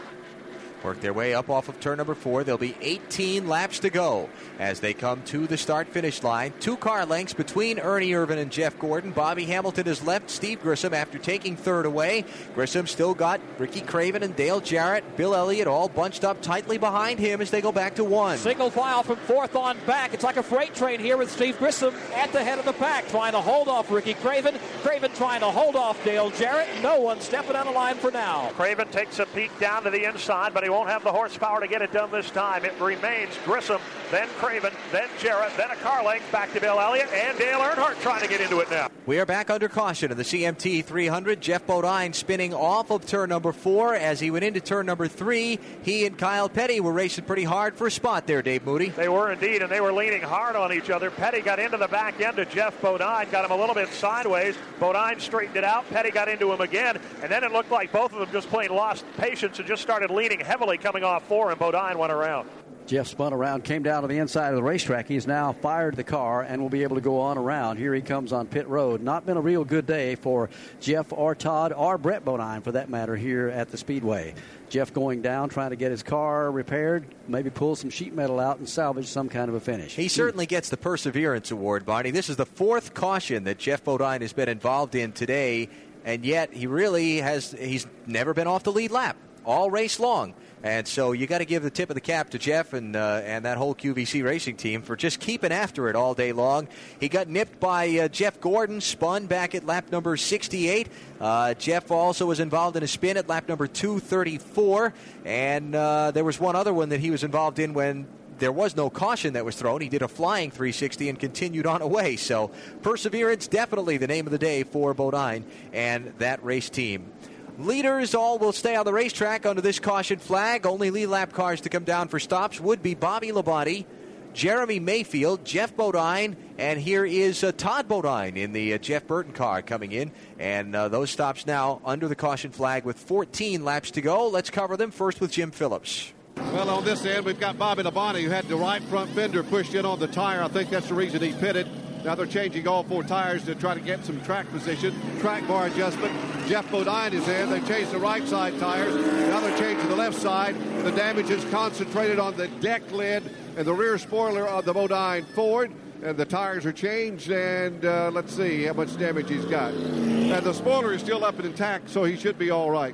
[0.83, 2.43] Work their way up off of turn number four.
[2.43, 4.29] There'll be 18 laps to go
[4.59, 6.53] as they come to the start finish line.
[6.59, 9.11] Two car lengths between Ernie Irvan and Jeff Gordon.
[9.11, 12.25] Bobby Hamilton has left Steve Grissom after taking third away.
[12.53, 17.19] Grissom still got Ricky Craven and Dale Jarrett, Bill Elliott all bunched up tightly behind
[17.19, 18.37] him as they go back to one.
[18.37, 20.13] Single file from fourth on back.
[20.13, 23.07] It's like a freight train here with Steve Grissom at the head of the pack,
[23.07, 24.55] trying to hold off Ricky Craven.
[24.81, 26.67] Craven trying to hold off Dale Jarrett.
[26.81, 28.49] No one stepping out of line for now.
[28.55, 31.67] Craven takes a peek down to the inside, but he won't have the horsepower to
[31.67, 32.65] get it done this time.
[32.65, 33.79] It remains Grissom,
[34.13, 37.99] then Craven, then Jarrett, then a car length back to Bill Elliott, and Dale Earnhardt
[38.01, 38.87] trying to get into it now.
[39.07, 41.41] We are back under caution in the CMT 300.
[41.41, 45.59] Geoff Bodine spinning off of turn number four as he went into turn number three.
[45.81, 48.89] He and Kyle Petty were racing pretty hard for a spot there, Dave Moody.
[48.89, 51.09] They were indeed, and they were leaning hard on each other.
[51.09, 54.55] Petty got into the back end of Geoff Bodine, got him a little bit sideways.
[54.79, 55.89] Bodine straightened it out.
[55.89, 58.69] Petty got into him again, and then it looked like both of them just plain
[58.69, 62.47] lost patience and just started leaning heavily coming off four, and Bodine went around.
[62.85, 65.07] Geoff spun around, came down to the inside of the racetrack.
[65.07, 67.77] He's now fired the car and will be able to go on around.
[67.77, 69.01] Here he comes on pit road.
[69.01, 70.49] Not been a real good day for
[70.81, 74.33] Geoff or Todd or Brett Bodine, for that matter, here at the Speedway.
[74.69, 78.57] Geoff going down, trying to get his car repaired, maybe pull some sheet metal out
[78.57, 79.95] and salvage some kind of a finish.
[79.95, 82.11] He certainly gets the Perseverance Award, Barney.
[82.11, 85.69] This is the fourth caution that Geoff Bodine has been involved in today,
[86.03, 90.33] and yet he really has, he's never been off the lead lap all race long.
[90.63, 93.21] And so you got to give the tip of the cap to Geoff and uh,
[93.25, 96.69] and that whole QVC racing team for just keeping after it all day long.
[97.01, 100.87] He got nipped by uh, Jeff Gordon, spun back at lap number 68.
[101.19, 104.93] Uh, Geoff also was involved in a spin at lap number 234,
[105.25, 108.07] and uh, there was one other one that he was involved in when
[108.39, 109.81] there was no caution that was thrown.
[109.81, 112.15] He did a flying 360 and continued on away.
[112.15, 112.51] So
[112.81, 117.11] perseverance definitely the name of the day for Bodine and that race team.
[117.59, 120.65] Leaders all will stay on the racetrack under this caution flag.
[120.65, 123.85] Only lead lap cars to come down for stops would be Bobby Labonte,
[124.33, 129.33] Jeremy Mayfield, Geoff Bodine, and here is uh, Todd Bodine in the uh, Jeff Burton
[129.33, 130.11] car coming in.
[130.39, 134.29] And uh, those stops now under the caution flag with 14 laps to go.
[134.29, 136.11] Let's cover them first with Jim Phillips.
[136.35, 139.75] Well, on this end, we've got Bobby Labonte, who had the right front fender pushed
[139.75, 140.41] in on the tire.
[140.41, 141.67] I think that's the reason he pitted.
[142.03, 145.67] Now they're changing all four tires to try to get some track position, track bar
[145.67, 146.13] adjustment.
[146.47, 147.49] Geoff Bodine is in.
[147.49, 148.93] They changed the right side tires.
[149.29, 150.55] Now they're changing the left side.
[150.83, 153.23] The damage is concentrated on the deck lid
[153.55, 155.71] and the rear spoiler of the Bodine Ford.
[156.03, 159.71] And the tires are changed, and uh, let's see how much damage he's got.
[159.73, 162.93] And the spoiler is still up and intact, so he should be all right.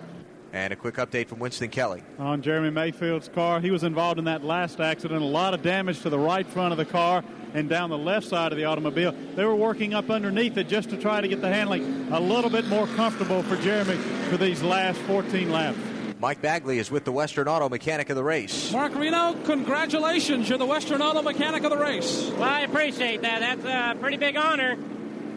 [0.51, 2.01] And a quick update from Winston Kelly.
[2.17, 5.21] On Jeremy Mayfield's car, he was involved in that last accident.
[5.21, 8.27] A lot of damage to the right front of the car and down the left
[8.27, 9.13] side of the automobile.
[9.35, 12.49] They were working up underneath it just to try to get the handling a little
[12.49, 13.95] bit more comfortable for Jeremy
[14.29, 15.77] for these last 14 laps.
[16.19, 18.73] Mike Bagley is with the Western Auto Mechanic of the race.
[18.73, 20.49] Mark Reno, congratulations.
[20.49, 22.29] You're the Western Auto Mechanic of the race.
[22.31, 23.39] Well, I appreciate that.
[23.39, 24.77] That's a pretty big honor.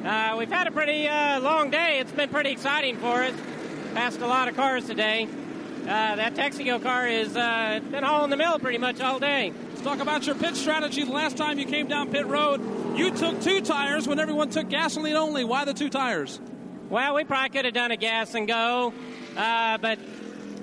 [0.05, 2.01] Uh, we've had a pretty uh, long day.
[2.01, 3.33] It's been pretty exciting for us.
[3.95, 5.29] Passed a lot of cars today.
[5.83, 9.53] Uh, that Texaco car has uh, been hauling the mill pretty much all day.
[9.69, 11.05] Let's talk about your pit strategy.
[11.05, 14.71] The last time you came down pit road, you took two tires when everyone took
[14.71, 15.45] gasoline only.
[15.45, 16.41] Why the two tires?
[16.89, 18.95] Well, we probably could have done a gas and go,
[19.37, 19.99] uh, but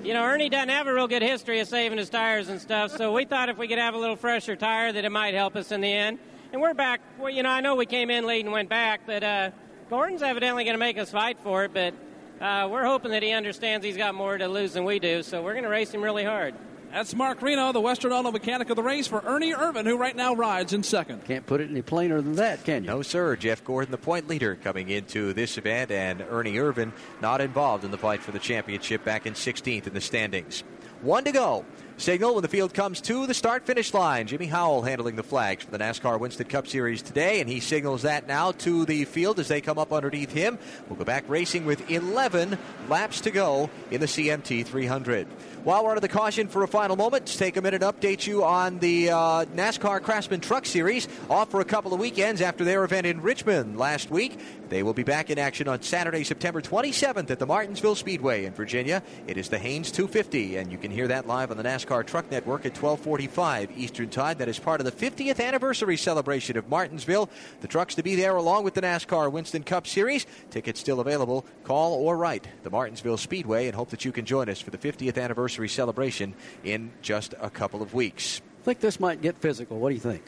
[0.02, 2.90] you know Ernie doesn't have a real good history of saving his tires and stuff.
[2.96, 5.54] So we thought if we could have a little fresher tire, that it might help
[5.54, 6.18] us in the end.
[6.52, 7.00] And we're back.
[7.16, 9.50] Well, you know, I know we came in late and went back, but uh,
[9.88, 11.72] Gordon's evidently going to make us fight for it.
[11.72, 11.94] But
[12.40, 15.22] uh, we're hoping that he understands he's got more to lose than we do.
[15.22, 16.54] So we're going to race him really hard.
[16.92, 20.16] That's Mark Reno, the Western Auto Mechanic of the race for Ernie Irvan, who right
[20.16, 21.24] now rides in second.
[21.24, 22.90] Can't put it any plainer than that, can you?
[22.90, 23.36] No, sir.
[23.36, 27.92] Jeff Gordon, the point leader, coming into this event, and Ernie Irvan not involved in
[27.92, 30.64] the fight for the championship back in 16th in the standings.
[31.00, 31.64] One to go.
[32.00, 34.26] Signal when the field comes to the start finish line.
[34.26, 38.00] Jimmy Howell handling the flags for the NASCAR Winston Cup Series today, and he signals
[38.02, 40.58] that now to the field as they come up underneath him.
[40.88, 42.56] We'll go back racing with 11
[42.88, 45.28] laps to go in the CMT 300.
[45.62, 48.26] While we're under the caution for a final moment, let's take a minute to update
[48.26, 51.06] you on the uh, NASCAR Craftsman Truck Series.
[51.28, 54.40] Off for a couple of weekends after their event in Richmond last week.
[54.70, 58.54] They will be back in action on Saturday, September 27th at the Martinsville Speedway in
[58.54, 59.02] Virginia.
[59.26, 62.30] It is the Hanes 250, and you can hear that live on the NASCAR Truck
[62.30, 64.38] Network at 1245 Eastern Time.
[64.38, 67.28] That is part of the 50th anniversary celebration of Martinsville.
[67.60, 70.24] The trucks to be there along with the NASCAR Winston Cup Series.
[70.48, 71.44] Tickets still available.
[71.64, 74.78] Call or write the Martinsville Speedway and hope that you can join us for the
[74.78, 78.40] 50th anniversary celebration in just a couple of weeks.
[78.60, 79.78] I think this might get physical.
[79.78, 80.22] What do you think?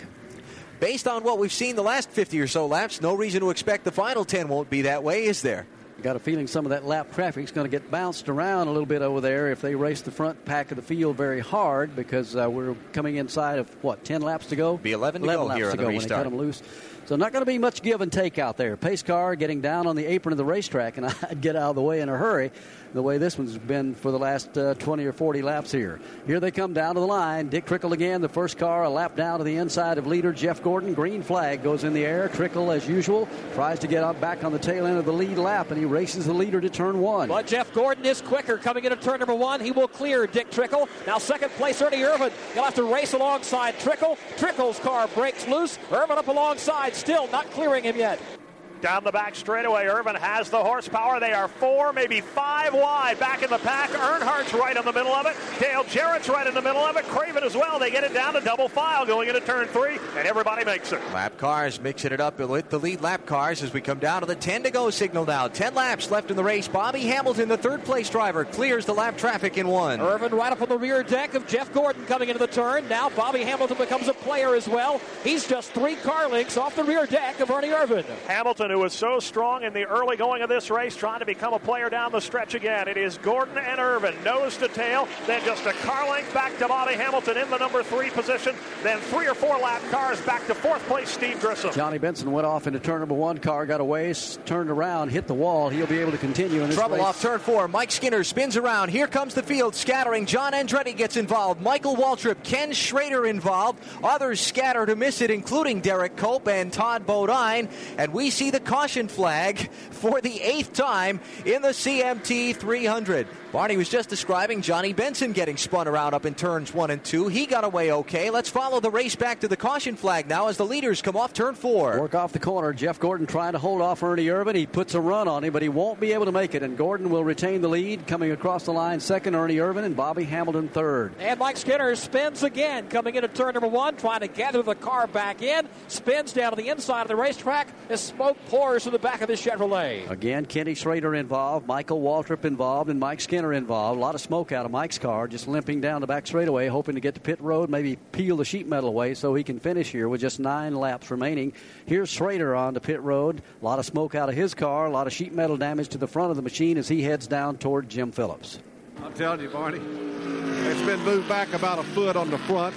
[0.81, 3.84] Based on what we've seen the last 50 or so laps, no reason to expect
[3.84, 5.67] the final 10 won't be that way, is there?
[6.02, 8.73] Got a feeling some of that lap traffic is going to get bounced around a
[8.73, 11.94] little bit over there if they race the front pack of the field very hard
[11.94, 14.76] because uh, we're coming inside of what 10 laps to go.
[14.76, 16.36] Be 11 to 11 go laps here to on the go when they cut them
[16.36, 16.62] loose.
[17.07, 18.77] So not going to be much give and take out there.
[18.77, 21.77] Pace car getting down on the apron of the racetrack, and I'd get out of
[21.77, 22.53] the way in a hurry.
[22.95, 25.99] The way this one's been for the last uh, 20 or 40 laps here.
[26.27, 27.49] Here they come down to the line.
[27.49, 30.63] Dick Trickle again, the first car, a lap down to the inside of leader Jeff
[30.63, 30.93] Gordon.
[30.93, 32.29] Green flag goes in the air.
[32.29, 35.39] Trickle, as usual, tries to get up back on the tail end of the lead
[35.39, 37.29] lap, and he races the leader to turn one.
[37.29, 39.61] But Jeff Gordon is quicker coming into turn number one.
[39.61, 40.87] He will clear Dick Trickle.
[41.07, 42.31] Now second place Ernie Irvan.
[42.53, 44.19] He'll have to race alongside Trickle.
[44.37, 45.79] Trickle's car breaks loose.
[45.91, 48.42] Irvan up alongside, still not clearing him yet.
[48.83, 51.20] Down the back straightaway, Irvan has the horsepower.
[51.20, 53.91] They are four, maybe five wide back in the pack.
[53.91, 55.36] Earnhardt's right in the middle of it.
[55.61, 57.05] Dale Jarrett's right in the middle of it.
[57.05, 57.78] Craven as well.
[57.78, 61.01] They get it down to double file going into turn three, and everybody makes it.
[61.15, 64.27] Lap cars mixing it up with the lead lap cars as we come down to
[64.27, 65.47] the 10 to go signal now.
[65.47, 66.67] 10 laps left in the race.
[66.67, 70.01] Bobby Hamilton, the third place driver, clears the lap traffic in one.
[70.01, 72.89] Irvan right up on the rear deck of Jeff Gordon coming into the turn.
[72.89, 75.01] Now Bobby Hamilton becomes a player as well.
[75.23, 78.05] He's just three car lengths off the rear deck of Ernie Irvan.
[78.27, 81.52] Hamilton who was so strong in the early going of this race, trying to become
[81.55, 82.89] a player down the stretch again.
[82.89, 86.68] It is Gordon and Irvan, nose to tail, then just a car length back to
[86.68, 90.55] Bobby Hamilton in the number three position, then three or four lap cars back to
[90.55, 91.73] fourth place, Steve Grissom.
[91.73, 93.39] Johnny Benson went off into turn number one.
[93.39, 94.15] Car got away,
[94.47, 95.68] turned around, hit the wall.
[95.68, 97.05] He'll be able to continue in this Trouble race.
[97.05, 97.68] off turn four.
[97.68, 98.89] Mike Skinner spins around.
[98.89, 100.26] Here comes the field scattering.
[100.26, 101.60] John Andretti gets involved.
[101.60, 103.83] Michael Waltrip, Ken Schrader involved.
[104.02, 107.68] Others scatter to miss it, including Derrike Cope and Todd Bodine.
[107.99, 113.26] And we see the caution flag for the eighth time in the CMT 300.
[113.53, 117.29] Barney was just describing Johnny Benson getting spun around up in turns one and two.
[117.29, 118.31] He got away okay.
[118.31, 121.35] Let's follow the race back to the caution flag now as the leaders come off
[121.35, 122.01] turn four.
[122.01, 122.73] Work off the corner.
[122.73, 124.55] Jeff Gordon trying to hold off Ernie Irvan.
[124.55, 126.63] He puts a run on him, but he won't be able to make it.
[126.63, 128.07] And Gordon will retain the lead.
[128.07, 131.13] Coming across the line, second, Ernie Irvan, and Bobby Hamilton third.
[131.19, 135.07] And Mike Skinner spins again, coming into turn number one, trying to gather the car
[135.07, 135.69] back in.
[135.89, 139.29] Spins down to the inside of the racetrack as smoke pours from the back of
[139.29, 140.09] the Chevrolet.
[140.09, 143.99] Again, Kenny Schrader involved, Michael Waltrip involved, and Mike Skinner involved.
[143.99, 146.97] A lot of smoke out of Mike's car, just limping down the back straightaway, hoping
[146.97, 149.91] to get to pit road, maybe peel the sheet metal away so he can finish
[149.91, 151.55] here with just nine laps remaining.
[151.87, 153.41] Here's Schrader on the pit road.
[153.62, 155.99] A lot of smoke out of his car, a lot of sheet metal damage to
[155.99, 158.59] the front of the machine as he heads down toward Jim Phillips.
[159.03, 162.75] I'm telling you, Barney, it's been moved back about a foot on the front.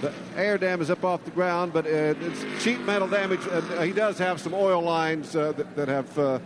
[0.00, 3.40] The air dam is up off the ground, but uh, it's sheet metal damage.
[3.50, 6.38] Uh, he does have some oil lines uh, that, that have uh,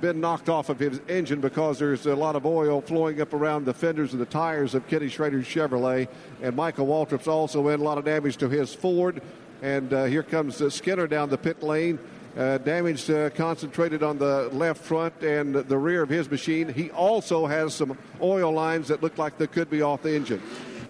[0.00, 3.64] been knocked off of his engine because there's a lot of oil flowing up around
[3.64, 6.08] the fenders and the tires of Kenny Schrader's Chevrolet.
[6.42, 9.22] And Michael Waltrip's also in a lot of damage to his Ford.
[9.62, 11.98] And uh, here comes uh, Skinner down the pit lane.
[12.36, 16.68] Uh, damage uh, concentrated on the left front and the rear of his machine.
[16.68, 20.42] He also has some oil lines that look like they could be off the engine.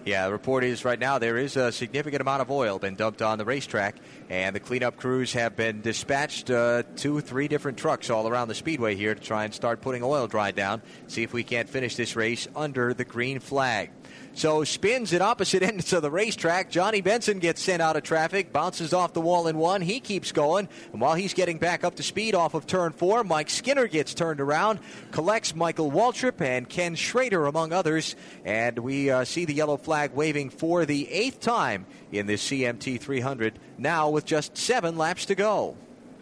[0.05, 3.23] Yeah, the report is right now there is a significant amount of oil been dumped
[3.23, 3.95] on the racetrack,
[4.29, 8.53] and the cleanup crews have been dispatched uh, two, three different trucks all around the
[8.53, 10.83] speedway here to try and start putting oil dry down.
[11.07, 13.89] See if we can't finish this race under the green flag.
[14.35, 16.69] So spins at opposite ends of the racetrack.
[16.69, 19.81] Johnny Benson gets sent out of traffic, bounces off the wall in one.
[19.81, 20.67] He keeps going.
[20.91, 24.13] And while he's getting back up to speed off of turn four, Mike Skinner gets
[24.13, 24.79] turned around,
[25.11, 28.17] collects Michael Waltrip and Ken Schrader, among others.
[28.43, 32.99] And we uh, see the yellow flag waving for the eighth time in this CMT
[32.99, 35.77] 300, now with just seven laps to go.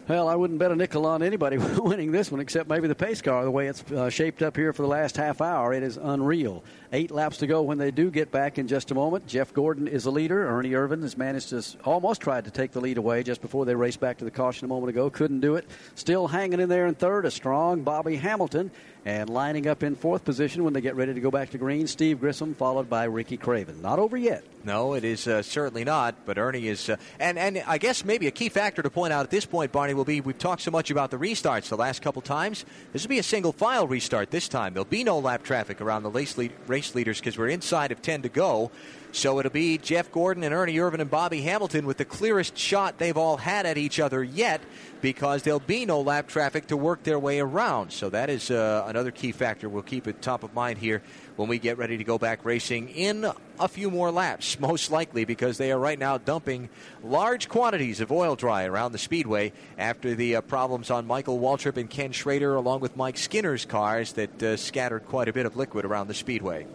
[0.06, 3.22] Well, I wouldn't bet a nickel on anybody winning this one except maybe the pace
[3.22, 3.42] car.
[3.42, 6.62] The way it's uh, shaped up here for the last half hour, it is unreal.
[6.92, 9.26] Eight laps to go when they do get back in just a moment.
[9.26, 10.46] Jeff Gordon is the leader.
[10.46, 13.74] Ernie Irvan has managed to almost tried to take the lead away just before they
[13.74, 15.08] raced back to the caution a moment ago.
[15.08, 15.66] Couldn't do it.
[15.94, 18.70] Still hanging in there in third, a strong Bobby Hamilton.
[19.06, 21.86] And lining up in fourth position when they get ready to go back to green,
[21.86, 23.82] Steve Grissom, followed by Ricky Craven.
[23.82, 24.44] Not over yet.
[24.64, 26.24] No, it is uh, certainly not.
[26.24, 29.24] But Ernie is, uh, and and I guess maybe a key factor to point out
[29.24, 32.00] at this point, Barney, will be we've talked so much about the restarts the last
[32.00, 32.64] couple times.
[32.94, 34.72] This will be a single file restart this time.
[34.72, 38.00] There'll be no lap traffic around the race, lead, race leaders because we're inside of
[38.00, 38.70] ten to go.
[39.14, 42.98] So it'll be Jeff Gordon and Ernie Irvan and Bobby Hamilton with the clearest shot
[42.98, 44.60] they've all had at each other yet
[45.02, 47.92] because there'll be no lap traffic to work their way around.
[47.92, 49.68] So that is uh, another key factor.
[49.68, 51.00] We'll keep it top of mind here
[51.36, 53.24] when we get ready to go back racing in
[53.60, 56.68] a few more laps, most likely because they are right now dumping
[57.04, 61.76] large quantities of oil dry around the speedway after the uh, problems on Michael Waltrip
[61.76, 65.56] and Ken Schrader, along with Mike Skinner's cars that uh, scattered quite a bit of
[65.56, 66.66] liquid around the speedway.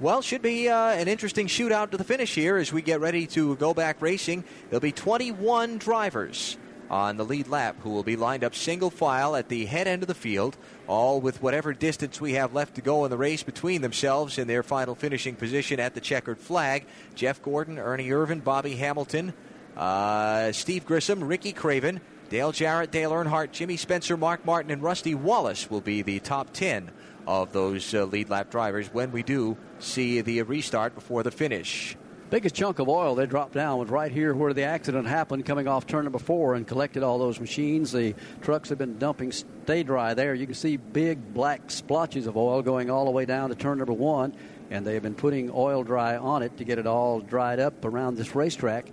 [0.00, 3.26] Well, should be uh, an interesting shootout to the finish here as we get ready
[3.28, 4.44] to go back racing.
[4.70, 6.56] There'll be 21 drivers
[6.88, 10.04] on the lead lap who will be lined up single file at the head end
[10.04, 13.42] of the field, all with whatever distance we have left to go in the race
[13.42, 16.86] between themselves in their final finishing position at the checkered flag.
[17.16, 19.34] Jeff Gordon, Ernie Irvan, Bobby Hamilton,
[19.76, 25.14] uh, Steve Grissom, Ricky Craven, Dale Jarrett, Dale Earnhardt, Jimmy Spencer, Mark Martin, and Rusty
[25.14, 26.90] Wallace will be the top 10
[27.26, 31.96] of those uh, lead lap drivers when we do see the restart before the finish.
[32.28, 35.66] Biggest chunk of oil they dropped down was right here where the accident happened, coming
[35.66, 37.92] off turn number four, and collected all those machines.
[37.92, 40.34] The trucks have been dumping stay dry there.
[40.34, 43.78] You can see big black splotches of oil going all the way down to turn
[43.78, 44.34] number one,
[44.70, 47.82] and they have been putting oil dry on it to get it all dried up
[47.86, 48.84] around this racetrack.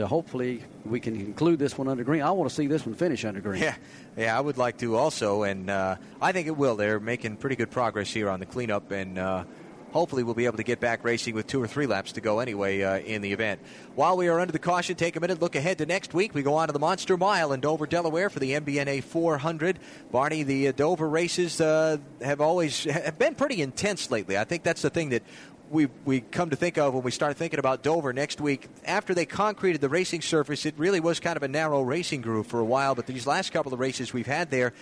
[0.00, 2.22] To hopefully we can conclude this one under green.
[2.22, 3.60] I want to see this one finish under green.
[3.60, 3.74] Yeah,
[4.16, 6.76] yeah, I would like to also, and uh, I think it will.
[6.76, 9.44] They're making pretty good progress here on the cleanup, and uh,
[9.92, 12.38] hopefully we'll be able to get back racing with two or three laps to go
[12.38, 13.60] anyway uh, in the event.
[13.94, 16.34] While we are under the caution, take a minute, look ahead to next week.
[16.34, 19.78] We go on to the Monster Mile in Dover, Delaware for the MBNA 400.
[20.10, 24.38] Barney, the uh, Dover races uh, have always have been pretty intense lately.
[24.38, 25.24] I think that's the thing that
[25.70, 28.68] we we come to think of when we start thinking about Dover next week.
[28.84, 32.46] After they concreted the racing surface, it really was kind of a narrow racing groove
[32.46, 32.94] for a while.
[32.94, 34.72] But these last couple of races we've had there,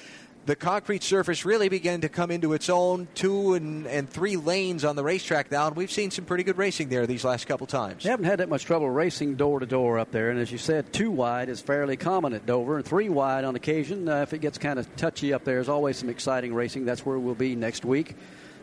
[0.47, 3.07] the concrete surface really began to come into its own.
[3.15, 6.57] Two and, and three lanes on the racetrack now, and we've seen some pretty good
[6.57, 8.05] racing there these last couple times.
[8.05, 10.58] They haven't had that much trouble racing door to door up there, and as you
[10.58, 14.08] said, two wide is fairly common at Dover, and three wide on occasion.
[14.08, 16.86] Uh, if it gets kind of touchy up there, there's always some exciting racing.
[16.86, 18.17] That's where we'll be next week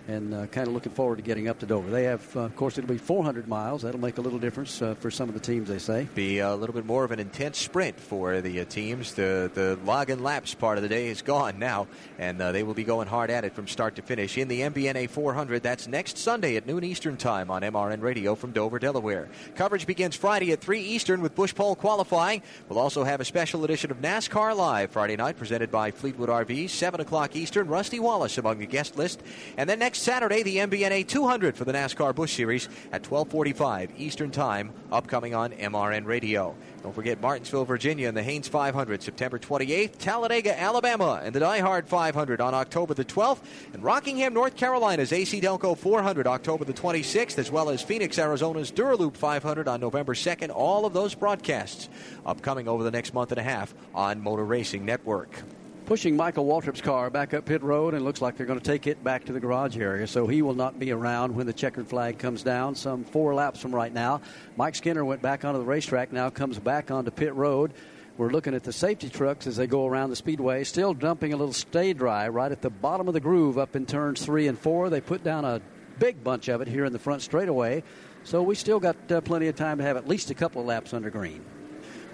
[0.08, 1.90] and uh, kind of looking forward to getting up to Dover.
[1.90, 3.82] They have, uh, of course, it'll be 400 miles.
[3.82, 6.08] That'll make a little difference uh, for some of the teams, they say.
[6.14, 9.14] Be a little bit more of an intense sprint for the uh, teams.
[9.14, 11.88] The the log and laps part of the day is gone now,
[12.19, 14.61] and uh, they will be going hard at it from start to finish in the
[14.61, 15.64] MBNA 400.
[15.64, 19.27] That's next Sunday at noon Eastern time on MRN Radio from Dover, Delaware.
[19.56, 22.42] Coverage begins Friday at 3 Eastern with Busch Pole qualifying.
[22.69, 26.69] We'll also have a special edition of NASCAR Live Friday night presented by Fleetwood RV,
[26.69, 27.67] 7 o'clock Eastern.
[27.67, 29.22] Rusty Wallace among the guest list,
[29.58, 34.32] and then next Saturday the MBNA 200 for the NASCAR Busch Series at 12:45 Eastern
[34.32, 36.56] Time, upcoming on MRN Radio.
[36.83, 39.98] Don't forget Martinsville, Virginia, and the Hanes 500, September 28th.
[39.98, 43.40] Talladega, Alabama, and the DieHard 500 on October the 12th.
[43.74, 48.72] And Rockingham, North Carolina's AC Delco 400, October the 26th, as well as Phoenix, Arizona's
[48.72, 50.51] Dura Lube 500 on November 2nd.
[50.53, 51.90] All of those broadcasts
[52.25, 55.43] upcoming over the next month and a half on Motor Racing Network
[55.85, 58.88] pushing Michael Waltrip's car back up pit road, and looks like they're going to take
[58.88, 60.07] it back to the garage area.
[60.07, 62.75] So he will not be around when the checkered flag comes down.
[62.75, 64.22] Some four laps from right now.
[64.57, 67.73] Mike Skinner went back onto the racetrack, now comes back onto pit road.
[68.17, 71.38] We're looking at the safety trucks as they go around the speedway, still dumping a
[71.38, 74.57] little stay dry right at the bottom of the groove up in turns three and
[74.57, 74.89] four.
[74.89, 75.61] They put down a
[75.99, 77.83] big bunch of it here in the front straightaway.
[78.23, 80.67] So we still got uh, plenty of time to have at least a couple of
[80.67, 81.43] laps under green.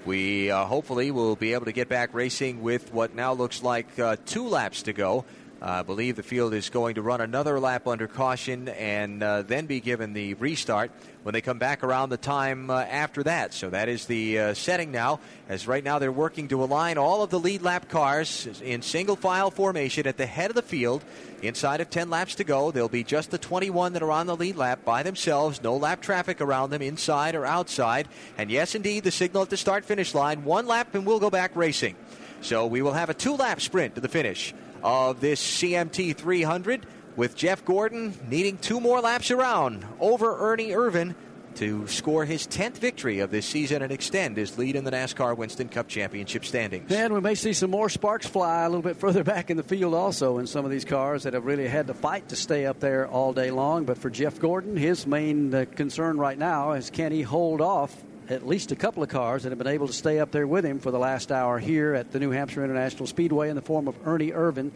[0.05, 3.99] We uh, hopefully will be able to get back racing with what now looks like
[3.99, 5.25] uh, two laps to go.
[5.63, 9.67] I believe the field is going to run another lap under caution and uh, then
[9.67, 10.89] be given the restart
[11.21, 13.53] when they come back around the time uh, after that.
[13.53, 17.21] So that is the uh, setting now, as right now they're working to align all
[17.21, 21.03] of the lead lap cars in single file formation at the head of the field.
[21.43, 24.35] Inside of 10 laps to go, there'll be just the 21 that are on the
[24.35, 28.07] lead lap by themselves, no lap traffic around them, inside or outside.
[28.35, 31.29] And yes, indeed, the signal at the start finish line one lap and we'll go
[31.29, 31.97] back racing.
[32.41, 36.85] So we will have a two lap sprint to the finish of this CMT 300
[37.15, 41.15] with Jeff Gordon needing two more laps around over Ernie Irvan
[41.55, 45.35] to score his 10th victory of this season and extend his lead in the NASCAR
[45.35, 46.91] Winston Cup Championship standings.
[46.91, 49.63] And we may see some more sparks fly a little bit further back in the
[49.63, 52.65] field also in some of these cars that have really had to fight to stay
[52.65, 53.85] up there all day long.
[53.85, 57.95] But for Jeff Gordon, his main uh, concern right now is can he hold off
[58.31, 60.65] at least a couple of cars that have been able to stay up there with
[60.65, 63.89] him for the last hour here at the New Hampshire International Speedway in the form
[63.89, 64.71] of Ernie Irvan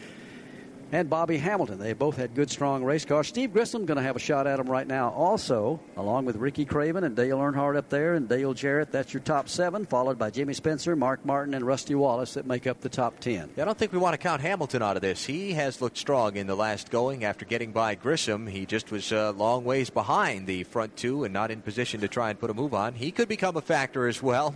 [0.91, 1.79] and Bobby Hamilton.
[1.79, 3.27] They both had good, strong race cars.
[3.27, 6.65] Steve Grissom going to have a shot at them right now, also, along with Ricky
[6.65, 8.91] Craven and Dale Earnhardt up there, and Dale Jarrett.
[8.91, 12.67] That's your top seven, followed by Jimmy Spencer, Mark Martin, and Rusty Wallace that make
[12.67, 13.49] up the top ten.
[13.55, 15.25] Yeah, I don't think we want to count Hamilton out of this.
[15.25, 18.47] He has looked strong in the last going after getting by Grissom.
[18.47, 22.07] He just was a long ways behind the front two and not in position to
[22.07, 22.93] try and put a move on.
[22.93, 24.55] He could become a factor as well.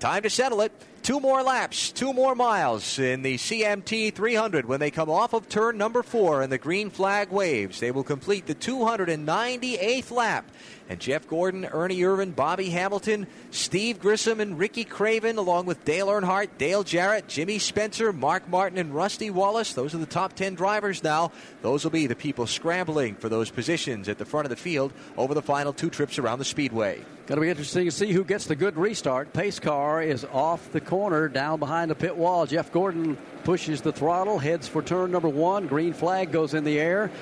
[0.00, 0.72] Time to settle it.
[1.02, 5.46] Two more laps, two more miles in the CMT 300 when they come off of
[5.50, 7.80] turn number four and the green flag waves.
[7.80, 10.50] They will complete the 298th lap.
[10.90, 16.08] And Jeff Gordon, Ernie Irvan, Bobby Hamilton, Steve Grissom, and Ricky Craven, along with Dale
[16.08, 19.72] Earnhardt, Dale Jarrett, Jimmy Spencer, Mark Martin, and Rusty Wallace.
[19.72, 21.30] Those are the top 10 drivers now.
[21.62, 24.92] Those will be the people scrambling for those positions at the front of the field
[25.16, 27.04] over the final two trips around the speedway.
[27.28, 29.32] Going to be interesting to see who gets the good restart.
[29.32, 32.46] Pace car is off the corner down behind the pit wall.
[32.46, 35.68] Jeff Gordon pushes the throttle, heads for turn number one.
[35.68, 37.12] Green flag goes in the air.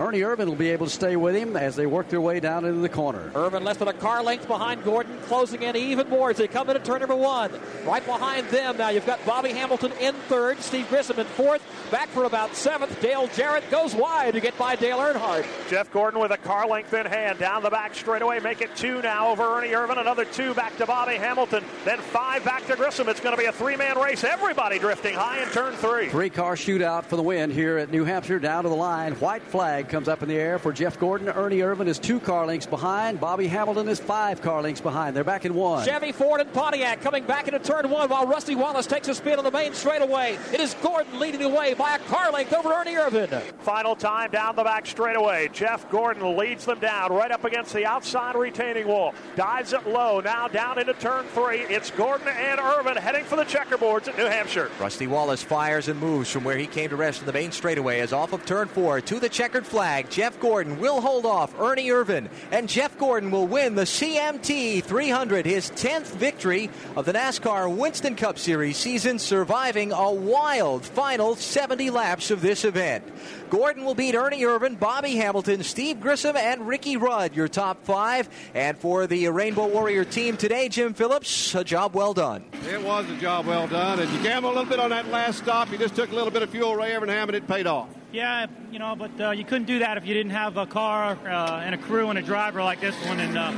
[0.00, 2.64] Ernie Irvan will be able to stay with him as they work their way down
[2.64, 3.30] into the corner.
[3.34, 6.70] Irvan less than a car length behind Gordon, closing in even more as they come
[6.70, 7.50] into turn number one.
[7.84, 12.08] Right behind them now, you've got Bobby Hamilton in third, Steve Grissom in fourth, back
[12.10, 13.00] for about seventh.
[13.00, 15.46] Dale Jarrett goes wide to get by Dale Earnhardt.
[15.68, 19.02] Jeff Gordon with a car length in hand down the back straightaway, make it two
[19.02, 23.08] now over Ernie Irvan, another two back to Bobby Hamilton, then five back to Grissom.
[23.08, 24.22] It's going to be a three-man race.
[24.22, 26.08] Everybody drifting high in turn three.
[26.08, 28.38] Three car shootout for the win here at New Hampshire.
[28.38, 31.28] Down to the line, white flag comes up in the air for Jeff Gordon.
[31.28, 33.20] Ernie Irvan is two car lengths behind.
[33.20, 35.16] Bobby Hamilton is five car lengths behind.
[35.16, 35.84] They're back in one.
[35.84, 39.38] Chevy, Ford, and Pontiac coming back into turn one while Rusty Wallace takes a spin
[39.38, 40.38] on the main straightaway.
[40.52, 43.42] It is Gordon leading the way by a car length over Ernie Irvan.
[43.60, 45.48] Final time down the back straightaway.
[45.52, 49.14] Jeff Gordon leads them down right up against the outside retaining wall.
[49.36, 50.20] Dives it low.
[50.20, 51.60] Now down into turn three.
[51.60, 54.70] It's Gordon and Irvan heading for the checkerboards at New Hampshire.
[54.80, 58.00] Rusty Wallace fires and moves from where he came to rest in the main straightaway
[58.00, 59.77] as off of turn four to the checkered flag.
[59.78, 60.10] Flag.
[60.10, 65.46] Jeff Gordon will hold off Ernie Irvan, and Jeff Gordon will win the CMT 300,
[65.46, 71.90] his 10th victory of the NASCAR Winston Cup Series season, surviving a wild final 70
[71.90, 73.04] laps of this event.
[73.50, 78.28] Gordon will beat Ernie Irvan, Bobby Hamilton, Steve Grissom, and Ricky Rudd, your top five.
[78.54, 82.44] And for the Rainbow Warrior team today, Jim Phillips, a job well done.
[82.68, 85.38] It was a job well done, and you gambled a little bit on that last
[85.38, 85.70] stop.
[85.70, 87.88] You just took a little bit of fuel, Ray Evernham, and it paid off.
[88.12, 91.18] Yeah, you know, but uh, you couldn't do that if you didn't have a car
[91.26, 93.20] uh, and a crew and a driver like this one.
[93.20, 93.52] And, uh,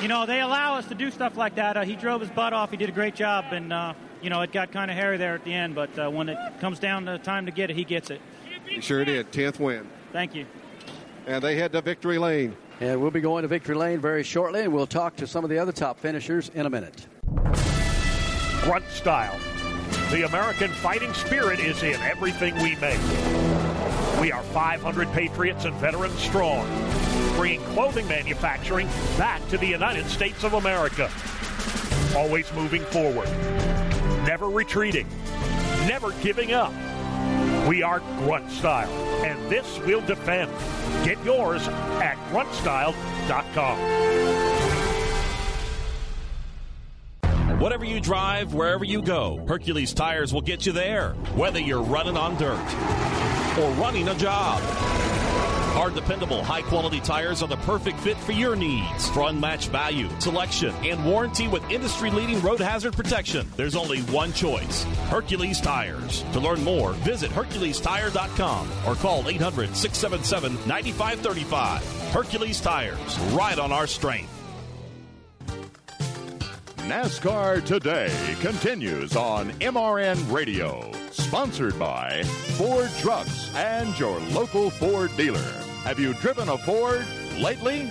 [0.00, 1.76] you know, they allow us to do stuff like that.
[1.76, 2.70] Uh, he drove his butt off.
[2.70, 3.46] He did a great job.
[3.50, 5.74] And, uh, you know, it got kind of hairy there at the end.
[5.74, 8.22] But uh, when it comes down to time to get it, he gets it.
[8.68, 9.32] He sure did.
[9.32, 9.86] 10th win.
[10.12, 10.46] Thank you.
[11.26, 12.56] And they head to victory lane.
[12.80, 15.50] And we'll be going to victory lane very shortly, and we'll talk to some of
[15.50, 17.06] the other top finishers in a minute.
[18.62, 19.38] Grunt style.
[20.10, 23.00] The American fighting spirit is in everything we make.
[24.20, 26.66] We are 500 patriots and veterans strong,
[27.36, 28.86] bringing clothing manufacturing
[29.16, 31.10] back to the United States of America.
[32.16, 33.28] Always moving forward,
[34.24, 35.06] never retreating,
[35.86, 36.72] never giving up.
[37.66, 38.88] We are Grunt Style,
[39.24, 40.52] and this we'll defend.
[41.04, 43.78] Get yours at gruntstyle.com.
[47.58, 52.16] Whatever you drive, wherever you go, Hercules Tires will get you there, whether you're running
[52.16, 52.54] on dirt
[53.58, 54.62] or running a job.
[55.76, 59.10] Our dependable, high quality tires are the perfect fit for your needs.
[59.10, 64.32] For unmatched value, selection, and warranty with industry leading road hazard protection, there's only one
[64.32, 66.22] choice Hercules Tires.
[66.32, 72.10] To learn more, visit HerculesTire.com or call 800 677 9535.
[72.10, 74.32] Hercules Tires, right on our strength.
[76.88, 82.22] NASCAR Today continues on MRN Radio, sponsored by
[82.56, 85.65] Ford Trucks and your local Ford dealer.
[85.86, 87.06] Have you driven a Ford
[87.38, 87.84] lately?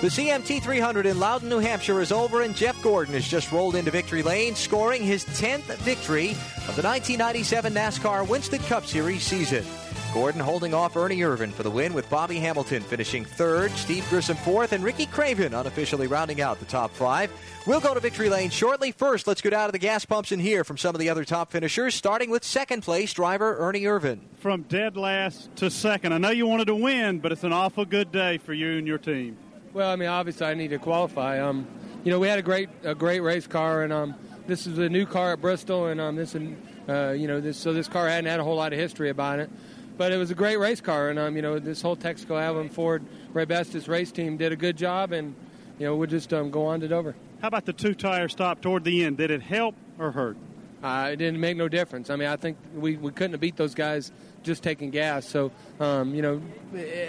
[0.00, 3.76] The CMT 300 in Loudon, New Hampshire is over, and Jeff Gordon has just rolled
[3.76, 9.64] into victory lane, scoring his 10th victory of the 1997 NASCAR Winston Cup Series season.
[10.12, 14.36] Gordon holding off Ernie Irvan for the win, with Bobby Hamilton finishing third, Steve Grissom
[14.36, 17.30] fourth, and Ricky Craven unofficially rounding out the top five.
[17.66, 18.92] We'll go to victory lane shortly.
[18.92, 21.24] First, let's go down to the gas pumps and hear from some of the other
[21.24, 24.20] top finishers, starting with second place driver Ernie Irvan.
[24.38, 26.12] From dead last to second.
[26.12, 28.86] I know you wanted to win, but it's an awful good day for you and
[28.86, 29.36] your team.
[29.72, 31.40] Well, I mean, obviously, I need to qualify.
[31.40, 31.66] Um,
[32.04, 34.14] you know, we had a great, a great race car, and um,
[34.46, 37.72] this is a new car at Bristol, and um, this, uh, you know, this so
[37.72, 39.48] this car hadn't had a whole lot of history about it,
[39.96, 42.72] but it was a great race car, and um, you know, this whole Texaco Havoline
[42.72, 45.34] Ford Raybestos race team did a good job, and
[45.78, 47.14] you know, we'll just um, go on to Dover.
[47.40, 49.16] How about the two tire stop toward the end?
[49.16, 50.36] Did it help or hurt?
[50.82, 52.10] Uh, it didn't make no difference.
[52.10, 54.10] I mean, I think we, we couldn't have beat those guys
[54.42, 55.28] just taking gas.
[55.28, 56.42] So, um, you know,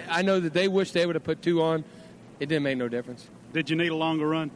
[0.10, 1.84] I know that they wish they would have put two on.
[2.40, 3.28] It didn't make no difference.
[3.52, 4.52] Did you need a longer run?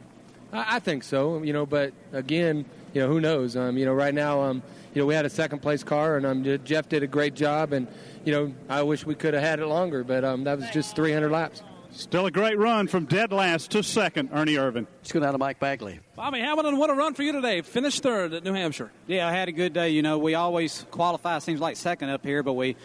[0.53, 1.41] I, I think so.
[1.41, 3.55] You know, but again, you know, who knows?
[3.55, 4.61] Um, you know, right now, um,
[4.97, 7.71] you know, we had a second place car, and um, Jeff did a great job,
[7.71, 7.87] and
[8.25, 10.95] you know, I wish we could have had it longer, but um, that was just
[10.95, 11.61] 300 laps.
[11.91, 14.87] Still a great run from dead last to second, Ernie Irvan.
[14.97, 15.99] Let's go down to Mike Bagley.
[16.15, 17.61] Bobby Hamilton, what a run for you today.
[17.61, 18.91] Finished third at New Hampshire.
[19.05, 19.91] Yeah, I had a good day.
[19.91, 22.75] You know, we always qualify, seems like second up here, but we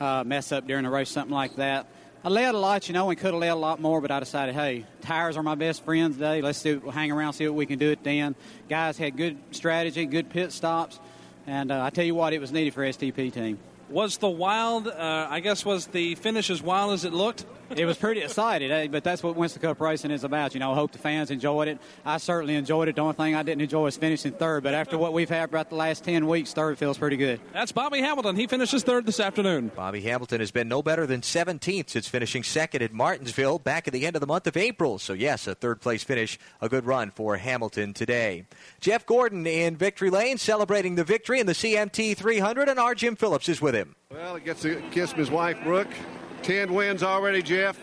[0.00, 1.86] uh, mess up during the race, something like that.
[2.24, 4.18] I led a lot, you know, we could have led a lot more, but I
[4.18, 6.40] decided, hey, tires are my best friends today.
[6.40, 8.34] Let's do hang around, see what we can do at the end.
[8.68, 11.00] Guys had good strategy, good pit stops,
[11.46, 13.58] and uh, I tell you what, it was needed for STP team.
[13.92, 17.44] Was the wild, uh, I guess, was the finish as wild as it looked?
[17.78, 18.88] it was pretty excited, eh?
[18.88, 20.54] but that's what Winston Cup racing is about.
[20.54, 21.78] You know, I hope the fans enjoyed it.
[22.04, 22.96] I certainly enjoyed it.
[22.96, 25.70] The only thing I didn't enjoy was finishing third, but after what we've had throughout
[25.70, 27.40] the last 10 weeks, third feels pretty good.
[27.52, 28.36] That's Bobby Hamilton.
[28.36, 29.70] He finishes third this afternoon.
[29.74, 33.92] Bobby Hamilton has been no better than 17th since finishing second at Martinsville back at
[33.92, 34.98] the end of the month of April.
[34.98, 38.44] So, yes, a third place finish, a good run for Hamilton today.
[38.80, 43.16] Jeff Gordon in victory lane celebrating the victory in the CMT 300, and our Jim
[43.16, 43.81] Phillips is with him.
[44.10, 45.92] Well, he gets to kiss from his wife, Brooke.
[46.42, 47.78] Ten wins already, Jeff.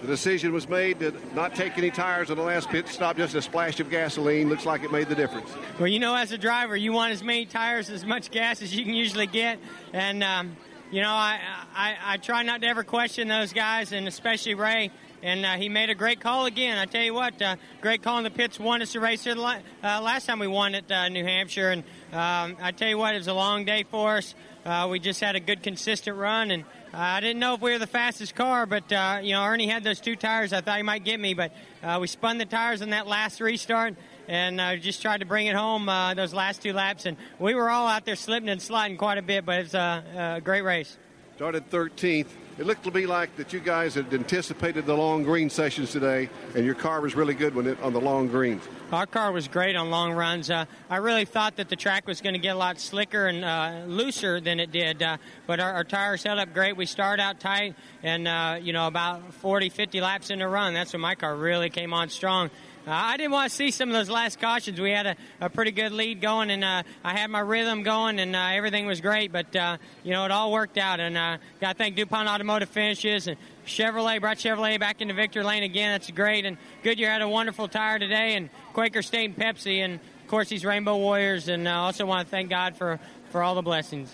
[0.00, 3.36] The decision was made to not take any tires on the last pit stop, just
[3.36, 4.48] a splash of gasoline.
[4.48, 5.48] Looks like it made the difference.
[5.78, 8.74] Well, you know, as a driver, you want as many tires, as much gas as
[8.74, 9.60] you can usually get.
[9.92, 10.56] And, um,
[10.90, 11.38] you know, I,
[11.72, 14.90] I, I try not to ever question those guys, and especially Ray.
[15.22, 16.78] And uh, he made a great call again.
[16.78, 18.58] I tell you what, uh, great call in the pits.
[18.58, 21.70] Won us the race here the uh, last time we won at uh, New Hampshire.
[21.70, 24.34] And um, I tell you what, it was a long day for us.
[24.64, 26.50] Uh, we just had a good, consistent run.
[26.50, 28.90] And uh, I didn't know if we were the fastest car, but
[29.24, 30.52] you know Ernie had those two tires.
[30.52, 31.52] I thought he might get me, but
[32.00, 33.94] we spun the tires in that last restart
[34.28, 37.06] and uh, just tried to bring it home uh, those last two laps.
[37.06, 40.36] And we were all out there slipping and sliding quite a bit, but it's a,
[40.36, 40.96] a great race.
[41.36, 42.28] Started 13th.
[42.58, 46.28] It looked to me like that you guys had anticipated the long green sessions today,
[46.54, 48.62] and your car was really good when it, on the long greens.
[48.92, 50.50] Our car was great on long runs.
[50.50, 53.42] Uh, I really thought that the track was going to get a lot slicker and
[53.42, 55.16] uh, looser than it did, uh,
[55.46, 56.76] but our, our, tires held up great.
[56.76, 60.74] We started out tight, and uh, you know about 40, 50 laps in the run.
[60.74, 62.50] That's when my car really came on strong.
[62.84, 64.80] Uh, I didn't want to see some of those last cautions.
[64.80, 68.18] We had a, a pretty good lead going, and uh, I had my rhythm going,
[68.18, 69.30] and uh, everything was great.
[69.30, 72.68] But uh, you know, it all worked out, and uh, got to thank DuPont Automotive
[72.70, 73.36] Finishes and
[73.66, 75.92] Chevrolet brought Chevrolet back into victory lane again.
[75.92, 79.94] That's great, and Goodyear had a wonderful tire today, and Quaker State and Pepsi, and
[79.94, 81.46] of course these Rainbow Warriors.
[81.46, 82.98] And I uh, also want to thank God for
[83.30, 84.12] for all the blessings.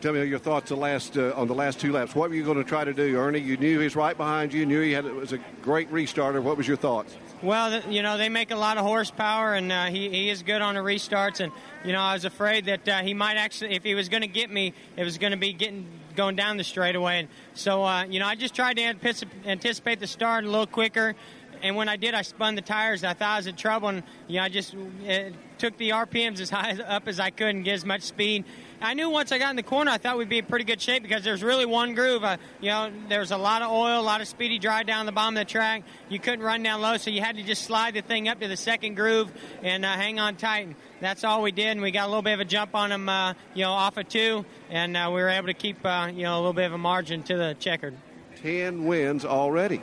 [0.00, 2.14] Tell me your thoughts the last, uh, on the last two laps.
[2.14, 3.38] What were you going to try to do, Ernie?
[3.38, 4.60] You knew he was right behind you.
[4.60, 6.42] You knew he had it was a great restarter.
[6.42, 7.16] What was your thoughts?
[7.44, 10.62] Well, you know, they make a lot of horsepower, and uh, he, he is good
[10.62, 11.40] on the restarts.
[11.40, 11.52] And,
[11.84, 14.28] you know, I was afraid that uh, he might actually, if he was going to
[14.28, 17.18] get me, it was going to be getting going down the straightaway.
[17.18, 18.82] And so, uh, you know, I just tried to
[19.44, 21.14] anticipate the start a little quicker.
[21.60, 23.04] And when I did, I spun the tires.
[23.04, 24.74] I thought I was in trouble, and you know, I just
[25.58, 28.44] took the RPMs as high up as I could and get as much speed.
[28.84, 30.80] I knew once I got in the corner, I thought we'd be in pretty good
[30.80, 32.22] shape because there's really one groove.
[32.22, 35.12] Uh, you know, there's a lot of oil, a lot of speedy dry down the
[35.12, 35.84] bottom of the track.
[36.10, 38.48] You couldn't run down low, so you had to just slide the thing up to
[38.48, 39.32] the second groove
[39.62, 40.66] and uh, hang on tight.
[40.66, 42.90] And that's all we did, and we got a little bit of a jump on
[42.90, 46.10] them, uh, you know, off of two, and uh, we were able to keep, uh,
[46.12, 47.96] you know, a little bit of a margin to the checkered.
[48.36, 49.80] Ten wins already.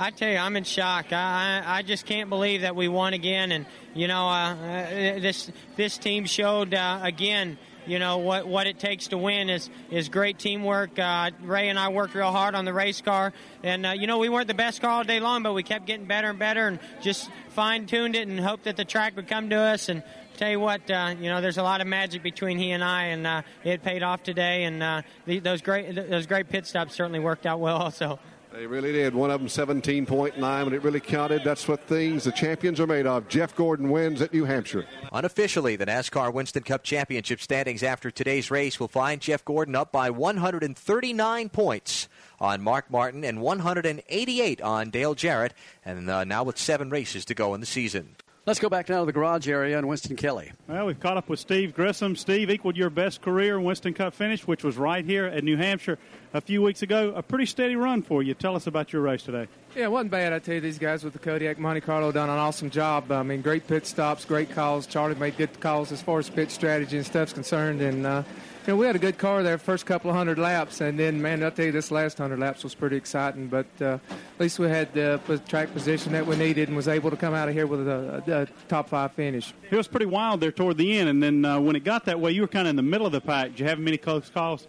[0.00, 1.12] I tell you, I'm in shock.
[1.12, 3.50] I, I just can't believe that we won again.
[3.50, 7.58] And you know, uh, uh this this team showed uh, again.
[7.88, 10.98] You know what what it takes to win is is great teamwork.
[10.98, 14.18] Uh, Ray and I worked real hard on the race car, and uh, you know
[14.18, 16.68] we weren't the best car all day long, but we kept getting better and better,
[16.68, 19.88] and just fine tuned it and hoped that the track would come to us.
[19.88, 20.02] And
[20.36, 23.04] tell you what, uh, you know, there's a lot of magic between he and I,
[23.04, 24.64] and uh, it paid off today.
[24.64, 28.18] And uh, the, those great those great pit stops certainly worked out well, also.
[28.52, 29.14] They really did.
[29.14, 31.44] One of them 17.9, and it really counted.
[31.44, 33.28] That's what things the champions are made of.
[33.28, 34.86] Jeff Gordon wins at New Hampshire.
[35.12, 39.92] Unofficially, the NASCAR Winston Cup Championship standings after today's race will find Jeff Gordon up
[39.92, 42.08] by 139 points
[42.40, 45.52] on Mark Martin and 188 on Dale Jarrett,
[45.84, 48.16] and uh, now with seven races to go in the season.
[48.48, 50.52] Let's go back now to the garage area and Winston Kelly.
[50.68, 52.16] Well, we've caught up with Steve Grissom.
[52.16, 55.98] Steve equaled your best career Winston Cup finish, which was right here at New Hampshire
[56.32, 57.12] a few weeks ago.
[57.14, 58.32] A pretty steady run for you.
[58.32, 59.48] Tell us about your race today.
[59.76, 60.32] Yeah, it wasn't bad.
[60.32, 63.12] I tell you, these guys with the Kodiak Monte Carlo done an awesome job.
[63.12, 64.86] I mean, great pit stops, great calls.
[64.86, 68.22] Charlie made good calls as far as pit strategy and stuff's concerned, and uh,
[68.68, 71.22] you know, we had a good car there first couple of hundred laps, and then,
[71.22, 73.46] man, I'll tell you, this last hundred laps was pretty exciting.
[73.46, 77.08] But uh, at least we had the track position that we needed and was able
[77.08, 79.54] to come out of here with a, a, a top five finish.
[79.70, 82.20] It was pretty wild there toward the end, and then uh, when it got that
[82.20, 83.52] way, you were kind of in the middle of the pack.
[83.52, 84.68] Did you have many close calls?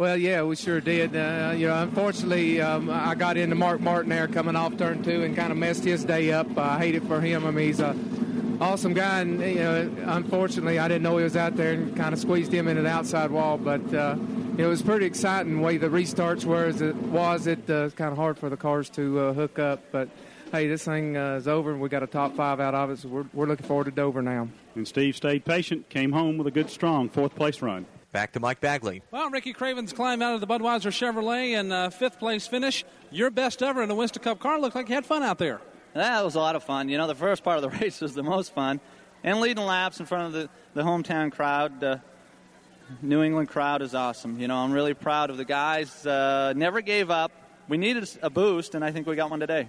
[0.00, 1.14] Well, yeah, we sure did.
[1.14, 5.24] Uh, you know, unfortunately, um, I got into Mark Martin there coming off turn two
[5.24, 6.56] and kind of messed his day up.
[6.56, 7.44] I hate it for him.
[7.44, 7.94] I mean, he's a
[8.62, 12.14] awesome guy, and you know, unfortunately, I didn't know he was out there and kind
[12.14, 13.58] of squeezed him into the outside wall.
[13.58, 14.16] But uh,
[14.56, 16.64] it was pretty exciting the way the restarts were.
[16.64, 19.82] As it was, it uh, kind of hard for the cars to uh, hook up,
[19.92, 20.08] but.
[20.50, 22.98] Hey, this thing uh, is over, and we got a top five out of it,
[22.98, 24.48] so we're, we're looking forward to Dover now.
[24.74, 27.86] And Steve stayed patient, came home with a good, strong fourth place run.
[28.12, 29.02] Back to Mike Bagley.
[29.12, 32.84] Well, Ricky Craven's climb out of the Budweiser Chevrolet and uh, fifth place finish.
[33.12, 34.58] Your best ever in a Winston Cup car.
[34.58, 35.60] Looked like you had fun out there.
[35.94, 36.88] That was a lot of fun.
[36.88, 38.80] You know, the first part of the race was the most fun.
[39.22, 42.00] And leading laps in front of the, the hometown crowd, the
[43.00, 44.40] New England crowd is awesome.
[44.40, 46.04] You know, I'm really proud of the guys.
[46.04, 47.30] Uh, never gave up.
[47.68, 49.68] We needed a boost, and I think we got one today.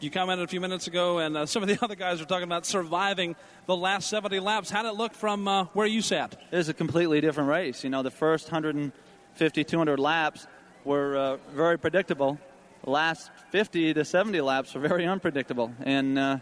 [0.00, 2.44] You commented a few minutes ago, and uh, some of the other guys were talking
[2.44, 3.34] about surviving
[3.66, 4.70] the last 70 laps.
[4.70, 6.40] How did it look from uh, where you sat?
[6.52, 7.82] It was a completely different race.
[7.82, 10.46] You know, the first 150, 200 laps
[10.84, 12.38] were uh, very predictable
[12.84, 15.72] The last 50 to 70 laps were very unpredictable.
[15.80, 16.38] And, uh,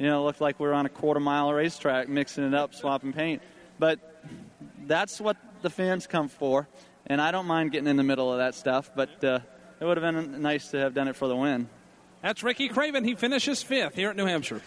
[0.00, 2.74] you know, it looked like we were on a quarter mile racetrack mixing it up,
[2.74, 3.40] swapping paint.
[3.78, 4.00] But
[4.84, 6.66] that's what the fans come for.
[7.06, 9.38] And I don't mind getting in the middle of that stuff, but uh,
[9.80, 11.68] it would have been nice to have done it for the win.
[12.22, 13.04] That's Ricky Craven.
[13.04, 14.60] He finishes fifth here at New Hampshire.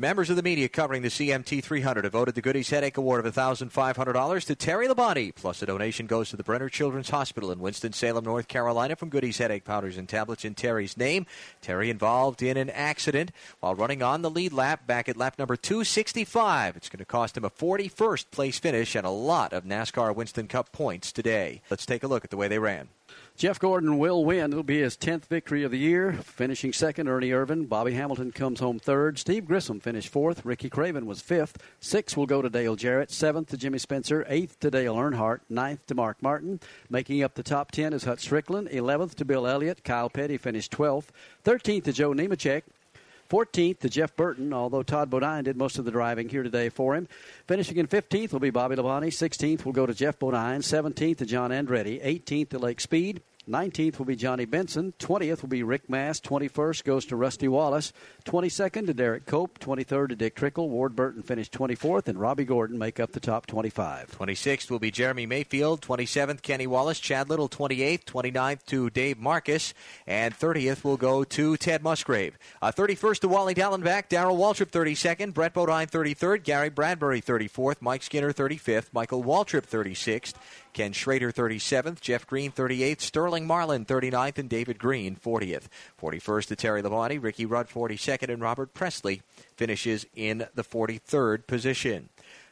[0.00, 3.34] Members of the media covering the CMT 300 have voted the Goody's Headache Award of
[3.34, 5.34] $1,500 to Terry Labonte.
[5.34, 9.36] Plus, a donation goes to the Brenner Children's Hospital in Winston-Salem, North Carolina from Goody's
[9.36, 11.26] Headache Powders and Tablets in Terry's name.
[11.60, 15.54] Terry involved in an accident while running on the lead lap back at lap number
[15.54, 16.78] 265.
[16.78, 20.46] It's going to cost him a 41st place finish and a lot of NASCAR Winston
[20.46, 21.60] Cup points today.
[21.68, 22.88] Let's take a look at the way they ran.
[23.40, 24.52] Jeff Gordon will win.
[24.52, 26.12] It'll be his 10th victory of the year.
[26.12, 27.70] Finishing second, Ernie Irvan.
[27.70, 29.18] Bobby Hamilton comes home third.
[29.18, 30.44] Steve Grissom finished fourth.
[30.44, 31.56] Ricky Craven was fifth.
[31.80, 33.10] Sixth will go to Dale Jarrett.
[33.10, 34.26] Seventh to Jimmy Spencer.
[34.28, 35.40] Eighth to Dale Earnhardt.
[35.48, 36.60] Ninth to Mark Martin.
[36.90, 38.70] Making up the top 10 is Hut Stricklin.
[38.70, 39.84] Eleventh to Bill Elliott.
[39.84, 41.06] Kyle Petty finished 12th.
[41.42, 42.64] Thirteenth to Joe Nemechek.
[43.30, 46.96] 14th to Jeff Burton, although Todd Bodine did most of the driving here today for
[46.96, 47.08] him.
[47.46, 49.06] Finishing in 15th will be Bobby Labonte.
[49.06, 50.60] 16th will go to Geoff Bodine.
[50.60, 52.04] 17th to John Andretti.
[52.04, 53.22] 18th to Lake Speed.
[53.50, 54.94] 19th will be Johnny Benson.
[55.00, 56.24] 20th will be Rick Mast.
[56.24, 57.92] 21st goes to Rusty Wallace.
[58.24, 59.58] 22nd to Derrike Cope.
[59.58, 60.70] 23rd to Dick Trickle.
[60.70, 64.16] Ward Burton finished 24th, and Robby Gordon make up the top 25.
[64.16, 65.80] 26th will be Jeremy Mayfield.
[65.80, 67.00] 27th, Kenny Wallace.
[67.00, 68.04] Chad Little, 28th.
[68.04, 69.74] 29th to Dave Marcis.
[70.06, 72.38] And 30th will go to Ted Musgrave.
[72.62, 74.08] Uh, 31st to Wally Dallenbach.
[74.08, 75.34] Darrell Waltrip, 32nd.
[75.34, 76.44] Brett Bodine, 33rd.
[76.44, 77.82] Gary Bradberry, 34th.
[77.82, 78.92] Mike Skinner, 35th.
[78.92, 80.34] Michael Waltrip, 36th.
[80.72, 85.68] Ken Schrader 37th, Jeff Green 38th, Sterling Marlin 39th, and David Green 40th.
[86.00, 89.22] 41st to Terry Labonte, Ricky Rudd 42nd, and Robert Pressley
[89.56, 92.08] finishes in the 43rd position.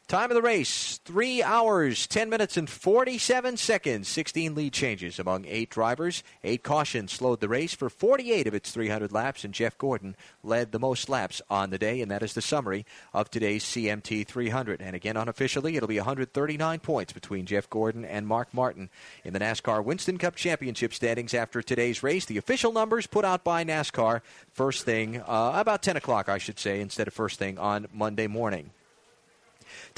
[0.08, 4.08] Time of the race, 3 hours, 10 minutes, and 47 seconds.
[4.08, 6.24] 16 lead changes among eight drivers.
[6.42, 10.72] Eight cautions slowed the race for 48 of its 300 laps, and Jeff Gordon led
[10.72, 14.80] the most laps on the day, and that is the summary of today's CMT 300.
[14.80, 18.88] And again, unofficially, it'll be 139 points between Jeff Gordon and Mark Martin
[19.24, 22.24] in the NASCAR Winston Cup Championship standings after today's race.
[22.24, 24.22] The official numbers put out by NASCAR
[24.54, 28.26] first thing, uh, about 10 o'clock, I should say, instead of first thing on Monday
[28.26, 28.70] morning.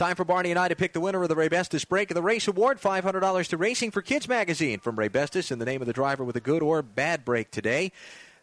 [0.01, 2.23] Time for Barney and I to pick the winner of the Raybestos break of the
[2.23, 2.81] race award.
[2.81, 6.37] $500 to Racing for Kids magazine from Raybestos in the name of the driver with
[6.37, 7.93] a good or bad break today.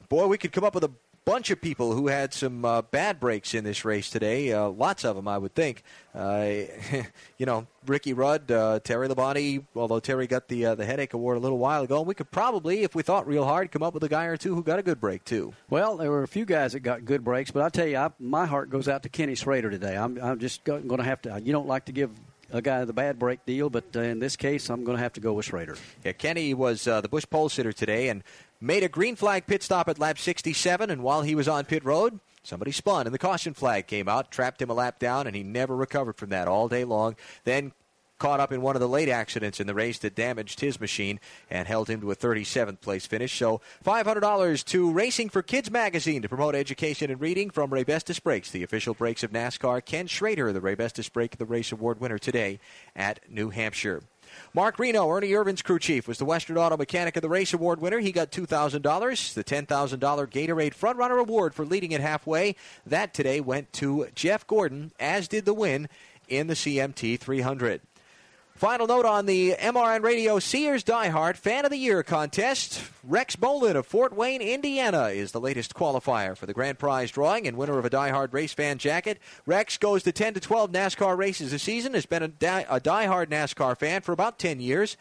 [0.07, 0.91] Boy, we could come up with a
[1.27, 4.53] bunch of people who had some uh, bad breaks in this race today.
[4.53, 5.83] Uh, lots of them, I would think.
[6.15, 6.61] Uh,
[7.37, 11.35] you know, Ricky Rudd, uh, Terry Labonte, although Terry got the uh, the headache award
[11.35, 13.93] a little while ago, and we could probably, if we thought real hard, come up
[13.93, 15.53] with a guy or two who got a good break too.
[15.69, 18.09] Well, there were a few guys that got good breaks, but I tell you, I,
[18.19, 19.97] my heart goes out to Kenny Schrader today.
[19.97, 21.41] I'm, I'm just going to have to.
[21.43, 22.11] You don't like to give
[22.51, 25.13] a guy the bad break deal, but uh, in this case, I'm going to have
[25.13, 25.75] to go with Schrader.
[26.03, 28.23] Yeah, Kenny was uh, the Busch pole sitter today and
[28.61, 31.83] made a green flag pit stop at lap 67, and while he was on pit
[31.83, 35.35] road, somebody spun, and the caution flag came out, trapped him a lap down, and
[35.35, 37.15] he never recovered from that all day long.
[37.43, 37.73] Then
[38.17, 41.19] caught up in one of the late accidents in the race that damaged his machine
[41.49, 43.37] and held him to a 37th place finish.
[43.37, 48.51] So $500 to Racing for Kids magazine to promote education and reading from Raybestos Brakes,
[48.51, 49.83] the official brakes of NASCAR.
[49.85, 52.59] Ken Schrader, the Raybestos Brake of the Race Award winner today
[52.95, 54.03] at New Hampshire.
[54.53, 57.79] Mark Reno, Ernie Irvan's crew chief, was the Western Auto Mechanic of the Race Award
[57.79, 57.99] winner.
[57.99, 62.55] He got $2,000, the $10,000 Gatorade Frontrunner Award for leading it halfway.
[62.85, 65.87] That today went to Jeff Gordon, as did the win
[66.27, 67.81] in the CMT 300.
[68.57, 72.81] Final note on the MRN Radio Sears Diehard Fan of the Year contest.
[73.03, 77.47] Rex Bolin of Fort Wayne, Indiana, is the latest qualifier for the grand prize drawing
[77.47, 79.19] and winner of a Diehard Race Fan jacket.
[79.45, 82.81] Rex goes to 10 to 12 NASCAR races a season, has been a, die- a
[82.81, 84.97] diehard NASCAR fan for about 10 years.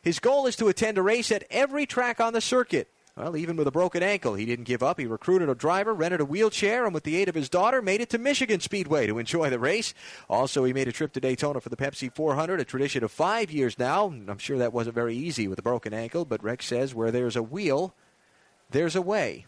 [0.00, 2.88] His goal is to attend a race at every track on the circuit.
[3.14, 4.98] Well, even with a broken ankle, he didn't give up.
[4.98, 8.00] He recruited a driver, rented a wheelchair, and with the aid of his daughter, made
[8.00, 9.92] it to Michigan Speedway to enjoy the race.
[10.30, 13.50] Also, he made a trip to Daytona for the Pepsi 400, a tradition of five
[13.50, 14.06] years now.
[14.06, 17.36] I'm sure that wasn't very easy with a broken ankle, but Rex says where there's
[17.36, 17.94] a wheel,
[18.70, 19.44] there's a way.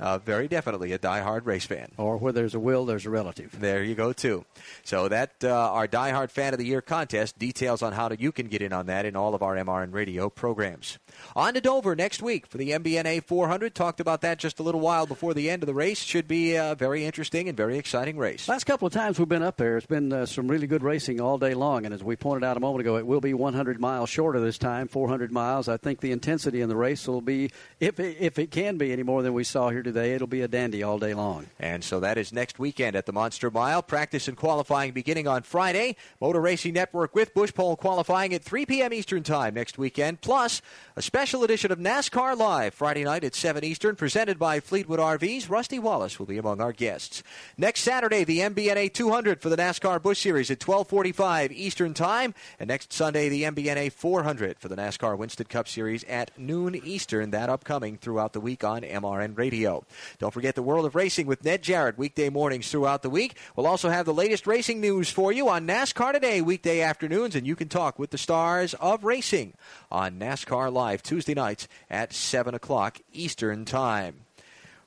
[0.00, 1.92] Uh, very definitely a die-hard race fan.
[1.96, 3.60] Or where there's a will, there's a relative.
[3.60, 4.44] There you go, too.
[4.82, 7.38] So that uh, our die-hard fan of the year contest.
[7.38, 9.92] Details on how to, you can get in on that in all of our MRN
[9.92, 10.98] radio programs.
[11.36, 13.74] On to Dover next week for the MBNA 400.
[13.74, 16.00] Talked about that just a little while before the end of the race.
[16.00, 18.48] Should be a very interesting and very exciting race.
[18.48, 21.20] Last couple of times we've been up there, it's been uh, some really good racing
[21.20, 21.84] all day long.
[21.84, 24.58] And as we pointed out a moment ago, it will be 100 miles shorter this
[24.58, 25.68] time, 400 miles.
[25.68, 28.92] I think the intensity in the race will be, if it, if it can be
[28.92, 31.46] any more than we saw here today, it'll be a dandy all day long.
[31.58, 33.82] And so that is next weekend at the Monster Mile.
[33.82, 35.96] Practice and qualifying beginning on Friday.
[36.20, 38.92] Motor Racing Network with Busch Pole qualifying at 3 p.m.
[38.92, 40.20] Eastern Time next weekend.
[40.20, 40.62] Plus,
[40.96, 45.48] a special edition of NASCAR Live Friday night at 7 Eastern, presented by Fleetwood RVs.
[45.48, 47.22] Rusty Wallace will be among our guests.
[47.56, 52.68] Next Saturday, the MBNA 200 for the NASCAR Busch Series at 12:45 Eastern Time, and
[52.68, 57.30] next Sunday, the MBNA 400 for the NASCAR Winston Cup Series at noon Eastern.
[57.30, 59.79] That upcoming throughout the week on MRN Radio.
[60.18, 63.36] Don't forget the World of Racing with Ned Jarrett weekday mornings throughout the week.
[63.56, 67.46] We'll also have the latest racing news for you on NASCAR Today weekday afternoons, and
[67.46, 69.54] you can talk with the stars of racing
[69.90, 74.26] on NASCAR Live Tuesday nights at 7 o'clock Eastern Time.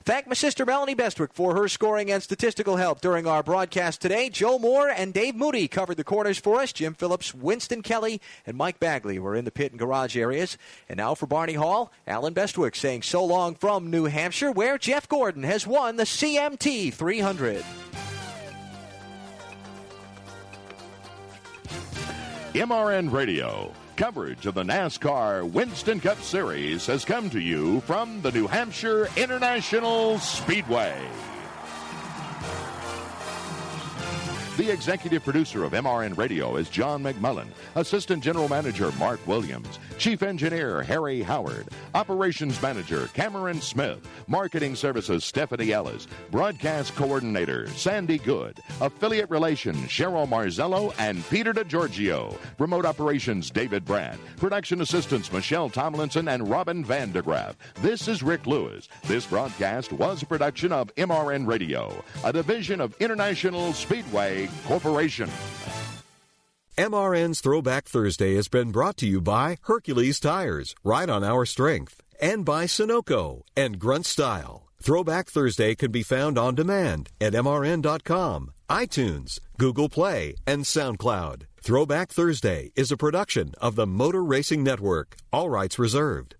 [0.05, 4.29] Thank my sister Melanie Bestwick for her scoring and statistical help during our broadcast today.
[4.29, 6.73] Joe Moore and Dave Moody covered the corners for us.
[6.73, 10.57] Jim Phillips, Winston Kelly, and Mike Bagley were in the pit and garage areas.
[10.89, 15.07] And now for Barney Hall, Allen Bestwick saying so long from New Hampshire, where Jeff
[15.07, 17.63] Gordon has won the CMT 300.
[22.53, 23.71] MRN Radio.
[23.95, 29.07] Coverage of the NASCAR Winston Cup Series has come to you from the New Hampshire
[29.15, 30.95] International Speedway.
[34.55, 40.21] The executive producer of MRN Radio is John McMullen, Assistant General Manager Mark Williams, Chief
[40.21, 48.59] Engineer Harry Howard, Operations Manager Cameron Smith, Marketing Services Stephanie Ellis, Broadcast Coordinator Sandy Good,
[48.79, 56.27] Affiliate Relations Cheryl Marzello and Peter DeGiorgio, Remote Operations David Brad, Production Assistants Michelle Tomlinson
[56.27, 57.55] and Robin Vandegraff.
[57.81, 58.87] This is Rick Lewis.
[59.05, 65.29] This broadcast was a production of MRN Radio, a division of International Speedway Corporation.
[66.77, 72.01] MRN's Throwback Thursday has been brought to you by Hercules Tires, right on our strength,
[72.19, 74.67] and by Sunoco and Grunt Style.
[74.81, 81.43] Throwback Thursday can be found on demand at MRN.com, iTunes, Google Play, and SoundCloud.
[81.61, 86.35] Throwback Thursday is a production of the Motor Racing Network, all rights reserved.